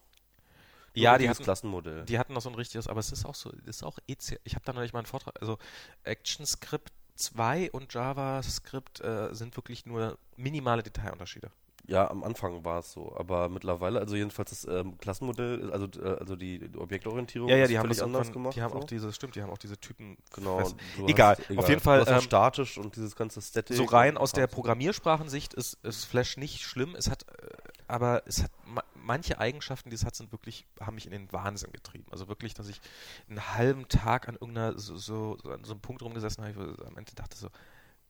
ja, 0.96 1.18
die 1.18 1.30
hatten, 1.30 1.44
Klassenmodell. 1.44 2.06
Die 2.06 2.18
hatten 2.18 2.34
noch 2.34 2.42
so 2.42 2.50
ein 2.50 2.56
richtiges, 2.56 2.88
aber 2.88 3.00
es 3.00 3.12
ist 3.12 3.26
auch 3.26 3.36
so, 3.36 3.52
ist 3.66 3.84
auch 3.84 4.00
EC. 4.08 4.40
Ich 4.44 4.56
habe 4.56 4.66
da 4.66 4.74
noch 4.74 4.82
nicht 4.82 4.94
mal 4.94 5.00
einen 5.00 5.06
Vortrag. 5.06 5.36
Also 5.42 5.58
ActionScript 6.06 6.94
2 7.16 7.72
und 7.72 7.94
JavaScript 7.94 9.02
äh, 9.02 9.34
sind 9.34 9.56
wirklich 9.58 9.86
nur 9.86 10.18
minimale 10.38 10.84
Detailunterschiede. 10.84 11.52
Ja, 11.88 12.10
am 12.10 12.24
Anfang 12.24 12.66
war 12.66 12.80
es 12.80 12.92
so, 12.92 13.16
aber 13.16 13.48
mittlerweile, 13.50 14.00
also 14.00 14.16
jedenfalls 14.16 14.50
das 14.50 14.66
ähm, 14.66 14.98
Klassenmodell, 14.98 15.72
also, 15.72 15.88
äh, 16.02 16.18
also 16.20 16.36
die, 16.36 16.68
die 16.68 16.78
Objektorientierung 16.78 17.48
Ja, 17.48 17.58
ja, 17.58 17.64
ist 17.64 17.70
die 17.70 17.78
haben 17.78 17.84
völlig 17.84 17.98
das 18.00 18.06
anders 18.06 18.32
gemacht. 18.32 18.56
Die 18.56 18.62
haben 18.62 18.72
so. 18.74 18.80
auch 18.80 18.84
diese, 18.86 19.14
stimmt, 19.14 19.36
die 19.36 19.44
haben 19.44 19.52
auch 19.52 19.58
diese 19.58 19.78
Typen. 19.78 20.18
Genau. 20.34 20.72
Egal, 21.06 21.38
hast- 21.38 21.58
auf 21.58 21.70
jeden 21.70 21.82
Fall, 21.82 22.04
ähm, 22.08 22.22
statisch 22.22 22.78
und 22.78 22.96
dieses 22.96 23.16
ganze 23.16 23.42
Static. 23.42 23.78
So 23.78 23.84
rein 23.84 24.18
aus 24.18 24.32
der. 24.32 24.48
Programmiersprachensicht 24.48 25.54
ist, 25.54 25.74
ist 25.84 26.06
Flash 26.06 26.38
nicht 26.38 26.62
schlimm. 26.64 26.96
Es 26.96 27.10
hat, 27.10 27.24
äh, 27.24 27.48
aber 27.88 28.24
es 28.26 28.42
hat 28.44 28.52
ma 28.66 28.84
manche 28.96 29.38
Eigenschaften, 29.38 29.92
die 29.92 29.96
es 29.96 30.04
hat, 30.04 30.16
sind 30.16 30.32
wirklich, 30.32 30.66
haben 30.80 30.96
mich 30.96 31.06
in 31.06 31.12
den 31.12 31.32
Wahnsinn 31.32 31.72
getrieben. 31.72 32.08
Also 32.10 32.28
wirklich, 32.28 32.56
dass 32.56 32.68
ich 32.68 32.82
einen 33.30 33.54
halben 33.54 33.88
Tag 33.88 34.28
an 34.28 34.34
irgendeiner 34.34 34.80
so, 34.80 34.98
so, 34.98 35.38
so 35.44 35.52
an 35.52 35.64
so 35.64 35.74
einem 35.74 35.82
Punkt 35.82 36.02
rumgesessen 36.02 36.44
habe, 36.44 36.56
wo 36.56 36.82
ich 36.82 36.88
am 36.88 36.98
Ende 36.98 37.14
dachte 37.14 37.38
so, 37.38 37.50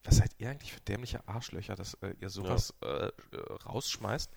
was 0.05 0.17
seid 0.17 0.31
ihr 0.37 0.49
eigentlich 0.49 0.73
für 0.73 0.81
dämliche 0.81 1.27
Arschlöcher, 1.27 1.75
dass 1.75 1.95
äh, 1.95 2.13
ihr 2.19 2.29
sowas 2.29 2.73
äh, 2.81 3.07
äh, 3.07 3.11
rausschmeißt? 3.65 4.31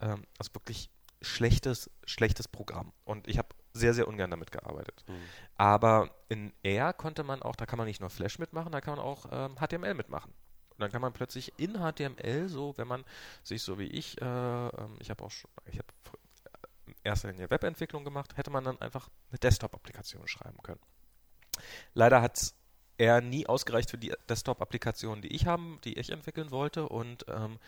Ähm, 0.00 0.24
also 0.38 0.54
wirklich 0.54 0.90
schlechtes, 1.22 1.90
schlechtes 2.04 2.48
Programm. 2.48 2.92
Und 3.04 3.28
ich 3.28 3.38
habe 3.38 3.48
sehr, 3.72 3.94
sehr 3.94 4.08
ungern 4.08 4.30
damit 4.30 4.50
gearbeitet. 4.50 5.04
Hm. 5.06 5.16
Aber 5.56 6.10
in 6.28 6.52
R 6.62 6.92
konnte 6.92 7.24
man 7.24 7.42
auch, 7.42 7.56
da 7.56 7.66
kann 7.66 7.78
man 7.78 7.86
nicht 7.86 8.00
nur 8.00 8.10
Flash 8.10 8.38
mitmachen, 8.38 8.72
da 8.72 8.80
kann 8.80 8.96
man 8.96 9.04
auch 9.04 9.26
ähm, 9.30 9.56
HTML 9.56 9.94
mitmachen. 9.94 10.32
Und 10.70 10.80
dann 10.80 10.90
kann 10.90 11.00
man 11.00 11.12
plötzlich 11.12 11.58
in 11.58 11.74
HTML 11.74 12.48
so, 12.48 12.76
wenn 12.76 12.88
man 12.88 13.04
sich 13.42 13.62
so 13.62 13.78
wie 13.78 13.86
ich, 13.86 14.20
äh, 14.20 14.24
ähm, 14.24 14.96
ich 14.98 15.10
habe 15.10 15.24
auch 15.24 15.30
schon, 15.30 15.50
ich 15.66 15.78
habe 15.78 15.88
in 16.86 16.94
erster 17.02 17.30
Linie 17.30 17.50
Webentwicklung 17.50 18.04
gemacht, 18.04 18.36
hätte 18.36 18.50
man 18.50 18.64
dann 18.64 18.80
einfach 18.80 19.08
eine 19.30 19.38
Desktop-Applikation 19.38 20.28
schreiben 20.28 20.58
können. 20.62 20.80
Leider 21.94 22.20
hat 22.20 22.36
es 22.36 22.54
eher 22.98 23.20
nie 23.20 23.46
ausgereicht 23.46 23.90
für 23.90 23.98
die 23.98 24.12
Desktop-Applikationen, 24.28 25.22
die 25.22 25.28
ich 25.34 25.46
haben, 25.46 25.78
die 25.84 25.98
ich 25.98 26.10
entwickeln 26.10 26.50
wollte 26.50 26.88
und 26.88 27.26
ähm, 27.28 27.58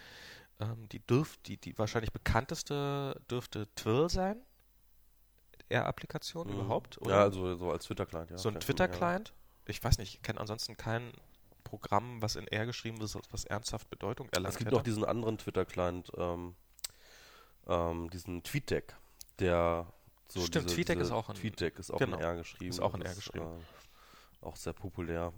ähm, 0.61 0.89
die 0.91 1.01
dürft, 1.01 1.47
die, 1.49 1.57
die 1.57 1.76
wahrscheinlich 1.79 2.12
bekannteste 2.12 3.20
dürfte 3.31 3.68
Twirl 3.74 4.09
sein. 4.09 4.37
R-Applikation 5.68 6.49
Mhm. 6.49 6.55
überhaupt? 6.55 6.99
Ja, 7.07 7.22
also 7.22 7.55
so 7.57 7.70
als 7.70 7.85
Twitter-Client, 7.85 8.31
ja. 8.31 8.39
so 8.39 8.49
ein 8.49 8.59
Twitter-Client. 8.59 9.33
Ich 9.66 9.83
weiß 9.85 9.99
nicht, 9.99 10.14
ich 10.14 10.22
kenne 10.22 10.41
ansonsten 10.41 10.76
kein 10.79 11.12
Programm, 11.64 12.22
was 12.22 12.37
in 12.37 12.47
R 12.49 12.64
geschrieben 12.64 13.01
ist, 13.03 13.18
was 13.31 13.45
ernsthaft 13.45 13.91
Bedeutung 13.91 14.29
erlangt 14.31 14.55
Es 14.55 14.59
gibt 14.59 14.68
hätte. 14.68 14.76
noch 14.76 14.83
diesen 14.83 15.05
anderen 15.05 15.37
Twitter-Client, 15.37 16.11
ähm, 16.16 16.55
ähm, 17.66 18.09
diesen 18.11 18.43
TweetDeck, 18.43 18.95
der 19.41 19.87
so 20.29 20.41
Stimmt, 20.41 20.66
diese, 20.66 20.76
TweetDeck 20.76 20.97
diese 20.99 21.09
ist 21.09 21.12
auch 21.12 21.33
TweetDeck 21.35 21.79
ist 21.79 21.91
auch 21.91 21.99
genau, 21.99 22.16
in 22.16 22.22
R 22.22 22.37
geschrieben. 22.37 22.70
ist 22.70 22.81
auch 22.81 22.95
in 22.95 23.03
R 23.03 23.14
geschrieben. 23.14 23.45
äh, 23.61 23.64
auch 24.41 24.57
sehr 24.57 24.72
populär. 24.72 25.32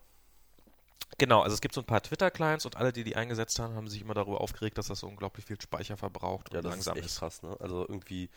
Genau, 1.18 1.42
also 1.42 1.54
es 1.54 1.60
gibt 1.60 1.74
so 1.74 1.80
ein 1.80 1.86
paar 1.86 2.02
Twitter-Clients 2.02 2.64
und 2.64 2.76
alle, 2.76 2.92
die 2.92 3.04
die 3.04 3.16
eingesetzt 3.16 3.58
haben, 3.58 3.74
haben 3.74 3.88
sich 3.88 4.00
immer 4.00 4.14
darüber 4.14 4.40
aufgeregt, 4.40 4.78
dass 4.78 4.86
das 4.86 5.00
so 5.00 5.06
unglaublich 5.08 5.44
viel 5.44 5.60
Speicher 5.60 5.96
verbraucht 5.96 6.52
Ja, 6.52 6.58
und 6.58 6.64
das 6.64 6.72
langsam 6.72 6.96
ist 6.96 7.04
echt 7.04 7.18
krass, 7.18 7.42
ne? 7.42 7.56
Also 7.60 7.80
irgendwie, 7.86 8.30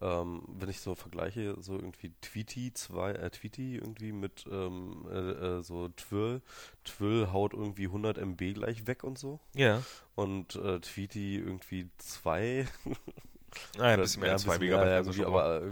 ähm, 0.00 0.42
wenn 0.46 0.68
ich 0.68 0.80
so 0.80 0.94
vergleiche, 0.94 1.56
so 1.60 1.74
irgendwie 1.74 2.12
Tweety 2.20 2.72
2, 2.74 3.12
äh, 3.12 3.30
Tweety 3.30 3.76
irgendwie 3.76 4.12
mit 4.12 4.44
ähm, 4.50 5.08
äh, 5.10 5.16
äh, 5.58 5.62
so 5.62 5.88
Twill, 5.88 6.42
Twill 6.84 7.32
haut 7.32 7.54
irgendwie 7.54 7.86
100 7.86 8.18
MB 8.18 8.54
gleich 8.54 8.86
weg 8.86 9.04
und 9.04 9.18
so. 9.18 9.40
Ja, 9.54 9.82
Und 10.14 10.54
äh, 10.56 10.80
Tweety 10.80 11.36
irgendwie 11.38 11.88
2. 11.96 12.68
naja, 13.78 13.94
ein 13.94 14.00
bisschen 14.00 14.22
mehr 14.22 14.32
als 14.32 14.42
zwei 14.42 14.58
Megabyte. 14.58 14.88
Ja, 14.88 14.96
also 14.96 15.26
aber 15.26 15.62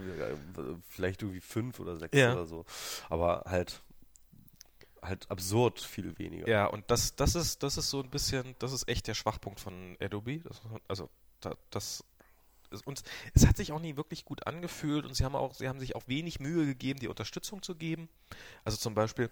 vielleicht 0.88 1.22
irgendwie 1.22 1.40
5 1.40 1.78
oder 1.78 1.97
6 1.97 2.16
Ja. 2.16 2.32
oder 2.32 2.47
so. 2.47 2.64
Aber 3.09 3.44
halt, 3.47 3.82
halt 5.07 5.30
absurd 5.30 5.80
viel 5.80 6.18
weniger. 6.18 6.48
Ja, 6.48 6.66
und 6.66 6.90
das, 6.90 7.16
das 7.16 7.34
ist, 7.34 7.62
das 7.62 7.76
ist 7.76 7.90
so 7.90 8.02
ein 8.02 8.11
bisschen, 8.11 8.54
das 8.59 8.72
ist 8.72 8.88
echt 8.88 9.07
der 9.07 9.14
Schwachpunkt 9.14 9.61
von 9.61 9.96
Adobe. 10.00 10.40
Das, 10.40 10.61
also, 10.88 11.09
da, 11.40 11.54
das 11.70 12.04
und 12.84 13.02
es 13.34 13.46
hat 13.46 13.57
sich 13.57 13.72
auch 13.72 13.80
nie 13.80 13.96
wirklich 13.96 14.24
gut 14.24 14.46
angefühlt 14.46 15.04
und 15.07 15.14
sie 15.14 15.24
haben 15.24 15.36
auch, 15.36 15.54
sie 15.54 15.68
haben 15.68 15.78
sich 15.78 15.94
auch 15.94 16.02
wenig 16.07 16.40
Mühe 16.40 16.66
gegeben, 16.66 16.98
die 16.98 17.09
Unterstützung 17.09 17.62
zu 17.62 17.74
geben. 17.74 18.09
Also 18.64 18.76
zum 18.76 18.94
Beispiel, 18.94 19.30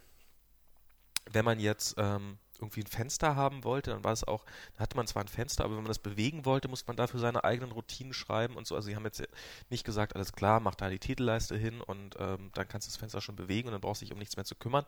wenn 1.31 1.45
man 1.45 1.59
jetzt 1.59 1.97
ähm, 1.99 2.39
irgendwie 2.59 2.81
ein 2.81 2.87
Fenster 2.87 3.37
haben 3.37 3.65
wollte, 3.65 3.91
dann 3.91 4.05
war 4.05 4.13
es 4.13 4.25
auch, 4.25 4.45
da 4.75 4.81
hatte 4.81 4.97
man 4.97 5.07
zwar 5.07 5.23
ein 5.23 5.29
Fenster, 5.29 5.65
aber 5.65 5.75
wenn 5.77 5.83
man 5.83 5.91
das 5.91 5.99
bewegen 5.99 6.45
wollte, 6.45 6.69
musste 6.69 6.87
man 6.87 6.97
dafür 6.97 7.21
seine 7.21 7.45
eigenen 7.45 7.73
Routinen 7.73 8.13
schreiben 8.13 8.57
und 8.57 8.67
so. 8.67 8.75
Also 8.75 8.87
sie 8.87 8.97
haben 8.97 9.05
jetzt 9.05 9.23
nicht 9.71 9.85
gesagt, 9.85 10.15
alles 10.15 10.33
klar, 10.33 10.61
mach 10.61 10.75
da 10.75 10.89
die 10.89 10.99
Titelleiste 10.99 11.57
hin 11.57 11.81
und 11.81 12.17
ähm, 12.19 12.51
dann 12.55 12.69
kannst 12.69 12.87
du 12.87 12.91
das 12.91 12.97
Fenster 12.97 13.21
schon 13.21 13.37
bewegen 13.37 13.69
und 13.69 13.73
dann 13.73 13.81
brauchst 13.81 14.03
du 14.03 14.07
dich 14.07 14.13
um 14.13 14.19
nichts 14.19 14.37
mehr 14.37 14.45
zu 14.45 14.55
kümmern, 14.55 14.87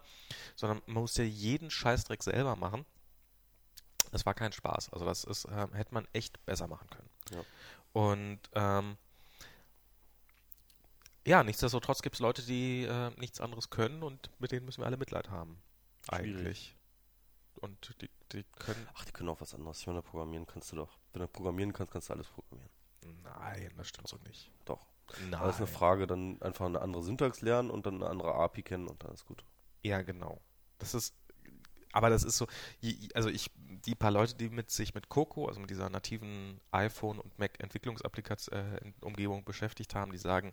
sondern 0.55 0.81
man 0.87 1.03
musste 1.03 1.23
jeden 1.23 1.71
Scheißdreck 1.71 2.23
selber 2.23 2.57
machen. 2.57 2.85
Das 4.12 4.25
war 4.25 4.35
kein 4.35 4.53
Spaß. 4.53 4.93
Also 4.93 5.05
das 5.05 5.25
ist, 5.25 5.47
ähm, 5.51 5.73
hätte 5.73 5.93
man 5.93 6.07
echt 6.12 6.45
besser 6.47 6.69
machen 6.69 6.89
können. 6.91 7.11
Ja. 7.33 7.45
Und 7.93 8.41
ähm, 8.55 8.97
ja, 11.27 11.43
nichtsdestotrotz 11.43 12.03
gibt 12.03 12.14
es 12.14 12.21
Leute, 12.21 12.43
die 12.43 12.85
äh, 12.85 13.11
nichts 13.17 13.41
anderes 13.41 13.71
können 13.71 14.03
und 14.03 14.31
mit 14.39 14.53
denen 14.53 14.64
müssen 14.64 14.83
wir 14.83 14.87
alle 14.87 14.97
Mitleid 14.97 15.29
haben. 15.29 15.61
Schwierig. 16.09 16.37
Eigentlich. 16.37 16.76
Und 17.61 17.95
die, 18.01 18.11
die 18.33 18.45
können. 18.59 18.89
Ach, 18.95 19.05
die 19.05 19.13
können 19.13 19.29
auch 19.29 19.41
was 19.41 19.55
anderes. 19.55 19.81
Ich 19.81 19.87
meine, 19.87 20.03
programmieren 20.03 20.47
kannst 20.47 20.73
du 20.73 20.77
doch. 20.77 20.99
Wenn 21.13 21.23
du 21.23 21.29
programmieren 21.29 21.73
kannst, 21.73 21.93
kannst 21.93 22.09
du 22.09 22.15
alles 22.15 22.29
programmieren. 22.29 22.71
Nein, 23.23 23.73
das 23.77 23.89
stimmt 23.89 24.09
so 24.09 24.17
nicht. 24.27 24.51
Doch. 24.65 24.87
Nein. 25.31 25.41
Das 25.41 25.57
ist 25.57 25.61
eine 25.61 25.67
Frage, 25.69 26.07
dann 26.07 26.41
einfach 26.43 26.67
eine 26.67 26.81
andere 26.81 27.03
Syntax 27.03 27.41
lernen 27.41 27.71
und 27.71 27.87
dann 27.87 27.97
eine 27.97 28.09
andere 28.09 28.35
API 28.35 28.63
kennen 28.63 28.89
und 28.89 29.03
dann 29.05 29.13
ist 29.13 29.25
gut. 29.25 29.45
Ja, 29.83 30.03
genau. 30.03 30.41
Das 30.79 30.95
ist, 30.95 31.15
aber 31.93 32.11
das 32.11 32.25
ist 32.25 32.37
so, 32.37 32.47
also 33.15 33.29
ich, 33.29 33.51
die 33.57 33.95
paar 33.95 34.11
Leute, 34.11 34.35
die 34.35 34.51
mit 34.51 34.71
sich 34.71 34.95
mit 34.95 35.09
Coco, 35.09 35.47
also 35.47 35.61
mit 35.61 35.71
dieser 35.71 35.89
nativen 35.89 36.61
iPhone 36.73 37.21
und 37.21 37.39
Mac 37.39 37.63
Entwicklungsumgebung 37.63 39.45
beschäftigt 39.45 39.95
haben, 39.95 40.13
die 40.13 40.19
sagen, 40.19 40.53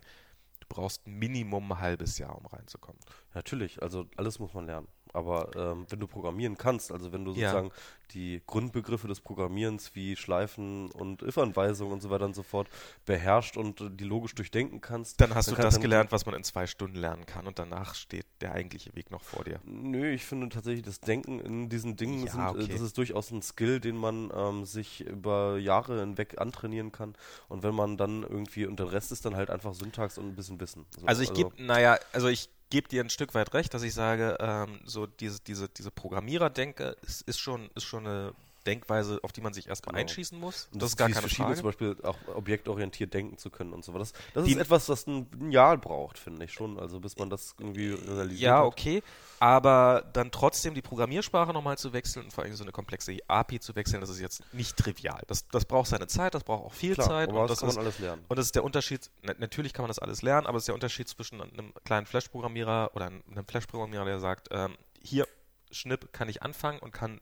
du 0.60 0.66
brauchst 0.68 1.06
Minimum 1.06 1.72
ein 1.72 1.80
halbes 1.80 2.18
Jahr, 2.18 2.36
um 2.38 2.46
reinzukommen. 2.46 3.00
Natürlich, 3.34 3.82
also 3.82 4.06
alles 4.16 4.38
muss 4.38 4.54
man 4.54 4.66
lernen. 4.66 4.88
Aber 5.14 5.50
ähm, 5.56 5.86
wenn 5.88 6.00
du 6.00 6.06
programmieren 6.06 6.58
kannst, 6.58 6.92
also 6.92 7.12
wenn 7.12 7.24
du 7.24 7.32
Ja. 7.32 7.50
sozusagen 7.52 7.70
die 8.10 8.42
Grundbegriffe 8.46 9.08
des 9.08 9.20
Programmierens 9.20 9.94
wie 9.94 10.16
Schleifen 10.16 10.90
und 10.90 11.22
If-Anweisungen 11.22 11.92
und 11.94 12.00
so 12.02 12.10
weiter 12.10 12.26
und 12.26 12.34
so 12.34 12.42
fort 12.42 12.68
beherrscht 13.06 13.56
und 13.56 13.80
äh, 13.80 13.90
die 13.90 14.04
logisch 14.04 14.34
durchdenken 14.34 14.80
kannst, 14.80 15.20
Dann 15.20 15.34
hast 15.34 15.48
Dann 15.48 15.56
du 15.56 15.62
das 15.62 15.80
gelernt, 15.80 16.12
was 16.12 16.26
man 16.26 16.34
in 16.34 16.44
zwei 16.44 16.66
Stunden 16.66 16.96
lernen 16.96 17.26
kann 17.26 17.46
und 17.46 17.58
danach 17.58 17.94
steht 17.94 18.26
der 18.40 18.52
eigentliche 18.52 18.94
Weg 18.94 19.10
noch 19.10 19.22
vor 19.22 19.44
dir. 19.44 19.60
Nö, 19.64 20.10
ich 20.10 20.24
finde 20.24 20.48
tatsächlich, 20.48 20.84
das 20.84 21.00
Denken 21.00 21.40
in 21.40 21.68
diesen 21.68 21.96
Dingen 21.96 22.26
Ja, 22.26 22.32
sind, 22.32 22.40
äh, 22.40 22.62
okay. 22.64 22.72
das 22.72 22.80
ist 22.82 22.98
durchaus 22.98 23.30
ein 23.30 23.40
Skill, 23.42 23.80
den 23.80 23.96
man 23.96 24.30
ähm, 24.34 24.64
sich 24.64 25.00
über 25.06 25.56
Jahre 25.58 26.00
hinweg 26.00 26.40
antrainieren 26.40 26.92
kann. 26.92 27.14
Und 27.48 27.62
wenn 27.62 27.74
man 27.74 27.96
dann 27.96 28.22
irgendwie, 28.22 28.66
und 28.66 28.78
der 28.78 28.92
Rest 28.92 29.12
ist 29.12 29.24
dann 29.24 29.36
halt 29.36 29.50
einfach 29.50 29.74
Syntax 29.74 30.18
und 30.18 30.28
ein 30.28 30.34
bisschen 30.34 30.60
Wissen. 30.60 30.84
So, 30.98 31.06
Also 31.06 31.22
ich 31.22 31.32
gebe, 31.32 31.50
naja, 31.62 31.98
also 32.12 32.28
ich 32.28 32.48
gebe 32.74 32.88
dir 32.88 33.04
ein 33.04 33.10
Stück 33.10 33.34
weit 33.34 33.54
recht, 33.54 33.72
dass 33.72 33.84
ich 33.84 33.94
sage, 33.94 34.36
ähm, 34.40 34.80
so 34.84 35.06
diese, 35.06 35.38
diese, 35.38 35.68
diese 35.68 35.92
Programmierer-Denke 35.92 36.96
ist, 37.02 37.22
ist, 37.22 37.38
schon, 37.38 37.70
ist 37.76 37.84
schon 37.84 38.04
eine 38.04 38.34
Denkweise, 38.66 39.18
auf 39.22 39.32
die 39.32 39.40
man 39.40 39.52
sich 39.52 39.68
erstmal 39.68 39.92
Genau. 39.94 40.02
einschießen 40.02 40.38
muss. 40.38 40.68
Und 40.72 40.82
Das 40.82 40.90
ist 40.90 40.96
gar 40.96 41.08
keine 41.10 41.28
Frage. 41.28 41.54
zum 41.56 41.64
Beispiel 41.64 41.96
auch 42.02 42.16
objektorientiert 42.34 43.12
denken 43.14 43.38
zu 43.38 43.50
können 43.50 43.72
und 43.72 43.84
so. 43.84 43.92
Das, 43.98 44.12
das 44.34 44.44
Die- 44.44 44.52
ist 44.52 44.58
etwas, 44.58 44.86
das 44.86 45.06
ein, 45.06 45.50
Jahr 45.50 45.76
braucht, 45.76 46.18
finde 46.18 46.44
ich 46.44 46.52
schon. 46.52 46.78
Also 46.78 47.00
bis 47.00 47.16
man 47.18 47.30
das 47.30 47.54
irgendwie 47.58 47.90
realisiert 47.92 48.40
Ja, 48.40 48.58
hat. 48.58 48.64
okay. 48.64 49.02
Aber 49.40 50.04
dann 50.12 50.30
trotzdem 50.30 50.74
die 50.74 50.80
Programmiersprache 50.82 51.52
nochmal 51.52 51.76
zu 51.76 51.92
wechseln 51.92 52.24
und 52.26 52.30
vor 52.32 52.44
allem 52.44 52.54
so 52.54 52.62
eine 52.64 52.72
komplexe 52.72 53.18
API 53.28 53.60
zu 53.60 53.74
wechseln, 53.76 54.00
das 54.00 54.08
ist 54.10 54.20
jetzt 54.20 54.42
nicht 54.54 54.76
trivial. 54.76 55.20
Das, 55.26 55.46
das 55.48 55.64
braucht 55.64 55.88
seine 55.88 56.06
Zeit, 56.06 56.34
das 56.34 56.44
braucht 56.44 56.64
auch 56.64 56.72
viel 56.72 56.94
Klar, 56.94 57.08
Zeit. 57.08 57.28
und 57.30 57.46
das 57.48 57.60
kann 57.60 57.68
ist, 57.68 57.74
man 57.76 57.84
alles 57.84 57.98
lernen. 57.98 58.24
und 58.28 58.38
das 58.38 58.46
ist 58.46 58.54
der 58.54 58.64
Unterschied, 58.64 59.10
na, 59.22 59.34
natürlich 59.38 59.72
kann 59.74 59.82
man 59.82 59.88
das 59.88 59.98
alles 59.98 60.22
lernen, 60.22 60.46
aber 60.46 60.56
es 60.56 60.62
ist 60.62 60.68
der 60.68 60.74
Unterschied 60.74 61.08
zwischen 61.08 61.42
einem 61.42 61.74
kleinen 61.84 62.06
Flash-Programmierer 62.06 62.92
oder 62.94 63.06
einem 63.06 63.22
Flash-Programmierer, 63.46 64.04
der 64.04 64.20
sagt, 64.20 64.48
ähm, 64.50 64.76
hier, 65.02 65.26
Schnipp, 65.74 66.12
kann 66.12 66.28
ich 66.28 66.42
anfangen 66.42 66.78
und 66.78 66.92
kann 66.92 67.20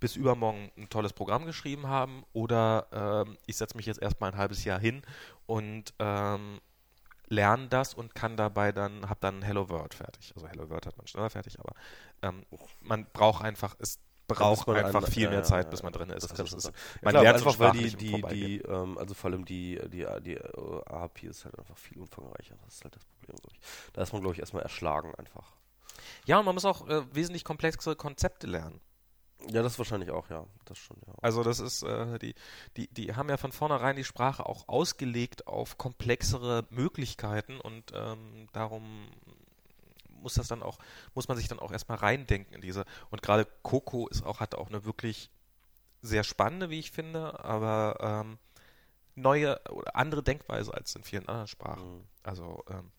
bis 0.00 0.16
übermorgen 0.16 0.70
ein 0.76 0.88
tolles 0.88 1.12
Programm 1.12 1.46
geschrieben 1.46 1.86
haben 1.88 2.24
oder 2.32 3.24
ähm, 3.26 3.36
ich 3.46 3.56
setze 3.56 3.76
mich 3.76 3.86
jetzt 3.86 4.00
erstmal 4.02 4.32
ein 4.32 4.38
halbes 4.38 4.64
Jahr 4.64 4.78
hin 4.78 5.02
und 5.46 5.94
ähm, 5.98 6.60
lerne 7.28 7.68
das 7.68 7.94
und 7.94 8.14
kann 8.14 8.36
dabei 8.36 8.72
dann, 8.72 9.08
habe 9.08 9.18
dann 9.20 9.42
Hello 9.42 9.68
World 9.68 9.94
fertig. 9.94 10.32
Also 10.36 10.46
Hello 10.48 10.68
World 10.68 10.86
hat 10.86 10.96
man 10.98 11.06
schneller 11.06 11.30
fertig, 11.30 11.58
aber 11.58 11.72
ähm, 12.22 12.44
man 12.80 13.06
braucht 13.12 13.42
einfach, 13.44 13.74
es 13.78 13.98
braucht 14.28 14.66
man 14.66 14.76
einfach 14.76 15.04
ein- 15.04 15.12
viel 15.12 15.24
ja, 15.24 15.30
mehr 15.30 15.38
ja, 15.40 15.44
Zeit, 15.44 15.64
ja, 15.64 15.70
bis 15.70 15.82
man 15.82 15.92
drin 15.92 16.10
ist. 16.10 16.30
Das 16.30 16.38
Also 16.40 16.56
ist- 16.56 16.72
man 17.02 17.12
klar, 17.12 17.22
lernt 17.22 17.38
einfach 17.38 17.58
weil 17.58 17.72
die, 17.72 17.90
die, 17.96 18.22
die 18.22 18.58
ähm, 18.62 18.98
also 18.98 19.14
vor 19.14 19.30
allem 19.30 19.44
die, 19.44 19.80
die, 19.88 20.06
die, 20.22 20.34
äh, 20.34 20.82
API 20.86 21.28
ist 21.28 21.44
halt 21.44 21.58
einfach 21.58 21.76
viel 21.76 21.98
umfangreicher. 21.98 22.56
Das 22.64 22.74
ist 22.74 22.84
halt 22.84 22.96
das 22.96 23.04
Problem, 23.04 23.36
glaube 23.36 23.54
ich. 23.56 23.60
Da 23.92 24.02
ist 24.02 24.12
man, 24.12 24.22
glaube 24.22 24.34
ich, 24.34 24.40
erstmal 24.40 24.62
erschlagen 24.62 25.14
einfach. 25.16 25.52
Ja, 26.26 26.38
und 26.38 26.44
man 26.44 26.54
muss 26.54 26.64
auch 26.64 26.88
äh, 26.88 27.02
wesentlich 27.14 27.44
komplexere 27.44 27.96
Konzepte 27.96 28.46
lernen. 28.46 28.80
Ja, 29.50 29.62
das 29.62 29.78
wahrscheinlich 29.78 30.10
auch, 30.10 30.30
ja. 30.30 30.46
Das 30.64 30.78
schon, 30.78 30.96
ja. 31.06 31.12
Also 31.20 31.42
das 31.42 31.60
ist, 31.60 31.82
äh, 31.82 32.18
die, 32.18 32.34
die, 32.76 32.88
die 32.88 33.14
haben 33.14 33.28
ja 33.28 33.36
von 33.36 33.52
vornherein 33.52 33.96
die 33.96 34.04
Sprache 34.04 34.46
auch 34.46 34.68
ausgelegt 34.68 35.46
auf 35.46 35.76
komplexere 35.76 36.64
Möglichkeiten 36.70 37.60
und 37.60 37.92
ähm, 37.94 38.48
darum 38.52 39.08
muss 40.08 40.34
das 40.34 40.48
dann 40.48 40.62
auch, 40.62 40.78
muss 41.14 41.28
man 41.28 41.36
sich 41.36 41.48
dann 41.48 41.58
auch 41.58 41.70
erstmal 41.70 41.98
reindenken 41.98 42.54
in 42.54 42.62
diese. 42.62 42.84
Und 43.10 43.22
gerade 43.22 43.46
Coco 43.62 44.08
ist 44.08 44.24
auch, 44.24 44.40
hat 44.40 44.54
auch 44.54 44.68
eine 44.68 44.84
wirklich 44.84 45.30
sehr 46.00 46.24
spannende, 46.24 46.70
wie 46.70 46.78
ich 46.78 46.90
finde, 46.90 47.44
aber 47.44 47.98
ähm, 48.00 48.38
neue 49.14 49.60
oder 49.70 49.96
andere 49.96 50.22
Denkweise 50.22 50.72
als 50.72 50.94
in 50.96 51.04
vielen 51.04 51.28
anderen 51.28 51.48
Sprachen. 51.48 51.98
Mhm. 51.98 52.04
Also 52.22 52.64
ähm, 52.70 52.90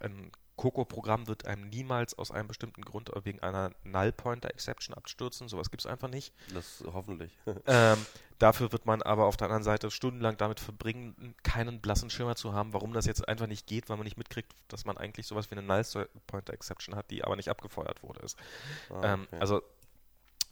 ein 0.00 0.32
Coco-Programm 0.56 1.26
wird 1.26 1.46
einem 1.46 1.68
niemals 1.68 2.16
aus 2.16 2.30
einem 2.30 2.48
bestimmten 2.48 2.82
Grund 2.82 3.10
wegen 3.24 3.40
einer 3.40 3.72
Null-Pointer-Exception 3.82 4.94
abstürzen. 4.94 5.48
Sowas 5.48 5.70
gibt 5.70 5.82
es 5.82 5.86
einfach 5.86 6.08
nicht. 6.08 6.32
Das 6.52 6.84
hoffentlich. 6.92 7.36
ähm, 7.66 7.98
dafür 8.38 8.70
wird 8.72 8.86
man 8.86 9.02
aber 9.02 9.26
auf 9.26 9.36
der 9.36 9.46
anderen 9.46 9.64
Seite 9.64 9.90
stundenlang 9.90 10.36
damit 10.36 10.60
verbringen, 10.60 11.34
keinen 11.42 11.80
blassen 11.80 12.10
Schimmer 12.10 12.36
zu 12.36 12.52
haben, 12.52 12.72
warum 12.72 12.92
das 12.92 13.06
jetzt 13.06 13.26
einfach 13.28 13.46
nicht 13.46 13.66
geht, 13.66 13.88
weil 13.88 13.96
man 13.96 14.04
nicht 14.04 14.18
mitkriegt, 14.18 14.52
dass 14.68 14.84
man 14.84 14.96
eigentlich 14.96 15.26
sowas 15.26 15.50
wie 15.50 15.56
eine 15.56 15.66
Null-Pointer-Exception 15.66 16.94
hat, 16.94 17.10
die 17.10 17.24
aber 17.24 17.36
nicht 17.36 17.48
abgefeuert 17.48 18.02
wurde. 18.02 18.20
Ah, 18.90 19.14
ähm, 19.14 19.26
okay. 19.26 19.40
also 19.40 19.62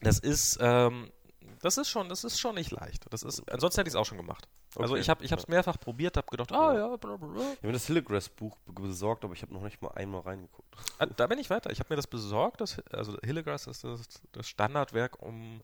das 0.01 0.19
ist 0.19 0.59
ähm, 0.61 1.11
das 1.61 1.79
ist 1.79 1.89
schon, 1.89 2.09
das 2.09 2.25
ist 2.25 2.41
schon 2.41 2.55
nicht 2.55 2.71
leicht. 2.71 3.05
Das 3.11 3.23
ist, 3.23 3.49
ansonsten 3.51 3.81
hätte 3.81 3.89
ich 3.89 3.95
es 3.95 3.97
auch 3.97 4.05
schon 4.05 4.19
gemacht. 4.19 4.49
Also 4.75 4.79
okay. 4.79 4.83
Also 4.83 4.97
ich 4.97 5.11
habe 5.11 5.25
ich 5.25 5.33
es 5.33 5.49
mehrfach 5.49 5.79
probiert, 5.79 6.17
habe 6.17 6.27
gedacht, 6.31 6.51
ah 6.53 6.75
ja, 6.75 6.97
blablabla. 6.97 7.41
Ich 7.41 7.57
habe 7.59 7.67
mir 7.67 7.73
das 7.73 7.87
Hillegrass-Buch 7.87 8.59
besorgt, 8.67 9.25
aber 9.25 9.35
ich 9.35 9.43
habe 9.43 9.53
noch 9.53 9.63
nicht 9.63 9.81
mal 9.83 9.91
einmal 9.93 10.23
reingeguckt. 10.23 10.69
Ah, 10.99 11.07
da 11.07 11.27
bin 11.27 11.39
ich 11.39 11.51
weiter. 11.51 11.71
Ich 11.71 11.79
habe 11.79 11.91
mir 11.91 11.97
das 11.97 12.07
besorgt. 12.07 12.61
Das, 12.61 12.81
also 12.91 13.17
Hillegrass 13.23 13.67
ist 13.67 13.85
das, 13.85 14.09
das 14.33 14.49
Standardwerk, 14.49 15.23
um 15.23 15.61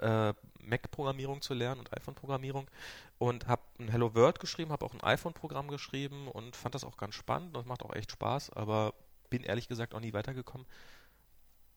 ja. 0.00 0.30
äh, 0.30 0.34
Mac-Programmierung 0.60 1.42
zu 1.42 1.54
lernen 1.54 1.80
und 1.80 1.92
iPhone-Programmierung. 1.96 2.70
Und 3.18 3.46
habe 3.46 3.62
ein 3.78 3.88
Hello 3.88 4.14
World 4.14 4.40
geschrieben, 4.40 4.72
habe 4.72 4.84
auch 4.86 4.94
ein 4.94 5.02
iPhone-Programm 5.02 5.68
geschrieben 5.68 6.28
und 6.28 6.56
fand 6.56 6.74
das 6.74 6.84
auch 6.84 6.96
ganz 6.96 7.14
spannend. 7.14 7.54
Das 7.54 7.66
macht 7.66 7.82
auch 7.82 7.94
echt 7.94 8.12
Spaß, 8.12 8.50
aber 8.50 8.94
bin 9.28 9.42
ehrlich 9.42 9.68
gesagt 9.68 9.94
auch 9.94 10.00
nie 10.00 10.12
weitergekommen, 10.14 10.66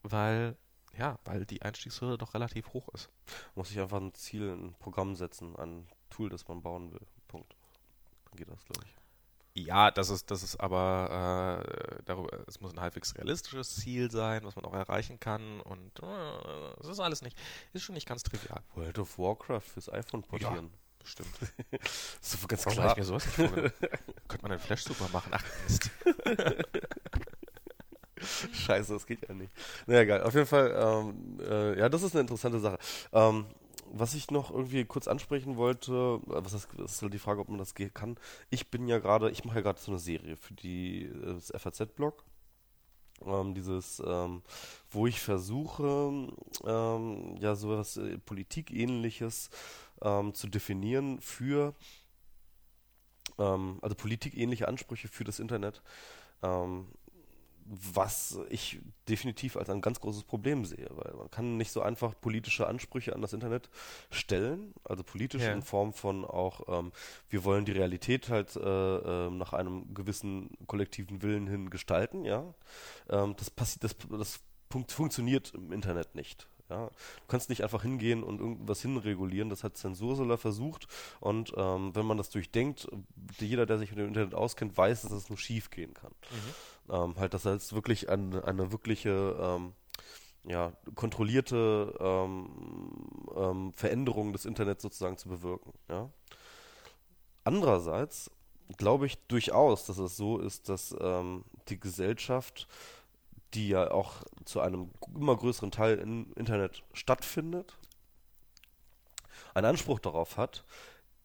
weil 0.03 0.55
ja, 0.97 1.19
weil 1.25 1.45
die 1.45 1.61
Einstiegshürde 1.61 2.17
doch 2.17 2.33
relativ 2.33 2.73
hoch 2.73 2.89
ist. 2.93 3.09
Muss 3.55 3.71
ich 3.71 3.79
einfach 3.79 3.99
ein 3.99 4.13
Ziel, 4.13 4.51
ein 4.51 4.75
Programm 4.79 5.15
setzen, 5.15 5.55
ein 5.55 5.87
Tool, 6.09 6.29
das 6.29 6.47
man 6.47 6.61
bauen 6.61 6.91
will. 6.91 7.05
Punkt. 7.27 7.55
Dann 8.25 8.37
geht 8.37 8.49
das, 8.49 8.63
glaube 8.65 8.81
ich. 8.85 9.01
Ja, 9.53 9.91
das 9.91 10.09
ist, 10.09 10.31
das 10.31 10.43
ist 10.43 10.57
aber 10.61 11.65
äh, 11.65 12.03
darüber, 12.05 12.29
es 12.47 12.61
muss 12.61 12.71
ein 12.71 12.79
halbwegs 12.79 13.15
realistisches 13.17 13.75
Ziel 13.75 14.09
sein, 14.09 14.45
was 14.45 14.55
man 14.55 14.63
auch 14.63 14.73
erreichen 14.73 15.19
kann 15.19 15.59
und 15.59 15.99
äh, 15.99 16.73
das 16.77 16.87
ist 16.87 16.99
alles 17.01 17.21
nicht, 17.21 17.37
ist 17.73 17.83
schon 17.83 17.95
nicht 17.95 18.07
ganz 18.07 18.23
trivial. 18.23 18.61
World 18.75 18.99
of 18.99 19.17
Warcraft 19.19 19.59
fürs 19.61 19.91
iPhone 19.91 20.23
portieren. 20.23 20.71
Ja, 20.71 21.05
stimmt. 21.05 21.35
das 21.71 22.33
ist 22.33 22.47
ganz 22.47 22.63
klar. 22.63 22.91
Ich 22.91 22.97
mir 22.97 23.03
sowas 23.03 23.25
nicht 23.37 23.53
Könnte 24.29 24.41
man 24.43 24.51
einen 24.53 24.61
Flash 24.61 24.83
super 24.83 25.09
machen? 25.11 25.33
Ach 25.33 25.43
Mist. 25.67 25.89
Scheiße, 28.53 28.93
das 28.93 29.05
geht 29.05 29.28
ja 29.28 29.34
nicht. 29.34 29.51
Naja, 29.88 30.01
egal. 30.01 30.24
Auf 30.24 30.34
jeden 30.34 30.47
Fall, 30.47 30.74
ähm, 30.76 31.39
äh, 31.41 31.80
ja, 31.80 31.89
das 31.89 32.03
ist 32.03 32.13
eine 32.13 32.22
interessante 32.22 32.59
Sache. 32.59 32.78
Ähm, 33.13 33.45
was 33.93 34.13
ich 34.13 34.32
noch 34.32 34.51
irgendwie 34.51 34.86
kurz 34.86 35.07
ansprechen 35.07 35.57
wollte, 35.57 36.22
äh, 36.28 36.43
was 36.43 36.53
ist, 36.53 36.69
das 36.78 36.93
ist 36.93 37.01
halt 37.01 37.13
die 37.13 37.19
Frage, 37.19 37.41
ob 37.41 37.49
man 37.49 37.57
das 37.57 37.74
kann. 37.93 38.17
Ich 38.49 38.69
bin 38.69 38.88
ja 38.88 38.99
gerade, 38.99 39.30
ich 39.32 39.43
mache 39.45 39.57
ja 39.57 39.61
gerade 39.61 39.80
so 39.80 39.91
eine 39.91 39.99
Serie 39.99 40.38
für 40.38 40.53
die, 40.53 41.05
äh, 41.05 41.34
das 41.34 41.51
FAZ-Blog. 41.55 42.24
Ähm, 43.26 43.53
dieses, 43.53 44.01
ähm, 44.03 44.41
wo 44.89 45.05
ich 45.05 45.19
versuche, 45.22 46.28
ähm, 46.65 47.38
ja, 47.39 47.55
so 47.55 47.74
etwas 47.74 47.97
äh, 47.97 48.17
Politikähnliches 48.17 49.51
ähm, 50.01 50.34
zu 50.34 50.47
definieren 50.47 51.22
für, 51.22 51.76
ähm, 53.38 53.78
also 53.84 53.95
politikähnliche 53.95 54.67
Ansprüche 54.67 55.07
für 55.07 55.24
das 55.24 55.39
Internet. 55.39 55.84
Ähm, 56.41 56.88
was 57.66 58.39
ich 58.49 58.80
definitiv 59.07 59.57
als 59.57 59.70
ein 59.70 59.82
ganz 59.82 59.99
großes 59.99 60.24
Problem 60.24 60.66
sehe, 60.66 60.88
weil 60.91 61.14
man 61.14 61.32
kann 61.32 61.57
nicht 61.57 61.72
so 61.72 61.82
einfach 61.82 62.14
politische 62.20 62.68
Ansprüche 62.68 63.14
an 63.14 63.22
das 63.22 63.34
Internet 63.34 63.70
stellen, 64.09 64.74
also 64.84 65.03
politisch 65.03 65.43
ja. 65.43 65.53
in 65.53 65.62
Form 65.62 65.93
von 65.93 66.26
auch, 66.26 66.62
ähm, 66.68 66.91
wir 67.30 67.43
wollen 67.43 67.66
die 67.66 67.72
Realität 67.72 68.30
halt 68.30 68.55
äh, 68.55 68.59
äh, 68.59 69.30
nach 69.30 69.53
einem 69.53 69.93
gewissen 69.93 70.51
kollektiven 70.68 71.22
Willen 71.22 71.47
hin 71.47 71.70
gestalten, 71.70 72.26
ja. 72.26 72.53
Ähm, 73.09 73.36
das 73.38 73.49
passiert, 73.49 73.84
das, 73.84 73.95
das 74.09 74.39
funktioniert 74.70 75.53
im 75.53 75.72
Internet 75.72 76.16
nicht. 76.16 76.47
Ja, 76.72 76.86
du 76.88 77.28
kannst 77.28 77.49
nicht 77.49 77.64
einfach 77.64 77.82
hingehen 77.82 78.24
und 78.24 78.39
irgendwas 78.39 78.82
hinregulieren. 78.82 79.49
Das 79.49 79.66
hat 79.66 79.76
Zensursola 79.76 80.38
versucht. 80.38 80.88
Und 81.20 81.53
ähm, 81.57 81.93
wenn 81.93 82.05
man 82.05 82.18
das 82.18 82.30
durchdenkt, 82.30 82.88
jeder, 83.39 83.66
der 83.66 83.78
sich 83.78 83.89
mit 83.89 83.99
dem 83.99 84.07
Internet 84.07 84.34
auskennt, 84.34 84.78
weiß, 84.78 85.01
dass 85.01 85.12
es 85.12 85.28
nur 85.28 85.38
schief 85.38 85.70
gehen 85.70 85.93
kann. 85.93 86.12
Mhm. 86.32 86.53
Ähm, 86.89 87.15
halt, 87.17 87.34
dass 87.34 87.45
es 87.45 87.73
wirklich 87.73 88.09
eine, 88.09 88.43
eine 88.43 88.71
wirkliche 88.71 89.38
ähm, 89.39 89.73
ja, 90.43 90.73
kontrollierte 90.95 91.93
ähm, 91.99 92.49
ähm, 93.36 93.73
Veränderung 93.73 94.34
des 94.34 94.45
Internets 94.45 94.82
sozusagen 94.82 95.17
zu 95.17 95.29
bewirken. 95.29 95.73
Ja. 95.89 96.09
Andererseits 97.43 98.32
glaube 98.77 99.05
ich 99.05 99.17
durchaus, 99.27 99.86
dass 99.86 99.97
es 99.97 100.17
so 100.17 100.39
ist, 100.39 100.69
dass 100.69 100.95
ähm, 100.99 101.43
die 101.69 101.79
Gesellschaft 101.79 102.67
die 103.53 103.69
ja 103.69 103.91
auch 103.91 104.23
zu 104.45 104.61
einem 104.61 104.91
immer 105.15 105.36
größeren 105.36 105.71
Teil 105.71 105.97
im 105.97 106.32
Internet 106.36 106.84
stattfindet, 106.93 107.77
einen 109.53 109.65
Anspruch 109.65 109.99
darauf 109.99 110.38
hat, 110.38 110.63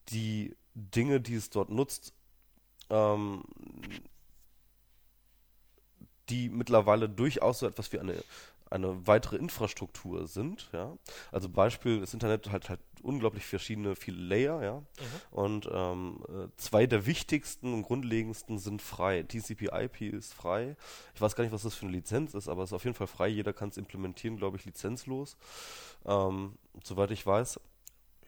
die 0.09 0.57
Dinge, 0.75 1.21
die 1.21 1.35
es 1.35 1.51
dort 1.51 1.71
nutzt, 1.71 2.13
ähm, 2.91 3.45
die 6.29 6.49
mittlerweile 6.49 7.09
durchaus 7.09 7.61
so 7.61 7.67
etwas 7.67 7.93
wie 7.93 8.01
eine 8.01 8.23
eine 8.71 9.07
weitere 9.07 9.37
Infrastruktur 9.37 10.27
sind, 10.27 10.69
ja. 10.73 10.97
Also 11.31 11.49
Beispiel, 11.49 12.01
das 12.01 12.15
Internet 12.15 12.51
hat 12.51 12.69
halt 12.69 12.81
unglaublich 13.03 13.45
verschiedene, 13.45 13.95
viele 13.95 14.21
Layer, 14.21 14.63
ja. 14.63 14.79
Mhm. 14.79 14.85
Und 15.31 15.71
ähm, 15.73 16.25
äh, 16.29 16.49
zwei 16.57 16.87
der 16.87 17.07
wichtigsten 17.07 17.73
und 17.73 17.83
grundlegendsten 17.85 18.59
sind 18.59 18.83
frei. 18.83 19.23
TCP/IP 19.23 20.13
ist 20.13 20.35
frei. 20.35 20.77
Ich 21.15 21.21
weiß 21.21 21.37
gar 21.37 21.45
nicht, 21.45 21.53
was 21.53 21.63
das 21.63 21.75
für 21.75 21.87
eine 21.87 21.93
Lizenz 21.93 22.35
ist, 22.35 22.49
aber 22.49 22.65
es 22.65 22.71
ist 22.71 22.75
auf 22.75 22.85
jeden 22.85 22.97
Fall 22.97 23.07
frei. 23.07 23.29
Jeder 23.29 23.53
kann 23.53 23.69
es 23.69 23.77
implementieren, 23.77 24.37
glaube 24.37 24.57
ich, 24.57 24.65
lizenzlos. 24.65 25.37
Ähm, 26.05 26.59
soweit 26.83 27.13
ich 27.13 27.25
weiß. 27.25 27.61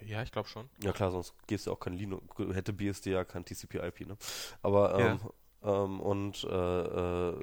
Ja, 0.06 0.22
ich 0.22 0.30
glaube 0.30 0.48
schon. 0.48 0.70
Ja 0.84 0.92
klar, 0.92 1.10
sonst 1.10 1.34
gehst 1.48 1.66
du 1.66 1.72
auch 1.72 1.80
kein 1.80 1.94
Linux, 1.94 2.24
hätte 2.54 2.72
BSD 2.72 3.10
ja 3.10 3.24
kein 3.24 3.44
TCP/IP, 3.44 4.06
ne? 4.06 4.16
Aber 4.62 4.96
ähm, 4.96 5.18
ja. 5.20 5.30
Ähm, 5.64 6.00
und 6.00 6.44
äh, 6.44 7.28
äh, 7.30 7.34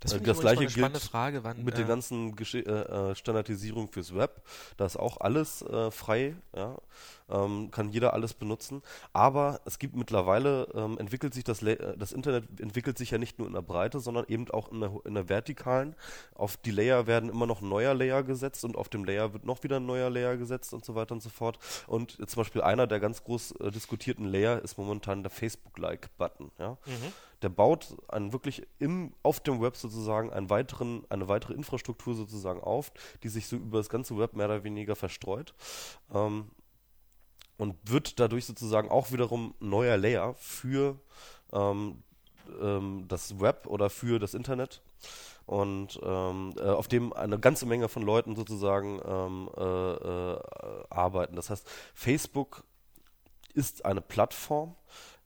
das, 0.00 0.12
äh, 0.12 0.20
das 0.20 0.40
gleiche 0.40 0.66
gilt 0.66 0.98
Frage, 0.98 1.42
wann, 1.42 1.64
mit 1.64 1.74
äh, 1.74 1.78
der 1.78 1.86
ganzen 1.86 2.36
Gesch 2.36 2.54
äh, 2.54 2.60
äh, 2.60 3.14
Standardisierung 3.14 3.88
fürs 3.88 4.14
Web. 4.14 4.42
Da 4.76 4.86
ist 4.86 4.96
auch 4.96 5.20
alles 5.20 5.62
äh, 5.62 5.90
frei, 5.90 6.36
ja? 6.54 6.76
ähm, 7.28 7.70
kann 7.70 7.90
jeder 7.90 8.14
alles 8.14 8.34
benutzen. 8.34 8.82
Aber 9.12 9.60
es 9.64 9.78
gibt 9.78 9.96
mittlerweile, 9.96 10.68
ähm, 10.74 10.98
entwickelt 10.98 11.34
sich 11.34 11.44
das, 11.44 11.62
äh, 11.62 11.96
das 11.96 12.12
Internet 12.12 12.60
entwickelt 12.60 12.96
sich 12.96 13.10
ja 13.10 13.18
nicht 13.18 13.38
nur 13.38 13.48
in 13.48 13.54
der 13.54 13.62
Breite, 13.62 13.98
sondern 14.00 14.24
eben 14.28 14.48
auch 14.50 14.70
in 14.70 14.80
der, 14.80 14.92
in 15.04 15.14
der 15.14 15.28
Vertikalen. 15.28 15.96
Auf 16.34 16.56
die 16.56 16.70
Layer 16.70 17.06
werden 17.06 17.28
immer 17.28 17.46
noch 17.46 17.60
ein 17.60 17.68
neuer 17.68 17.94
Layer 17.94 18.22
gesetzt 18.22 18.64
und 18.64 18.76
auf 18.76 18.88
dem 18.88 19.04
Layer 19.04 19.32
wird 19.32 19.44
noch 19.44 19.62
wieder 19.64 19.76
ein 19.76 19.86
neuer 19.86 20.10
Layer 20.10 20.36
gesetzt 20.36 20.72
und 20.74 20.84
so 20.84 20.94
weiter 20.94 21.12
und 21.12 21.22
so 21.22 21.30
fort. 21.30 21.58
Und 21.86 22.12
zum 22.28 22.40
Beispiel 22.40 22.62
einer 22.62 22.86
der 22.86 23.00
ganz 23.00 23.24
groß 23.24 23.54
diskutierten 23.74 24.26
Layer 24.26 24.62
ist 24.62 24.78
momentan 24.78 25.22
der 25.22 25.30
Facebook-Like-Button. 25.30 26.50
Ja? 26.58 26.78
Mhm 26.86 27.12
der 27.42 27.48
baut 27.48 27.96
einen 28.08 28.32
wirklich 28.32 28.66
im, 28.78 29.12
auf 29.22 29.40
dem 29.40 29.60
Web 29.60 29.76
sozusagen 29.76 30.32
einen 30.32 30.50
weiteren, 30.50 31.04
eine 31.08 31.28
weitere 31.28 31.54
Infrastruktur 31.54 32.14
sozusagen 32.14 32.60
auf, 32.60 32.92
die 33.22 33.28
sich 33.28 33.46
so 33.46 33.56
über 33.56 33.78
das 33.78 33.88
ganze 33.88 34.18
Web 34.18 34.34
mehr 34.34 34.46
oder 34.46 34.64
weniger 34.64 34.96
verstreut. 34.96 35.54
Ähm, 36.12 36.50
und 37.56 37.76
wird 37.84 38.20
dadurch 38.20 38.46
sozusagen 38.46 38.88
auch 38.88 39.10
wiederum 39.10 39.54
neuer 39.58 39.96
Layer 39.96 40.34
für 40.34 41.00
ähm, 41.52 42.02
ähm, 42.60 43.04
das 43.08 43.40
Web 43.40 43.66
oder 43.66 43.90
für 43.90 44.18
das 44.18 44.34
Internet 44.34 44.80
und 45.46 45.98
ähm, 46.02 46.54
äh, 46.56 46.62
auf 46.62 46.88
dem 46.88 47.12
eine 47.12 47.38
ganze 47.38 47.66
Menge 47.66 47.88
von 47.88 48.02
Leuten 48.02 48.36
sozusagen 48.36 49.00
ähm, 49.04 49.50
äh, 49.56 49.62
äh, 49.62 50.40
arbeiten. 50.90 51.36
Das 51.36 51.50
heißt, 51.50 51.66
Facebook 51.94 52.64
ist 53.54 53.84
eine 53.84 54.00
Plattform, 54.00 54.76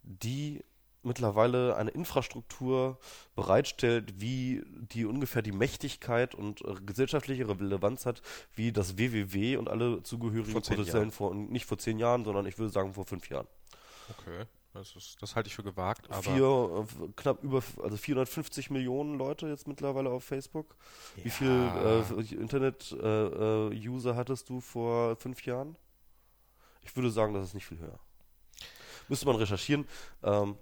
die 0.02 0.64
mittlerweile 1.02 1.76
eine 1.76 1.90
Infrastruktur 1.90 2.98
bereitstellt, 3.34 4.20
wie 4.20 4.62
die 4.66 5.04
ungefähr 5.04 5.42
die 5.42 5.52
Mächtigkeit 5.52 6.34
und 6.34 6.62
äh, 6.62 6.74
gesellschaftliche 6.84 7.48
Relevanz 7.48 8.06
hat, 8.06 8.22
wie 8.54 8.72
das 8.72 8.98
WWW 8.98 9.56
und 9.56 9.68
alle 9.68 10.02
zugehörigen 10.02 10.60
Produzenten 10.60 11.10
vor, 11.10 11.34
nicht 11.34 11.66
vor 11.66 11.78
zehn 11.78 11.98
Jahren, 11.98 12.24
sondern 12.24 12.46
ich 12.46 12.58
würde 12.58 12.70
sagen 12.70 12.94
vor 12.94 13.04
fünf 13.04 13.28
Jahren. 13.28 13.46
Okay. 14.10 14.46
Das, 14.74 14.96
ist, 14.96 15.20
das 15.20 15.36
halte 15.36 15.48
ich 15.48 15.54
für 15.54 15.62
gewagt. 15.62 16.10
Aber 16.10 16.22
Vier, 16.22 16.86
äh, 17.02 17.08
knapp 17.14 17.42
über, 17.42 17.62
also 17.82 17.96
450 17.96 18.70
Millionen 18.70 19.18
Leute 19.18 19.46
jetzt 19.48 19.68
mittlerweile 19.68 20.08
auf 20.08 20.24
Facebook. 20.24 20.76
Ja. 21.16 21.24
Wie 21.24 21.30
viele 21.30 22.04
äh, 22.18 22.34
Internet-User 22.34 24.10
äh, 24.10 24.12
äh 24.12 24.16
hattest 24.16 24.48
du 24.48 24.60
vor 24.60 25.16
fünf 25.16 25.44
Jahren? 25.44 25.76
Ich 26.80 26.96
würde 26.96 27.10
sagen, 27.10 27.34
das 27.34 27.48
ist 27.48 27.54
nicht 27.54 27.66
viel 27.66 27.78
höher. 27.78 27.98
Müsste 29.08 29.26
man 29.26 29.36
recherchieren. 29.36 29.86
Ähm, 30.22 30.56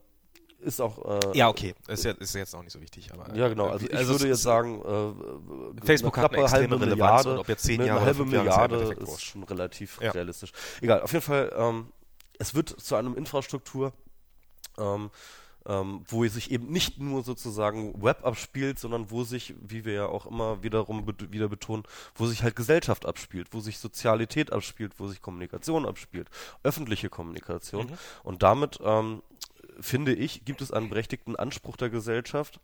ist 0.60 0.80
auch. 0.80 1.20
Äh, 1.22 1.36
ja, 1.38 1.48
okay. 1.48 1.74
Ist, 1.88 2.04
ja, 2.04 2.12
ist 2.12 2.34
jetzt 2.34 2.54
auch 2.54 2.62
nicht 2.62 2.72
so 2.72 2.80
wichtig. 2.80 3.12
Aber, 3.12 3.34
ja, 3.34 3.48
genau. 3.48 3.68
Also, 3.68 3.86
ich 3.86 3.96
also 3.96 4.12
würde 4.12 4.28
jetzt 4.28 4.42
sagen, 4.42 4.80
äh, 4.80 5.84
Facebook 5.86 6.16
hat 6.16 6.34
eine 6.34 6.50
halbe 6.50 6.78
Milliarde, 6.78 7.38
ob 7.38 7.48
jetzt 7.48 7.64
zehn 7.64 7.80
Jahre, 7.80 8.00
eine 8.00 8.06
halbe 8.06 8.24
Milliarde 8.24 8.96
ist 9.00 9.22
schon 9.22 9.42
relativ 9.44 10.00
ja. 10.00 10.10
realistisch. 10.10 10.52
Egal, 10.80 11.02
auf 11.02 11.12
jeden 11.12 11.24
Fall. 11.24 11.52
Ähm, 11.56 11.86
es 12.38 12.54
wird 12.54 12.68
zu 12.68 12.96
einem 12.96 13.16
Infrastruktur, 13.16 13.92
ähm, 14.78 15.10
ähm, 15.66 16.04
wo 16.08 16.26
sich 16.26 16.50
eben 16.50 16.72
nicht 16.72 16.98
nur 16.98 17.22
sozusagen 17.22 18.02
Web 18.02 18.24
abspielt, 18.24 18.78
sondern 18.78 19.10
wo 19.10 19.24
sich, 19.24 19.54
wie 19.60 19.84
wir 19.84 19.92
ja 19.92 20.06
auch 20.06 20.26
immer 20.26 20.62
wiederum 20.62 21.04
be 21.04 21.14
wieder 21.30 21.48
betonen, 21.48 21.82
wo 22.14 22.26
sich 22.26 22.42
halt 22.42 22.56
Gesellschaft 22.56 23.04
abspielt, 23.04 23.48
wo 23.52 23.60
sich 23.60 23.78
Sozialität 23.78 24.52
abspielt, 24.52 24.94
wo 24.98 25.08
sich 25.08 25.20
Kommunikation 25.20 25.86
abspielt, 25.86 26.28
öffentliche 26.62 27.10
Kommunikation. 27.10 27.86
Mhm. 27.86 27.98
Und 28.22 28.42
damit 28.42 28.78
ähm, 28.82 29.22
finde 29.80 30.14
ich, 30.14 30.44
gibt 30.44 30.60
es 30.60 30.72
einen 30.72 30.88
berechtigten 30.88 31.36
Anspruch 31.36 31.76
der 31.76 31.90
Gesellschaft, 31.90 32.60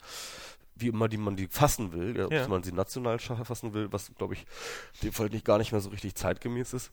wie 0.74 0.88
immer 0.88 1.08
die 1.08 1.16
man 1.16 1.36
die 1.36 1.48
fassen 1.48 1.92
will, 1.92 2.16
ja, 2.16 2.28
ja. 2.30 2.44
ob 2.44 2.50
man 2.50 2.62
sie 2.62 2.72
national 2.72 3.18
fassen 3.18 3.74
will, 3.74 3.92
was 3.92 4.14
glaube 4.14 4.34
ich 4.34 4.46
in 5.00 5.08
dem 5.08 5.12
Fall 5.12 5.28
nicht 5.30 5.44
gar 5.44 5.58
nicht 5.58 5.72
mehr 5.72 5.80
so 5.80 5.90
richtig 5.90 6.14
zeitgemäß 6.14 6.74
ist, 6.74 6.92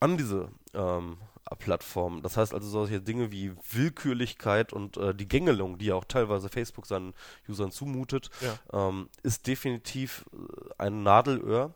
an 0.00 0.16
diese 0.16 0.48
ähm, 0.72 1.18
Plattformen. 1.58 2.22
Das 2.22 2.36
heißt 2.36 2.54
also 2.54 2.68
solche 2.68 3.00
Dinge 3.00 3.30
wie 3.30 3.52
Willkürlichkeit 3.70 4.72
und 4.72 4.96
äh, 4.96 5.14
die 5.14 5.28
Gängelung, 5.28 5.78
die 5.78 5.86
ja 5.86 5.94
auch 5.94 6.04
teilweise 6.04 6.48
Facebook 6.48 6.86
seinen 6.86 7.14
Usern 7.48 7.70
zumutet, 7.70 8.30
ja. 8.40 8.88
ähm, 8.88 9.08
ist 9.22 9.46
definitiv 9.46 10.24
äh, 10.32 10.72
ein 10.78 11.02
Nadelöhr. 11.02 11.74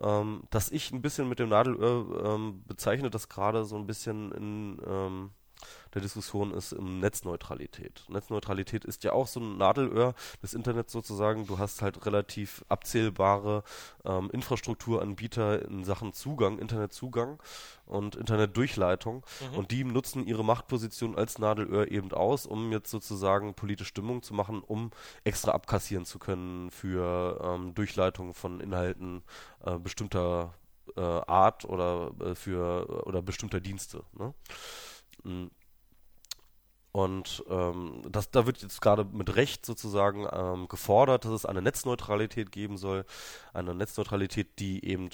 Ähm, 0.00 0.44
dass 0.50 0.70
ich 0.70 0.92
ein 0.92 1.02
bisschen 1.02 1.28
mit 1.28 1.40
dem 1.40 1.48
Nadelöhr 1.48 2.24
ähm, 2.24 2.62
bezeichne, 2.68 3.10
das 3.10 3.28
gerade 3.28 3.64
so 3.64 3.74
ein 3.74 3.86
bisschen 3.88 4.30
in 4.30 4.80
ähm, 4.86 5.30
der 5.94 6.02
Diskussion 6.02 6.52
ist 6.52 6.72
um 6.72 7.00
Netzneutralität. 7.00 8.04
Netzneutralität 8.08 8.84
ist 8.84 9.04
ja 9.04 9.12
auch 9.12 9.26
so 9.26 9.40
ein 9.40 9.56
Nadelöhr 9.56 10.14
des 10.42 10.54
Internets 10.54 10.92
sozusagen. 10.92 11.46
Du 11.46 11.58
hast 11.58 11.82
halt 11.82 12.04
relativ 12.06 12.64
abzählbare 12.68 13.62
ähm, 14.04 14.30
Infrastrukturanbieter 14.32 15.64
in 15.66 15.84
Sachen 15.84 16.12
Zugang, 16.12 16.58
Internetzugang 16.58 17.42
und 17.86 18.16
Internetdurchleitung 18.16 19.24
mhm. 19.52 19.58
und 19.58 19.70
die 19.70 19.84
nutzen 19.84 20.26
ihre 20.26 20.44
Machtposition 20.44 21.16
als 21.16 21.38
Nadelöhr 21.38 21.90
eben 21.90 22.12
aus, 22.12 22.46
um 22.46 22.70
jetzt 22.72 22.90
sozusagen 22.90 23.54
politische 23.54 23.88
Stimmung 23.88 24.22
zu 24.22 24.34
machen, 24.34 24.62
um 24.66 24.90
extra 25.24 25.52
abkassieren 25.52 26.04
zu 26.04 26.18
können 26.18 26.70
für 26.70 27.40
ähm, 27.42 27.74
Durchleitung 27.74 28.34
von 28.34 28.60
Inhalten 28.60 29.22
äh, 29.64 29.78
bestimmter 29.78 30.54
äh, 30.96 31.00
Art 31.00 31.64
oder 31.64 32.12
äh, 32.20 32.34
für 32.34 33.06
oder 33.06 33.22
bestimmter 33.22 33.60
Dienste. 33.60 34.02
Ne? 34.12 34.34
Mm. 35.24 35.46
Und 36.90 37.44
ähm, 37.50 38.02
das, 38.08 38.30
da 38.30 38.46
wird 38.46 38.62
jetzt 38.62 38.80
gerade 38.80 39.04
mit 39.04 39.36
Recht 39.36 39.66
sozusagen 39.66 40.26
ähm, 40.32 40.68
gefordert, 40.68 41.24
dass 41.24 41.32
es 41.32 41.46
eine 41.46 41.60
Netzneutralität 41.60 42.50
geben 42.50 42.78
soll. 42.78 43.04
Eine 43.52 43.74
Netzneutralität, 43.74 44.58
die 44.58 44.84
eben, 44.84 45.10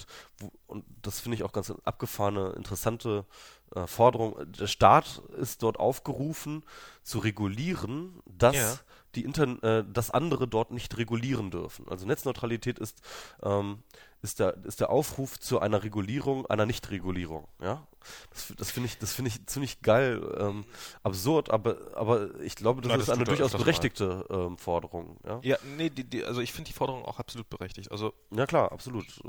und 0.67 0.85
das 1.03 1.21
finde 1.21 1.37
ich 1.37 1.43
auch 1.43 1.53
ganz 1.53 1.73
abgefahrene, 1.85 2.51
interessante 2.51 3.27
äh, 3.75 3.87
Forderung, 3.87 4.37
der 4.53 4.69
Staat 4.69 5.23
ist 5.37 5.63
dort 5.63 5.79
aufgerufen 5.81 6.65
zu 7.03 7.19
regulieren, 7.19 8.23
dass 8.25 8.57
ja. 8.57 8.79
die 9.17 9.25
Inter 9.25 9.63
äh, 9.63 9.85
dass 9.85 10.11
andere 10.11 10.47
dort 10.47 10.71
nicht 10.71 10.97
regulieren 10.97 11.51
dürfen. 11.51 11.89
Also 11.89 12.07
Netzneutralität 12.07 12.79
ist, 12.79 13.03
ähm, 13.43 13.83
ist, 14.25 14.41
der, 14.41 14.57
ist 14.65 14.81
der 14.81 14.91
Aufruf 14.91 15.39
zu 15.39 15.61
einer 15.61 15.85
Regulierung, 15.85 16.47
einer 16.47 16.65
Nichtregulierung. 16.65 17.47
Ja? 17.61 17.87
Das, 18.31 18.53
das 18.57 18.71
finde 18.71 18.89
ich, 18.89 18.99
das 18.99 19.19
ich 19.19 19.47
ziemlich 19.47 19.83
geil, 19.83 20.21
ähm, 20.39 20.65
absurd, 21.03 21.51
aber, 21.51 21.77
aber 21.95 22.41
ich 22.41 22.57
glaube, 22.57 22.81
das, 22.81 22.91
ja, 22.91 22.97
das 22.97 23.09
ist 23.09 23.15
eine 23.15 23.25
durchaus 23.25 23.53
berechtigte 23.53 24.25
ähm, 24.31 24.57
Forderung. 24.57 25.19
Ja, 25.27 25.41
ja 25.43 25.59
nee, 25.77 25.91
die, 25.91 26.05
die, 26.05 26.25
also 26.25 26.41
ich 26.41 26.53
finde 26.53 26.71
die 26.71 26.75
Forderung 26.75 27.05
auch 27.05 27.19
absolut 27.19 27.49
berechtigt. 27.51 27.93
Also 27.93 28.15
ja 28.31 28.47
klar, 28.47 28.73
absolut. 28.73 29.07
Äh, 29.25 29.29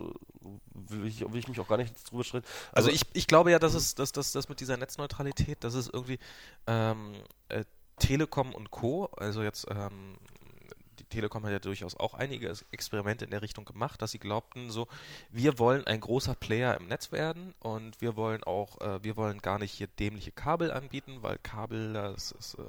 will 0.74 1.08
ich, 1.08 1.22
will 1.22 1.40
ich 1.40 1.48
mich 1.48 1.60
auch 1.60 1.68
gar 1.68 1.78
nicht 1.78 1.94
drüber 2.10 2.24
streiten. 2.24 2.48
Also, 2.72 2.88
also 2.88 2.90
ich, 2.90 3.02
ich 3.14 3.28
glaube 3.28 3.52
ja, 3.52 3.60
dass 3.60 3.74
es, 3.74 3.96
dass, 3.96 4.14
dass, 4.14 4.32
dass 4.32 4.50
mit 4.50 4.62
dieser 4.62 4.78
Netzneutralität, 4.78 5.64
dass 5.64 5.74
es 5.74 5.90
irgendwie 5.90 6.20
ähm, 6.68 7.14
äh, 7.50 7.66
Telekom 8.00 8.54
und 8.54 8.72
Co., 8.72 9.06
also 9.18 9.42
jetzt 9.44 9.68
ähm, 9.70 10.18
Telekom 11.04 11.44
hat 11.44 11.52
ja 11.52 11.60
durchaus 11.60 11.96
auch 11.96 12.14
einige 12.14 12.54
Experimente 12.72 13.26
in 13.26 13.32
der 13.32 13.42
Richtung 13.42 13.66
gemacht, 13.66 14.02
dass 14.02 14.12
sie 14.12 14.20
glaubten, 14.20 14.72
so, 14.72 14.88
wir 15.30 15.60
wollen 15.60 15.86
ein 15.86 16.00
großer 16.00 16.36
Player 16.36 16.78
im 16.80 16.88
Netz 16.88 17.12
werden 17.12 17.54
und 17.60 18.00
wir 18.02 18.16
wollen 18.16 18.44
auch, 18.44 18.80
äh, 18.82 19.04
wir 19.04 19.18
wollen 19.18 19.42
gar 19.42 19.60
nicht 19.60 19.74
hier 19.74 19.88
dämliche 19.88 20.32
Kabel 20.32 20.72
anbieten, 20.72 21.18
weil 21.22 21.38
Kabel, 21.40 21.94
das 21.94 22.32
ist 22.32 22.56
äh, 22.56 22.64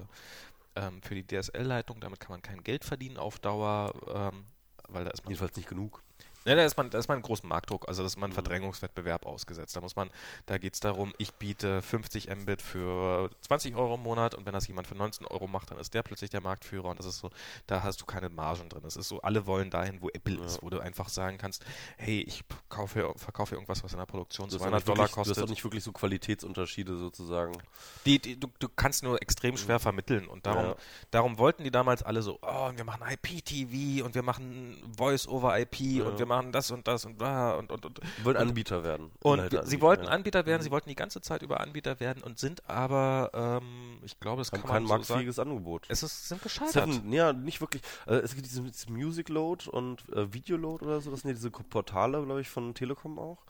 ähm, 0.86 1.00
für 1.02 1.14
die 1.14 1.26
DSL-Leitung, 1.26 2.00
damit 2.00 2.20
kann 2.20 2.32
man 2.32 2.42
kein 2.42 2.62
Geld 2.62 2.84
verdienen 2.84 3.16
auf 3.16 3.38
Dauer, 3.38 3.94
ähm, 4.12 4.44
weil 4.88 5.04
da 5.04 5.10
ist 5.10 5.24
man. 5.24 5.30
Jedenfalls 5.30 5.56
nicht 5.56 5.68
genug. 5.68 6.02
Ja, 6.46 6.54
da 6.54 6.64
ist 6.64 6.76
man, 6.76 6.90
da 6.90 6.98
ist 6.98 7.08
man 7.08 7.16
einen 7.16 7.22
großen 7.22 7.48
Marktdruck, 7.48 7.88
also 7.88 8.02
da 8.02 8.06
ist 8.06 8.16
man 8.16 8.28
einen 8.28 8.32
Verdrängungswettbewerb 8.32 9.26
ausgesetzt. 9.26 9.74
Da 9.74 9.80
muss 9.80 9.96
man, 9.96 10.10
da 10.46 10.58
geht 10.58 10.74
es 10.74 10.80
darum, 10.80 11.12
ich 11.18 11.34
biete 11.34 11.82
50 11.82 12.28
Mbit 12.34 12.62
für 12.62 13.30
20 13.40 13.74
Euro 13.74 13.96
im 13.96 14.02
Monat 14.02 14.36
und 14.36 14.46
wenn 14.46 14.52
das 14.52 14.68
jemand 14.68 14.86
für 14.86 14.94
19 14.94 15.26
Euro 15.26 15.48
macht, 15.48 15.72
dann 15.72 15.78
ist 15.78 15.92
der 15.92 16.04
plötzlich 16.04 16.30
der 16.30 16.40
Marktführer 16.40 16.88
und 16.88 17.00
das 17.00 17.06
ist 17.06 17.18
so, 17.18 17.30
da 17.66 17.82
hast 17.82 18.00
du 18.00 18.06
keine 18.06 18.28
Margen 18.28 18.68
drin. 18.68 18.82
Es 18.86 18.96
ist 18.96 19.08
so, 19.08 19.20
alle 19.22 19.46
wollen 19.46 19.70
dahin, 19.70 20.00
wo 20.00 20.08
Apple 20.08 20.36
ja. 20.36 20.44
ist, 20.44 20.62
wo 20.62 20.70
du 20.70 20.78
einfach 20.78 21.08
sagen 21.08 21.36
kannst, 21.36 21.64
hey, 21.96 22.20
ich 22.20 22.44
kaufe, 22.68 23.12
verkaufe 23.16 23.56
irgendwas, 23.56 23.82
was 23.82 23.92
in 23.92 23.98
der 23.98 24.06
Produktion 24.06 24.48
200 24.48 24.86
Dollar 24.86 24.98
wirklich, 24.98 25.14
kostet. 25.14 25.36
Hast 25.38 25.42
auch 25.42 25.48
nicht 25.48 25.64
wirklich 25.64 25.82
so 25.82 25.90
Qualitätsunterschiede 25.90 26.96
sozusagen. 26.96 27.58
Die, 28.04 28.20
die 28.20 28.38
du, 28.38 28.46
du 28.60 28.68
kannst 28.68 29.02
nur 29.02 29.20
extrem 29.20 29.56
schwer 29.56 29.80
vermitteln 29.80 30.28
und 30.28 30.46
darum, 30.46 30.66
ja. 30.66 30.76
darum 31.10 31.38
wollten 31.38 31.64
die 31.64 31.72
damals 31.72 32.04
alle 32.04 32.22
so, 32.22 32.38
oh, 32.42 32.70
wir 32.72 32.84
machen 32.84 33.02
IPTV 33.10 34.04
und 34.04 34.14
wir 34.14 34.22
machen 34.22 34.76
Voice-over-IP 34.96 35.80
ja. 35.80 36.04
und 36.04 36.18
wir 36.20 36.26
machen 36.26 36.35
machen 36.36 36.52
das 36.52 36.70
und 36.70 36.86
das 36.86 37.04
und 37.04 37.18
bla 37.18 37.54
und 37.54 37.72
und 37.72 37.84
und. 37.86 38.00
Wollen 38.22 38.36
Anbieter 38.36 38.84
werden. 38.84 39.10
Und 39.20 39.50
sie 39.64 39.80
wollten 39.80 40.04
ja. 40.04 40.10
Anbieter 40.10 40.46
werden, 40.46 40.62
sie 40.62 40.70
wollten 40.70 40.88
die 40.88 40.94
ganze 40.94 41.20
Zeit 41.20 41.42
über 41.42 41.60
Anbieter 41.60 42.00
werden 42.00 42.22
und 42.22 42.38
sind 42.38 42.68
aber, 42.68 43.30
ähm, 43.34 43.98
ich 44.04 44.18
glaube, 44.20 44.40
das 44.40 44.52
Haben 44.52 44.62
kann 44.62 44.70
kein 44.70 44.82
man 44.82 44.88
so 44.88 44.94
marktfähiges 44.94 45.36
sagen. 45.36 45.50
Angebot. 45.50 45.86
Es 45.88 46.02
ist, 46.02 46.28
sind 46.28 46.42
gescheitert. 46.42 46.72
Seven, 46.72 47.12
ja, 47.12 47.32
nicht 47.32 47.60
wirklich. 47.60 47.82
Also 48.04 48.22
es 48.22 48.34
gibt 48.34 48.46
dieses 48.46 48.88
Music 48.88 49.28
Load 49.28 49.68
und 49.70 50.08
äh, 50.10 50.32
Video 50.32 50.56
Load 50.56 50.84
oder 50.84 51.00
so, 51.00 51.10
das 51.10 51.20
sind 51.20 51.30
ja 51.30 51.34
diese 51.34 51.50
Portale, 51.50 52.22
glaube 52.24 52.40
ich, 52.40 52.48
von 52.48 52.74
Telekom 52.74 53.18
auch. 53.18 53.44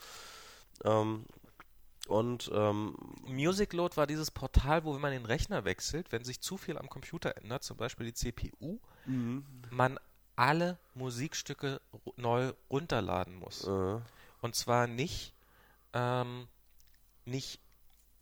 Ähm, 0.85 1.25
und 2.09 2.51
ähm, 2.55 2.97
Music 3.27 3.73
Load 3.73 3.97
war 3.97 4.07
dieses 4.07 4.31
Portal, 4.31 4.85
wo 4.85 4.95
wenn 4.95 5.01
man 5.01 5.11
den 5.11 5.27
Rechner 5.27 5.65
wechselt, 5.65 6.13
wenn 6.13 6.25
sich 6.25 6.41
zu 6.41 6.57
viel 6.57 6.79
am 6.79 6.89
Computer 6.89 7.37
ändert, 7.37 7.65
zum 7.65 7.77
Beispiel 7.77 8.07
die 8.07 8.15
CPU, 8.15 8.79
mhm. 9.07 9.45
man 9.71 9.99
alle 10.37 10.79
Musikstücke 10.95 11.81
neu 12.17 12.53
runterladen 12.71 13.35
muss. 13.37 13.67
Uh. 13.67 14.01
Und 14.43 14.55
zwar 14.55 14.87
nicht, 14.87 15.33
ähm, 15.93 16.47
nicht 17.25 17.61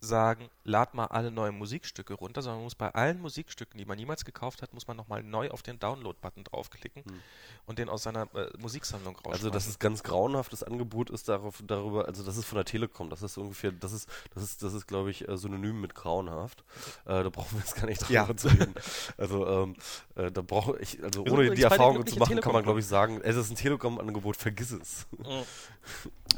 sagen, 0.04 0.48
lad 0.64 0.94
mal 0.94 1.06
alle 1.06 1.30
neue 1.30 1.52
Musikstücke 1.52 2.14
runter, 2.14 2.42
sondern 2.42 2.58
man 2.58 2.64
muss 2.64 2.74
bei 2.74 2.94
allen 2.94 3.20
Musikstücken, 3.20 3.78
die 3.78 3.84
man 3.84 3.98
jemals 3.98 4.24
gekauft 4.24 4.62
hat, 4.62 4.72
muss 4.72 4.86
man 4.86 4.96
nochmal 4.96 5.22
neu 5.22 5.50
auf 5.50 5.62
den 5.62 5.78
Download-Button 5.78 6.44
draufklicken 6.44 7.04
hm. 7.04 7.20
und 7.66 7.78
den 7.78 7.88
aus 7.88 8.04
seiner 8.04 8.22
äh, 8.34 8.50
Musiksammlung 8.58 9.16
rausschmeißen. 9.16 9.46
Also 9.46 9.50
das 9.50 9.66
ist 9.66 9.80
ganz 9.80 10.02
grauenhaftes 10.02 10.62
Angebot 10.62 11.10
ist 11.10 11.28
darauf, 11.28 11.62
darüber, 11.66 12.06
also 12.06 12.22
das 12.22 12.36
ist 12.36 12.44
von 12.44 12.56
der 12.56 12.64
Telekom, 12.64 13.10
das 13.10 13.22
ist 13.22 13.36
ungefähr, 13.36 13.72
das 13.72 13.92
ist, 13.92 14.08
das 14.34 14.42
ist, 14.42 14.62
das 14.62 14.74
ist, 14.74 14.86
glaube 14.86 15.10
ich, 15.10 15.28
äh, 15.28 15.36
synonym 15.36 15.80
mit 15.80 15.94
grauenhaft. 15.94 16.64
Äh, 17.04 17.22
da 17.22 17.30
brauchen 17.30 17.52
wir 17.52 17.60
jetzt 17.60 17.76
gar 17.76 17.86
nicht 17.86 18.02
drüber 18.02 18.12
ja. 18.12 18.36
zu 18.36 18.48
reden. 18.48 18.74
Also 19.16 19.46
ähm, 19.46 19.76
äh, 20.16 20.30
da 20.30 20.42
brauche 20.42 20.78
ich, 20.78 21.02
also 21.02 21.22
ohne 21.22 21.50
die 21.54 21.62
Erfahrung 21.62 22.06
zu 22.06 22.18
machen, 22.18 22.40
kann 22.40 22.52
man, 22.52 22.62
glaube 22.62 22.80
ich, 22.80 22.86
sagen, 22.86 23.20
es 23.22 23.36
ist 23.36 23.50
ein 23.50 23.56
Telekom-Angebot, 23.56 24.36
vergiss 24.36 24.72
es. 24.72 25.06
Mhm. 25.18 25.44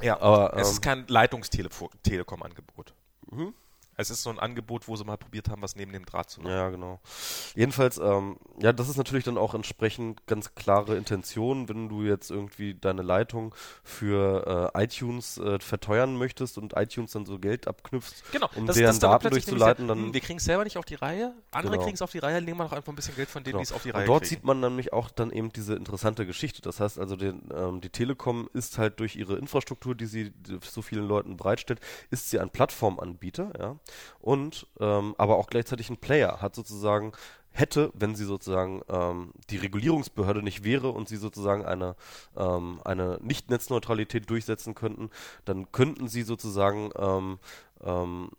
Ja, 0.02 0.20
aber 0.20 0.52
ähm, 0.52 0.58
es 0.58 0.70
ist 0.70 0.82
kein 0.82 1.06
Leitungstelekom-Angebot. 1.08 2.92
Mhm. 3.32 3.54
Es 3.96 4.10
ist 4.10 4.22
so 4.22 4.30
ein 4.30 4.38
Angebot, 4.38 4.88
wo 4.88 4.96
sie 4.96 5.04
mal 5.04 5.16
probiert 5.16 5.48
haben, 5.48 5.62
was 5.62 5.76
neben 5.76 5.92
dem 5.92 6.04
Draht 6.04 6.30
zu 6.30 6.40
machen. 6.40 6.52
Ja, 6.52 6.68
genau. 6.70 7.00
Jedenfalls, 7.54 7.98
ähm, 7.98 8.36
ja, 8.60 8.72
das 8.72 8.88
ist 8.88 8.96
natürlich 8.96 9.24
dann 9.24 9.38
auch 9.38 9.54
entsprechend 9.54 10.26
ganz 10.26 10.54
klare 10.54 10.96
Intention, 10.96 11.68
wenn 11.68 11.88
du 11.88 12.02
jetzt 12.02 12.30
irgendwie 12.30 12.74
deine 12.74 13.02
Leitung 13.02 13.54
für 13.82 14.72
äh, 14.74 14.84
iTunes 14.84 15.38
äh, 15.38 15.58
verteuern 15.58 16.16
möchtest 16.16 16.58
und 16.58 16.74
iTunes 16.76 17.12
dann 17.12 17.26
so 17.26 17.38
Geld 17.38 17.68
abknüpfst, 17.68 18.24
genau, 18.32 18.48
um 18.54 18.66
das, 18.66 18.76
deren 18.76 18.88
das 18.88 18.98
Daten 18.98 19.30
durchzuleiten. 19.30 19.88
Dann, 19.88 20.12
wir 20.12 20.20
kriegen 20.20 20.38
es 20.38 20.44
selber 20.44 20.64
nicht 20.64 20.76
auf 20.76 20.84
die 20.84 20.94
Reihe, 20.94 21.34
andere 21.50 21.72
genau. 21.72 21.84
kriegen 21.84 21.94
es 21.94 22.02
auf 22.02 22.12
die 22.12 22.18
Reihe, 22.18 22.42
nehmen 22.42 22.58
wir 22.58 22.64
doch 22.64 22.72
einfach 22.72 22.92
ein 22.92 22.96
bisschen 22.96 23.16
Geld 23.16 23.28
von 23.28 23.44
denen, 23.44 23.52
genau. 23.52 23.62
die 23.62 23.64
es 23.64 23.72
auf 23.72 23.82
die 23.82 23.90
Reihe 23.90 24.02
und 24.02 24.08
dort 24.08 24.22
kriegen. 24.22 24.36
sieht 24.36 24.44
man 24.44 24.60
nämlich 24.60 24.92
auch 24.92 25.10
dann 25.10 25.30
eben 25.30 25.52
diese 25.52 25.74
interessante 25.74 26.26
Geschichte. 26.26 26.60
Das 26.62 26.80
heißt 26.80 26.98
also, 26.98 27.16
den, 27.16 27.48
ähm, 27.54 27.80
die 27.80 27.90
Telekom 27.90 28.48
ist 28.52 28.78
halt 28.78 29.00
durch 29.00 29.16
ihre 29.16 29.36
Infrastruktur, 29.36 29.94
die 29.94 30.06
sie 30.06 30.32
so 30.62 30.82
vielen 30.82 31.08
Leuten 31.08 31.36
bereitstellt, 31.36 31.80
ist 32.10 32.30
sie 32.30 32.38
ein 32.38 32.50
Plattformanbieter, 32.50 33.52
ja, 33.58 33.76
und 34.20 34.66
ähm, 34.80 35.14
aber 35.18 35.36
auch 35.36 35.48
gleichzeitig 35.48 35.90
ein 35.90 35.98
Player, 35.98 36.40
hat 36.40 36.54
sozusagen 36.54 37.12
hätte, 37.56 37.90
wenn 37.94 38.14
sie 38.14 38.24
sozusagen 38.24 38.82
ähm, 38.88 39.32
die 39.50 39.56
Regulierungsbehörde 39.56 40.42
nicht 40.42 40.62
wäre 40.62 40.90
und 40.90 41.08
sie 41.08 41.16
sozusagen 41.16 41.64
eine, 41.64 41.96
ähm, 42.36 42.80
eine 42.84 43.18
Nicht-Netzneutralität 43.22 44.28
durchsetzen 44.28 44.74
könnten, 44.74 45.10
dann 45.44 45.72
könnten 45.72 46.08
sie 46.08 46.22
sozusagen 46.22 46.90
ähm, 46.98 47.38
ähm, 47.82 48.30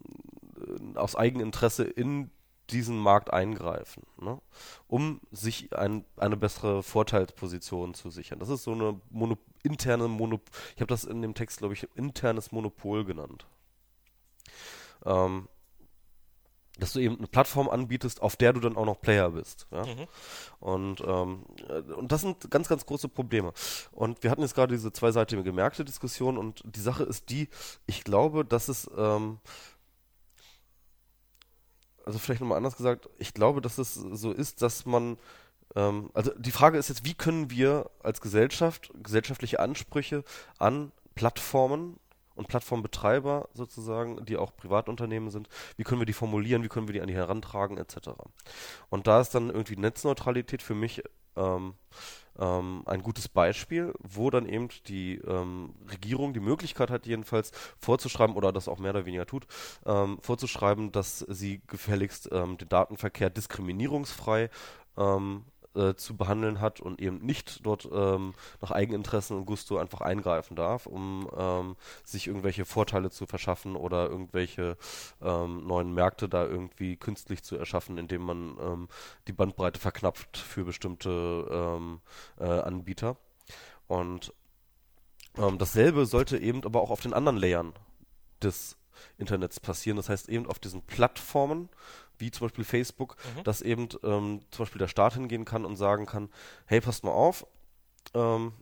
aus 0.95 1.15
Eigeninteresse 1.15 1.83
in 1.83 2.29
diesen 2.69 2.97
Markt 2.97 3.31
eingreifen, 3.31 4.03
ne? 4.19 4.39
um 4.87 5.21
sich 5.31 5.73
ein, 5.75 6.03
eine 6.17 6.37
bessere 6.37 6.83
Vorteilsposition 6.83 7.93
zu 7.93 8.09
sichern. 8.09 8.39
Das 8.39 8.49
ist 8.49 8.63
so 8.63 8.73
eine 8.73 8.99
Mono 9.09 9.37
interne 9.63 10.07
Monopol, 10.07 10.53
ich 10.75 10.81
habe 10.81 10.89
das 10.89 11.03
in 11.03 11.21
dem 11.21 11.33
Text, 11.33 11.59
glaube 11.59 11.73
ich, 11.73 11.87
internes 11.95 12.51
Monopol 12.51 13.05
genannt. 13.05 13.47
Ähm, 15.07 15.47
dass 16.79 16.93
du 16.93 16.99
eben 16.99 17.17
eine 17.17 17.27
Plattform 17.27 17.69
anbietest, 17.69 18.21
auf 18.21 18.35
der 18.35 18.53
du 18.53 18.59
dann 18.59 18.77
auch 18.77 18.85
noch 18.85 19.01
Player 19.01 19.31
bist. 19.31 19.67
Ja? 19.71 19.85
Mhm. 19.85 20.07
Und, 20.59 21.01
ähm, 21.05 21.45
äh, 21.67 21.93
und 21.93 22.11
das 22.11 22.21
sind 22.21 22.49
ganz, 22.51 22.67
ganz 22.67 22.85
große 22.85 23.09
Probleme. 23.09 23.53
Und 23.91 24.23
wir 24.23 24.31
hatten 24.31 24.41
jetzt 24.41 24.55
gerade 24.55 24.73
diese 24.75 24.91
zweiseitige 24.91 25.43
gemerkte 25.43 25.85
Diskussion 25.85 26.37
und 26.37 26.61
die 26.65 26.81
Sache 26.81 27.03
ist 27.03 27.29
die, 27.29 27.49
ich 27.85 28.03
glaube, 28.03 28.45
dass 28.45 28.67
es, 28.67 28.89
ähm, 28.95 29.39
also 32.05 32.19
vielleicht 32.19 32.41
nochmal 32.41 32.57
anders 32.57 32.77
gesagt, 32.77 33.09
ich 33.17 33.33
glaube, 33.33 33.61
dass 33.61 33.77
es 33.77 33.95
so 33.95 34.31
ist, 34.31 34.61
dass 34.61 34.85
man, 34.85 35.17
ähm, 35.75 36.09
also 36.13 36.31
die 36.37 36.51
Frage 36.51 36.77
ist 36.77 36.89
jetzt, 36.89 37.05
wie 37.05 37.15
können 37.15 37.49
wir 37.49 37.89
als 38.01 38.21
Gesellschaft 38.21 38.91
gesellschaftliche 39.01 39.59
Ansprüche 39.59 40.23
an 40.57 40.91
Plattformen 41.15 41.99
und 42.37 42.47
Plattformbetreiber 42.47 43.49
sozusagen, 43.53 44.23
die 44.25 44.37
auch 44.37 44.55
Privatunternehmen 44.55 45.29
sind, 45.29 45.49
wie 45.75 45.83
können 45.83 46.01
wir 46.01 46.05
die 46.05 46.13
formulieren, 46.13 46.63
wie 46.63 46.69
können 46.69 46.87
wir 46.87 46.93
die 46.93 47.01
an 47.01 47.07
die 47.07 47.15
herantragen, 47.15 47.77
etc. 47.77 48.09
Und 48.89 49.07
da 49.07 49.21
ist 49.21 49.35
dann 49.35 49.49
irgendwie 49.49 49.75
Netzneutralität 49.75 50.61
für 50.61 50.75
mich 50.75 51.03
ähm, 51.35 51.75
ähm, 52.39 52.83
ein 52.85 53.01
gutes 53.01 53.27
Beispiel, 53.27 53.93
wo 53.99 54.29
dann 54.29 54.47
eben 54.47 54.69
die 54.87 55.15
ähm, 55.15 55.73
Regierung 55.89 56.33
die 56.33 56.39
Möglichkeit 56.39 56.89
hat, 56.91 57.05
jedenfalls 57.05 57.51
vorzuschreiben, 57.79 58.35
oder 58.35 58.51
das 58.51 58.67
auch 58.67 58.79
mehr 58.79 58.91
oder 58.91 59.05
weniger 59.05 59.25
tut, 59.25 59.47
ähm, 59.85 60.19
vorzuschreiben, 60.21 60.91
dass 60.91 61.19
sie 61.19 61.61
gefälligst 61.67 62.29
ähm, 62.31 62.57
den 62.57 62.69
Datenverkehr 62.69 63.29
diskriminierungsfrei 63.29 64.49
ähm, 64.97 65.45
äh, 65.77 65.95
zu 65.95 66.17
behandeln 66.17 66.59
hat 66.59 66.79
und 66.79 67.01
eben 67.01 67.19
nicht 67.19 67.65
dort 67.65 67.87
ähm, 67.91 68.33
nach 68.61 68.71
Eigeninteressen 68.71 69.37
und 69.37 69.45
Gusto 69.45 69.77
einfach 69.77 70.01
eingreifen 70.01 70.55
darf, 70.55 70.85
um 70.85 71.29
ähm, 71.37 71.75
sich 72.03 72.27
irgendwelche 72.27 72.65
Vorteile 72.65 73.09
zu 73.09 73.25
verschaffen 73.25 73.75
oder 73.75 74.09
irgendwelche 74.09 74.77
ähm, 75.21 75.65
neuen 75.67 75.93
Märkte 75.93 76.27
da 76.27 76.45
irgendwie 76.45 76.97
künstlich 76.97 77.43
zu 77.43 77.55
erschaffen, 77.55 77.97
indem 77.97 78.23
man 78.23 78.57
ähm, 78.59 78.87
die 79.27 79.33
Bandbreite 79.33 79.79
verknappt 79.79 80.37
für 80.37 80.65
bestimmte 80.65 81.47
ähm, 81.49 82.01
äh, 82.39 82.45
Anbieter. 82.45 83.17
Und 83.87 84.33
dasselbe 85.59 86.07
sollte 86.07 86.39
eben 86.39 86.63
aber 86.65 86.81
auch 86.81 86.89
auf 86.89 86.99
den 86.99 87.13
anderen 87.13 87.37
Layern 87.37 87.73
des 88.41 88.75
Internets 89.17 89.59
passieren. 89.59 89.97
Das 89.97 90.09
heißt 90.09 90.29
eben 90.29 90.47
auf 90.47 90.59
diesen 90.59 90.81
Plattformen, 90.81 91.69
wie 92.19 92.31
zum 92.31 92.47
Beispiel 92.47 92.63
Facebook, 92.63 93.15
Mhm. 93.37 93.43
dass 93.43 93.61
eben 93.61 93.89
ähm, 94.03 94.41
zum 94.51 94.63
Beispiel 94.63 94.79
der 94.79 94.87
Staat 94.87 95.13
hingehen 95.13 95.45
kann 95.45 95.65
und 95.65 95.75
sagen 95.75 96.05
kann, 96.05 96.29
hey, 96.65 96.81
passt 96.81 97.03
mal 97.03 97.11
auf, 97.11 97.45
ähm, 98.13 98.53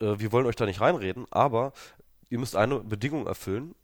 äh, 0.00 0.18
wir 0.18 0.32
wollen 0.32 0.46
euch 0.46 0.56
da 0.56 0.66
nicht 0.66 0.80
reinreden, 0.80 1.26
aber 1.30 1.72
ihr 2.30 2.38
müsst 2.38 2.56
eine 2.56 2.80
Bedingung 2.80 3.26
erfüllen. 3.26 3.74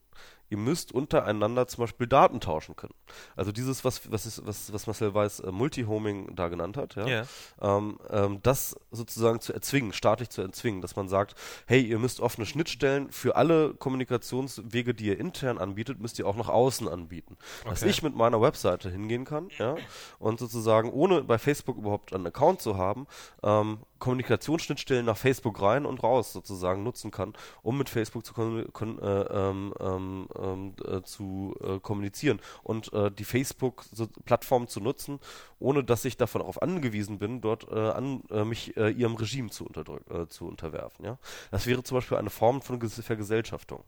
Ihr 0.50 0.56
müsst 0.56 0.92
untereinander 0.92 1.66
zum 1.68 1.82
Beispiel 1.82 2.06
Daten 2.06 2.40
tauschen 2.40 2.74
können. 2.76 2.94
Also 3.36 3.52
dieses, 3.52 3.84
was, 3.84 4.10
was, 4.10 4.26
ist, 4.26 4.46
was, 4.46 4.72
was 4.72 4.86
Marcel 4.86 5.14
Weiß 5.14 5.40
äh, 5.40 5.50
Multihoming 5.52 6.34
da 6.34 6.48
genannt 6.48 6.76
hat, 6.76 6.94
ja, 6.96 7.06
Ja. 7.06 7.22
ähm, 7.60 7.98
ähm, 8.10 8.40
das 8.42 8.76
sozusagen 8.90 9.40
zu 9.40 9.52
erzwingen, 9.52 9.92
staatlich 9.92 10.30
zu 10.30 10.40
erzwingen, 10.42 10.80
dass 10.80 10.96
man 10.96 11.08
sagt, 11.08 11.34
hey, 11.66 11.80
ihr 11.82 11.98
müsst 11.98 12.20
offene 12.20 12.46
Schnittstellen 12.46 13.10
für 13.10 13.36
alle 13.36 13.74
Kommunikationswege, 13.74 14.94
die 14.94 15.06
ihr 15.06 15.18
intern 15.18 15.58
anbietet, 15.58 16.00
müsst 16.00 16.18
ihr 16.18 16.26
auch 16.26 16.36
nach 16.36 16.48
außen 16.48 16.88
anbieten. 16.88 17.36
Dass 17.64 17.82
Okay. 17.82 17.90
ich 17.90 18.02
mit 18.02 18.14
meiner 18.16 18.40
Webseite 18.40 18.90
hingehen 18.90 19.24
kann, 19.24 19.48
ja, 19.58 19.76
und 20.18 20.38
sozusagen 20.38 20.90
ohne 20.90 21.22
bei 21.24 21.38
Facebook 21.38 21.76
überhaupt 21.76 22.12
einen 22.14 22.26
Account 22.26 22.62
zu 22.62 22.76
haben, 22.76 23.06
ähm, 23.42 23.78
Kommunikationsschnittstellen 23.98 25.06
nach 25.06 25.16
Facebook 25.16 25.60
rein 25.60 25.86
und 25.86 26.02
raus 26.02 26.32
sozusagen 26.32 26.82
nutzen 26.82 27.10
kann, 27.10 27.34
um 27.62 27.78
mit 27.78 27.88
Facebook 27.88 28.24
zu, 28.24 28.32
kon 28.32 28.64
kon 28.72 28.98
äh, 29.00 29.22
ähm, 29.22 30.28
ähm, 30.40 30.74
äh, 30.86 31.02
zu 31.02 31.54
äh, 31.62 31.78
kommunizieren 31.80 32.40
und 32.62 32.92
äh, 32.92 33.10
die 33.10 33.24
Facebook-Plattform 33.24 34.68
zu 34.68 34.80
nutzen, 34.80 35.20
ohne 35.58 35.84
dass 35.84 36.04
ich 36.04 36.16
davon 36.16 36.40
darauf 36.40 36.62
angewiesen 36.62 37.18
bin, 37.18 37.40
dort 37.40 37.68
äh, 37.70 37.74
an, 37.90 38.22
äh, 38.30 38.44
mich 38.44 38.76
äh, 38.76 38.90
ihrem 38.90 39.14
Regime 39.16 39.50
zu, 39.50 39.66
äh, 39.66 40.26
zu 40.28 40.46
unterwerfen. 40.46 41.04
Ja? 41.04 41.18
Das 41.50 41.66
wäre 41.66 41.82
zum 41.82 41.96
Beispiel 41.96 42.16
eine 42.18 42.30
Form 42.30 42.62
von 42.62 42.80
Ges 42.80 43.00
Vergesellschaftung. 43.00 43.84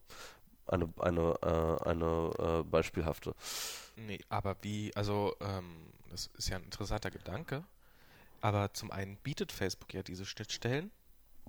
Eine, 0.67 0.89
eine, 1.01 1.37
eine 1.85 2.65
beispielhafte. 2.65 3.35
Nee, 3.97 4.21
aber 4.29 4.57
wie, 4.63 4.95
also, 4.95 5.35
ähm, 5.41 5.91
das 6.11 6.31
ist 6.39 6.49
ja 6.49 6.57
ein 6.57 6.65
interessanter 6.65 7.11
Gedanke. 7.11 7.65
Aber 8.41 8.73
zum 8.73 8.91
einen 8.91 9.17
bietet 9.17 9.53
Facebook 9.53 9.93
ja 9.93 10.03
diese 10.03 10.25
Schnittstellen, 10.25 10.91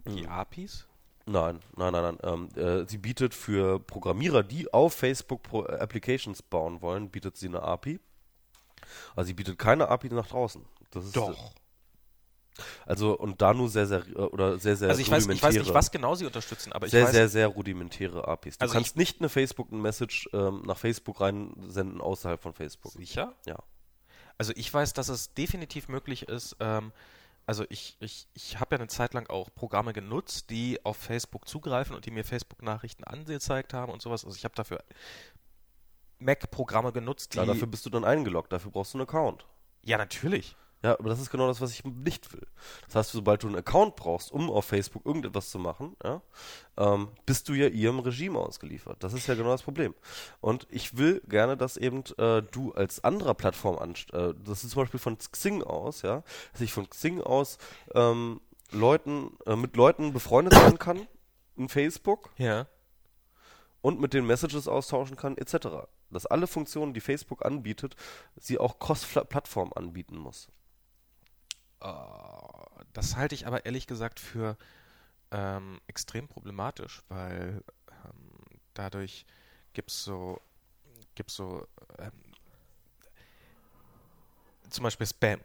die 0.07 0.23
Mhm. 0.23 0.29
APIs. 0.29 0.87
Nein, 1.25 1.59
nein, 1.77 1.93
nein, 1.93 2.17
nein. 2.21 2.49
Ähm, 2.55 2.61
äh, 2.61 2.85
sie 2.89 2.97
bietet 2.97 3.33
für 3.33 3.79
Programmierer, 3.79 4.43
die 4.43 4.73
auf 4.73 4.93
Facebook 4.93 5.43
Pro 5.43 5.65
äh, 5.65 5.73
Applications 5.79 6.41
bauen 6.41 6.81
wollen, 6.81 7.09
bietet 7.09 7.37
sie 7.37 7.47
eine 7.47 7.61
API. 7.61 7.99
Also 9.15 9.27
sie 9.27 9.33
bietet 9.33 9.57
keine 9.59 9.87
API 9.89 10.09
nach 10.09 10.27
draußen. 10.27 10.65
Das 10.89 11.05
ist, 11.05 11.15
Also 12.85 13.17
und 13.17 13.41
da 13.41 13.53
nur 13.53 13.69
sehr, 13.69 13.87
sehr 13.87 14.05
äh, 14.07 14.13
oder 14.13 14.57
sehr, 14.59 14.75
sehr 14.75 14.89
Also 14.89 15.01
ich 15.01 15.09
weiß, 15.09 15.23
ich 15.27 15.41
weiß 15.41 15.53
nicht, 15.53 15.61
rudimentäre- 15.61 15.73
was 15.73 15.91
genau 15.91 16.15
sie 16.15 16.25
unterstützen, 16.25 16.73
aber 16.73 16.85
ich 16.87 16.91
sehr, 16.91 17.05
weiß, 17.05 17.11
sehr, 17.11 17.29
sehr 17.29 17.47
rudimentäre 17.47 18.27
APIs. 18.27 18.57
Du 18.57 18.63
Also 18.63 18.73
kannst 18.73 18.97
nicht 18.97 19.19
eine 19.19 19.29
Facebook-Message 19.29 20.29
ähm, 20.33 20.63
nach 20.65 20.77
Facebook 20.77 21.21
reinsenden 21.21 22.01
außerhalb 22.01 22.41
von 22.41 22.53
Facebook. 22.53 22.91
sicher. 22.93 23.33
Ja. 23.45 23.57
Also 24.37 24.53
ich 24.55 24.73
weiß, 24.73 24.93
dass 24.93 25.07
es 25.09 25.33
definitiv 25.33 25.87
möglich 25.87 26.23
ist, 26.27 26.55
ähm, 26.59 26.91
also 27.51 27.65
ich, 27.67 27.97
ich, 27.99 28.29
ich 28.33 28.61
habe 28.61 28.75
ja 28.75 28.79
eine 28.79 28.87
Zeit 28.87 29.13
lang 29.13 29.29
auch 29.29 29.53
Programme 29.53 29.91
genutzt, 29.91 30.49
die 30.51 30.79
auf 30.85 30.95
Facebook 30.95 31.49
zugreifen 31.49 31.93
und 31.93 32.05
die 32.05 32.11
mir 32.11 32.23
Facebook-Nachrichten 32.23 33.03
angezeigt 33.03 33.73
haben 33.73 33.91
und 33.91 34.01
sowas. 34.01 34.23
Also 34.23 34.37
ich 34.37 34.45
habe 34.45 34.55
dafür 34.55 34.81
Mac-Programme 36.19 36.93
genutzt, 36.93 37.33
die... 37.33 37.39
Klar, 37.39 37.47
dafür 37.47 37.67
bist 37.67 37.85
du 37.85 37.89
dann 37.89 38.05
eingeloggt, 38.05 38.53
dafür 38.53 38.71
brauchst 38.71 38.93
du 38.93 38.99
einen 38.99 39.05
Account. 39.05 39.45
ja, 39.83 39.97
natürlich. 39.97 40.55
Ja, 40.83 40.97
aber 40.97 41.09
das 41.09 41.19
ist 41.19 41.29
genau 41.29 41.47
das, 41.47 41.61
was 41.61 41.71
ich 41.71 41.83
nicht 41.85 42.33
will. 42.33 42.47
Das 42.87 42.95
heißt, 42.95 43.11
sobald 43.11 43.43
du 43.43 43.47
einen 43.47 43.57
Account 43.57 43.95
brauchst, 43.95 44.31
um 44.31 44.49
auf 44.49 44.65
Facebook 44.65 45.05
irgendetwas 45.05 45.51
zu 45.51 45.59
machen, 45.59 45.95
ja, 46.03 46.21
ähm, 46.77 47.09
bist 47.27 47.47
du 47.49 47.53
ja 47.53 47.67
ihrem 47.67 47.99
Regime 47.99 48.39
ausgeliefert. 48.39 49.03
Das 49.03 49.13
ist 49.13 49.27
ja 49.27 49.35
genau 49.35 49.51
das 49.51 49.61
Problem. 49.61 49.93
Und 50.39 50.67
ich 50.71 50.97
will 50.97 51.21
gerne, 51.27 51.55
dass 51.55 51.77
eben 51.77 52.03
äh, 52.17 52.41
du 52.41 52.71
als 52.73 53.03
anderer 53.03 53.35
Plattform 53.35 53.77
anst 53.77 54.11
äh, 54.13 54.33
das 54.43 54.63
ist 54.63 54.71
zum 54.71 54.81
Beispiel 54.81 54.99
von 54.99 55.17
Xing 55.19 55.61
aus, 55.61 56.01
ja, 56.01 56.23
dass 56.51 56.61
ich 56.61 56.73
von 56.73 56.89
Xing 56.89 57.21
aus 57.21 57.59
ähm, 57.93 58.41
Leuten, 58.71 59.37
äh, 59.45 59.55
mit 59.55 59.75
Leuten 59.75 60.13
befreundet 60.13 60.53
sein 60.55 60.79
kann 60.79 61.07
in 61.57 61.69
Facebook 61.69 62.31
Ja. 62.37 62.65
und 63.81 63.99
mit 63.99 64.13
den 64.13 64.25
Messages 64.25 64.67
austauschen 64.67 65.15
kann, 65.15 65.37
etc. 65.37 65.67
Dass 66.09 66.25
alle 66.25 66.47
Funktionen, 66.47 66.93
die 66.93 67.01
Facebook 67.01 67.45
anbietet, 67.45 67.95
sie 68.37 68.57
auch 68.57 68.79
Cross-Plattform 68.79 69.73
anbieten 69.75 70.17
muss. 70.17 70.47
Äh, 71.81 72.83
Das 72.93 73.15
halte 73.15 73.35
ich 73.35 73.47
aber 73.47 73.65
ehrlich 73.65 73.87
gesagt 73.87 74.19
für 74.19 74.57
ähm, 75.31 75.79
extrem 75.87 76.27
problematisch, 76.27 77.01
weil 77.07 77.63
ähm, 77.89 78.59
dadurch 78.73 79.25
gibt 79.73 79.89
es 79.91 80.03
so, 80.03 80.41
gibt's 81.15 81.35
so 81.35 81.65
ähm, 81.99 82.11
zum 84.69 84.83
Beispiel 84.83 85.07
Spam. 85.07 85.39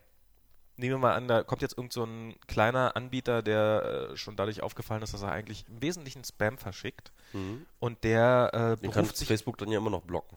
Nehmen 0.79 0.95
wir 0.95 0.99
mal 0.99 1.15
an, 1.15 1.27
da 1.27 1.43
kommt 1.43 1.63
jetzt 1.63 1.79
irgend 1.79 1.93
so 1.93 2.05
ein 2.05 2.35
kleiner 2.49 2.97
Anbieter, 2.97 3.43
der 3.43 4.11
äh, 4.13 4.17
schon 4.17 4.37
dadurch 4.37 4.63
aufgefallen 4.63 5.03
ist, 5.03 5.15
dass 5.15 5.23
er 5.23 5.33
eigentlich 5.33 5.65
im 5.69 5.81
Wesentlichen 5.81 6.23
Spam 6.25 6.59
verschickt 6.59 7.13
Mhm. 7.33 7.67
und 7.81 8.05
der 8.05 8.51
äh, 8.53 8.87
beruft 8.87 9.17
sich... 9.17 9.27
Facebook 9.27 9.59
dann 9.59 9.69
ja 9.71 9.79
immer 9.79 9.91
noch 9.91 10.03
blocken. 10.03 10.37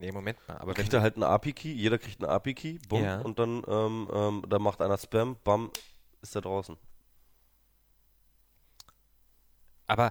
Nee, 0.00 0.12
Moment 0.12 0.38
mal, 0.46 0.56
aber 0.58 0.74
kriegt 0.74 0.92
er 0.92 1.00
halt 1.02 1.14
einen 1.16 1.24
API-Key, 1.24 1.72
jeder 1.72 1.98
kriegt 1.98 2.22
einen 2.22 2.30
API-Key, 2.30 2.78
bumm, 2.88 3.02
Ja. 3.02 3.20
und 3.20 3.38
dann 3.38 3.62
ähm, 3.66 4.08
ähm, 4.12 4.44
da 4.48 4.58
macht 4.60 4.80
einer 4.80 4.96
Spam, 4.96 5.36
bam, 5.42 5.70
ist 6.22 6.34
er 6.36 6.42
draußen. 6.42 6.76
Aber 9.88 10.10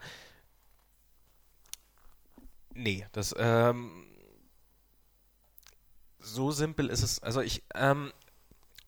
nee, 2.73 3.05
das 3.11 3.33
ähm, 3.37 4.05
so 6.19 6.51
simpel 6.51 6.89
ist 6.89 7.03
es. 7.03 7.21
Also 7.23 7.41
ich 7.41 7.63
ähm, 7.75 8.11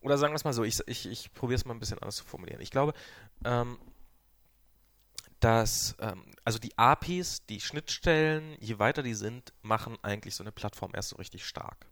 oder 0.02 0.18
sagen 0.18 0.34
wir 0.34 0.36
es 0.38 0.44
mal 0.44 0.54
so, 0.54 0.64
ich, 0.64 0.80
ich, 0.88 1.06
ich 1.08 1.34
probiere 1.34 1.58
es 1.58 1.66
mal 1.66 1.74
ein 1.74 1.80
bisschen 1.80 2.00
anders 2.00 2.16
zu 2.18 2.24
formulieren. 2.26 2.62
Ich 2.62 2.72
glaube, 2.72 2.94
ähm, 3.44 3.78
dass 5.40 5.96
ähm, 6.00 6.24
also 6.44 6.60
die 6.60 6.78
APIs, 6.78 7.46
die 7.46 7.60
Schnittstellen, 7.60 8.56
je 8.60 8.80
weiter 8.80 9.04
die 9.04 9.14
sind, 9.14 9.54
machen 9.62 9.98
eigentlich 10.02 10.36
so 10.36 10.44
eine 10.44 10.52
Plattform 10.52 10.92
erst 10.94 11.10
so 11.10 11.16
richtig 11.18 11.46
stark. 11.46 11.88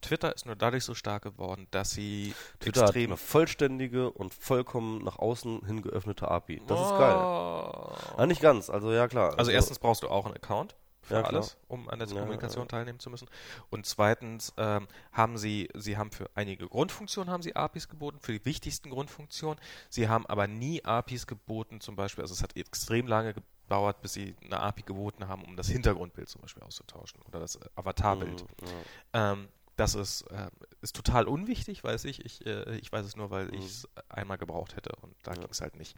Twitter 0.00 0.34
ist 0.34 0.46
nur 0.46 0.54
dadurch 0.54 0.84
so 0.84 0.94
stark 0.94 1.22
geworden, 1.22 1.66
dass 1.70 1.90
sie 1.90 2.34
Twitter 2.60 2.82
hat 2.82 2.88
extrem 2.88 3.10
eine 3.10 3.16
vollständige 3.16 4.10
und 4.10 4.32
vollkommen 4.32 5.02
nach 5.02 5.18
außen 5.18 5.64
hin 5.66 5.82
geöffnete 5.82 6.28
API. 6.28 6.62
Das 6.66 6.80
ist 6.80 6.90
geil. 6.90 7.16
Oh. 7.16 7.92
Ah, 8.16 8.26
nicht 8.26 8.40
ganz, 8.40 8.70
also 8.70 8.92
ja 8.92 9.08
klar. 9.08 9.38
Also 9.38 9.50
erstens 9.50 9.78
brauchst 9.78 10.02
du 10.02 10.08
auch 10.08 10.26
einen 10.26 10.36
Account. 10.36 10.76
Für 11.06 11.14
Ja, 11.16 11.22
alles, 11.22 11.56
um 11.68 11.88
an 11.88 11.98
der 11.98 12.08
Ja, 12.08 12.14
Kommunikation 12.14 12.64
ja. 12.64 12.68
teilnehmen 12.68 12.98
zu 13.00 13.10
müssen. 13.10 13.28
Und 13.70 13.86
zweitens 13.86 14.52
ähm, 14.56 14.88
haben 15.12 15.38
sie, 15.38 15.68
sie 15.74 15.96
haben 15.96 16.10
für 16.10 16.30
einige 16.34 16.68
Grundfunktionen 16.68 17.32
haben 17.32 17.42
sie 17.42 17.56
APIs 17.56 17.88
geboten, 17.88 18.18
für 18.20 18.32
die 18.32 18.44
wichtigsten 18.44 18.90
Grundfunktionen. 18.90 19.58
Sie 19.88 20.08
haben 20.08 20.26
aber 20.26 20.46
nie 20.46 20.84
APIs 20.84 21.26
geboten, 21.26 21.80
zum 21.80 21.96
Beispiel, 21.96 22.22
also 22.22 22.34
es 22.34 22.42
hat 22.42 22.56
extrem 22.56 23.06
lange 23.06 23.34
gedauert, 23.34 24.02
bis 24.02 24.12
sie 24.14 24.36
eine 24.44 24.60
API 24.60 24.82
geboten 24.82 25.28
haben, 25.28 25.44
um 25.44 25.56
das 25.56 25.68
Hintergrundbild 25.68 26.28
zum 26.28 26.42
Beispiel 26.42 26.62
auszutauschen 26.62 27.20
oder 27.22 27.40
das 27.40 27.56
äh, 27.56 27.68
Avatarbild. 27.76 28.44
Mhm. 28.62 28.84
Ähm, 29.12 29.48
das 29.76 29.94
ist, 29.94 30.22
äh, 30.30 30.50
ist 30.80 30.96
total 30.96 31.28
unwichtig, 31.28 31.84
weiß 31.84 32.04
ich. 32.06 32.24
Ich, 32.24 32.46
äh, 32.46 32.76
ich 32.78 32.90
weiß 32.92 33.04
es 33.06 33.16
nur, 33.16 33.30
weil 33.30 33.54
ich 33.54 33.64
es 33.64 33.88
einmal 34.08 34.38
gebraucht 34.38 34.74
hätte 34.76 34.90
und 35.02 35.14
da 35.22 35.34
ging 35.34 35.48
es 35.50 35.60
halt 35.60 35.76
nicht. 35.76 35.94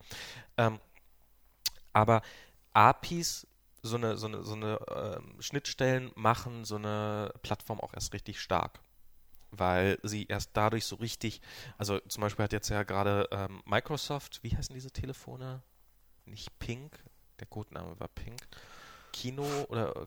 Ähm, 0.56 0.80
aber 1.92 2.22
APIs, 2.72 3.46
so 3.88 3.96
eine, 3.96 4.16
so 4.16 4.26
eine, 4.26 4.42
so 4.44 4.54
eine 4.54 4.78
ähm, 4.94 5.40
Schnittstellen 5.40 6.12
machen 6.14 6.64
so 6.64 6.76
eine 6.76 7.32
Plattform 7.42 7.80
auch 7.80 7.94
erst 7.94 8.12
richtig 8.12 8.40
stark. 8.40 8.80
Weil 9.50 9.98
sie 10.02 10.26
erst 10.26 10.50
dadurch 10.52 10.84
so 10.84 10.96
richtig, 10.96 11.40
also 11.78 11.98
zum 12.00 12.20
Beispiel 12.20 12.44
hat 12.44 12.52
jetzt 12.52 12.68
ja 12.68 12.82
gerade 12.82 13.26
ähm, 13.30 13.62
Microsoft, 13.64 14.42
wie 14.42 14.54
heißen 14.54 14.74
diese 14.74 14.90
Telefone? 14.90 15.62
Nicht 16.26 16.58
Pink, 16.58 16.98
der 17.40 17.46
Codename 17.46 17.98
war 17.98 18.08
Pink. 18.08 18.46
Kino 19.12 19.46
oder 19.68 20.06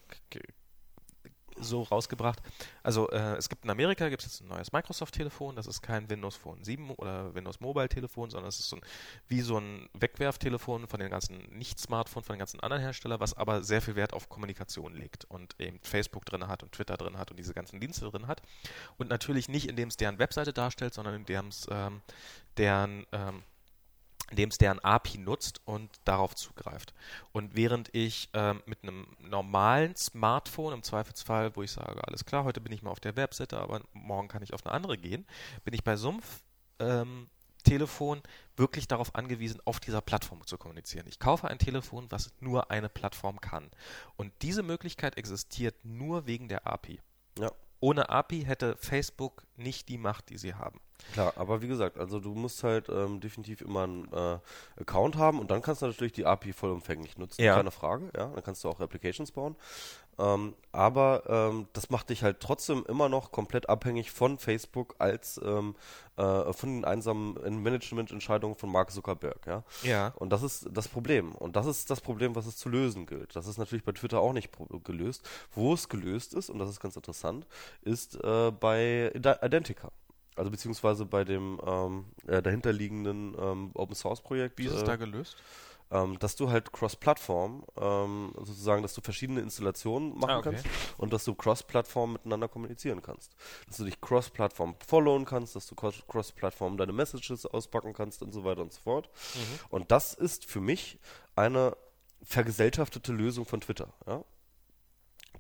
so 1.62 1.84
rausgebracht. 1.84 2.42
Also 2.84 3.10
äh, 3.10 3.36
es 3.36 3.50
gibt 3.50 3.64
in 3.64 3.70
Amerika 3.70 4.10
gibt 4.10 4.24
es 4.24 4.28
jetzt 4.28 4.42
ein 4.42 4.48
neues 4.48 4.72
Microsoft-Telefon, 4.72 5.56
das 5.56 5.68
ist 5.68 5.82
kein 5.82 6.10
Windows 6.10 6.36
Phone 6.36 6.64
7 6.64 6.92
oder 6.92 7.34
Windows 7.34 7.60
Mobile-Telefon, 7.60 8.30
sondern 8.30 8.50
es 8.50 8.60
ist 8.60 8.70
so 8.70 8.78
ein, 8.78 8.82
wie 9.28 9.42
so 9.42 9.58
ein 9.58 9.90
Wegwerftelefon 9.94 10.88
von 10.88 11.00
den 11.00 11.10
ganzen 11.10 11.38
Nicht-Smartphones, 11.58 12.28
von 12.28 12.36
den 12.36 12.40
ganzen 12.40 12.60
anderen 12.60 12.82
Herstellern, 12.82 13.20
was 13.20 13.36
aber 13.36 13.64
sehr 13.64 13.82
viel 13.82 13.96
Wert 13.96 14.14
auf 14.14 14.30
Kommunikation 14.30 14.94
legt 14.94 15.26
und 15.26 15.56
eben 15.60 15.80
Facebook 15.82 16.26
drin 16.26 16.48
hat 16.48 16.64
und 16.64 16.72
Twitter 16.72 16.98
drin 16.98 17.18
hat 17.18 17.32
und 17.32 17.38
diese 17.38 17.54
ganzen 17.54 17.80
Dienste 17.80 18.10
drin 18.10 18.28
hat. 18.28 18.42
Und 18.98 19.10
natürlich 19.10 19.48
nicht, 19.48 19.70
indem 19.70 19.90
es 19.90 19.98
deren 19.98 20.20
Webseite 20.20 20.54
darstellt, 20.54 20.94
sondern 20.94 21.16
indem 21.16 21.48
es 21.48 21.68
ähm, 21.72 22.02
deren 22.58 23.06
ähm, 23.12 23.44
indem 24.32 24.50
es 24.50 24.58
deren 24.58 24.80
API 24.80 25.20
nutzt 25.20 25.62
und 25.66 25.90
darauf 26.06 26.36
zugreift. 26.36 26.94
Und 27.32 27.56
während 27.56 27.94
ich 27.94 28.30
ähm, 28.34 28.64
mit 28.66 28.84
einem 28.84 29.06
normalen 29.20 29.96
Smartphone 29.96 30.74
im 30.74 30.84
Zweifelsfall, 30.84 31.56
wo 31.56 31.62
ich 31.62 31.72
sage, 31.72 32.02
alles 32.08 32.26
klar, 32.26 32.44
heute 32.44 32.62
bin 32.62 32.74
ich 32.74 32.82
mal 32.82 32.92
auf 32.92 33.00
der 33.00 33.16
Webseite, 33.16 33.60
aber 33.60 33.82
morgen 33.94 34.28
kann 34.28 34.42
ich 34.42 34.54
auf 34.54 34.66
eine 34.66 34.74
andere 34.74 34.98
gehen, 34.98 35.26
bin 35.64 35.74
ich 35.74 35.84
bei 35.84 35.96
Sumpf 35.96 36.42
ähm, 36.80 37.28
Telefon 37.64 38.22
wirklich 38.56 38.88
darauf 38.88 39.16
angewiesen, 39.16 39.62
auf 39.66 39.80
dieser 39.80 40.02
Plattform 40.02 40.46
zu 40.46 40.58
kommunizieren. 40.58 41.06
Ich 41.08 41.20
kaufe 41.20 41.48
ein 41.48 41.60
Telefon, 41.60 42.08
was 42.10 42.32
nur 42.40 42.72
eine 42.72 42.90
Plattform 42.90 43.40
kann. 43.40 43.70
Und 44.16 44.34
diese 44.42 44.64
Möglichkeit 44.64 45.18
existiert 45.18 45.76
nur 45.84 46.26
wegen 46.26 46.48
der 46.48 46.66
API. 46.68 47.00
Ja. 47.38 47.52
Ohne 47.80 48.10
API 48.10 48.44
hätte 48.44 48.76
Facebook 48.78 49.44
nicht 49.62 49.90
die 49.90 49.98
Macht, 49.98 50.30
die 50.30 50.38
sie 50.38 50.54
haben. 50.56 50.80
Klar, 51.14 51.34
aber 51.36 51.62
wie 51.64 51.68
gesagt, 51.68 51.98
also 51.98 52.20
du 52.20 52.34
musst 52.36 52.64
halt 52.64 52.88
ähm, 52.90 53.20
definitiv 53.22 53.62
immer 53.62 53.84
einen 53.84 54.08
äh, 54.14 54.38
Account 54.80 55.18
haben 55.18 55.40
und 55.40 55.50
dann 55.50 55.62
kannst 55.64 55.82
du 55.82 55.88
natürlich 55.88 56.14
die 56.14 56.26
API 56.28 56.54
vollumfänglich 56.54 57.18
nutzen, 57.18 57.42
Ja. 57.42 57.56
keine 57.56 57.72
Frage, 57.72 58.12
ja, 58.16 58.28
dann 58.28 58.44
kannst 58.44 58.64
du 58.64 58.70
auch 58.70 58.80
Applications 58.80 59.32
bauen. 59.32 59.56
Ähm, 60.20 60.54
aber 60.72 61.24
ähm, 61.28 61.68
das 61.74 61.90
macht 61.90 62.10
dich 62.10 62.22
halt 62.22 62.40
trotzdem 62.40 62.86
immer 62.88 63.10
noch 63.10 63.32
komplett 63.32 63.68
abhängig 63.70 64.12
von 64.12 64.38
Facebook 64.38 64.94
als 65.00 65.40
ähm, 65.44 65.76
äh, 66.18 66.54
von 66.54 66.70
den 66.70 66.86
einsamen 66.86 67.34
Managemententscheidungen 67.64 68.56
von 68.56 68.70
Mark 68.72 68.92
Zuckerberg, 68.92 69.48
ja. 69.48 69.64
Ja. 69.84 70.14
Und 70.18 70.30
das 70.32 70.44
ist 70.44 70.68
das 70.72 70.88
Problem. 70.88 71.34
Und 71.34 71.56
das 71.56 71.66
ist 71.66 71.90
das 71.90 72.02
Problem, 72.02 72.36
was 72.36 72.46
es 72.46 72.58
zu 72.58 72.70
lösen 72.70 73.06
gilt. 73.06 73.36
Das 73.36 73.48
ist 73.48 73.58
natürlich 73.58 73.84
bei 73.86 73.94
Twitter 73.94 74.20
auch 74.20 74.34
nicht 74.34 74.52
gelöst. 74.84 75.28
Wo 75.54 75.74
es 75.74 75.90
gelöst 75.90 76.34
ist, 76.36 76.50
und 76.50 76.60
das 76.60 76.70
ist 76.70 76.80
ganz 76.82 76.96
interessant, 76.96 77.48
ist 77.82 78.16
äh, 78.24 78.52
bei 78.52 79.12
Identica. 79.52 79.92
Also 80.36 80.50
beziehungsweise 80.50 81.06
bei 81.06 81.24
dem 81.26 81.60
ähm, 81.66 82.06
äh, 82.28 82.42
dahinterliegenden 82.42 83.36
ähm, 83.38 83.72
Open 83.74 83.96
Source 83.96 84.22
Projekt. 84.22 84.58
Wie 84.60 84.66
ist 84.66 84.74
es 84.74 84.82
äh, 84.84 84.86
da 84.86 84.96
gelöst? 84.96 85.36
ähm, 85.94 86.18
dass 86.20 86.38
du 86.38 86.50
halt 86.50 86.72
Cross-Plattform, 86.72 87.66
ähm, 87.78 88.32
sozusagen, 88.38 88.82
dass 88.82 88.94
du 88.94 89.02
verschiedene 89.02 89.42
Installationen 89.42 90.18
machen 90.18 90.30
Ah, 90.32 90.38
okay. 90.40 90.52
kannst 90.54 90.66
und 90.98 91.12
dass 91.12 91.26
du 91.26 91.36
Cross-Plattform 91.36 92.14
miteinander 92.14 92.48
kommunizieren 92.48 93.02
kannst. 93.02 93.36
Dass 93.68 93.76
du 93.76 93.84
dich 93.84 94.00
Cross-Plattform 94.00 94.76
followen 94.88 95.26
kannst, 95.26 95.54
dass 95.58 95.68
du 95.68 95.76
Cross- 95.76 96.04
Cross-Plattform 96.08 96.78
deine 96.78 96.94
Messages 96.94 97.46
auspacken 97.46 97.92
kannst 97.94 98.22
und 98.24 98.32
so 98.32 98.46
weiter 98.46 98.62
und 98.62 98.72
so 98.72 98.80
fort. 98.80 99.10
Mhm. 99.36 99.60
Und 99.70 99.92
das 99.92 100.14
ist 100.14 100.46
für 100.46 100.62
mich 100.62 100.98
eine 101.36 101.76
vergesellschaftete 102.24 103.12
Lösung 103.12 103.44
von 103.46 103.60
Twitter, 103.60 103.90
ja? 104.08 104.24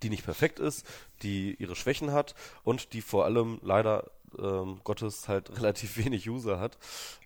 Die 0.03 0.09
nicht 0.09 0.25
perfekt 0.25 0.59
ist, 0.59 0.85
die 1.21 1.55
ihre 1.55 1.75
Schwächen 1.75 2.11
hat 2.11 2.35
und 2.63 2.93
die 2.93 3.01
vor 3.01 3.25
allem 3.25 3.59
leider 3.63 4.09
ähm, 4.39 4.79
Gottes 4.83 5.27
halt 5.27 5.49
relativ 5.57 5.97
wenig 5.97 6.29
User 6.29 6.59
hat. 6.59 6.77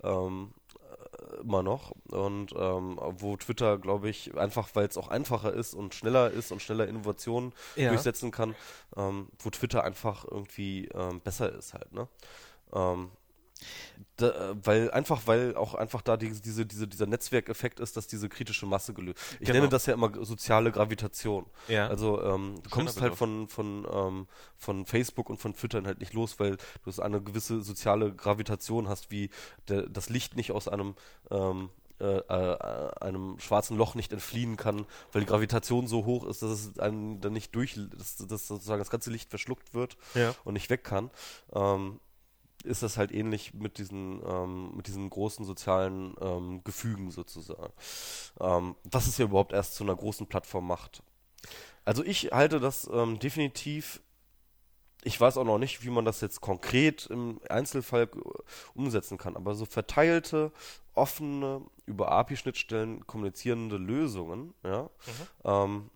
Ähm, 0.03 0.53
äh, 0.73 1.41
immer 1.41 1.63
noch 1.63 1.91
und 2.09 2.53
ähm, 2.57 2.99
wo 3.19 3.37
Twitter, 3.37 3.77
glaube 3.77 4.09
ich, 4.09 4.35
einfach 4.37 4.69
weil 4.73 4.87
es 4.87 4.97
auch 4.97 5.07
einfacher 5.09 5.53
ist 5.53 5.73
und 5.73 5.93
schneller 5.93 6.31
ist 6.31 6.51
und 6.51 6.61
schneller 6.61 6.87
Innovationen 6.87 7.53
Ja. 7.75 7.89
durchsetzen 7.89 8.31
kann, 8.31 8.55
ähm, 8.95 9.27
wo 9.39 9.49
Twitter 9.49 9.83
einfach 9.83 10.25
irgendwie 10.29 10.87
ähm, 10.93 11.21
besser 11.21 11.51
ist 11.53 11.73
halt, 11.73 11.91
ne? 11.93 12.07
Da, 14.17 14.55
weil 14.63 14.91
einfach, 14.91 15.23
weil 15.25 15.55
auch 15.57 15.73
einfach 15.75 16.01
da 16.01 16.15
die, 16.15 16.29
diese, 16.29 16.65
diese, 16.65 16.87
dieser 16.87 17.05
Netzwerkeffekt 17.05 17.79
ist, 17.81 17.97
dass 17.97 18.07
diese 18.07 18.29
kritische 18.29 18.65
Masse 18.65 18.93
gelöst. 18.93 19.19
Ich 19.39 19.47
Genau. 19.47 19.53
nenne 19.59 19.69
das 19.69 19.85
ja 19.87 19.93
immer 19.93 20.11
soziale 20.25 20.71
Gravitation. 20.71 21.45
Ja. 21.67 21.87
Also 21.87 22.21
ähm, 22.23 22.55
du 22.63 22.69
kommst 22.69 23.01
halt 23.01 23.13
Begriff. 23.13 23.19
von, 23.19 23.47
von, 23.49 23.87
ähm, 23.91 24.27
von 24.57 24.85
Facebook 24.85 25.29
und 25.29 25.37
von 25.37 25.53
Twitter 25.53 25.83
halt 25.83 25.99
nicht 25.99 26.13
los, 26.13 26.39
weil 26.39 26.57
du 26.85 26.91
so 26.91 27.01
eine 27.01 27.21
gewisse 27.21 27.61
soziale 27.61 28.13
Gravitation 28.13 28.87
hast, 28.87 29.11
wie 29.11 29.29
der, 29.67 29.83
das 29.83 30.07
Licht 30.09 30.35
nicht 30.37 30.51
aus 30.53 30.67
einem 30.69 30.95
ähm, 31.29 31.69
äh, 31.99 32.17
äh, 32.17 32.89
einem 32.99 33.39
schwarzen 33.39 33.77
Loch 33.77 33.95
nicht 33.95 34.11
entfliehen 34.11 34.57
kann, 34.57 34.85
weil 35.13 35.21
die 35.21 35.27
Gravitation 35.27 35.87
so 35.87 36.03
hoch 36.05 36.25
ist, 36.25 36.41
dass 36.41 36.51
es 36.51 36.79
einem 36.79 37.21
dann 37.21 37.31
nicht 37.31 37.55
durch, 37.55 37.79
dass, 37.97 38.17
dass 38.17 38.47
sozusagen 38.47 38.79
das 38.79 38.89
ganze 38.89 39.11
Licht 39.11 39.29
verschluckt 39.29 39.73
wird 39.73 39.95
Ja. 40.13 40.35
und 40.43 40.53
nicht 40.55 40.69
weg 40.69 40.83
kann. 40.83 41.09
Ähm, 41.53 41.99
ist 42.65 42.83
das 42.83 42.97
halt 42.97 43.11
ähnlich 43.11 43.53
mit 43.53 43.77
diesen, 43.77 44.21
ähm, 44.25 44.75
mit 44.75 44.87
diesen 44.87 45.09
großen 45.09 45.45
sozialen 45.45 46.15
ähm, 46.21 46.63
Gefügen 46.63 47.11
sozusagen. 47.11 47.73
Ähm, 48.39 48.75
was 48.83 49.07
es 49.07 49.17
ja 49.17 49.25
überhaupt 49.25 49.53
erst 49.53 49.75
zu 49.75 49.83
einer 49.83 49.95
großen 49.95 50.27
Plattform 50.27 50.67
macht. 50.67 51.03
Also 51.85 52.03
ich 52.03 52.31
halte 52.31 52.59
das 52.59 52.89
ähm, 52.91 53.19
definitiv, 53.19 54.01
ich 55.03 55.21
weiß 55.21 55.37
auch 55.37 55.43
noch 55.43 55.59
nicht, 55.59 55.85
wie 55.85 55.91
man 55.91 56.03
das 56.03 56.21
jetzt 56.21 56.41
konkret 56.41 57.05
im 57.07 57.39
Einzelfall 57.47 58.09
umsetzen 58.73 59.17
kann, 59.19 59.35
aber 59.35 59.53
so 59.53 59.65
verteilte, 59.65 60.51
offene, 60.95 61.61
über 61.85 62.11
API-Schnittstellen 62.11 63.05
kommunizierende 63.05 63.77
Lösungen, 63.77 64.55
ja, 64.63 64.89
ähm, 65.43 65.91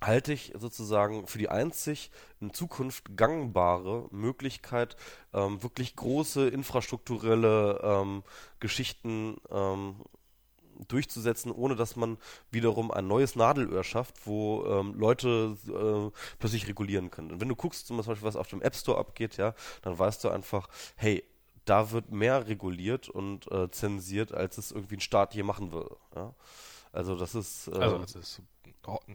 halte 0.00 0.32
ich 0.32 0.52
sozusagen 0.56 1.26
für 1.26 1.38
die 1.38 1.48
einzig 1.48 2.10
in 2.40 2.52
Zukunft 2.52 3.16
gangbare 3.16 4.06
Möglichkeit, 4.10 4.96
ähm, 5.32 5.62
wirklich 5.62 5.96
große 5.96 6.48
infrastrukturelle 6.48 7.80
ähm, 7.82 8.22
Geschichten 8.60 9.38
ähm, 9.50 9.96
durchzusetzen, 10.86 11.50
ohne 11.50 11.74
dass 11.74 11.96
man 11.96 12.18
wiederum 12.50 12.90
ein 12.92 13.08
neues 13.08 13.34
Nadelöhr 13.34 13.82
schafft, 13.82 14.26
wo 14.26 14.64
ähm, 14.66 14.94
Leute 14.94 15.56
äh, 15.66 16.16
plötzlich 16.38 16.68
regulieren 16.68 17.10
können. 17.10 17.32
Und 17.32 17.40
wenn 17.40 17.48
du 17.48 17.56
guckst, 17.56 17.88
zum 17.88 17.96
Beispiel, 17.96 18.22
was 18.22 18.36
auf 18.36 18.48
dem 18.48 18.62
App 18.62 18.76
Store 18.76 18.98
abgeht, 18.98 19.36
ja, 19.36 19.54
dann 19.82 19.98
weißt 19.98 20.22
du 20.22 20.28
einfach, 20.28 20.68
hey, 20.94 21.24
da 21.64 21.90
wird 21.90 22.12
mehr 22.12 22.46
reguliert 22.46 23.08
und 23.08 23.50
äh, 23.50 23.70
zensiert, 23.70 24.32
als 24.32 24.56
es 24.58 24.70
irgendwie 24.70 24.96
ein 24.96 25.00
Staat 25.00 25.34
je 25.34 25.42
machen 25.42 25.72
würde. 25.72 25.96
Ja? 26.14 26.34
Also 26.92 27.16
das 27.16 27.34
ist 27.34 27.68
äh, 27.68 27.72
Also, 27.72 27.96
als 27.98 28.14
es 28.14 28.38
ein 28.38 28.48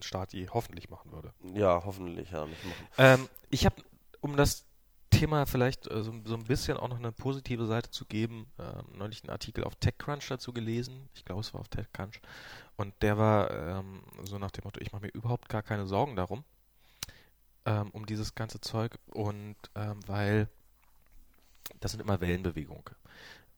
Staat 0.01 0.33
je 0.33 0.47
hoffentlich 0.49 0.89
machen 0.89 1.11
würde. 1.11 1.33
ja 1.53 1.83
hoffentlich 1.83 2.31
ja 2.31 2.45
nicht 2.45 2.63
machen. 2.63 2.87
Ähm, 2.97 3.29
ich 3.49 3.65
habe, 3.65 3.75
um 4.21 4.35
das 4.35 4.65
Thema 5.09 5.45
vielleicht 5.45 5.89
äh, 5.89 6.03
so, 6.03 6.13
so 6.25 6.35
ein 6.35 6.43
bisschen 6.43 6.77
auch 6.77 6.87
noch 6.87 6.97
eine 6.97 7.11
positive 7.11 7.65
Seite 7.65 7.91
zu 7.91 8.05
geben, 8.05 8.47
ähm, 8.59 8.97
neulich 8.97 9.23
einen 9.23 9.29
Artikel 9.29 9.63
auf 9.63 9.75
TechCrunch 9.75 10.27
dazu 10.27 10.53
gelesen. 10.53 11.07
Ich 11.13 11.23
glaube, 11.23 11.41
es 11.41 11.53
war 11.53 11.61
auf 11.61 11.69
TechCrunch. 11.69 12.19
Und 12.75 12.93
der 13.01 13.17
war 13.17 13.51
ähm, 13.51 14.03
so 14.23 14.39
nach 14.39 14.51
dem 14.51 14.63
Motto, 14.63 14.81
ich 14.81 14.91
mache 14.91 15.03
mir 15.03 15.11
überhaupt 15.11 15.49
gar 15.49 15.61
keine 15.61 15.85
Sorgen 15.85 16.15
darum, 16.15 16.43
ähm, 17.65 17.89
um 17.91 18.05
dieses 18.05 18.35
ganze 18.35 18.59
Zeug. 18.59 18.97
Und 19.07 19.55
ähm, 19.75 19.99
weil 20.07 20.49
das 21.79 21.91
sind 21.91 22.01
immer 22.01 22.19
Wellenbewegungen. 22.19 22.83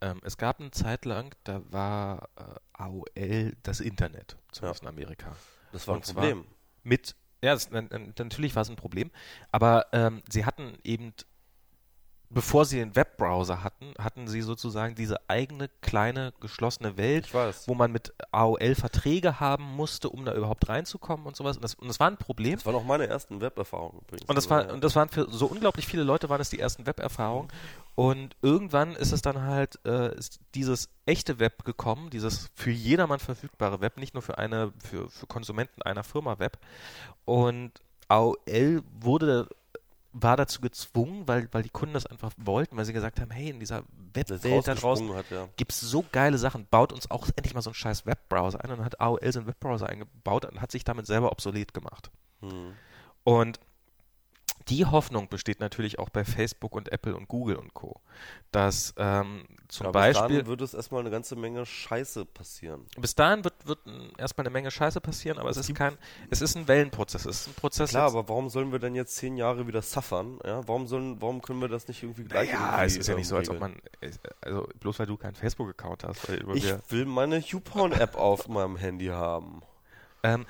Ähm, 0.01 0.19
es 0.23 0.37
gab 0.37 0.59
eine 0.59 0.71
Zeit 0.71 1.05
lang, 1.05 1.33
da 1.45 1.61
war 1.71 2.29
äh, 2.35 2.59
AOL 2.73 3.55
das 3.63 3.79
Internet, 3.79 4.37
zumindest 4.51 4.83
in 4.83 4.89
Amerika 4.89 5.35
Das 5.75 5.87
war 5.87 5.95
ein 5.95 6.01
Problem. 6.01 6.45
mit, 6.83 7.15
ja, 7.43 7.53
das, 7.53 7.69
natürlich 7.71 8.55
war 8.55 8.61
es 8.61 8.69
ein 8.69 8.75
Problem, 8.75 9.11
aber 9.51 9.87
ähm, 9.91 10.21
sie 10.29 10.45
hatten 10.45 10.77
eben 10.83 11.13
bevor 12.29 12.65
sie 12.65 12.77
den 12.77 12.95
Webbrowser 12.95 13.63
hatten, 13.63 13.93
hatten 13.97 14.27
sie 14.27 14.41
sozusagen 14.41 14.95
diese 14.95 15.29
eigene 15.29 15.69
kleine 15.81 16.33
geschlossene 16.41 16.97
Welt, 16.97 17.33
wo 17.65 17.73
man 17.75 17.91
mit 17.91 18.13
AOL 18.31 18.75
Verträge 18.75 19.39
haben 19.39 19.63
musste, 19.63 20.09
um 20.09 20.25
da 20.25 20.33
überhaupt 20.33 20.67
reinzukommen 20.67 21.25
und 21.25 21.35
sowas. 21.35 21.55
Und 21.57 21.63
das, 21.63 21.75
und 21.75 21.87
das 21.87 21.99
war 21.99 22.09
ein 22.09 22.17
Problem. 22.17 22.55
Das 22.55 22.65
waren 22.65 22.75
auch 22.75 22.83
meine 22.83 23.07
ersten 23.07 23.41
Weberfahrungen 23.41 24.01
übrigens. 24.01 24.27
Und 24.27 24.35
das, 24.35 24.45
Also, 24.45 24.55
war, 24.55 24.67
ja. 24.67 24.73
und 24.73 24.83
das 24.83 24.95
waren 24.95 25.09
für 25.09 25.27
so 25.29 25.45
unglaublich 25.45 25.87
viele 25.87 26.03
Leute 26.03 26.29
waren 26.29 26.41
es 26.41 26.49
die 26.49 26.59
ersten 26.59 26.85
Weberfahrungen. 26.85 27.49
Und 27.95 28.35
irgendwann 28.41 28.95
ist 28.95 29.13
es 29.13 29.21
dann 29.21 29.41
halt 29.41 29.79
äh, 29.85 30.13
ist 30.17 30.39
dieses 30.53 30.89
echte 31.05 31.39
Web 31.39 31.63
gekommen, 31.63 32.09
dieses 32.09 32.49
für 32.53 32.71
jedermann 32.71 33.19
verfügbare 33.19 33.79
Web, 33.79 33.97
nicht 33.97 34.13
nur 34.13 34.21
für 34.21 34.37
eine, 34.37 34.73
für, 34.83 35.09
für 35.09 35.27
Konsumenten 35.27 35.81
einer 35.81 36.03
Firma 36.03 36.37
Web. 36.37 36.59
Und 37.23 37.71
AOL 38.09 38.83
wurde 38.99 39.47
war 40.17 40.37
dazu 40.37 40.61
gezwungen, 40.61 41.27
weil, 41.27 41.49
weil 41.51 41.61
die 41.61 41.69
Kunden 41.69 41.93
das 41.93 42.05
einfach 42.05 42.31
wollten, 42.37 42.77
weil 42.77 42.85
sie 42.85 42.93
gesagt 42.93 43.19
haben, 43.19 43.31
hey, 43.31 43.49
in 43.49 43.59
dieser 43.59 43.83
Webwelt 44.13 44.65
da 44.65 44.73
draußen 44.73 45.13
hat, 45.13 45.29
ja. 45.29 45.49
gibt 45.57 45.73
es 45.73 45.81
so 45.81 46.05
geile 46.09 46.37
Sachen, 46.37 46.67
baut 46.67 46.93
uns 46.93 47.11
auch 47.11 47.27
endlich 47.35 47.53
mal 47.53 47.61
so 47.61 47.71
einen 47.71 47.75
scheiß 47.75 48.05
Webbrowser 48.05 48.63
ein 48.63 48.71
und 48.71 48.77
dann 48.77 48.85
hat 48.85 49.01
AOL 49.01 49.31
so 49.33 49.39
einen 49.39 49.47
Webbrowser 49.49 49.89
eingebaut 49.89 50.45
und 50.45 50.61
hat 50.61 50.71
sich 50.71 50.85
damit 50.85 51.05
selber 51.05 51.33
obsolet 51.33 51.73
gemacht. 51.73 52.11
Hm. 52.39 52.75
Und 53.25 53.59
die 54.67 54.85
Hoffnung 54.85 55.29
besteht 55.29 55.59
natürlich 55.59 55.99
auch 55.99 56.09
bei 56.09 56.25
Facebook 56.25 56.75
und 56.75 56.91
Apple 56.91 57.15
und 57.15 57.27
Google 57.27 57.57
und 57.57 57.73
Co. 57.73 58.01
Dass 58.51 58.93
ähm, 58.97 59.45
zum 59.67 59.87
bis 59.87 59.93
Beispiel 59.93 60.29
dahin 60.29 60.47
wird 60.47 60.61
es 60.61 60.73
erstmal 60.73 61.01
eine 61.01 61.11
ganze 61.11 61.35
Menge 61.35 61.65
Scheiße 61.65 62.25
passieren. 62.25 62.85
bis 62.97 63.13
dahin 63.15 63.43
wird, 63.43 63.53
wird 63.65 63.79
erstmal 64.17 64.45
eine 64.45 64.53
Menge 64.53 64.71
Scheiße 64.71 65.01
passieren, 65.01 65.37
aber 65.37 65.49
es, 65.49 65.57
Es 65.57 65.69
ist 65.69 65.75
kein, 65.75 65.97
es 66.29 66.41
ist 66.41 66.55
ein 66.55 66.67
Wellenprozess, 66.67 67.25
es 67.25 67.41
ist 67.41 67.47
ein 67.47 67.53
Prozess. 67.53 67.91
Klar, 67.91 68.07
aber 68.07 68.27
warum 68.27 68.49
sollen 68.49 68.71
wir 68.71 68.79
denn 68.79 68.95
jetzt 68.95 69.15
zehn 69.15 69.37
Jahre 69.37 69.67
wieder 69.67 69.81
suffern? 69.81 70.39
Ja? 70.43 70.67
Warum, 70.67 70.87
sollen, 70.87 71.21
warum 71.21 71.41
können 71.41 71.61
wir 71.61 71.67
das 71.67 71.87
nicht 71.87 72.01
irgendwie 72.01 72.23
gleich 72.23 72.51
ja, 72.51 72.83
es 72.83 72.97
ist 72.97 73.07
ja 73.07 73.13
ähm, 73.13 73.19
nicht 73.19 73.27
so, 73.27 73.35
als 73.35 73.49
ob 73.49 73.55
regeln? 73.55 73.79
man, 74.01 74.11
also 74.41 74.67
bloß 74.79 74.99
weil 74.99 75.05
du 75.05 75.17
keinen 75.17 75.35
Facebook-Account 75.35 76.05
hast. 76.05 76.27
Ich 76.29 76.91
will 76.91 77.05
meine 77.05 77.37
YouPorn-App 77.37 78.15
auf 78.15 78.47
meinem 78.47 78.77
Handy 78.77 79.07
haben. 79.07 79.61
ähm, 80.23 80.45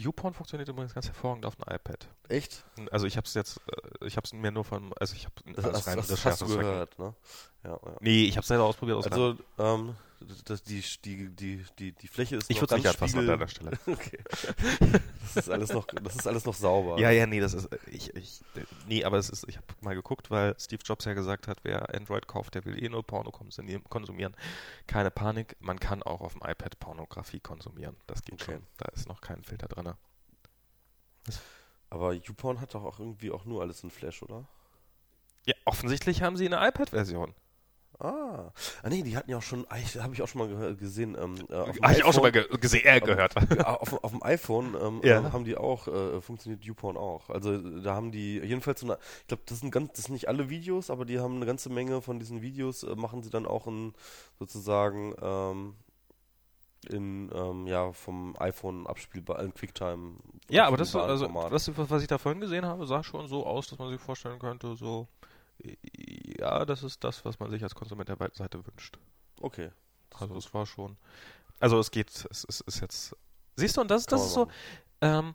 YouPorn 0.00 0.34
funktioniert 0.34 0.68
übrigens 0.68 0.94
ganz 0.94 1.06
hervorragend 1.06 1.46
auf 1.46 1.56
dem 1.56 1.64
iPad. 1.72 2.08
Echt? 2.28 2.64
Also 2.90 3.06
ich 3.06 3.16
habe 3.16 3.26
es 3.26 3.34
jetzt, 3.34 3.60
äh, 4.00 4.06
ich 4.06 4.16
habe 4.16 4.24
es 4.24 4.32
mir 4.32 4.50
nur 4.50 4.64
von, 4.64 4.92
also 4.98 5.14
ich 5.14 5.26
habe 5.26 5.34
Das, 5.54 5.64
das, 5.64 5.84
das, 5.84 6.06
das 6.08 6.24
hast 6.24 6.40
du 6.42 6.46
gehört, 6.46 6.98
ne? 6.98 7.14
Ja, 7.64 7.70
ja. 7.70 7.96
Nee, 8.00 8.24
ich 8.24 8.36
habe 8.36 8.42
es 8.42 8.48
selber 8.48 8.64
ausprobiert. 8.64 8.98
aus 8.98 9.06
Also, 9.06 9.36
ähm, 9.58 9.94
das, 10.44 10.62
die, 10.62 10.82
die, 11.04 11.28
die, 11.30 11.64
die, 11.78 11.92
die 11.92 12.08
Fläche 12.08 12.36
ist 12.36 12.50
ich 12.50 12.60
noch 12.60 12.68
ganz 12.68 12.82
nicht 12.82 12.90
anfassen 12.92 13.18
an 13.18 13.24
spiegel- 13.24 13.38
deiner 13.38 13.48
Stelle. 13.48 13.70
Okay. 13.86 14.18
Das 15.34 15.36
ist 15.46 15.50
alles 15.50 15.72
noch, 15.72 15.86
das 15.86 16.16
ist 16.16 16.26
alles 16.26 16.44
noch 16.44 16.54
sauber. 16.54 16.98
Ja, 16.98 17.10
ja, 17.10 17.26
nee, 17.26 17.40
das 17.40 17.54
ist, 17.54 17.68
ich, 17.86 18.14
ich, 18.16 18.40
nee, 18.86 19.04
aber 19.04 19.16
es 19.18 19.30
ist, 19.30 19.48
ich 19.48 19.56
habe 19.56 19.66
mal 19.80 19.94
geguckt, 19.94 20.30
weil 20.30 20.54
Steve 20.58 20.82
Jobs 20.84 21.04
ja 21.04 21.14
gesagt 21.14 21.46
hat, 21.48 21.58
wer 21.62 21.94
Android 21.94 22.26
kauft, 22.26 22.54
der 22.54 22.64
will 22.64 22.82
eh 22.82 22.88
nur 22.88 23.02
Porno 23.06 23.30
konsumieren. 23.30 23.84
konsumieren. 23.88 24.34
Keine 24.86 25.10
Panik, 25.10 25.56
man 25.60 25.78
kann 25.78 26.02
auch 26.02 26.20
auf 26.20 26.32
dem 26.34 26.42
iPad 26.42 26.78
Pornografie 26.80 27.40
konsumieren. 27.40 27.96
Das 28.06 28.22
geht 28.22 28.34
Okay. 28.42 28.52
schon. 28.54 28.66
Da 28.78 28.86
ist 28.94 29.06
noch 29.08 29.20
kein 29.20 29.42
Filter 29.44 29.68
drin. 29.68 29.92
Aber 31.90 32.12
YouPorn 32.12 32.60
hat 32.60 32.74
doch 32.74 32.84
auch 32.84 32.98
irgendwie 32.98 33.30
auch 33.30 33.44
nur 33.44 33.62
alles 33.62 33.82
in 33.82 33.90
Flash, 33.90 34.22
oder? 34.22 34.46
Ja, 35.46 35.54
offensichtlich 35.64 36.22
haben 36.22 36.36
sie 36.36 36.46
eine 36.46 36.66
iPad-Version. 36.68 37.34
Ah. 38.00 38.52
ah, 38.82 38.88
nee, 38.88 39.02
die 39.02 39.16
hatten 39.16 39.30
ja 39.30 39.36
auch 39.38 39.42
schon, 39.42 39.66
ich- 39.78 39.98
habe 40.00 40.14
ich 40.14 40.22
auch 40.22 40.28
schon 40.28 40.48
mal 40.48 40.74
gesehen. 40.74 41.16
Ähm, 41.20 41.34
äh, 41.50 41.54
auf 41.54 41.72
dem 41.72 41.82
Habe 41.82 41.92
ich 41.94 42.04
auch 42.04 42.12
schon 42.12 42.22
mal 42.22 42.30
iPhone- 42.30 42.48
ge 42.50 42.58
gesehen, 42.58 42.86
äh, 42.86 43.00
gehört. 43.00 43.34
Auf, 43.66 44.02
auf 44.02 44.10
dem 44.10 44.22
iPhone 44.22 44.74
ähm, 44.80 45.00
Ja. 45.04 45.18
ähm, 45.18 45.32
haben 45.32 45.44
die 45.44 45.56
auch, 45.56 45.86
äh, 45.86 46.20
funktioniert 46.20 46.64
YouPorn 46.64 46.96
auch. 46.96 47.28
Also 47.30 47.58
da 47.58 47.94
haben 47.94 48.10
die 48.10 48.38
jedenfalls 48.38 48.80
so 48.80 48.86
eine, 48.86 48.98
ich 49.20 49.26
glaube, 49.28 49.42
das 49.46 49.60
sind 49.60 49.70
ganz, 49.70 49.92
das 49.92 50.04
sind 50.06 50.14
nicht 50.14 50.28
alle 50.28 50.48
Videos, 50.48 50.90
aber 50.90 51.04
die 51.04 51.18
haben 51.20 51.36
eine 51.36 51.46
ganze 51.46 51.68
Menge 51.70 52.00
von 52.00 52.18
diesen 52.18 52.40
Videos, 52.42 52.82
äh, 52.82 52.94
machen 52.96 53.22
sie 53.22 53.30
dann 53.30 53.46
auch 53.46 53.66
in 53.66 53.92
sozusagen 54.38 55.14
ähm, 55.20 55.74
in, 56.88 57.30
ähm, 57.34 57.66
ja, 57.66 57.92
vom 57.92 58.34
iPhone 58.38 58.86
abspielbar, 58.86 59.42
in 59.42 59.52
QuickTime. 59.52 60.14
Ja, 60.48 60.66
aber 60.66 60.78
das, 60.78 60.96
also, 60.96 61.26
Format. 61.26 61.52
das, 61.52 61.70
was 61.76 62.00
ich 62.02 62.08
da 62.08 62.16
vorhin 62.16 62.40
gesehen 62.40 62.64
habe, 62.64 62.86
sah 62.86 63.04
schon 63.04 63.28
so 63.28 63.44
aus, 63.46 63.68
dass 63.68 63.78
man 63.78 63.90
sich 63.90 64.00
vorstellen 64.00 64.38
könnte, 64.38 64.74
so, 64.76 65.06
ja, 66.38 66.64
das 66.64 66.82
ist 66.82 67.04
das, 67.04 67.24
was 67.24 67.38
man 67.38 67.50
sich 67.50 67.62
als 67.62 67.74
Konsument 67.74 68.08
der 68.08 68.16
Seite 68.32 68.64
wünscht. 68.66 68.98
Okay. 69.40 69.70
Also 70.18 70.36
es 70.36 70.52
war 70.52 70.66
schon. 70.66 70.96
Also 71.60 71.78
es 71.78 71.90
geht, 71.90 72.08
es, 72.30 72.46
es 72.48 72.60
ist 72.60 72.80
jetzt. 72.80 73.16
Siehst 73.56 73.76
du, 73.76 73.82
und 73.82 73.90
das, 73.90 74.06
das 74.06 74.24
ist 74.24 74.32
so, 74.32 74.48
ähm, 75.02 75.34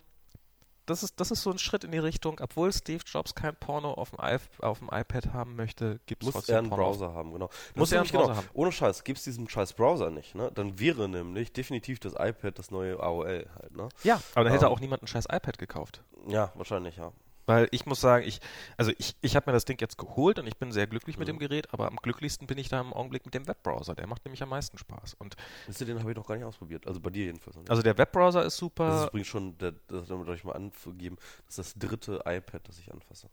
das 0.86 1.04
ist, 1.04 1.20
das 1.20 1.32
ist 1.32 1.42
so 1.42 1.52
ein 1.52 1.58
Schritt 1.58 1.84
in 1.84 1.92
die 1.92 1.98
Richtung, 1.98 2.40
obwohl 2.42 2.72
Steve 2.72 3.04
Jobs 3.06 3.34
kein 3.36 3.56
Porno 3.56 3.94
auf 3.94 4.12
dem, 4.12 4.20
I 4.24 4.38
auf 4.62 4.80
dem 4.80 4.90
iPad 4.92 5.34
haben 5.34 5.56
möchte, 5.56 6.00
gibt 6.06 6.24
es 6.24 6.28
Muss 6.28 6.34
trotzdem 6.34 6.56
er 6.56 6.60
einen 6.60 6.70
Porno. 6.70 6.84
Browser 6.84 7.14
haben, 7.14 7.32
genau. 7.34 7.48
Das 7.48 7.76
Muss 7.76 7.92
er 7.92 8.00
einen 8.00 8.08
nämlich 8.08 8.12
genau, 8.12 8.26
Browser 8.26 8.38
haben. 8.38 8.50
Ohne 8.54 8.72
Scheiß, 8.72 9.04
gibt 9.04 9.18
es 9.20 9.24
diesen 9.24 9.50
scheiß 9.50 9.74
Browser 9.74 10.10
nicht, 10.10 10.36
ne? 10.36 10.52
Dann 10.54 10.80
wäre 10.80 11.10
nämlich 11.10 11.54
definitiv 11.54 12.00
das 12.00 12.14
iPad 12.14 12.58
das 12.58 12.72
neue 12.72 13.00
AOL 13.00 13.48
halt, 13.56 13.76
ne? 13.76 13.90
Ja, 14.04 14.22
aber 14.34 14.44
dann 14.46 14.54
hätte 14.54 14.66
Ähm. 14.66 14.72
auch 14.72 14.80
niemand 14.80 15.04
ein 15.04 15.08
scheiß 15.08 15.26
iPad 15.26 15.58
gekauft. 15.58 16.04
Ja, 16.28 16.52
wahrscheinlich, 16.56 16.98
ja. 16.98 17.12
Weil 17.46 17.68
ich 17.72 17.86
muss 17.86 18.02
sagen, 18.02 18.26
ich, 18.28 18.40
also 18.78 18.92
ich, 18.98 19.16
ich 19.22 19.36
habe 19.36 19.50
mir 19.50 19.54
das 19.54 19.66
Ding 19.66 19.80
jetzt 19.80 19.98
geholt 19.98 20.40
und 20.40 20.48
ich 20.48 20.58
bin 20.58 20.72
sehr 20.72 20.88
glücklich 20.88 21.18
mit 21.18 21.28
Mhm. 21.28 21.34
dem 21.34 21.40
Gerät, 21.40 21.74
aber 21.74 21.88
am 21.88 21.98
glücklichsten 21.98 22.48
bin 22.48 22.58
ich 22.58 22.70
da 22.70 22.82
im 22.82 22.92
Augenblick 22.94 23.24
mit 23.26 23.34
dem 23.34 23.48
Webbrowser. 23.48 23.94
Der 23.96 24.08
macht 24.08 24.26
nämlich 24.26 24.42
am 24.42 24.50
meisten 24.50 24.78
Spaß. 24.78 25.14
Und 25.16 25.36
Wisst 25.68 25.82
ihr, 25.82 25.88
den 25.88 26.00
habe 26.00 26.10
ich 26.12 26.18
noch 26.18 26.26
gar 26.28 26.36
nicht 26.36 26.46
ausprobiert. 26.46 26.88
Also 26.88 27.00
bei 27.00 27.10
dir 27.12 27.26
jedenfalls. 27.26 27.58
also 27.70 27.82
der 27.82 27.98
Webbrowser 27.98 28.40
ist 28.42 28.46
Das 28.46 28.54
ist 28.54 28.60
super. 28.60 29.08
übrigens 29.10 29.28
schon, 29.28 29.58
der, 29.60 29.74
das 29.88 30.08
damit 30.08 30.28
euch 30.28 30.44
mal 30.44 30.54
angegeben, 30.54 31.18
das 31.46 31.60
ist 31.60 31.76
das 31.76 31.90
dritte 31.90 32.22
iPad, 32.26 32.68
das 32.68 32.80
ich 32.80 32.92
anfasse. 32.92 33.30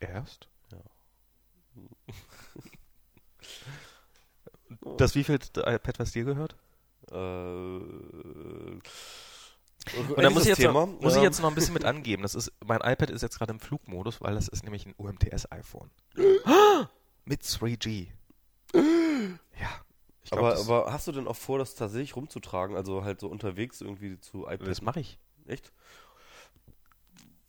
Erst? 0.00 0.48
Ja. 0.72 0.78
Das 4.96 5.14
wievielte 5.14 5.60
iPad, 5.66 5.98
was 5.98 6.12
dir 6.12 6.24
gehört? 6.24 6.56
Äh, 7.10 7.80
Und 10.08 10.22
da 10.22 10.30
muss, 10.30 10.42
ich 10.42 10.48
jetzt, 10.48 10.62
noch, 10.62 10.86
muss 11.00 11.16
ich 11.16 11.22
jetzt 11.22 11.40
noch 11.40 11.48
ein 11.48 11.54
bisschen 11.54 11.74
mit 11.74 11.84
angeben. 11.84 12.22
Das 12.22 12.34
ist, 12.34 12.52
mein 12.64 12.80
iPad 12.80 13.10
ist 13.10 13.22
jetzt 13.22 13.38
gerade 13.38 13.52
im 13.52 13.60
Flugmodus, 13.60 14.20
weil 14.20 14.34
das 14.34 14.48
ist 14.48 14.64
nämlich 14.64 14.86
ein 14.86 14.94
UMTS-iPhone. 14.96 15.90
mit 17.24 17.42
3G. 17.42 18.08
Ja. 19.60 19.68
Glaub, 20.24 20.40
aber, 20.40 20.58
aber 20.58 20.92
hast 20.92 21.06
du 21.06 21.12
denn 21.12 21.28
auch 21.28 21.36
vor, 21.36 21.58
das 21.58 21.74
tatsächlich 21.74 22.16
rumzutragen? 22.16 22.74
Also 22.74 23.04
halt 23.04 23.20
so 23.20 23.28
unterwegs 23.28 23.80
irgendwie 23.80 24.18
zu 24.18 24.46
iPad? 24.46 24.66
das 24.66 24.82
mache 24.82 24.98
ich. 24.98 25.18
Echt? 25.46 25.72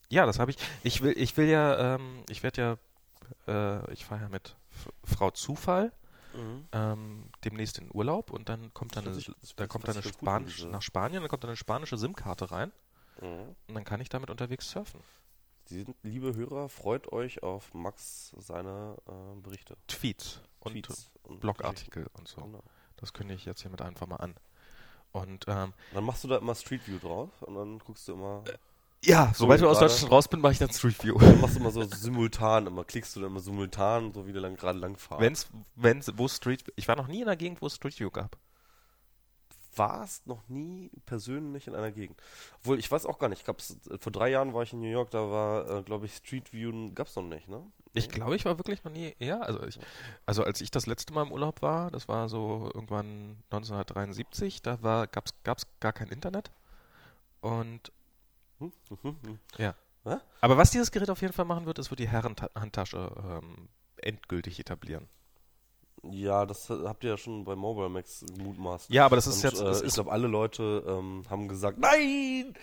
Ja, 0.10 0.26
das 0.26 0.38
habe 0.38 0.52
ich. 0.52 0.58
Ich 0.84 1.02
will, 1.02 1.14
ich 1.18 1.36
will 1.38 1.48
ja, 1.48 1.96
ähm, 1.96 2.24
ich 2.30 2.44
werde 2.44 2.78
ja, 3.48 3.82
äh, 3.82 3.94
ich 3.94 4.06
fahre 4.06 4.22
ja 4.22 4.30
mit 4.30 4.56
F 4.72 4.90
Frau 5.16 5.32
Zufall 5.32 5.92
Mhm. 6.34 6.68
ähm, 6.72 7.30
demnächst 7.44 7.78
in 7.80 7.90
Urlaub 7.94 8.32
und 8.32 8.50
dann 8.50 8.74
kommt 8.74 8.96
dann 8.96 9.06
eine, 9.06 9.14
sich- 9.14 9.32
da 9.56 9.68
kommt 9.68 9.88
dann 9.88 9.96
eine 9.98 10.04
Spanisch, 10.04 10.64
nach 10.66 10.82
Spanien, 10.82 11.22
dann 11.22 11.30
kommt 11.30 11.44
dann 11.44 11.50
eine 11.52 11.58
spanische 11.58 11.98
SIM-Karte 11.98 12.52
rein 12.52 12.72
Mhm. 13.22 13.56
und 13.68 13.76
dann 13.76 13.84
kann 13.84 14.02
ich 14.02 14.10
damit 14.10 14.30
unterwegs 14.30 14.70
surfen. 14.72 15.00
Sie 15.66 15.84
sind, 15.84 15.96
liebe 16.04 16.36
Hörer, 16.36 16.68
freut 16.68 17.12
euch 17.14 17.42
auf 17.44 17.74
Max 17.74 18.34
seine 18.38 18.98
äh, 19.08 19.40
Berichte. 19.42 19.78
Tweets 19.88 20.42
und 20.60 20.74
Tweets 20.74 21.10
und 21.24 21.40
Blogartikel 21.40 22.08
und 22.14 22.28
so. 22.28 22.42
Genau. 22.42 22.64
Das 22.98 23.14
kündige 23.14 23.38
ich 23.38 23.46
jetzt 23.46 23.62
hiermit 23.62 23.82
einfach 23.82 24.08
mal 24.08 24.18
an. 24.18 24.36
Und 25.12 25.46
ähm, 25.48 25.74
Dann 25.94 26.04
machst 26.04 26.24
du 26.24 26.28
da 26.28 26.38
immer 26.38 26.56
Street 26.56 26.86
View 26.88 26.98
drauf 27.00 27.30
und 27.44 27.54
dann 27.56 27.80
guckst 27.80 28.08
du 28.08 28.14
immer, 28.14 28.44
ja, 29.06 29.32
sobald 29.36 29.60
So, 29.60 29.66
du 29.66 29.72
aus 29.72 29.80
Deutschland 29.80 30.12
raus 30.12 30.28
bin, 30.28 30.40
mache 30.40 30.54
ich 30.54 30.60
dann 30.60 30.72
Street 30.72 31.04
View. 31.04 31.18
dann 31.20 31.42
machst 31.42 31.56
du 31.56 31.60
immer 31.60 31.72
so 31.72 31.84
simultan, 31.84 32.68
immer 32.68 32.84
klickst 32.86 33.16
du 33.16 33.22
dann 33.22 33.32
immer 33.32 33.40
simultan, 33.42 34.14
so 34.14 34.26
wie 34.28 34.34
du 34.34 34.40
lang, 34.40 34.56
gerade 34.56 34.80
lang 34.80 34.98
fahren. 34.98 35.22
Wenn's, 35.22 35.48
wenn's, 35.76 36.12
wo 36.16 36.28
Street, 36.28 36.64
ich 36.76 36.88
war 36.88 36.96
noch 36.96 37.08
nie 37.08 37.22
in 37.22 37.28
einer 37.28 37.36
Gegend, 37.36 37.62
wo 37.62 37.68
es 37.68 37.76
Street 37.76 38.00
View 38.00 38.10
gab. 38.12 38.38
warst 39.76 40.28
noch 40.28 40.48
nie 40.48 40.92
persönlich 41.06 41.68
in 41.68 41.76
einer 41.76 41.92
Gegend. 41.92 42.22
Obwohl, 42.60 42.80
ich 42.80 42.90
weiß 42.92 43.06
auch 43.06 43.20
gar 43.20 43.28
nicht, 43.28 43.48
ich 43.48 43.50
äh, 43.92 43.98
vor 44.00 44.12
drei 44.12 44.30
Jahren 44.30 44.54
war 44.54 44.64
ich 44.64 44.72
in 44.72 44.80
New 44.80 44.90
York, 44.90 45.10
da 45.12 45.30
war, 45.30 45.80
äh, 45.80 45.84
glaube 45.84 46.06
ich, 46.06 46.16
Street 46.16 46.54
View 46.54 46.92
gab's 46.94 47.16
noch 47.16 47.24
nicht, 47.24 47.50
ne? 47.50 47.62
Ich 47.96 48.10
glaube, 48.10 48.36
ich 48.36 48.46
war 48.46 48.58
wirklich 48.58 48.84
noch 48.84 48.92
nie, 48.92 49.16
ja, 49.20 49.40
also 49.42 49.64
ich, 49.64 49.80
also 50.26 50.44
als 50.44 50.62
ich 50.62 50.72
das 50.72 50.86
letzte 50.88 51.14
Mal 51.14 51.24
im 51.24 51.32
Urlaub 51.32 51.62
war, 51.62 51.92
das 51.92 52.08
war 52.08 52.30
so 52.30 52.72
irgendwann 52.74 53.38
1973, 53.52 54.62
da 54.62 54.82
war, 54.82 55.08
gab's, 55.08 55.34
gab's 55.44 55.68
gar 55.80 55.94
kein 55.94 56.08
Internet. 56.08 56.52
Und. 57.42 57.92
Ja. 59.58 59.76
Aber 60.42 60.58
was 60.58 60.72
dieses 60.72 60.92
Gerät 60.92 61.10
auf 61.10 61.22
jeden 61.22 61.34
Fall 61.34 61.46
machen 61.46 61.66
wird, 61.66 61.80
ist, 61.80 61.90
wird 61.90 62.00
die 62.00 62.10
Herrenhandtasche 62.10 63.12
ähm, 63.26 63.70
endgültig 63.98 64.60
etablieren. 64.60 65.08
Ja, 66.12 66.46
das 66.46 66.70
äh, 66.70 66.84
habt 66.84 67.06
ihr 67.06 67.12
ja 67.12 67.18
schon 67.18 67.46
bei 67.46 67.56
Mobile 67.56 67.88
Max 67.88 68.26
gemutmaßt. 68.36 68.90
Ja, 68.90 69.06
aber 69.06 69.16
das 69.16 69.26
ist 69.26 69.38
Und, 69.38 69.44
jetzt, 69.44 69.62
äh, 69.62 69.64
das 69.64 69.80
ich 69.80 69.88
ist, 69.88 69.94
glaube, 69.94 70.12
alle 70.12 70.28
Leute 70.28 70.84
ähm, 70.86 71.24
haben 71.30 71.48
gesagt, 71.48 71.80
nein! 71.80 72.54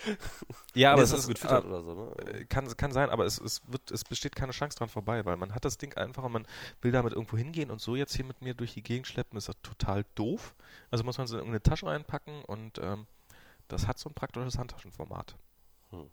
ja, 0.74 0.92
aber 0.92 0.98
Nee, 1.00 1.04
es 1.04 1.10
das 1.12 1.20
ist, 1.20 1.28
getwittert 1.28 1.64
äh, 1.64 1.68
oder 1.68 1.82
so, 1.82 1.94
ne? 1.94 2.32
Äh, 2.32 2.44
Kann, 2.44 2.76
kann 2.76 2.92
sein, 2.92 3.08
aber 3.08 3.24
es, 3.24 3.40
es, 3.40 3.62
wird, 3.66 3.90
es 3.90 4.04
besteht 4.04 4.36
keine 4.36 4.52
Chance 4.52 4.76
dran 4.76 4.90
vorbei, 4.90 5.24
weil 5.24 5.38
man 5.38 5.54
hat 5.54 5.64
das 5.64 5.78
Ding 5.78 5.94
einfach 5.94 6.22
und 6.24 6.32
man 6.32 6.46
will 6.82 6.92
damit 6.92 7.14
irgendwo 7.14 7.38
hingehen 7.38 7.70
und 7.70 7.80
so 7.80 7.96
jetzt 7.96 8.14
hier 8.14 8.26
mit 8.26 8.42
mir 8.42 8.52
durch 8.52 8.74
die 8.74 8.82
Gegend 8.82 9.06
schleppen, 9.06 9.38
ist 9.38 9.48
das 9.48 9.56
total 9.62 10.04
doof. 10.16 10.54
Also 10.90 11.04
muss 11.04 11.16
man 11.16 11.24
es 11.24 11.30
in 11.30 11.38
irgendeine 11.38 11.62
Tasche 11.62 11.86
reinpacken 11.86 12.44
und 12.44 12.78
ähm, 12.78 13.06
das 13.68 13.86
hat 13.86 13.98
so 13.98 14.10
ein 14.10 14.14
praktisches 14.14 14.58
Handtaschenformat. 14.58 15.36
Hm. 15.90 16.10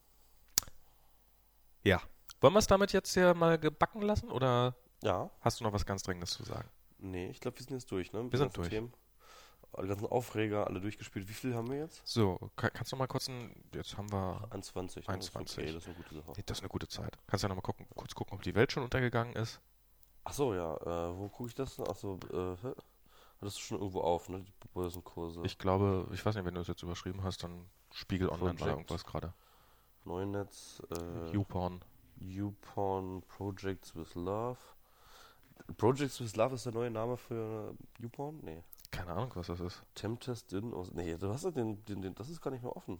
Ja. 1.84 2.02
Wollen 2.41 2.54
wir 2.54 2.60
es 2.60 2.68
damit 2.68 2.94
jetzt 2.94 3.14
hier 3.14 3.34
mal 3.34 3.58
gebacken 3.58 4.02
lassen 4.02 4.30
oder 4.30 4.76
Ja. 5.04 5.30
Hast 5.41 5.60
du 5.60 5.64
noch 5.64 5.74
was 5.74 5.86
ganz 5.86 6.04
Dringendes 6.04 6.32
zu 6.32 6.44
sagen? 6.44 6.70
Nee, 6.99 7.30
ich 7.30 7.40
glaube, 7.40 7.58
wir 7.58 7.66
sind 7.66 7.76
jetzt 7.76 7.91
durch, 7.91 8.12
ne? 8.12 8.24
Mit 8.24 8.32
Wir 8.32 8.40
sind 8.40 8.56
durch. 8.58 8.70
Themen. 8.70 8.94
Die 9.80 9.88
ganzen 9.88 10.08
Aufreger, 10.08 10.66
alle 10.66 10.82
durchgespielt. 10.82 11.28
Wie 11.30 11.34
viel 11.34 11.54
haben 11.54 11.70
wir 11.70 11.78
jetzt? 11.78 12.02
So, 12.06 12.40
kann, 12.56 12.72
kannst 12.74 12.91
du 12.91 12.95
noch 12.95 12.99
mal 12.99 13.08
kurz 13.08 13.28
ein, 13.28 13.54
jetzt 13.76 13.95
haben 13.95 14.12
wir, 14.12 14.48
21. 14.49 15.08
21. 15.08 15.58
Okay, 15.60 15.74
das 15.74 15.84
ist 15.84 15.90
eine 15.90 15.98
gute 15.98 16.16
Sache. 16.16 16.44
das 16.44 16.58
ist 16.58 16.62
eine 16.64 16.70
gute 16.70 16.88
Zeit. 16.88 17.18
Kannst 17.28 17.44
ja 17.44 17.49
noch 17.49 17.56
mal 17.56 17.62
gucken, 17.62 17.86
kurz 17.95 18.16
gucken, 18.16 18.36
ob 18.36 18.41
die 18.41 18.56
Welt 18.56 18.72
schon 18.72 18.84
untergegangen 18.84 19.36
ist. 19.36 19.60
Ach 20.24 20.34
so, 20.34 20.54
ja. 20.56 20.76
Äh, 20.78 21.18
wo 21.18 21.30
gucke 21.30 21.49
ich 21.49 21.56
das? 21.56 21.80
Ach 21.80 21.95
so, 21.95 22.20
äh, 22.32 22.56
hattest 23.40 23.58
du 23.58 23.62
schon 23.62 23.78
irgendwo 23.78 24.02
auf, 24.02 24.30
ne? 24.30 24.44
Die 24.44 24.68
Börsenkurse. 24.74 25.41
Ich 25.44 25.60
glaube, 25.60 26.08
ich 26.12 26.26
weiß 26.26 26.36
nicht, 26.36 26.45
wenn 26.45 26.56
du 26.56 26.62
es 26.62 26.68
jetzt 26.68 26.82
überschrieben 26.82 27.24
hast, 27.24 27.44
dann 27.44 27.70
Spiegel 27.91 28.30
Online 28.30 28.60
war 28.60 28.70
irgendwas 28.70 29.06
gerade. 29.06 29.34
Neunetz, 30.08 30.82
äh, 30.90 31.32
YouPorn. 31.32 31.82
YouPorn, 32.20 33.22
Projects 33.28 33.96
with 33.96 34.16
Love. 34.16 34.58
Projects 35.78 36.22
with 36.22 36.36
Love 36.36 36.56
ist 36.56 36.66
der 36.66 36.74
neue 36.74 36.90
Name 36.90 37.18
für 37.18 37.76
YouPorn? 38.00 38.40
Nee. 38.42 38.64
Keine 38.92 39.12
Ahnung, 39.12 39.32
was 39.36 39.48
das 39.48 39.60
ist. 39.60 39.84
Temptest 39.96 40.54
in. 40.54 40.74
Nee, 40.94 41.18
du 41.18 41.30
hast 41.30 41.44
ja 41.44 41.52
den, 41.52 41.84
den, 41.86 42.02
den, 42.02 42.16
das 42.16 42.30
ist 42.30 42.42
gar 42.42 42.52
nicht 42.52 42.64
mehr 42.64 42.76
offen. 42.76 43.00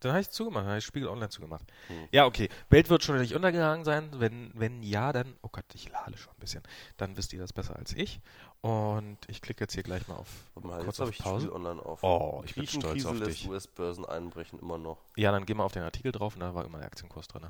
Dann 0.00 0.12
habe 0.12 0.20
ich 0.20 0.30
zugemacht, 0.30 0.62
dann 0.62 0.70
habe 0.70 0.78
ich 0.78 0.84
Spiegel 0.84 1.08
Online 1.08 1.28
zugemacht. 1.28 1.64
Hm. 1.88 2.08
Ja, 2.12 2.26
okay. 2.26 2.48
Welt 2.68 2.88
wird 2.90 3.02
schon 3.02 3.18
nicht 3.18 3.34
untergegangen 3.34 3.84
sein. 3.84 4.10
Wenn, 4.12 4.52
wenn 4.54 4.82
ja, 4.82 5.12
dann, 5.12 5.36
oh 5.42 5.48
Gott, 5.50 5.64
ich 5.74 5.90
lade 5.90 6.16
schon 6.16 6.32
ein 6.32 6.40
bisschen. 6.40 6.62
Dann 6.96 7.16
wisst 7.16 7.32
ihr 7.32 7.40
das 7.40 7.52
besser 7.52 7.76
als 7.76 7.92
ich. 7.94 8.20
Und 8.60 9.18
ich 9.28 9.42
klicke 9.42 9.64
jetzt 9.64 9.74
hier 9.74 9.82
gleich 9.82 10.08
mal 10.08 10.16
auf 10.16 10.28
mal, 10.54 10.82
kurz 10.82 10.86
jetzt 10.86 11.00
habe 11.00 11.08
auf 11.10 11.14
ich 11.14 11.22
Pause. 11.22 11.46
Spiegel 11.46 11.56
online 11.56 11.82
auf. 11.82 12.02
Oh, 12.02 12.42
ich 12.44 12.54
bin 12.54 12.66
stolz 12.66 13.04
auf 13.04 13.20
dich. 13.20 13.48
US-Börsen 13.48 14.04
einbrechen, 14.04 14.58
immer 14.58 14.78
noch. 14.78 14.98
Ja, 15.16 15.30
dann 15.32 15.46
geh 15.46 15.54
mal 15.54 15.64
auf 15.64 15.72
den 15.72 15.82
Artikel 15.82 16.12
drauf 16.12 16.34
und 16.34 16.40
da 16.40 16.54
war 16.54 16.64
immer 16.64 16.78
der 16.78 16.86
Aktienkurs 16.86 17.28
drin. 17.28 17.46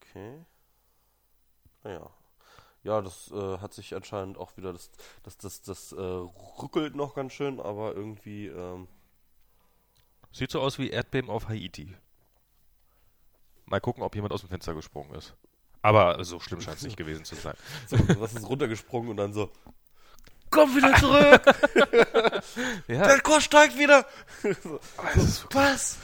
Okay. 0.00 0.44
Naja. 1.82 2.10
Ja, 2.82 3.00
das 3.00 3.30
äh, 3.32 3.58
hat 3.58 3.72
sich 3.72 3.94
anscheinend 3.94 4.36
auch 4.36 4.56
wieder, 4.58 4.72
das, 4.72 4.90
das, 5.22 5.38
das, 5.38 5.62
das 5.62 5.92
äh, 5.92 6.00
ruckelt 6.02 6.94
noch 6.94 7.14
ganz 7.14 7.32
schön, 7.32 7.58
aber 7.58 7.94
irgendwie, 7.94 8.48
ähm, 8.48 8.88
Sieht 10.34 10.50
so 10.50 10.60
aus 10.60 10.80
wie 10.80 10.90
Erdbeben 10.90 11.30
auf 11.30 11.48
Haiti. 11.48 11.94
Mal 13.66 13.80
gucken, 13.80 14.02
ob 14.02 14.16
jemand 14.16 14.32
aus 14.32 14.40
dem 14.40 14.48
Fenster 14.48 14.74
gesprungen 14.74 15.14
ist. 15.14 15.36
Aber 15.80 16.24
so 16.24 16.40
schlimm 16.40 16.60
scheint 16.60 16.78
es 16.78 16.82
nicht 16.82 16.96
gewesen 16.96 17.24
zu 17.24 17.36
sein. 17.36 17.54
so, 17.86 17.96
was 18.18 18.32
ist 18.34 18.48
runtergesprungen 18.48 19.10
und 19.10 19.16
dann 19.16 19.32
so, 19.32 19.52
komm 20.50 20.74
wieder 20.74 20.92
zurück, 20.96 22.42
Ja, 22.88 23.06
der 23.06 23.20
Kurs 23.20 23.44
steigt 23.44 23.78
wieder. 23.78 24.04
so, 24.42 24.80
wirklich 24.80 25.44
was? 25.52 25.98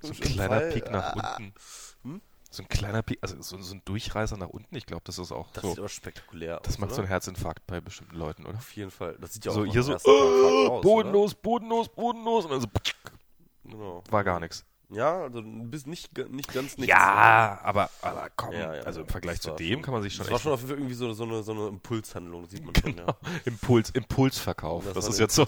so 0.00 0.08
ein 0.08 0.20
kleiner 0.20 0.60
Fall, 0.60 0.70
Peak 0.72 0.90
nach 0.90 1.14
ah. 1.14 1.36
unten. 1.36 1.54
Hm? 2.02 2.20
So 2.50 2.62
ein 2.64 2.68
kleiner 2.68 3.02
Peak, 3.02 3.18
also 3.22 3.40
so, 3.40 3.56
so 3.58 3.74
ein 3.76 3.82
Durchreißer 3.84 4.36
nach 4.36 4.48
unten. 4.48 4.74
Ich 4.74 4.86
glaube, 4.86 5.02
das 5.04 5.18
ist 5.20 5.30
auch 5.30 5.52
Das 5.52 5.62
so. 5.62 5.68
sieht 5.70 5.78
aber 5.78 5.88
spektakulär 5.88 6.58
Das 6.64 6.74
aus, 6.74 6.78
macht 6.80 6.90
so 6.90 6.94
oder? 6.94 7.02
einen 7.02 7.08
Herzinfarkt 7.08 7.64
bei 7.68 7.80
bestimmten 7.80 8.16
Leuten, 8.16 8.46
oder? 8.46 8.58
Auf 8.58 8.74
jeden 8.74 8.90
Fall. 8.90 9.16
Das 9.20 9.32
sieht 9.32 9.44
ja 9.44 9.52
auch 9.52 9.54
So 9.54 9.64
hier 9.64 9.84
so, 9.84 9.92
Herzinfarkt 9.92 10.70
aus, 10.70 10.82
bodenlos, 10.82 11.34
bodenlos, 11.36 11.88
bodenlos 11.88 12.44
und 12.46 12.50
dann 12.50 12.60
so? 12.60 12.66
Genau. 13.64 14.02
war 14.10 14.24
gar 14.24 14.40
nichts. 14.40 14.64
Ja, 14.90 15.22
also 15.22 15.42
bis 15.42 15.86
nicht, 15.86 16.16
nicht 16.28 16.52
ganz 16.52 16.76
nichts. 16.76 16.86
Ja, 16.90 17.58
aber, 17.62 17.88
aber 18.02 18.28
komm, 18.36 18.52
Ja, 18.52 18.74
ja, 18.76 18.82
also 18.82 19.00
im. 19.00 19.08
Vergleich 19.08 19.36
Das 19.40 19.44
zu 19.44 19.50
dem 19.56 19.72
schon- 19.72 19.82
kann 19.82 19.94
man 19.94 20.02
sich 20.02 20.14
schon 20.14 20.24
Das 20.26 20.32
war 20.32 20.38
schon 20.38 20.52
auf 20.52 20.60
jeden 20.60 20.68
Fall 20.70 20.78
irgendwie 20.78 20.94
so, 20.94 21.12
so, 21.14 21.24
eine, 21.24 21.42
so 21.42 21.52
eine 21.52 21.68
Impulshandlung, 21.68 22.42
das 22.42 22.50
sieht 22.52 22.64
man 22.64 22.74
schon, 22.76 22.96
ja. 22.98 23.06
Impuls, 23.46 23.90
Impulsverkauf. 23.90 24.84
Das, 24.84 24.94
war 24.94 25.08
ist 25.08 25.18
jetzt 25.18 25.34
so. 25.34 25.46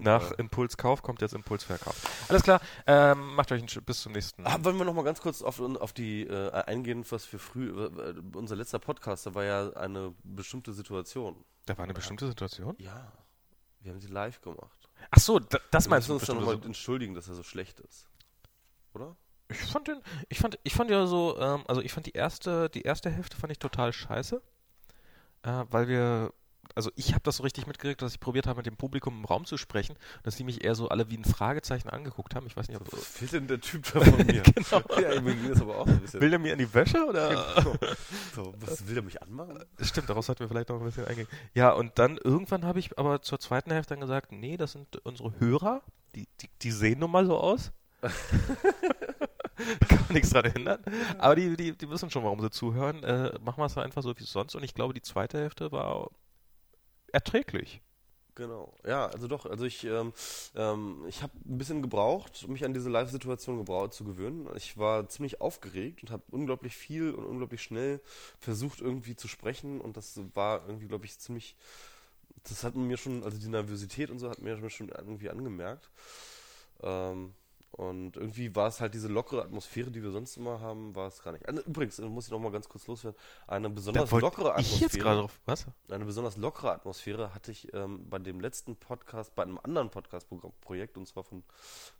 Nach. 0.00 0.32
Impulskauf 0.32 1.02
kommt 1.02 1.22
jetzt 1.22 1.34
Impulsverkauf. 1.34 1.94
Alles 2.28 2.42
klar, 2.42 2.60
ähm, 2.86 3.34
macht 3.36 3.52
euch 3.52 3.62
einen 3.62 3.84
bis 3.84 4.02
zum 4.02 4.12
nächsten. 4.12 4.44
Ah, 4.44 4.58
wollen 4.60 4.76
wir 4.76 4.84
noch 4.84 4.92
mal 4.94 5.04
ganz 5.04 5.20
kurz 5.20 5.40
auf, 5.40 5.60
auf 5.60 5.92
die 5.92 6.22
äh, 6.26 6.50
eingehen, 6.50 7.04
was 7.08 7.30
wir 7.32 7.38
früh, 7.38 7.70
äh, 7.70 8.14
unser 8.34 8.56
letzter 8.56 8.80
Podcast, 8.80 9.24
da 9.24 9.34
war 9.34 9.44
ja 9.44 9.70
eine 9.74 10.14
bestimmte 10.24 10.72
Situation. 10.72 11.44
Da 11.66 11.78
war 11.78 11.84
eine 11.84 11.94
bestimmte 11.94 12.26
Situation. 12.26 12.74
Ja, 12.78 13.12
wir 13.80 13.92
haben 13.92 14.00
sie 14.00 14.08
live 14.08 14.40
gemacht. 14.40 14.77
Ach 15.10 15.20
so, 15.20 15.38
da, 15.38 15.58
das 15.70 15.86
Wir 15.86 15.90
meinst 15.90 16.08
müssen 16.08 16.08
du 16.08 16.14
uns 16.14 16.26
dann 16.26 16.36
bestimmte 16.36 16.40
nochmal 16.40 16.54
Situation. 16.54 16.70
entschuldigen, 16.70 17.14
dass 17.14 17.28
er 17.28 17.34
so 17.34 17.42
schlecht 17.42 17.80
ist. 17.80 18.08
Oder? 18.94 19.16
Ich 19.50 19.58
fand 19.72 19.88
den, 19.88 20.02
ich 20.28 20.38
fand, 20.38 20.58
ich 20.62 20.74
fand 20.74 20.90
ja 20.90 21.06
so, 21.06 21.38
ähm, 21.38 21.64
also 21.66 21.80
ich 21.80 21.92
fand 21.92 22.04
die 22.06 22.12
erste, 22.12 22.68
die 22.68 22.82
erste 22.82 23.08
Hälfte 23.10 23.36
fand 23.36 23.50
ich 23.50 23.58
total 23.58 23.92
scheiße, 23.94 24.42
äh, 25.42 25.64
weil 25.70 25.88
wir, 25.88 26.34
also 26.74 26.90
ich 26.94 27.12
habe 27.12 27.22
das 27.22 27.36
so 27.36 27.42
richtig 27.42 27.66
mitgekriegt, 27.66 28.00
dass 28.02 28.12
ich 28.12 28.20
probiert 28.20 28.46
habe, 28.46 28.58
mit 28.58 28.66
dem 28.66 28.76
Publikum 28.76 29.18
im 29.18 29.24
Raum 29.24 29.44
zu 29.44 29.56
sprechen, 29.56 29.96
dass 30.22 30.36
die 30.36 30.44
mich 30.44 30.64
eher 30.64 30.74
so 30.74 30.88
alle 30.88 31.10
wie 31.10 31.16
ein 31.16 31.24
Fragezeichen 31.24 31.88
angeguckt 31.88 32.34
haben. 32.34 32.46
Ich 32.46 32.56
weiß 32.56 32.68
nicht, 32.68 32.80
ob 32.80 32.92
Was 32.92 33.20
will 33.20 33.28
denn 33.28 33.46
der 33.46 33.60
Typ 33.60 33.84
da 33.92 34.00
von 34.00 34.26
mir? 34.26 34.42
Genau. 34.58 34.82
Ja, 35.00 35.20
mir 35.20 35.34
ging 35.34 35.48
das 35.48 35.60
aber 35.60 35.78
auch 35.78 35.86
so 35.86 35.92
ein 35.92 36.00
bisschen. 36.00 36.20
will 36.20 36.30
der 36.30 36.38
mir 36.38 36.52
in 36.52 36.58
die 36.58 36.72
Wäsche 36.72 37.04
oder? 37.04 37.62
so, 38.34 38.54
was 38.60 38.86
will 38.86 38.94
der 38.94 39.02
mich 39.02 39.20
anmachen? 39.22 39.64
Stimmt, 39.80 40.08
daraus 40.08 40.28
hatten 40.28 40.40
wir 40.40 40.48
vielleicht 40.48 40.68
noch 40.68 40.78
ein 40.78 40.84
bisschen 40.84 41.06
eingehen. 41.06 41.28
Ja, 41.54 41.70
und 41.72 41.98
dann 41.98 42.18
irgendwann 42.18 42.64
habe 42.64 42.78
ich 42.78 42.98
aber 42.98 43.22
zur 43.22 43.38
zweiten 43.38 43.70
Hälfte 43.70 43.94
dann 43.94 44.00
gesagt, 44.00 44.32
nee, 44.32 44.56
das 44.56 44.72
sind 44.72 44.96
unsere 45.04 45.38
Hörer, 45.38 45.82
die, 46.14 46.26
die, 46.40 46.48
die 46.62 46.70
sehen 46.70 46.98
nun 47.00 47.10
mal 47.10 47.26
so 47.26 47.36
aus. 47.38 47.72
Kann 49.88 49.98
man 50.06 50.12
nichts 50.12 50.30
dran 50.30 50.44
ändern. 50.44 50.78
Aber 51.18 51.34
die, 51.34 51.56
die, 51.56 51.76
die 51.76 51.90
wissen 51.90 52.10
schon, 52.10 52.22
warum 52.24 52.40
sie 52.40 52.50
zuhören. 52.50 53.02
Äh, 53.02 53.32
machen 53.40 53.60
wir 53.60 53.66
es 53.66 53.76
einfach 53.76 54.02
so 54.02 54.16
wie 54.16 54.24
sonst. 54.24 54.54
Und 54.54 54.62
ich 54.62 54.74
glaube, 54.74 54.94
die 54.94 55.02
zweite 55.02 55.38
Hälfte 55.38 55.72
war 55.72 56.10
erträglich. 57.12 57.80
Genau, 58.38 58.72
ja, 58.86 59.06
also 59.06 59.26
doch, 59.26 59.46
also 59.46 59.64
ich, 59.64 59.82
ähm, 59.82 60.12
ähm, 60.54 61.04
ich 61.08 61.24
habe 61.24 61.32
ein 61.44 61.58
bisschen 61.58 61.82
gebraucht, 61.82 62.46
mich 62.46 62.64
an 62.64 62.72
diese 62.72 62.88
Live-Situation 62.88 63.66
zu 63.90 64.04
gewöhnen. 64.04 64.48
Ich 64.54 64.78
war 64.78 65.08
ziemlich 65.08 65.40
aufgeregt 65.40 66.04
und 66.04 66.12
habe 66.12 66.22
unglaublich 66.30 66.76
viel 66.76 67.10
und 67.10 67.24
unglaublich 67.24 67.60
schnell 67.60 68.00
versucht 68.38 68.80
irgendwie 68.80 69.16
zu 69.16 69.26
sprechen 69.26 69.80
und 69.80 69.96
das 69.96 70.20
war 70.34 70.64
irgendwie, 70.68 70.86
glaube 70.86 71.04
ich, 71.04 71.18
ziemlich, 71.18 71.56
das 72.44 72.62
hat 72.62 72.76
mir 72.76 72.96
schon, 72.96 73.24
also 73.24 73.38
die 73.38 73.48
Nervosität 73.48 74.08
und 74.08 74.20
so 74.20 74.30
hat 74.30 74.38
mir 74.40 74.70
schon 74.70 74.88
irgendwie 74.88 75.30
angemerkt. 75.30 75.90
Ähm, 76.80 77.34
und 77.72 78.16
irgendwie 78.16 78.54
war 78.56 78.68
es 78.68 78.80
halt 78.80 78.94
diese 78.94 79.08
lockere 79.08 79.42
Atmosphäre, 79.42 79.90
die 79.90 80.02
wir 80.02 80.10
sonst 80.10 80.36
immer 80.36 80.60
haben, 80.60 80.94
war 80.96 81.06
es 81.06 81.22
gar 81.22 81.32
nicht. 81.32 81.46
Also, 81.46 81.62
übrigens, 81.62 81.98
äh, 81.98 82.06
muss 82.06 82.26
ich 82.26 82.30
noch 82.30 82.38
mal 82.38 82.50
ganz 82.50 82.68
kurz 82.68 82.86
loswerden, 82.86 83.18
eine 83.46 83.70
besonders 83.70 84.10
lockere 84.10 84.54
ich 84.58 84.66
Atmosphäre. 84.66 84.80
jetzt 84.80 84.98
gerade 84.98 85.20
drauf. 85.20 85.40
Was? 85.44 85.66
Eine 85.90 86.04
besonders 86.04 86.36
lockere 86.36 86.72
Atmosphäre 86.72 87.34
hatte 87.34 87.52
ich 87.52 87.72
ähm, 87.74 88.08
bei 88.08 88.18
dem 88.18 88.40
letzten 88.40 88.76
Podcast, 88.76 89.34
bei 89.34 89.42
einem 89.42 89.58
anderen 89.62 89.90
Podcast-Projekt, 89.90 90.96
und 90.96 91.06
zwar 91.06 91.24
von 91.24 91.44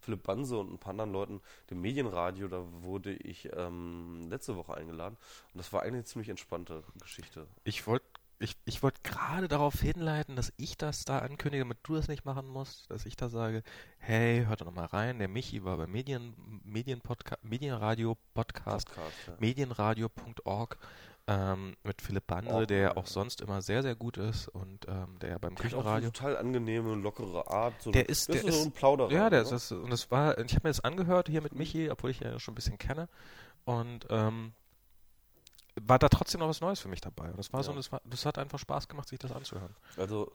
Philipp 0.01 0.23
Banse 0.23 0.59
und 0.59 0.73
ein 0.73 0.79
paar 0.79 0.91
anderen 0.91 1.13
Leuten, 1.13 1.41
dem 1.71 1.81
Medienradio, 1.81 2.49
da 2.49 2.65
wurde 2.83 3.13
ich 3.13 3.49
ähm, 3.55 4.29
letzte 4.31 4.57
Woche 4.57 4.75
eingeladen. 4.75 5.17
Und 5.53 5.59
das 5.59 5.73
war 5.73 5.83
eigentlich 5.83 5.95
eine 5.95 6.05
ziemlich 6.05 6.29
entspannte 6.29 6.83
Geschichte. 7.01 7.47
Ich 7.65 7.87
wollte 7.87 8.07
ich, 8.41 8.57
ich 8.65 8.83
wollt 8.83 9.03
gerade 9.03 9.49
darauf 9.49 9.81
hinleiten, 9.81 10.37
dass 10.37 10.53
ich 10.57 10.77
das 10.77 11.05
da 11.05 11.19
ankündige, 11.19 11.65
damit 11.65 11.79
du 11.83 11.95
das 11.97 12.09
nicht 12.09 12.25
machen 12.25 12.47
musst, 12.47 12.91
dass 12.91 13.05
ich 13.07 13.17
da 13.17 13.29
sage, 13.29 13.63
hey, 13.99 14.45
hört 14.47 14.61
doch 14.61 14.71
mal 14.71 14.85
rein, 14.87 15.19
der 15.19 15.29
Michi 15.29 15.65
war 15.65 15.77
beim 15.77 15.91
Medien, 15.91 16.35
Medienpodca 16.65 17.37
Medienradio 17.43 18.17
Podcast, 18.35 18.87
Podcast, 18.89 19.17
ja. 19.27 19.35
medienradio.org 19.41 20.79
ähm, 21.27 21.77
mit 21.83 22.01
Philipp 22.01 22.27
Banse, 22.27 22.67
der 22.67 22.79
ja. 22.81 22.97
auch 22.97 23.07
sonst 23.07 23.41
immer 23.41 23.61
sehr, 23.61 23.83
sehr 23.83 23.95
gut 23.95 24.17
ist 24.17 24.49
und 24.49 24.87
ähm, 24.89 25.19
der 25.21 25.39
beim 25.39 25.55
Der 25.57 25.65
hat 25.65 25.75
auch 25.75 25.79
Küchenradio. 25.81 26.11
total 26.11 26.37
angenehme, 26.39 26.95
lockere 26.95 27.47
Art. 27.51 27.75
So 27.83 27.91
Der 27.91 28.09
ist- 28.09 28.29
der 28.33 28.41
so 28.41 28.49
ist- 28.49 28.65
ein 28.65 28.73
Plauderer. 28.73 29.11
Ja, 29.13 29.29
der 29.29 29.43
ist 29.43 29.53
das, 29.53 29.71
und 29.73 29.91
das 29.91 30.11
war, 30.11 30.39
ich 30.39 30.55
habe 30.55 30.67
mir 30.69 30.71
das 30.71 30.81
angehört 30.81 31.29
hier 31.29 31.43
mit 31.43 31.55
Michi, 31.55 31.91
obwohl 31.91 32.11
ich 32.11 32.21
ihn 32.23 32.29
ja 32.29 32.39
schon 32.39 32.53
ein 32.53 32.55
bisschen 32.55 32.79
kenne 32.79 33.09
und 33.65 34.07
ähm, 34.09 34.53
war 35.87 35.99
da 35.99 36.09
trotzdem 36.09 36.41
noch 36.41 36.49
was 36.49 36.61
Neues 36.61 36.81
für 36.81 36.89
mich 36.89 37.01
dabei. 37.01 37.31
Und 37.31 37.39
das 37.39 37.53
war 37.53 37.63
so, 37.63 37.71
Ja. 37.73 37.77
das, 37.77 37.93
war, 37.93 38.01
das 38.05 38.25
hat 38.27 38.39
einfach 38.39 38.59
Spaß 38.59 38.89
gemacht, 38.89 39.09
sich 39.09 39.19
das 39.19 39.33
anzuhören. 39.33 39.75
Also, 39.97 40.33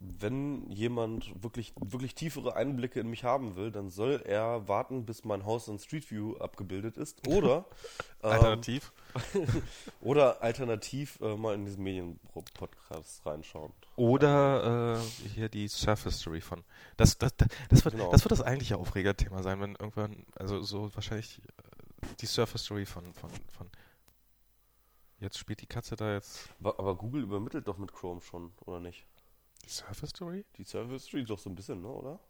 wenn 0.00 0.70
jemand 0.70 1.42
wirklich, 1.42 1.72
wirklich 1.80 2.14
tiefere 2.14 2.54
Einblicke 2.56 3.00
in 3.00 3.08
mich 3.08 3.24
haben 3.24 3.56
will, 3.56 3.70
dann 3.72 3.90
soll 3.90 4.22
er 4.24 4.68
warten, 4.68 5.04
bis 5.04 5.24
mein 5.24 5.44
Haus 5.44 5.68
in 5.68 5.78
Street 5.78 6.10
View 6.10 6.36
abgebildet 6.38 6.96
ist. 6.96 7.26
Oder, 7.28 7.64
ähm, 8.22 8.30
Alternativ. 8.30 8.92
oder 10.00 10.42
alternativ 10.42 11.18
äh, 11.20 11.36
mal 11.36 11.54
in 11.54 11.64
diesen 11.64 11.82
Medien-Podcast 11.82 13.24
reinschauen. 13.26 13.72
Oder 13.96 14.96
äh, 14.98 15.28
hier 15.28 15.48
die 15.48 15.68
Surf 15.68 16.04
History 16.04 16.40
von. 16.40 16.62
Das, 16.96 17.18
das, 17.18 17.36
das, 17.36 17.48
das, 17.70 17.84
wird, 17.84 17.96
Genau. 17.96 18.10
das 18.12 18.24
wird 18.24 18.32
das 18.32 18.42
eigentliche 18.42 18.76
Aufregerthema 18.76 19.42
sein, 19.42 19.60
wenn 19.60 19.72
irgendwann, 19.72 20.24
also 20.34 20.62
so 20.62 20.94
wahrscheinlich 20.94 21.40
äh, 21.40 22.06
die 22.20 22.26
Surf 22.26 22.52
History 22.52 22.86
von, 22.86 23.12
von, 23.14 23.30
von. 23.56 23.68
Jetzt 25.18 25.38
spielt 25.38 25.62
die 25.62 25.66
Katze 25.66 25.96
da 25.96 26.12
jetzt. 26.12 26.50
Aber 26.62 26.94
Google 26.94 27.22
übermittelt 27.22 27.66
doch 27.66 27.78
mit 27.78 27.92
Chrome 27.92 28.20
schon, 28.20 28.52
oder 28.66 28.80
nicht? 28.80 29.06
Die 29.64 29.70
Surf 29.70 30.00
History? 30.00 30.44
Die 30.58 30.64
Service 30.64 31.02
History 31.02 31.24
doch 31.24 31.38
so 31.38 31.50
ein 31.50 31.54
bisschen, 31.54 31.82
ne, 31.82 31.88
oder? 31.88 32.20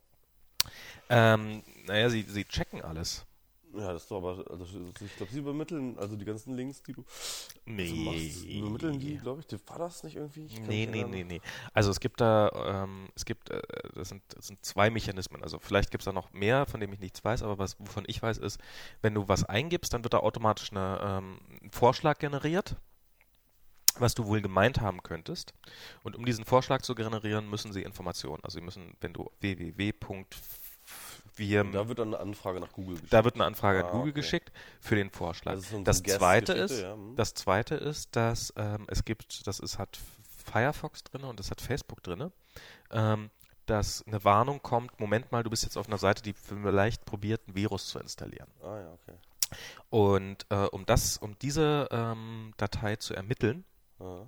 Ähm, 1.09 1.63
naja, 1.87 2.09
sie, 2.09 2.23
sie 2.23 2.45
checken 2.45 2.83
alles. 2.83 3.27
Ja, 3.75 3.93
das 3.93 4.03
ist 4.03 4.11
doch 4.11 4.19
aber, 4.19 4.51
also 4.51 4.65
ich 4.65 5.17
glaube, 5.17 5.33
sie 5.33 5.41
übermitteln, 5.41 5.99
also 5.99 6.17
die 6.17 6.25
ganzen 6.25 6.55
Links, 6.55 6.83
die 6.83 6.93
du 6.93 7.05
Nee. 7.67 7.89
so 7.89 7.97
machst, 7.97 8.45
übermitteln 8.45 8.99
die, 8.99 9.19
glaube 9.19 9.43
ich, 9.47 9.69
war 9.69 9.79
das 9.79 10.03
nicht 10.03 10.17
irgendwie? 10.17 10.47
Ich 10.47 10.61
Nee, 10.61 10.87
nee, 10.87 11.05
nee, 11.05 11.25
nee. 11.25 11.41
Also 11.75 11.91
es 11.91 12.01
gibt 12.01 12.21
da, 12.21 12.51
ähm, 12.85 13.09
es 13.15 13.25
gibt, 13.25 13.51
äh, 13.51 13.61
das 13.95 14.09
sind, 14.09 14.23
das 14.29 14.47
sind 14.47 14.65
zwei 14.65 14.89
Mechanismen. 14.89 15.43
Also 15.43 15.59
vielleicht 15.59 15.91
gibt 15.91 16.03
es 16.03 16.07
da 16.07 16.13
noch 16.13 16.33
mehr, 16.33 16.65
von 16.67 16.81
dem 16.81 16.93
ich 16.93 17.01
nichts 17.01 17.25
weiß, 17.25 17.43
aber 17.43 17.59
was, 17.59 17.79
wovon 17.81 18.05
ich 18.07 18.23
weiß, 18.23 18.39
ist, 18.39 18.61
wenn 19.03 19.15
du 19.15 19.29
was 19.29 19.45
eingibst, 19.45 19.93
dann 19.93 20.05
wird 20.05 20.15
da 20.15 20.19
automatisch 20.19 20.71
eine, 20.71 20.99
ähm, 21.03 21.39
ein 21.63 21.71
Vorschlag 21.71 22.19
generiert, 22.19 22.77
was 23.99 24.15
du 24.15 24.27
wohl 24.27 24.41
gemeint 24.41 24.81
haben 24.81 25.03
könntest. 25.03 25.55
Und 26.03 26.17
um 26.17 26.25
diesen 26.25 26.45
Vorschlag 26.45 26.83
zu 26.83 26.95
generieren, 26.95 27.49
müssen 27.49 27.73
sie 27.73 27.83
Informationen. 27.83 28.43
Also 28.45 28.59
sie 28.59 28.65
müssen, 28.65 28.97
wenn 29.01 29.13
du 29.13 29.31
www. 29.41 29.93
Wir, 31.37 31.61
Und 31.63 31.73
da 31.73 31.89
wird 31.89 31.99
dann 31.99 32.09
eine 32.15 32.19
Anfrage 32.21 32.61
nach 32.61 32.73
Google 32.73 32.95
geschickt. 32.95 33.13
da 33.13 33.25
wird 33.25 33.35
eine 33.35 33.45
Anfrage 33.45 33.85
Ah, 33.85 33.87
an 33.87 33.93
Google 33.93 34.11
okay. 34.11 34.21
geschickt 34.21 34.53
für 34.81 34.97
den 34.97 35.11
Vorschlag. 35.11 35.57
So 35.59 35.83
das 35.83 35.99
so 35.99 36.05
ein 36.05 36.19
zweite 36.19 36.53
ist, 36.55 36.81
ja, 36.81 36.95
hm. 36.95 37.15
das 37.17 37.35
zweite 37.35 37.75
ist, 37.75 38.17
dass 38.17 38.53
ähm, 38.57 38.87
es 38.89 39.05
gibt, 39.05 39.47
das 39.47 39.61
ist 39.61 39.79
hat 39.79 39.99
Firefox 40.45 41.05
drin 41.05 41.25
und 41.25 41.39
das 41.41 41.51
hat 41.51 41.61
Facebook 41.61 42.03
drin, 42.03 42.31
ähm, 42.91 43.31
dass 43.67 44.05
eine 44.07 44.23
Warnung 44.25 44.63
kommt, 44.63 44.99
Moment 45.01 45.33
mal, 45.33 45.43
du 45.43 45.51
bist 45.51 45.65
jetzt 45.65 45.77
auf 45.77 45.89
einer 45.89 45.99
Seite, 45.99 46.23
die 46.23 46.33
vielleicht 46.35 47.05
probiert, 47.05 47.49
ein 47.49 47.55
Virus 47.57 47.89
zu 47.89 47.99
installieren. 47.99 48.49
Ah 48.63 48.79
ja, 48.79 48.93
okay. 48.93 49.19
Und 49.91 50.47
äh, 50.51 50.67
um 50.67 50.87
das, 50.87 51.19
um 51.19 51.37
diese 51.41 51.89
ähm, 51.91 52.53
Datei 52.57 52.97
zu 52.97 53.15
ermitteln, 53.15 53.65
Ah. 53.99 54.27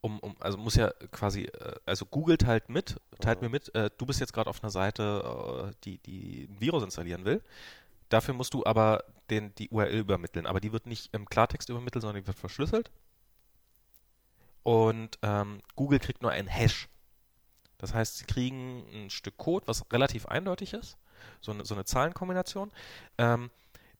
Um, 0.00 0.18
um, 0.20 0.36
also 0.40 0.58
muss 0.58 0.76
ja 0.76 0.90
quasi, 1.10 1.44
äh, 1.44 1.74
also 1.86 2.06
Google 2.06 2.38
teilt 2.38 2.68
mit, 2.68 3.00
teilt 3.20 3.42
mir 3.42 3.48
mit, 3.48 3.74
äh, 3.74 3.90
du 3.96 4.06
bist 4.06 4.20
jetzt 4.20 4.32
gerade 4.32 4.48
auf 4.48 4.62
einer 4.62 4.70
Seite, 4.70 5.70
äh, 5.70 5.74
die, 5.84 5.98
die 5.98 6.48
ein 6.50 6.60
Virus 6.60 6.82
installieren 6.84 7.24
will. 7.24 7.42
Dafür 8.08 8.34
musst 8.34 8.54
du 8.54 8.64
aber 8.64 9.04
den, 9.30 9.54
die 9.56 9.68
URL 9.68 9.98
übermitteln. 9.98 10.46
Aber 10.46 10.60
die 10.60 10.72
wird 10.72 10.86
nicht 10.86 11.12
im 11.12 11.26
Klartext 11.26 11.68
übermittelt, 11.68 12.02
sondern 12.02 12.22
die 12.22 12.26
wird 12.26 12.38
verschlüsselt. 12.38 12.90
Und 14.62 15.18
ähm, 15.22 15.60
Google 15.76 15.98
kriegt 15.98 16.22
nur 16.22 16.30
einen 16.30 16.48
Hash. 16.48 16.88
Das 17.78 17.94
heißt, 17.94 18.18
sie 18.18 18.24
kriegen 18.24 18.84
ein 18.92 19.10
Stück 19.10 19.36
Code, 19.36 19.66
was 19.66 19.84
relativ 19.92 20.26
eindeutig 20.26 20.74
ist, 20.74 20.96
so 21.40 21.52
eine, 21.52 21.64
so 21.64 21.74
eine 21.74 21.84
Zahlenkombination, 21.84 22.72
ähm, 23.18 23.50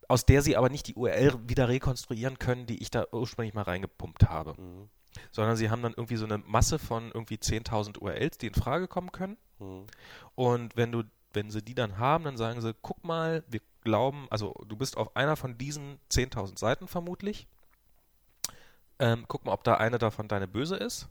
aus 0.08 0.24
der 0.24 0.42
sie 0.42 0.56
aber 0.56 0.68
nicht 0.68 0.88
die 0.88 0.94
URL 0.94 1.48
wieder 1.48 1.68
rekonstruieren 1.68 2.38
können, 2.38 2.66
die 2.66 2.82
ich 2.82 2.90
da 2.90 3.06
ursprünglich 3.12 3.54
mal 3.54 3.62
reingepumpt 3.62 4.28
habe 4.28 4.54
Mhm. 4.58 4.88
Sondern 5.30 5.56
sie 5.56 5.70
haben 5.70 5.82
dann 5.82 5.92
irgendwie 5.92 6.16
so 6.16 6.24
eine 6.24 6.38
Masse 6.38 6.78
von 6.78 7.10
irgendwie 7.12 7.36
10.000 7.36 7.98
URLs, 7.98 8.38
die 8.38 8.48
in 8.48 8.54
Frage 8.54 8.88
kommen 8.88 9.12
können. 9.12 9.36
Mhm. 9.58 9.86
Und 10.34 10.76
wenn 10.76 10.92
du, 10.92 11.04
wenn 11.32 11.50
sie 11.50 11.62
die 11.62 11.74
dann 11.74 11.98
haben, 11.98 12.24
dann 12.24 12.36
sagen 12.36 12.60
sie, 12.60 12.74
guck 12.82 13.04
mal, 13.04 13.44
wir 13.48 13.60
glauben, 13.82 14.26
also 14.30 14.54
du 14.66 14.76
bist 14.76 14.96
auf 14.96 15.16
einer 15.16 15.36
von 15.36 15.56
diesen 15.56 15.98
10.000 16.10 16.58
Seiten 16.58 16.88
vermutlich. 16.88 17.46
Ähm, 18.98 19.24
guck 19.28 19.44
mal, 19.44 19.52
ob 19.52 19.64
da 19.64 19.74
eine 19.74 19.98
davon 19.98 20.28
deine 20.28 20.48
böse 20.48 20.76
ist. 20.76 21.08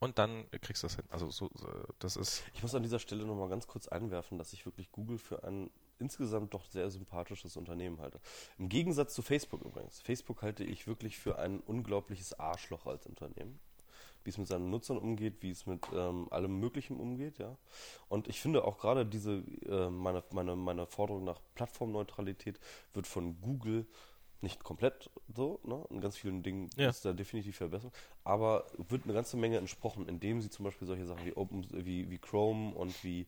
Und 0.00 0.18
dann 0.18 0.46
kriegst 0.62 0.82
du 0.82 0.86
das 0.86 0.96
hin. 0.96 1.04
Also 1.10 1.30
so, 1.30 1.50
so 1.54 1.68
das 1.98 2.16
ist. 2.16 2.44
Ich 2.54 2.62
muss 2.62 2.74
an 2.74 2.82
dieser 2.84 3.00
Stelle 3.00 3.24
nochmal 3.24 3.48
ganz 3.48 3.66
kurz 3.66 3.88
einwerfen, 3.88 4.38
dass 4.38 4.52
ich 4.52 4.64
wirklich 4.64 4.92
Google 4.92 5.18
für 5.18 5.42
ein 5.42 5.70
insgesamt 6.00 6.54
doch 6.54 6.64
sehr 6.66 6.90
sympathisches 6.90 7.56
Unternehmen 7.56 8.00
halte. 8.00 8.20
Im 8.58 8.68
Gegensatz 8.68 9.14
zu 9.14 9.22
Facebook 9.22 9.62
übrigens. 9.62 10.00
Facebook 10.00 10.42
halte 10.42 10.64
ich 10.64 10.86
wirklich 10.86 11.18
für 11.18 11.38
ein 11.38 11.60
unglaubliches 11.60 12.38
Arschloch 12.38 12.86
als 12.86 13.06
Unternehmen. 13.06 13.58
Wie 14.24 14.30
es 14.30 14.38
mit 14.38 14.48
seinen 14.48 14.68
Nutzern 14.70 14.98
umgeht, 14.98 15.36
wie 15.42 15.50
es 15.50 15.64
mit 15.66 15.86
ähm, 15.94 16.26
allem 16.30 16.58
Möglichen 16.58 16.98
umgeht, 16.98 17.38
ja. 17.38 17.56
Und 18.08 18.28
ich 18.28 18.40
finde 18.40 18.64
auch 18.64 18.78
gerade 18.78 19.06
diese, 19.06 19.42
äh, 19.66 19.88
meine, 19.90 20.22
meine, 20.32 20.56
meine 20.56 20.86
Forderung 20.86 21.24
nach 21.24 21.40
Plattformneutralität 21.54 22.58
wird 22.92 23.06
von 23.06 23.40
Google 23.40 23.86
nicht 24.40 24.62
komplett 24.62 25.10
so, 25.34 25.60
ne? 25.64 25.84
In 25.90 26.00
ganz 26.00 26.16
vielen 26.16 26.42
Dingen 26.42 26.68
Ja. 26.76 26.90
ist 26.90 27.04
da 27.04 27.12
definitiv 27.12 27.56
Verbesserung, 27.56 27.92
aber 28.24 28.66
wird 28.76 29.04
eine 29.04 29.14
ganze 29.14 29.36
Menge 29.36 29.56
entsprochen, 29.58 30.06
indem 30.08 30.40
sie 30.42 30.50
zum 30.50 30.64
Beispiel 30.64 30.86
solche 30.86 31.06
Sachen 31.06 31.24
wie 31.24 31.36
Open, 31.36 31.66
wie, 31.72 32.10
wie 32.10 32.18
Chrome 32.18 32.74
und 32.74 33.02
wie 33.04 33.26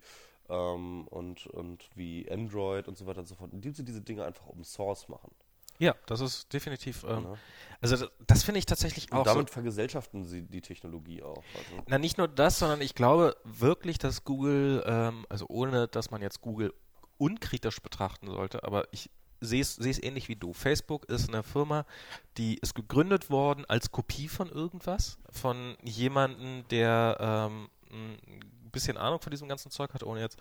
ähm, 0.51 1.07
und, 1.09 1.47
und 1.47 1.89
wie 1.95 2.31
Android 2.31 2.89
und 2.89 2.99
so 2.99 3.07
weiter 3.07 3.21
und 3.21 3.27
so 3.27 3.35
fort, 3.35 3.53
indem 3.53 3.73
sie 3.73 3.85
diese 3.85 4.01
Dinge 4.01 4.25
einfach 4.25 4.47
Open 4.47 4.65
Source 4.65 5.09
machen. 5.09 5.31
Ja, 5.79 5.95
das 6.05 6.21
ist 6.21 6.53
definitiv. 6.53 7.05
Ähm, 7.05 7.23
ne? 7.23 7.39
Also 7.81 7.97
das, 7.97 8.11
das 8.27 8.43
finde 8.43 8.59
ich 8.59 8.67
tatsächlich 8.67 9.11
Und 9.11 9.19
auch. 9.19 9.27
so, 9.27 9.33
damit 9.33 9.49
vergesellschaften 9.49 10.25
sie 10.25 10.43
die 10.43 10.61
Technologie 10.61 11.23
auch. 11.23 11.43
Also, 11.57 11.83
Na, 11.87 11.99
nicht 11.99 12.19
nur 12.19 12.29
das, 12.29 12.59
sondern 12.59 12.83
ich 12.83 12.95
glaube 12.95 13.35
wirklich, 13.45 13.99
dass 13.99 14.25
Google, 14.25 14.85
ähm, 14.87 15.25
also 15.31 15.47
ohne, 15.49 15.89
dass 15.89 16.11
man 16.11 16.21
jetzt 16.21 16.43
Google 16.43 16.75
unkritisch 17.17 17.81
betrachten 17.81 18.27
sollte, 18.27 18.63
aber 18.63 18.89
ich 18.93 19.11
sehe 19.41 19.63
es 19.63 19.75
sehe 19.77 19.91
es 19.91 20.03
ähnlich 20.03 20.29
wie 20.29 20.37
du. 20.37 20.53
Facebook 20.53 21.07
ist 21.07 21.31
eine 21.31 21.43
Firma, 21.43 21.87
die 22.37 22.59
ist 22.59 22.75
gegründet 22.75 23.31
worden 23.31 23.65
als 23.67 23.91
Kopie 23.91 24.29
von 24.29 24.51
irgendwas, 24.51 25.19
von 25.31 25.77
jemandem, 25.83 26.69
der 26.69 27.17
ähm, 27.21 27.69
ein 27.93 28.71
bisschen 28.71 28.97
Ahnung 28.97 29.21
von 29.21 29.31
diesem 29.31 29.49
ganzen 29.49 29.71
Zeug 29.71 29.93
hat, 29.95 30.03
ohne 30.03 30.21
jetzt 30.21 30.39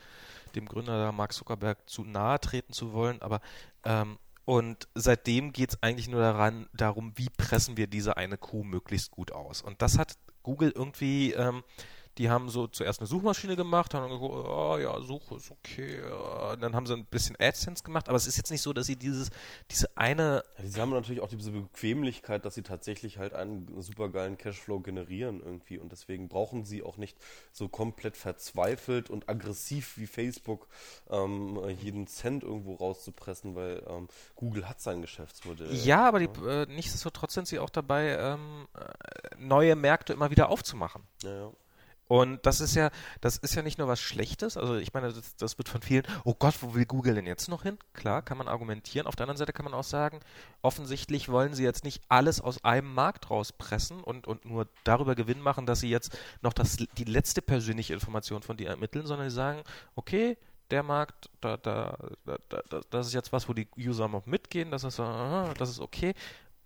dem 0.55 0.67
Gründer 0.67 1.11
Mark 1.11 1.33
Zuckerberg 1.33 1.89
zu 1.89 2.03
nahe 2.03 2.39
treten 2.39 2.73
zu 2.73 2.93
wollen, 2.93 3.21
aber 3.21 3.41
ähm, 3.83 4.17
und 4.49 4.87
seitdem 4.95 5.53
geht 5.53 5.69
es 5.69 5.83
eigentlich 5.83 6.07
nur 6.07 6.21
daran, 6.21 6.67
darum, 6.73 7.13
wie 7.15 7.29
pressen 7.29 7.77
wir 7.77 7.85
diese 7.85 8.17
eine 8.17 8.35
Kuh 8.35 8.63
möglichst 8.63 9.11
gut 9.11 9.31
aus. 9.31 9.61
Und 9.61 9.83
das 9.83 9.99
hat 9.99 10.17
Google 10.41 10.71
irgendwie, 10.73 11.33
ähm, 11.33 11.63
die 12.17 12.29
haben 12.29 12.49
so 12.49 12.67
zuerst 12.67 12.99
eine 12.99 13.07
Suchmaschine 13.07 13.55
gemacht, 13.55 13.93
haben 13.93 14.03
dann 14.03 14.11
geguckt, 14.11 14.45
oh 14.47 14.77
ja, 14.77 14.99
Suche 15.01 15.35
ist 15.35 15.51
okay. 15.51 16.01
Und 16.51 16.61
dann 16.61 16.75
haben 16.75 16.85
sie 16.85 16.93
ein 16.93 17.05
bisschen 17.05 17.35
AdSense 17.39 17.83
gemacht, 17.83 18.09
aber 18.09 18.17
es 18.17 18.27
ist 18.27 18.37
jetzt 18.37 18.51
nicht 18.51 18.61
so, 18.61 18.73
dass 18.73 18.87
sie 18.87 18.97
dieses, 18.97 19.29
diese 19.71 19.95
eine, 19.95 20.43
ja, 20.57 20.65
sie 20.67 20.81
haben 20.81 20.89
natürlich 20.89 21.21
auch 21.21 21.29
diese 21.29 21.51
Bequemlichkeit, 21.51 22.43
dass 22.45 22.55
sie 22.55 22.63
tatsächlich 22.63 23.17
halt 23.17 23.33
einen 23.33 23.81
supergeilen 23.81 24.37
Cashflow 24.37 24.81
generieren 24.81 25.41
irgendwie 25.41 25.77
und 25.77 25.91
deswegen 25.91 26.27
brauchen 26.27 26.65
sie 26.65 26.83
auch 26.83 26.97
nicht 26.97 27.17
so 27.51 27.69
komplett 27.69 28.17
verzweifelt 28.17 29.09
und 29.09 29.29
aggressiv 29.29 29.97
wie 29.97 30.07
Facebook 30.07 30.67
ähm, 31.09 31.59
jeden 31.81 32.07
Cent 32.07 32.43
irgendwo 32.43 32.75
rauszupressen, 32.75 33.55
weil 33.55 33.83
ähm, 33.87 34.07
Google 34.35 34.67
hat 34.67 34.81
sein 34.81 35.01
Geschäftsmodell. 35.01 35.73
ja, 35.73 36.07
aber 36.07 36.19
die, 36.19 36.29
äh, 36.45 36.65
nichtsdestotrotz 36.65 37.33
sind 37.33 37.47
sie 37.47 37.59
auch 37.59 37.69
dabei, 37.69 38.17
ähm, 38.17 38.67
äh, 38.73 39.35
neue 39.37 39.75
Märkte 39.75 40.13
immer 40.13 40.31
wieder 40.31 40.49
aufzumachen. 40.49 41.03
Ja, 41.23 41.33
ja. 41.33 41.51
Und 42.09 42.43
das 42.47 42.59
ist 42.59 42.73
ja, 42.73 42.89
das 43.21 43.37
ist 43.37 43.53
ja 43.53 43.61
nicht 43.61 43.77
nur 43.77 43.87
was 43.87 44.01
Schlechtes. 44.01 44.57
Also 44.57 44.77
ich 44.77 44.93
meine, 44.93 45.13
das, 45.13 45.35
das 45.35 45.59
wird 45.59 45.69
von 45.69 45.83
vielen, 45.83 46.07
oh 46.23 46.33
Gott, 46.33 46.55
wo 46.61 46.73
will 46.73 46.87
Google 46.87 47.13
denn 47.13 47.27
jetzt 47.27 47.47
noch 47.49 47.61
hin? 47.61 47.77
Klar, 47.93 48.23
kann 48.23 48.39
man 48.39 48.47
argumentieren. 48.47 49.05
Auf 49.05 49.15
der 49.15 49.25
anderen 49.25 49.37
Seite 49.37 49.53
kann 49.53 49.65
man 49.65 49.75
auch 49.75 49.83
sagen, 49.83 50.19
offensichtlich 50.63 51.29
wollen 51.29 51.53
sie 51.53 51.63
jetzt 51.63 51.83
nicht 51.83 52.01
alles 52.09 52.41
aus 52.41 52.63
einem 52.63 52.91
Markt 52.95 53.29
rauspressen 53.29 54.01
und, 54.01 54.25
und 54.25 54.43
nur 54.43 54.67
darüber 54.83 55.13
Gewinn 55.13 55.39
machen, 55.39 55.67
dass 55.67 55.81
sie 55.81 55.89
jetzt 55.91 56.17
noch 56.41 56.53
das, 56.53 56.77
die 56.77 57.03
letzte 57.03 57.43
persönliche 57.43 57.93
Information 57.93 58.41
von 58.41 58.57
dir 58.57 58.69
ermitteln, 58.69 59.05
sondern 59.05 59.29
sie 59.29 59.35
sagen, 59.35 59.61
okay, 59.93 60.35
der 60.71 60.81
Markt, 60.81 61.29
da, 61.41 61.57
da, 61.57 61.95
da, 62.25 62.37
da, 62.47 62.81
das 62.89 63.05
ist 63.05 63.13
jetzt 63.13 63.31
was, 63.31 63.47
wo 63.47 63.53
die 63.53 63.67
User 63.77 64.07
noch 64.07 64.25
mitgehen, 64.25 64.71
das 64.71 64.83
ist, 64.83 64.99
aha, 64.99 65.53
das 65.59 65.69
ist 65.69 65.79
okay. 65.79 66.15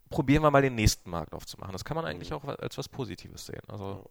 Probieren 0.09 0.41
wir 0.41 0.51
mal 0.51 0.61
den 0.61 0.75
nächsten 0.75 1.09
Markt 1.09 1.33
aufzumachen. 1.33 1.73
Das 1.73 1.83
kann 1.83 1.95
man 1.95 2.05
eigentlich 2.05 2.31
auch 2.31 2.45
als 2.45 2.77
was 2.77 2.87
Positives 2.87 3.45
sehen. 3.45 3.63
Also 3.67 4.09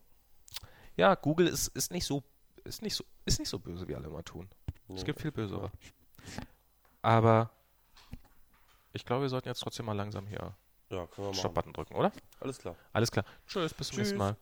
ja, 0.96 1.14
Google 1.14 1.46
ist, 1.48 1.68
ist 1.68 1.90
nicht 1.92 2.04
so 2.06 2.22
ist 2.64 2.82
nicht 2.82 2.94
so 2.94 3.04
ist 3.24 3.38
nicht 3.38 3.48
so 3.48 3.58
böse, 3.58 3.86
wie 3.88 3.94
alle 3.96 4.06
immer 4.08 4.22
tun. 4.24 4.48
Es 4.88 5.00
Nee. 5.00 5.04
gibt 5.04 5.20
viel 5.20 5.32
bösere. 5.32 5.70
Aber 7.02 7.50
ich 8.92 9.04
glaube, 9.04 9.22
wir 9.22 9.28
sollten 9.28 9.48
jetzt 9.48 9.60
trotzdem 9.60 9.86
mal 9.86 9.96
langsam 9.96 10.26
hier 10.26 10.54
Ja. 10.90 11.08
Stopp-Button 11.32 11.72
drücken, 11.72 11.94
oder? 11.94 12.12
Alles 12.40 12.58
klar. 12.58 12.76
Alles 12.92 13.10
klar. 13.10 13.24
Tschüss, 13.46 13.72
bis 13.74 13.88
zum 13.88 13.98
nächsten. 13.98 14.18
Mal. 14.18 14.36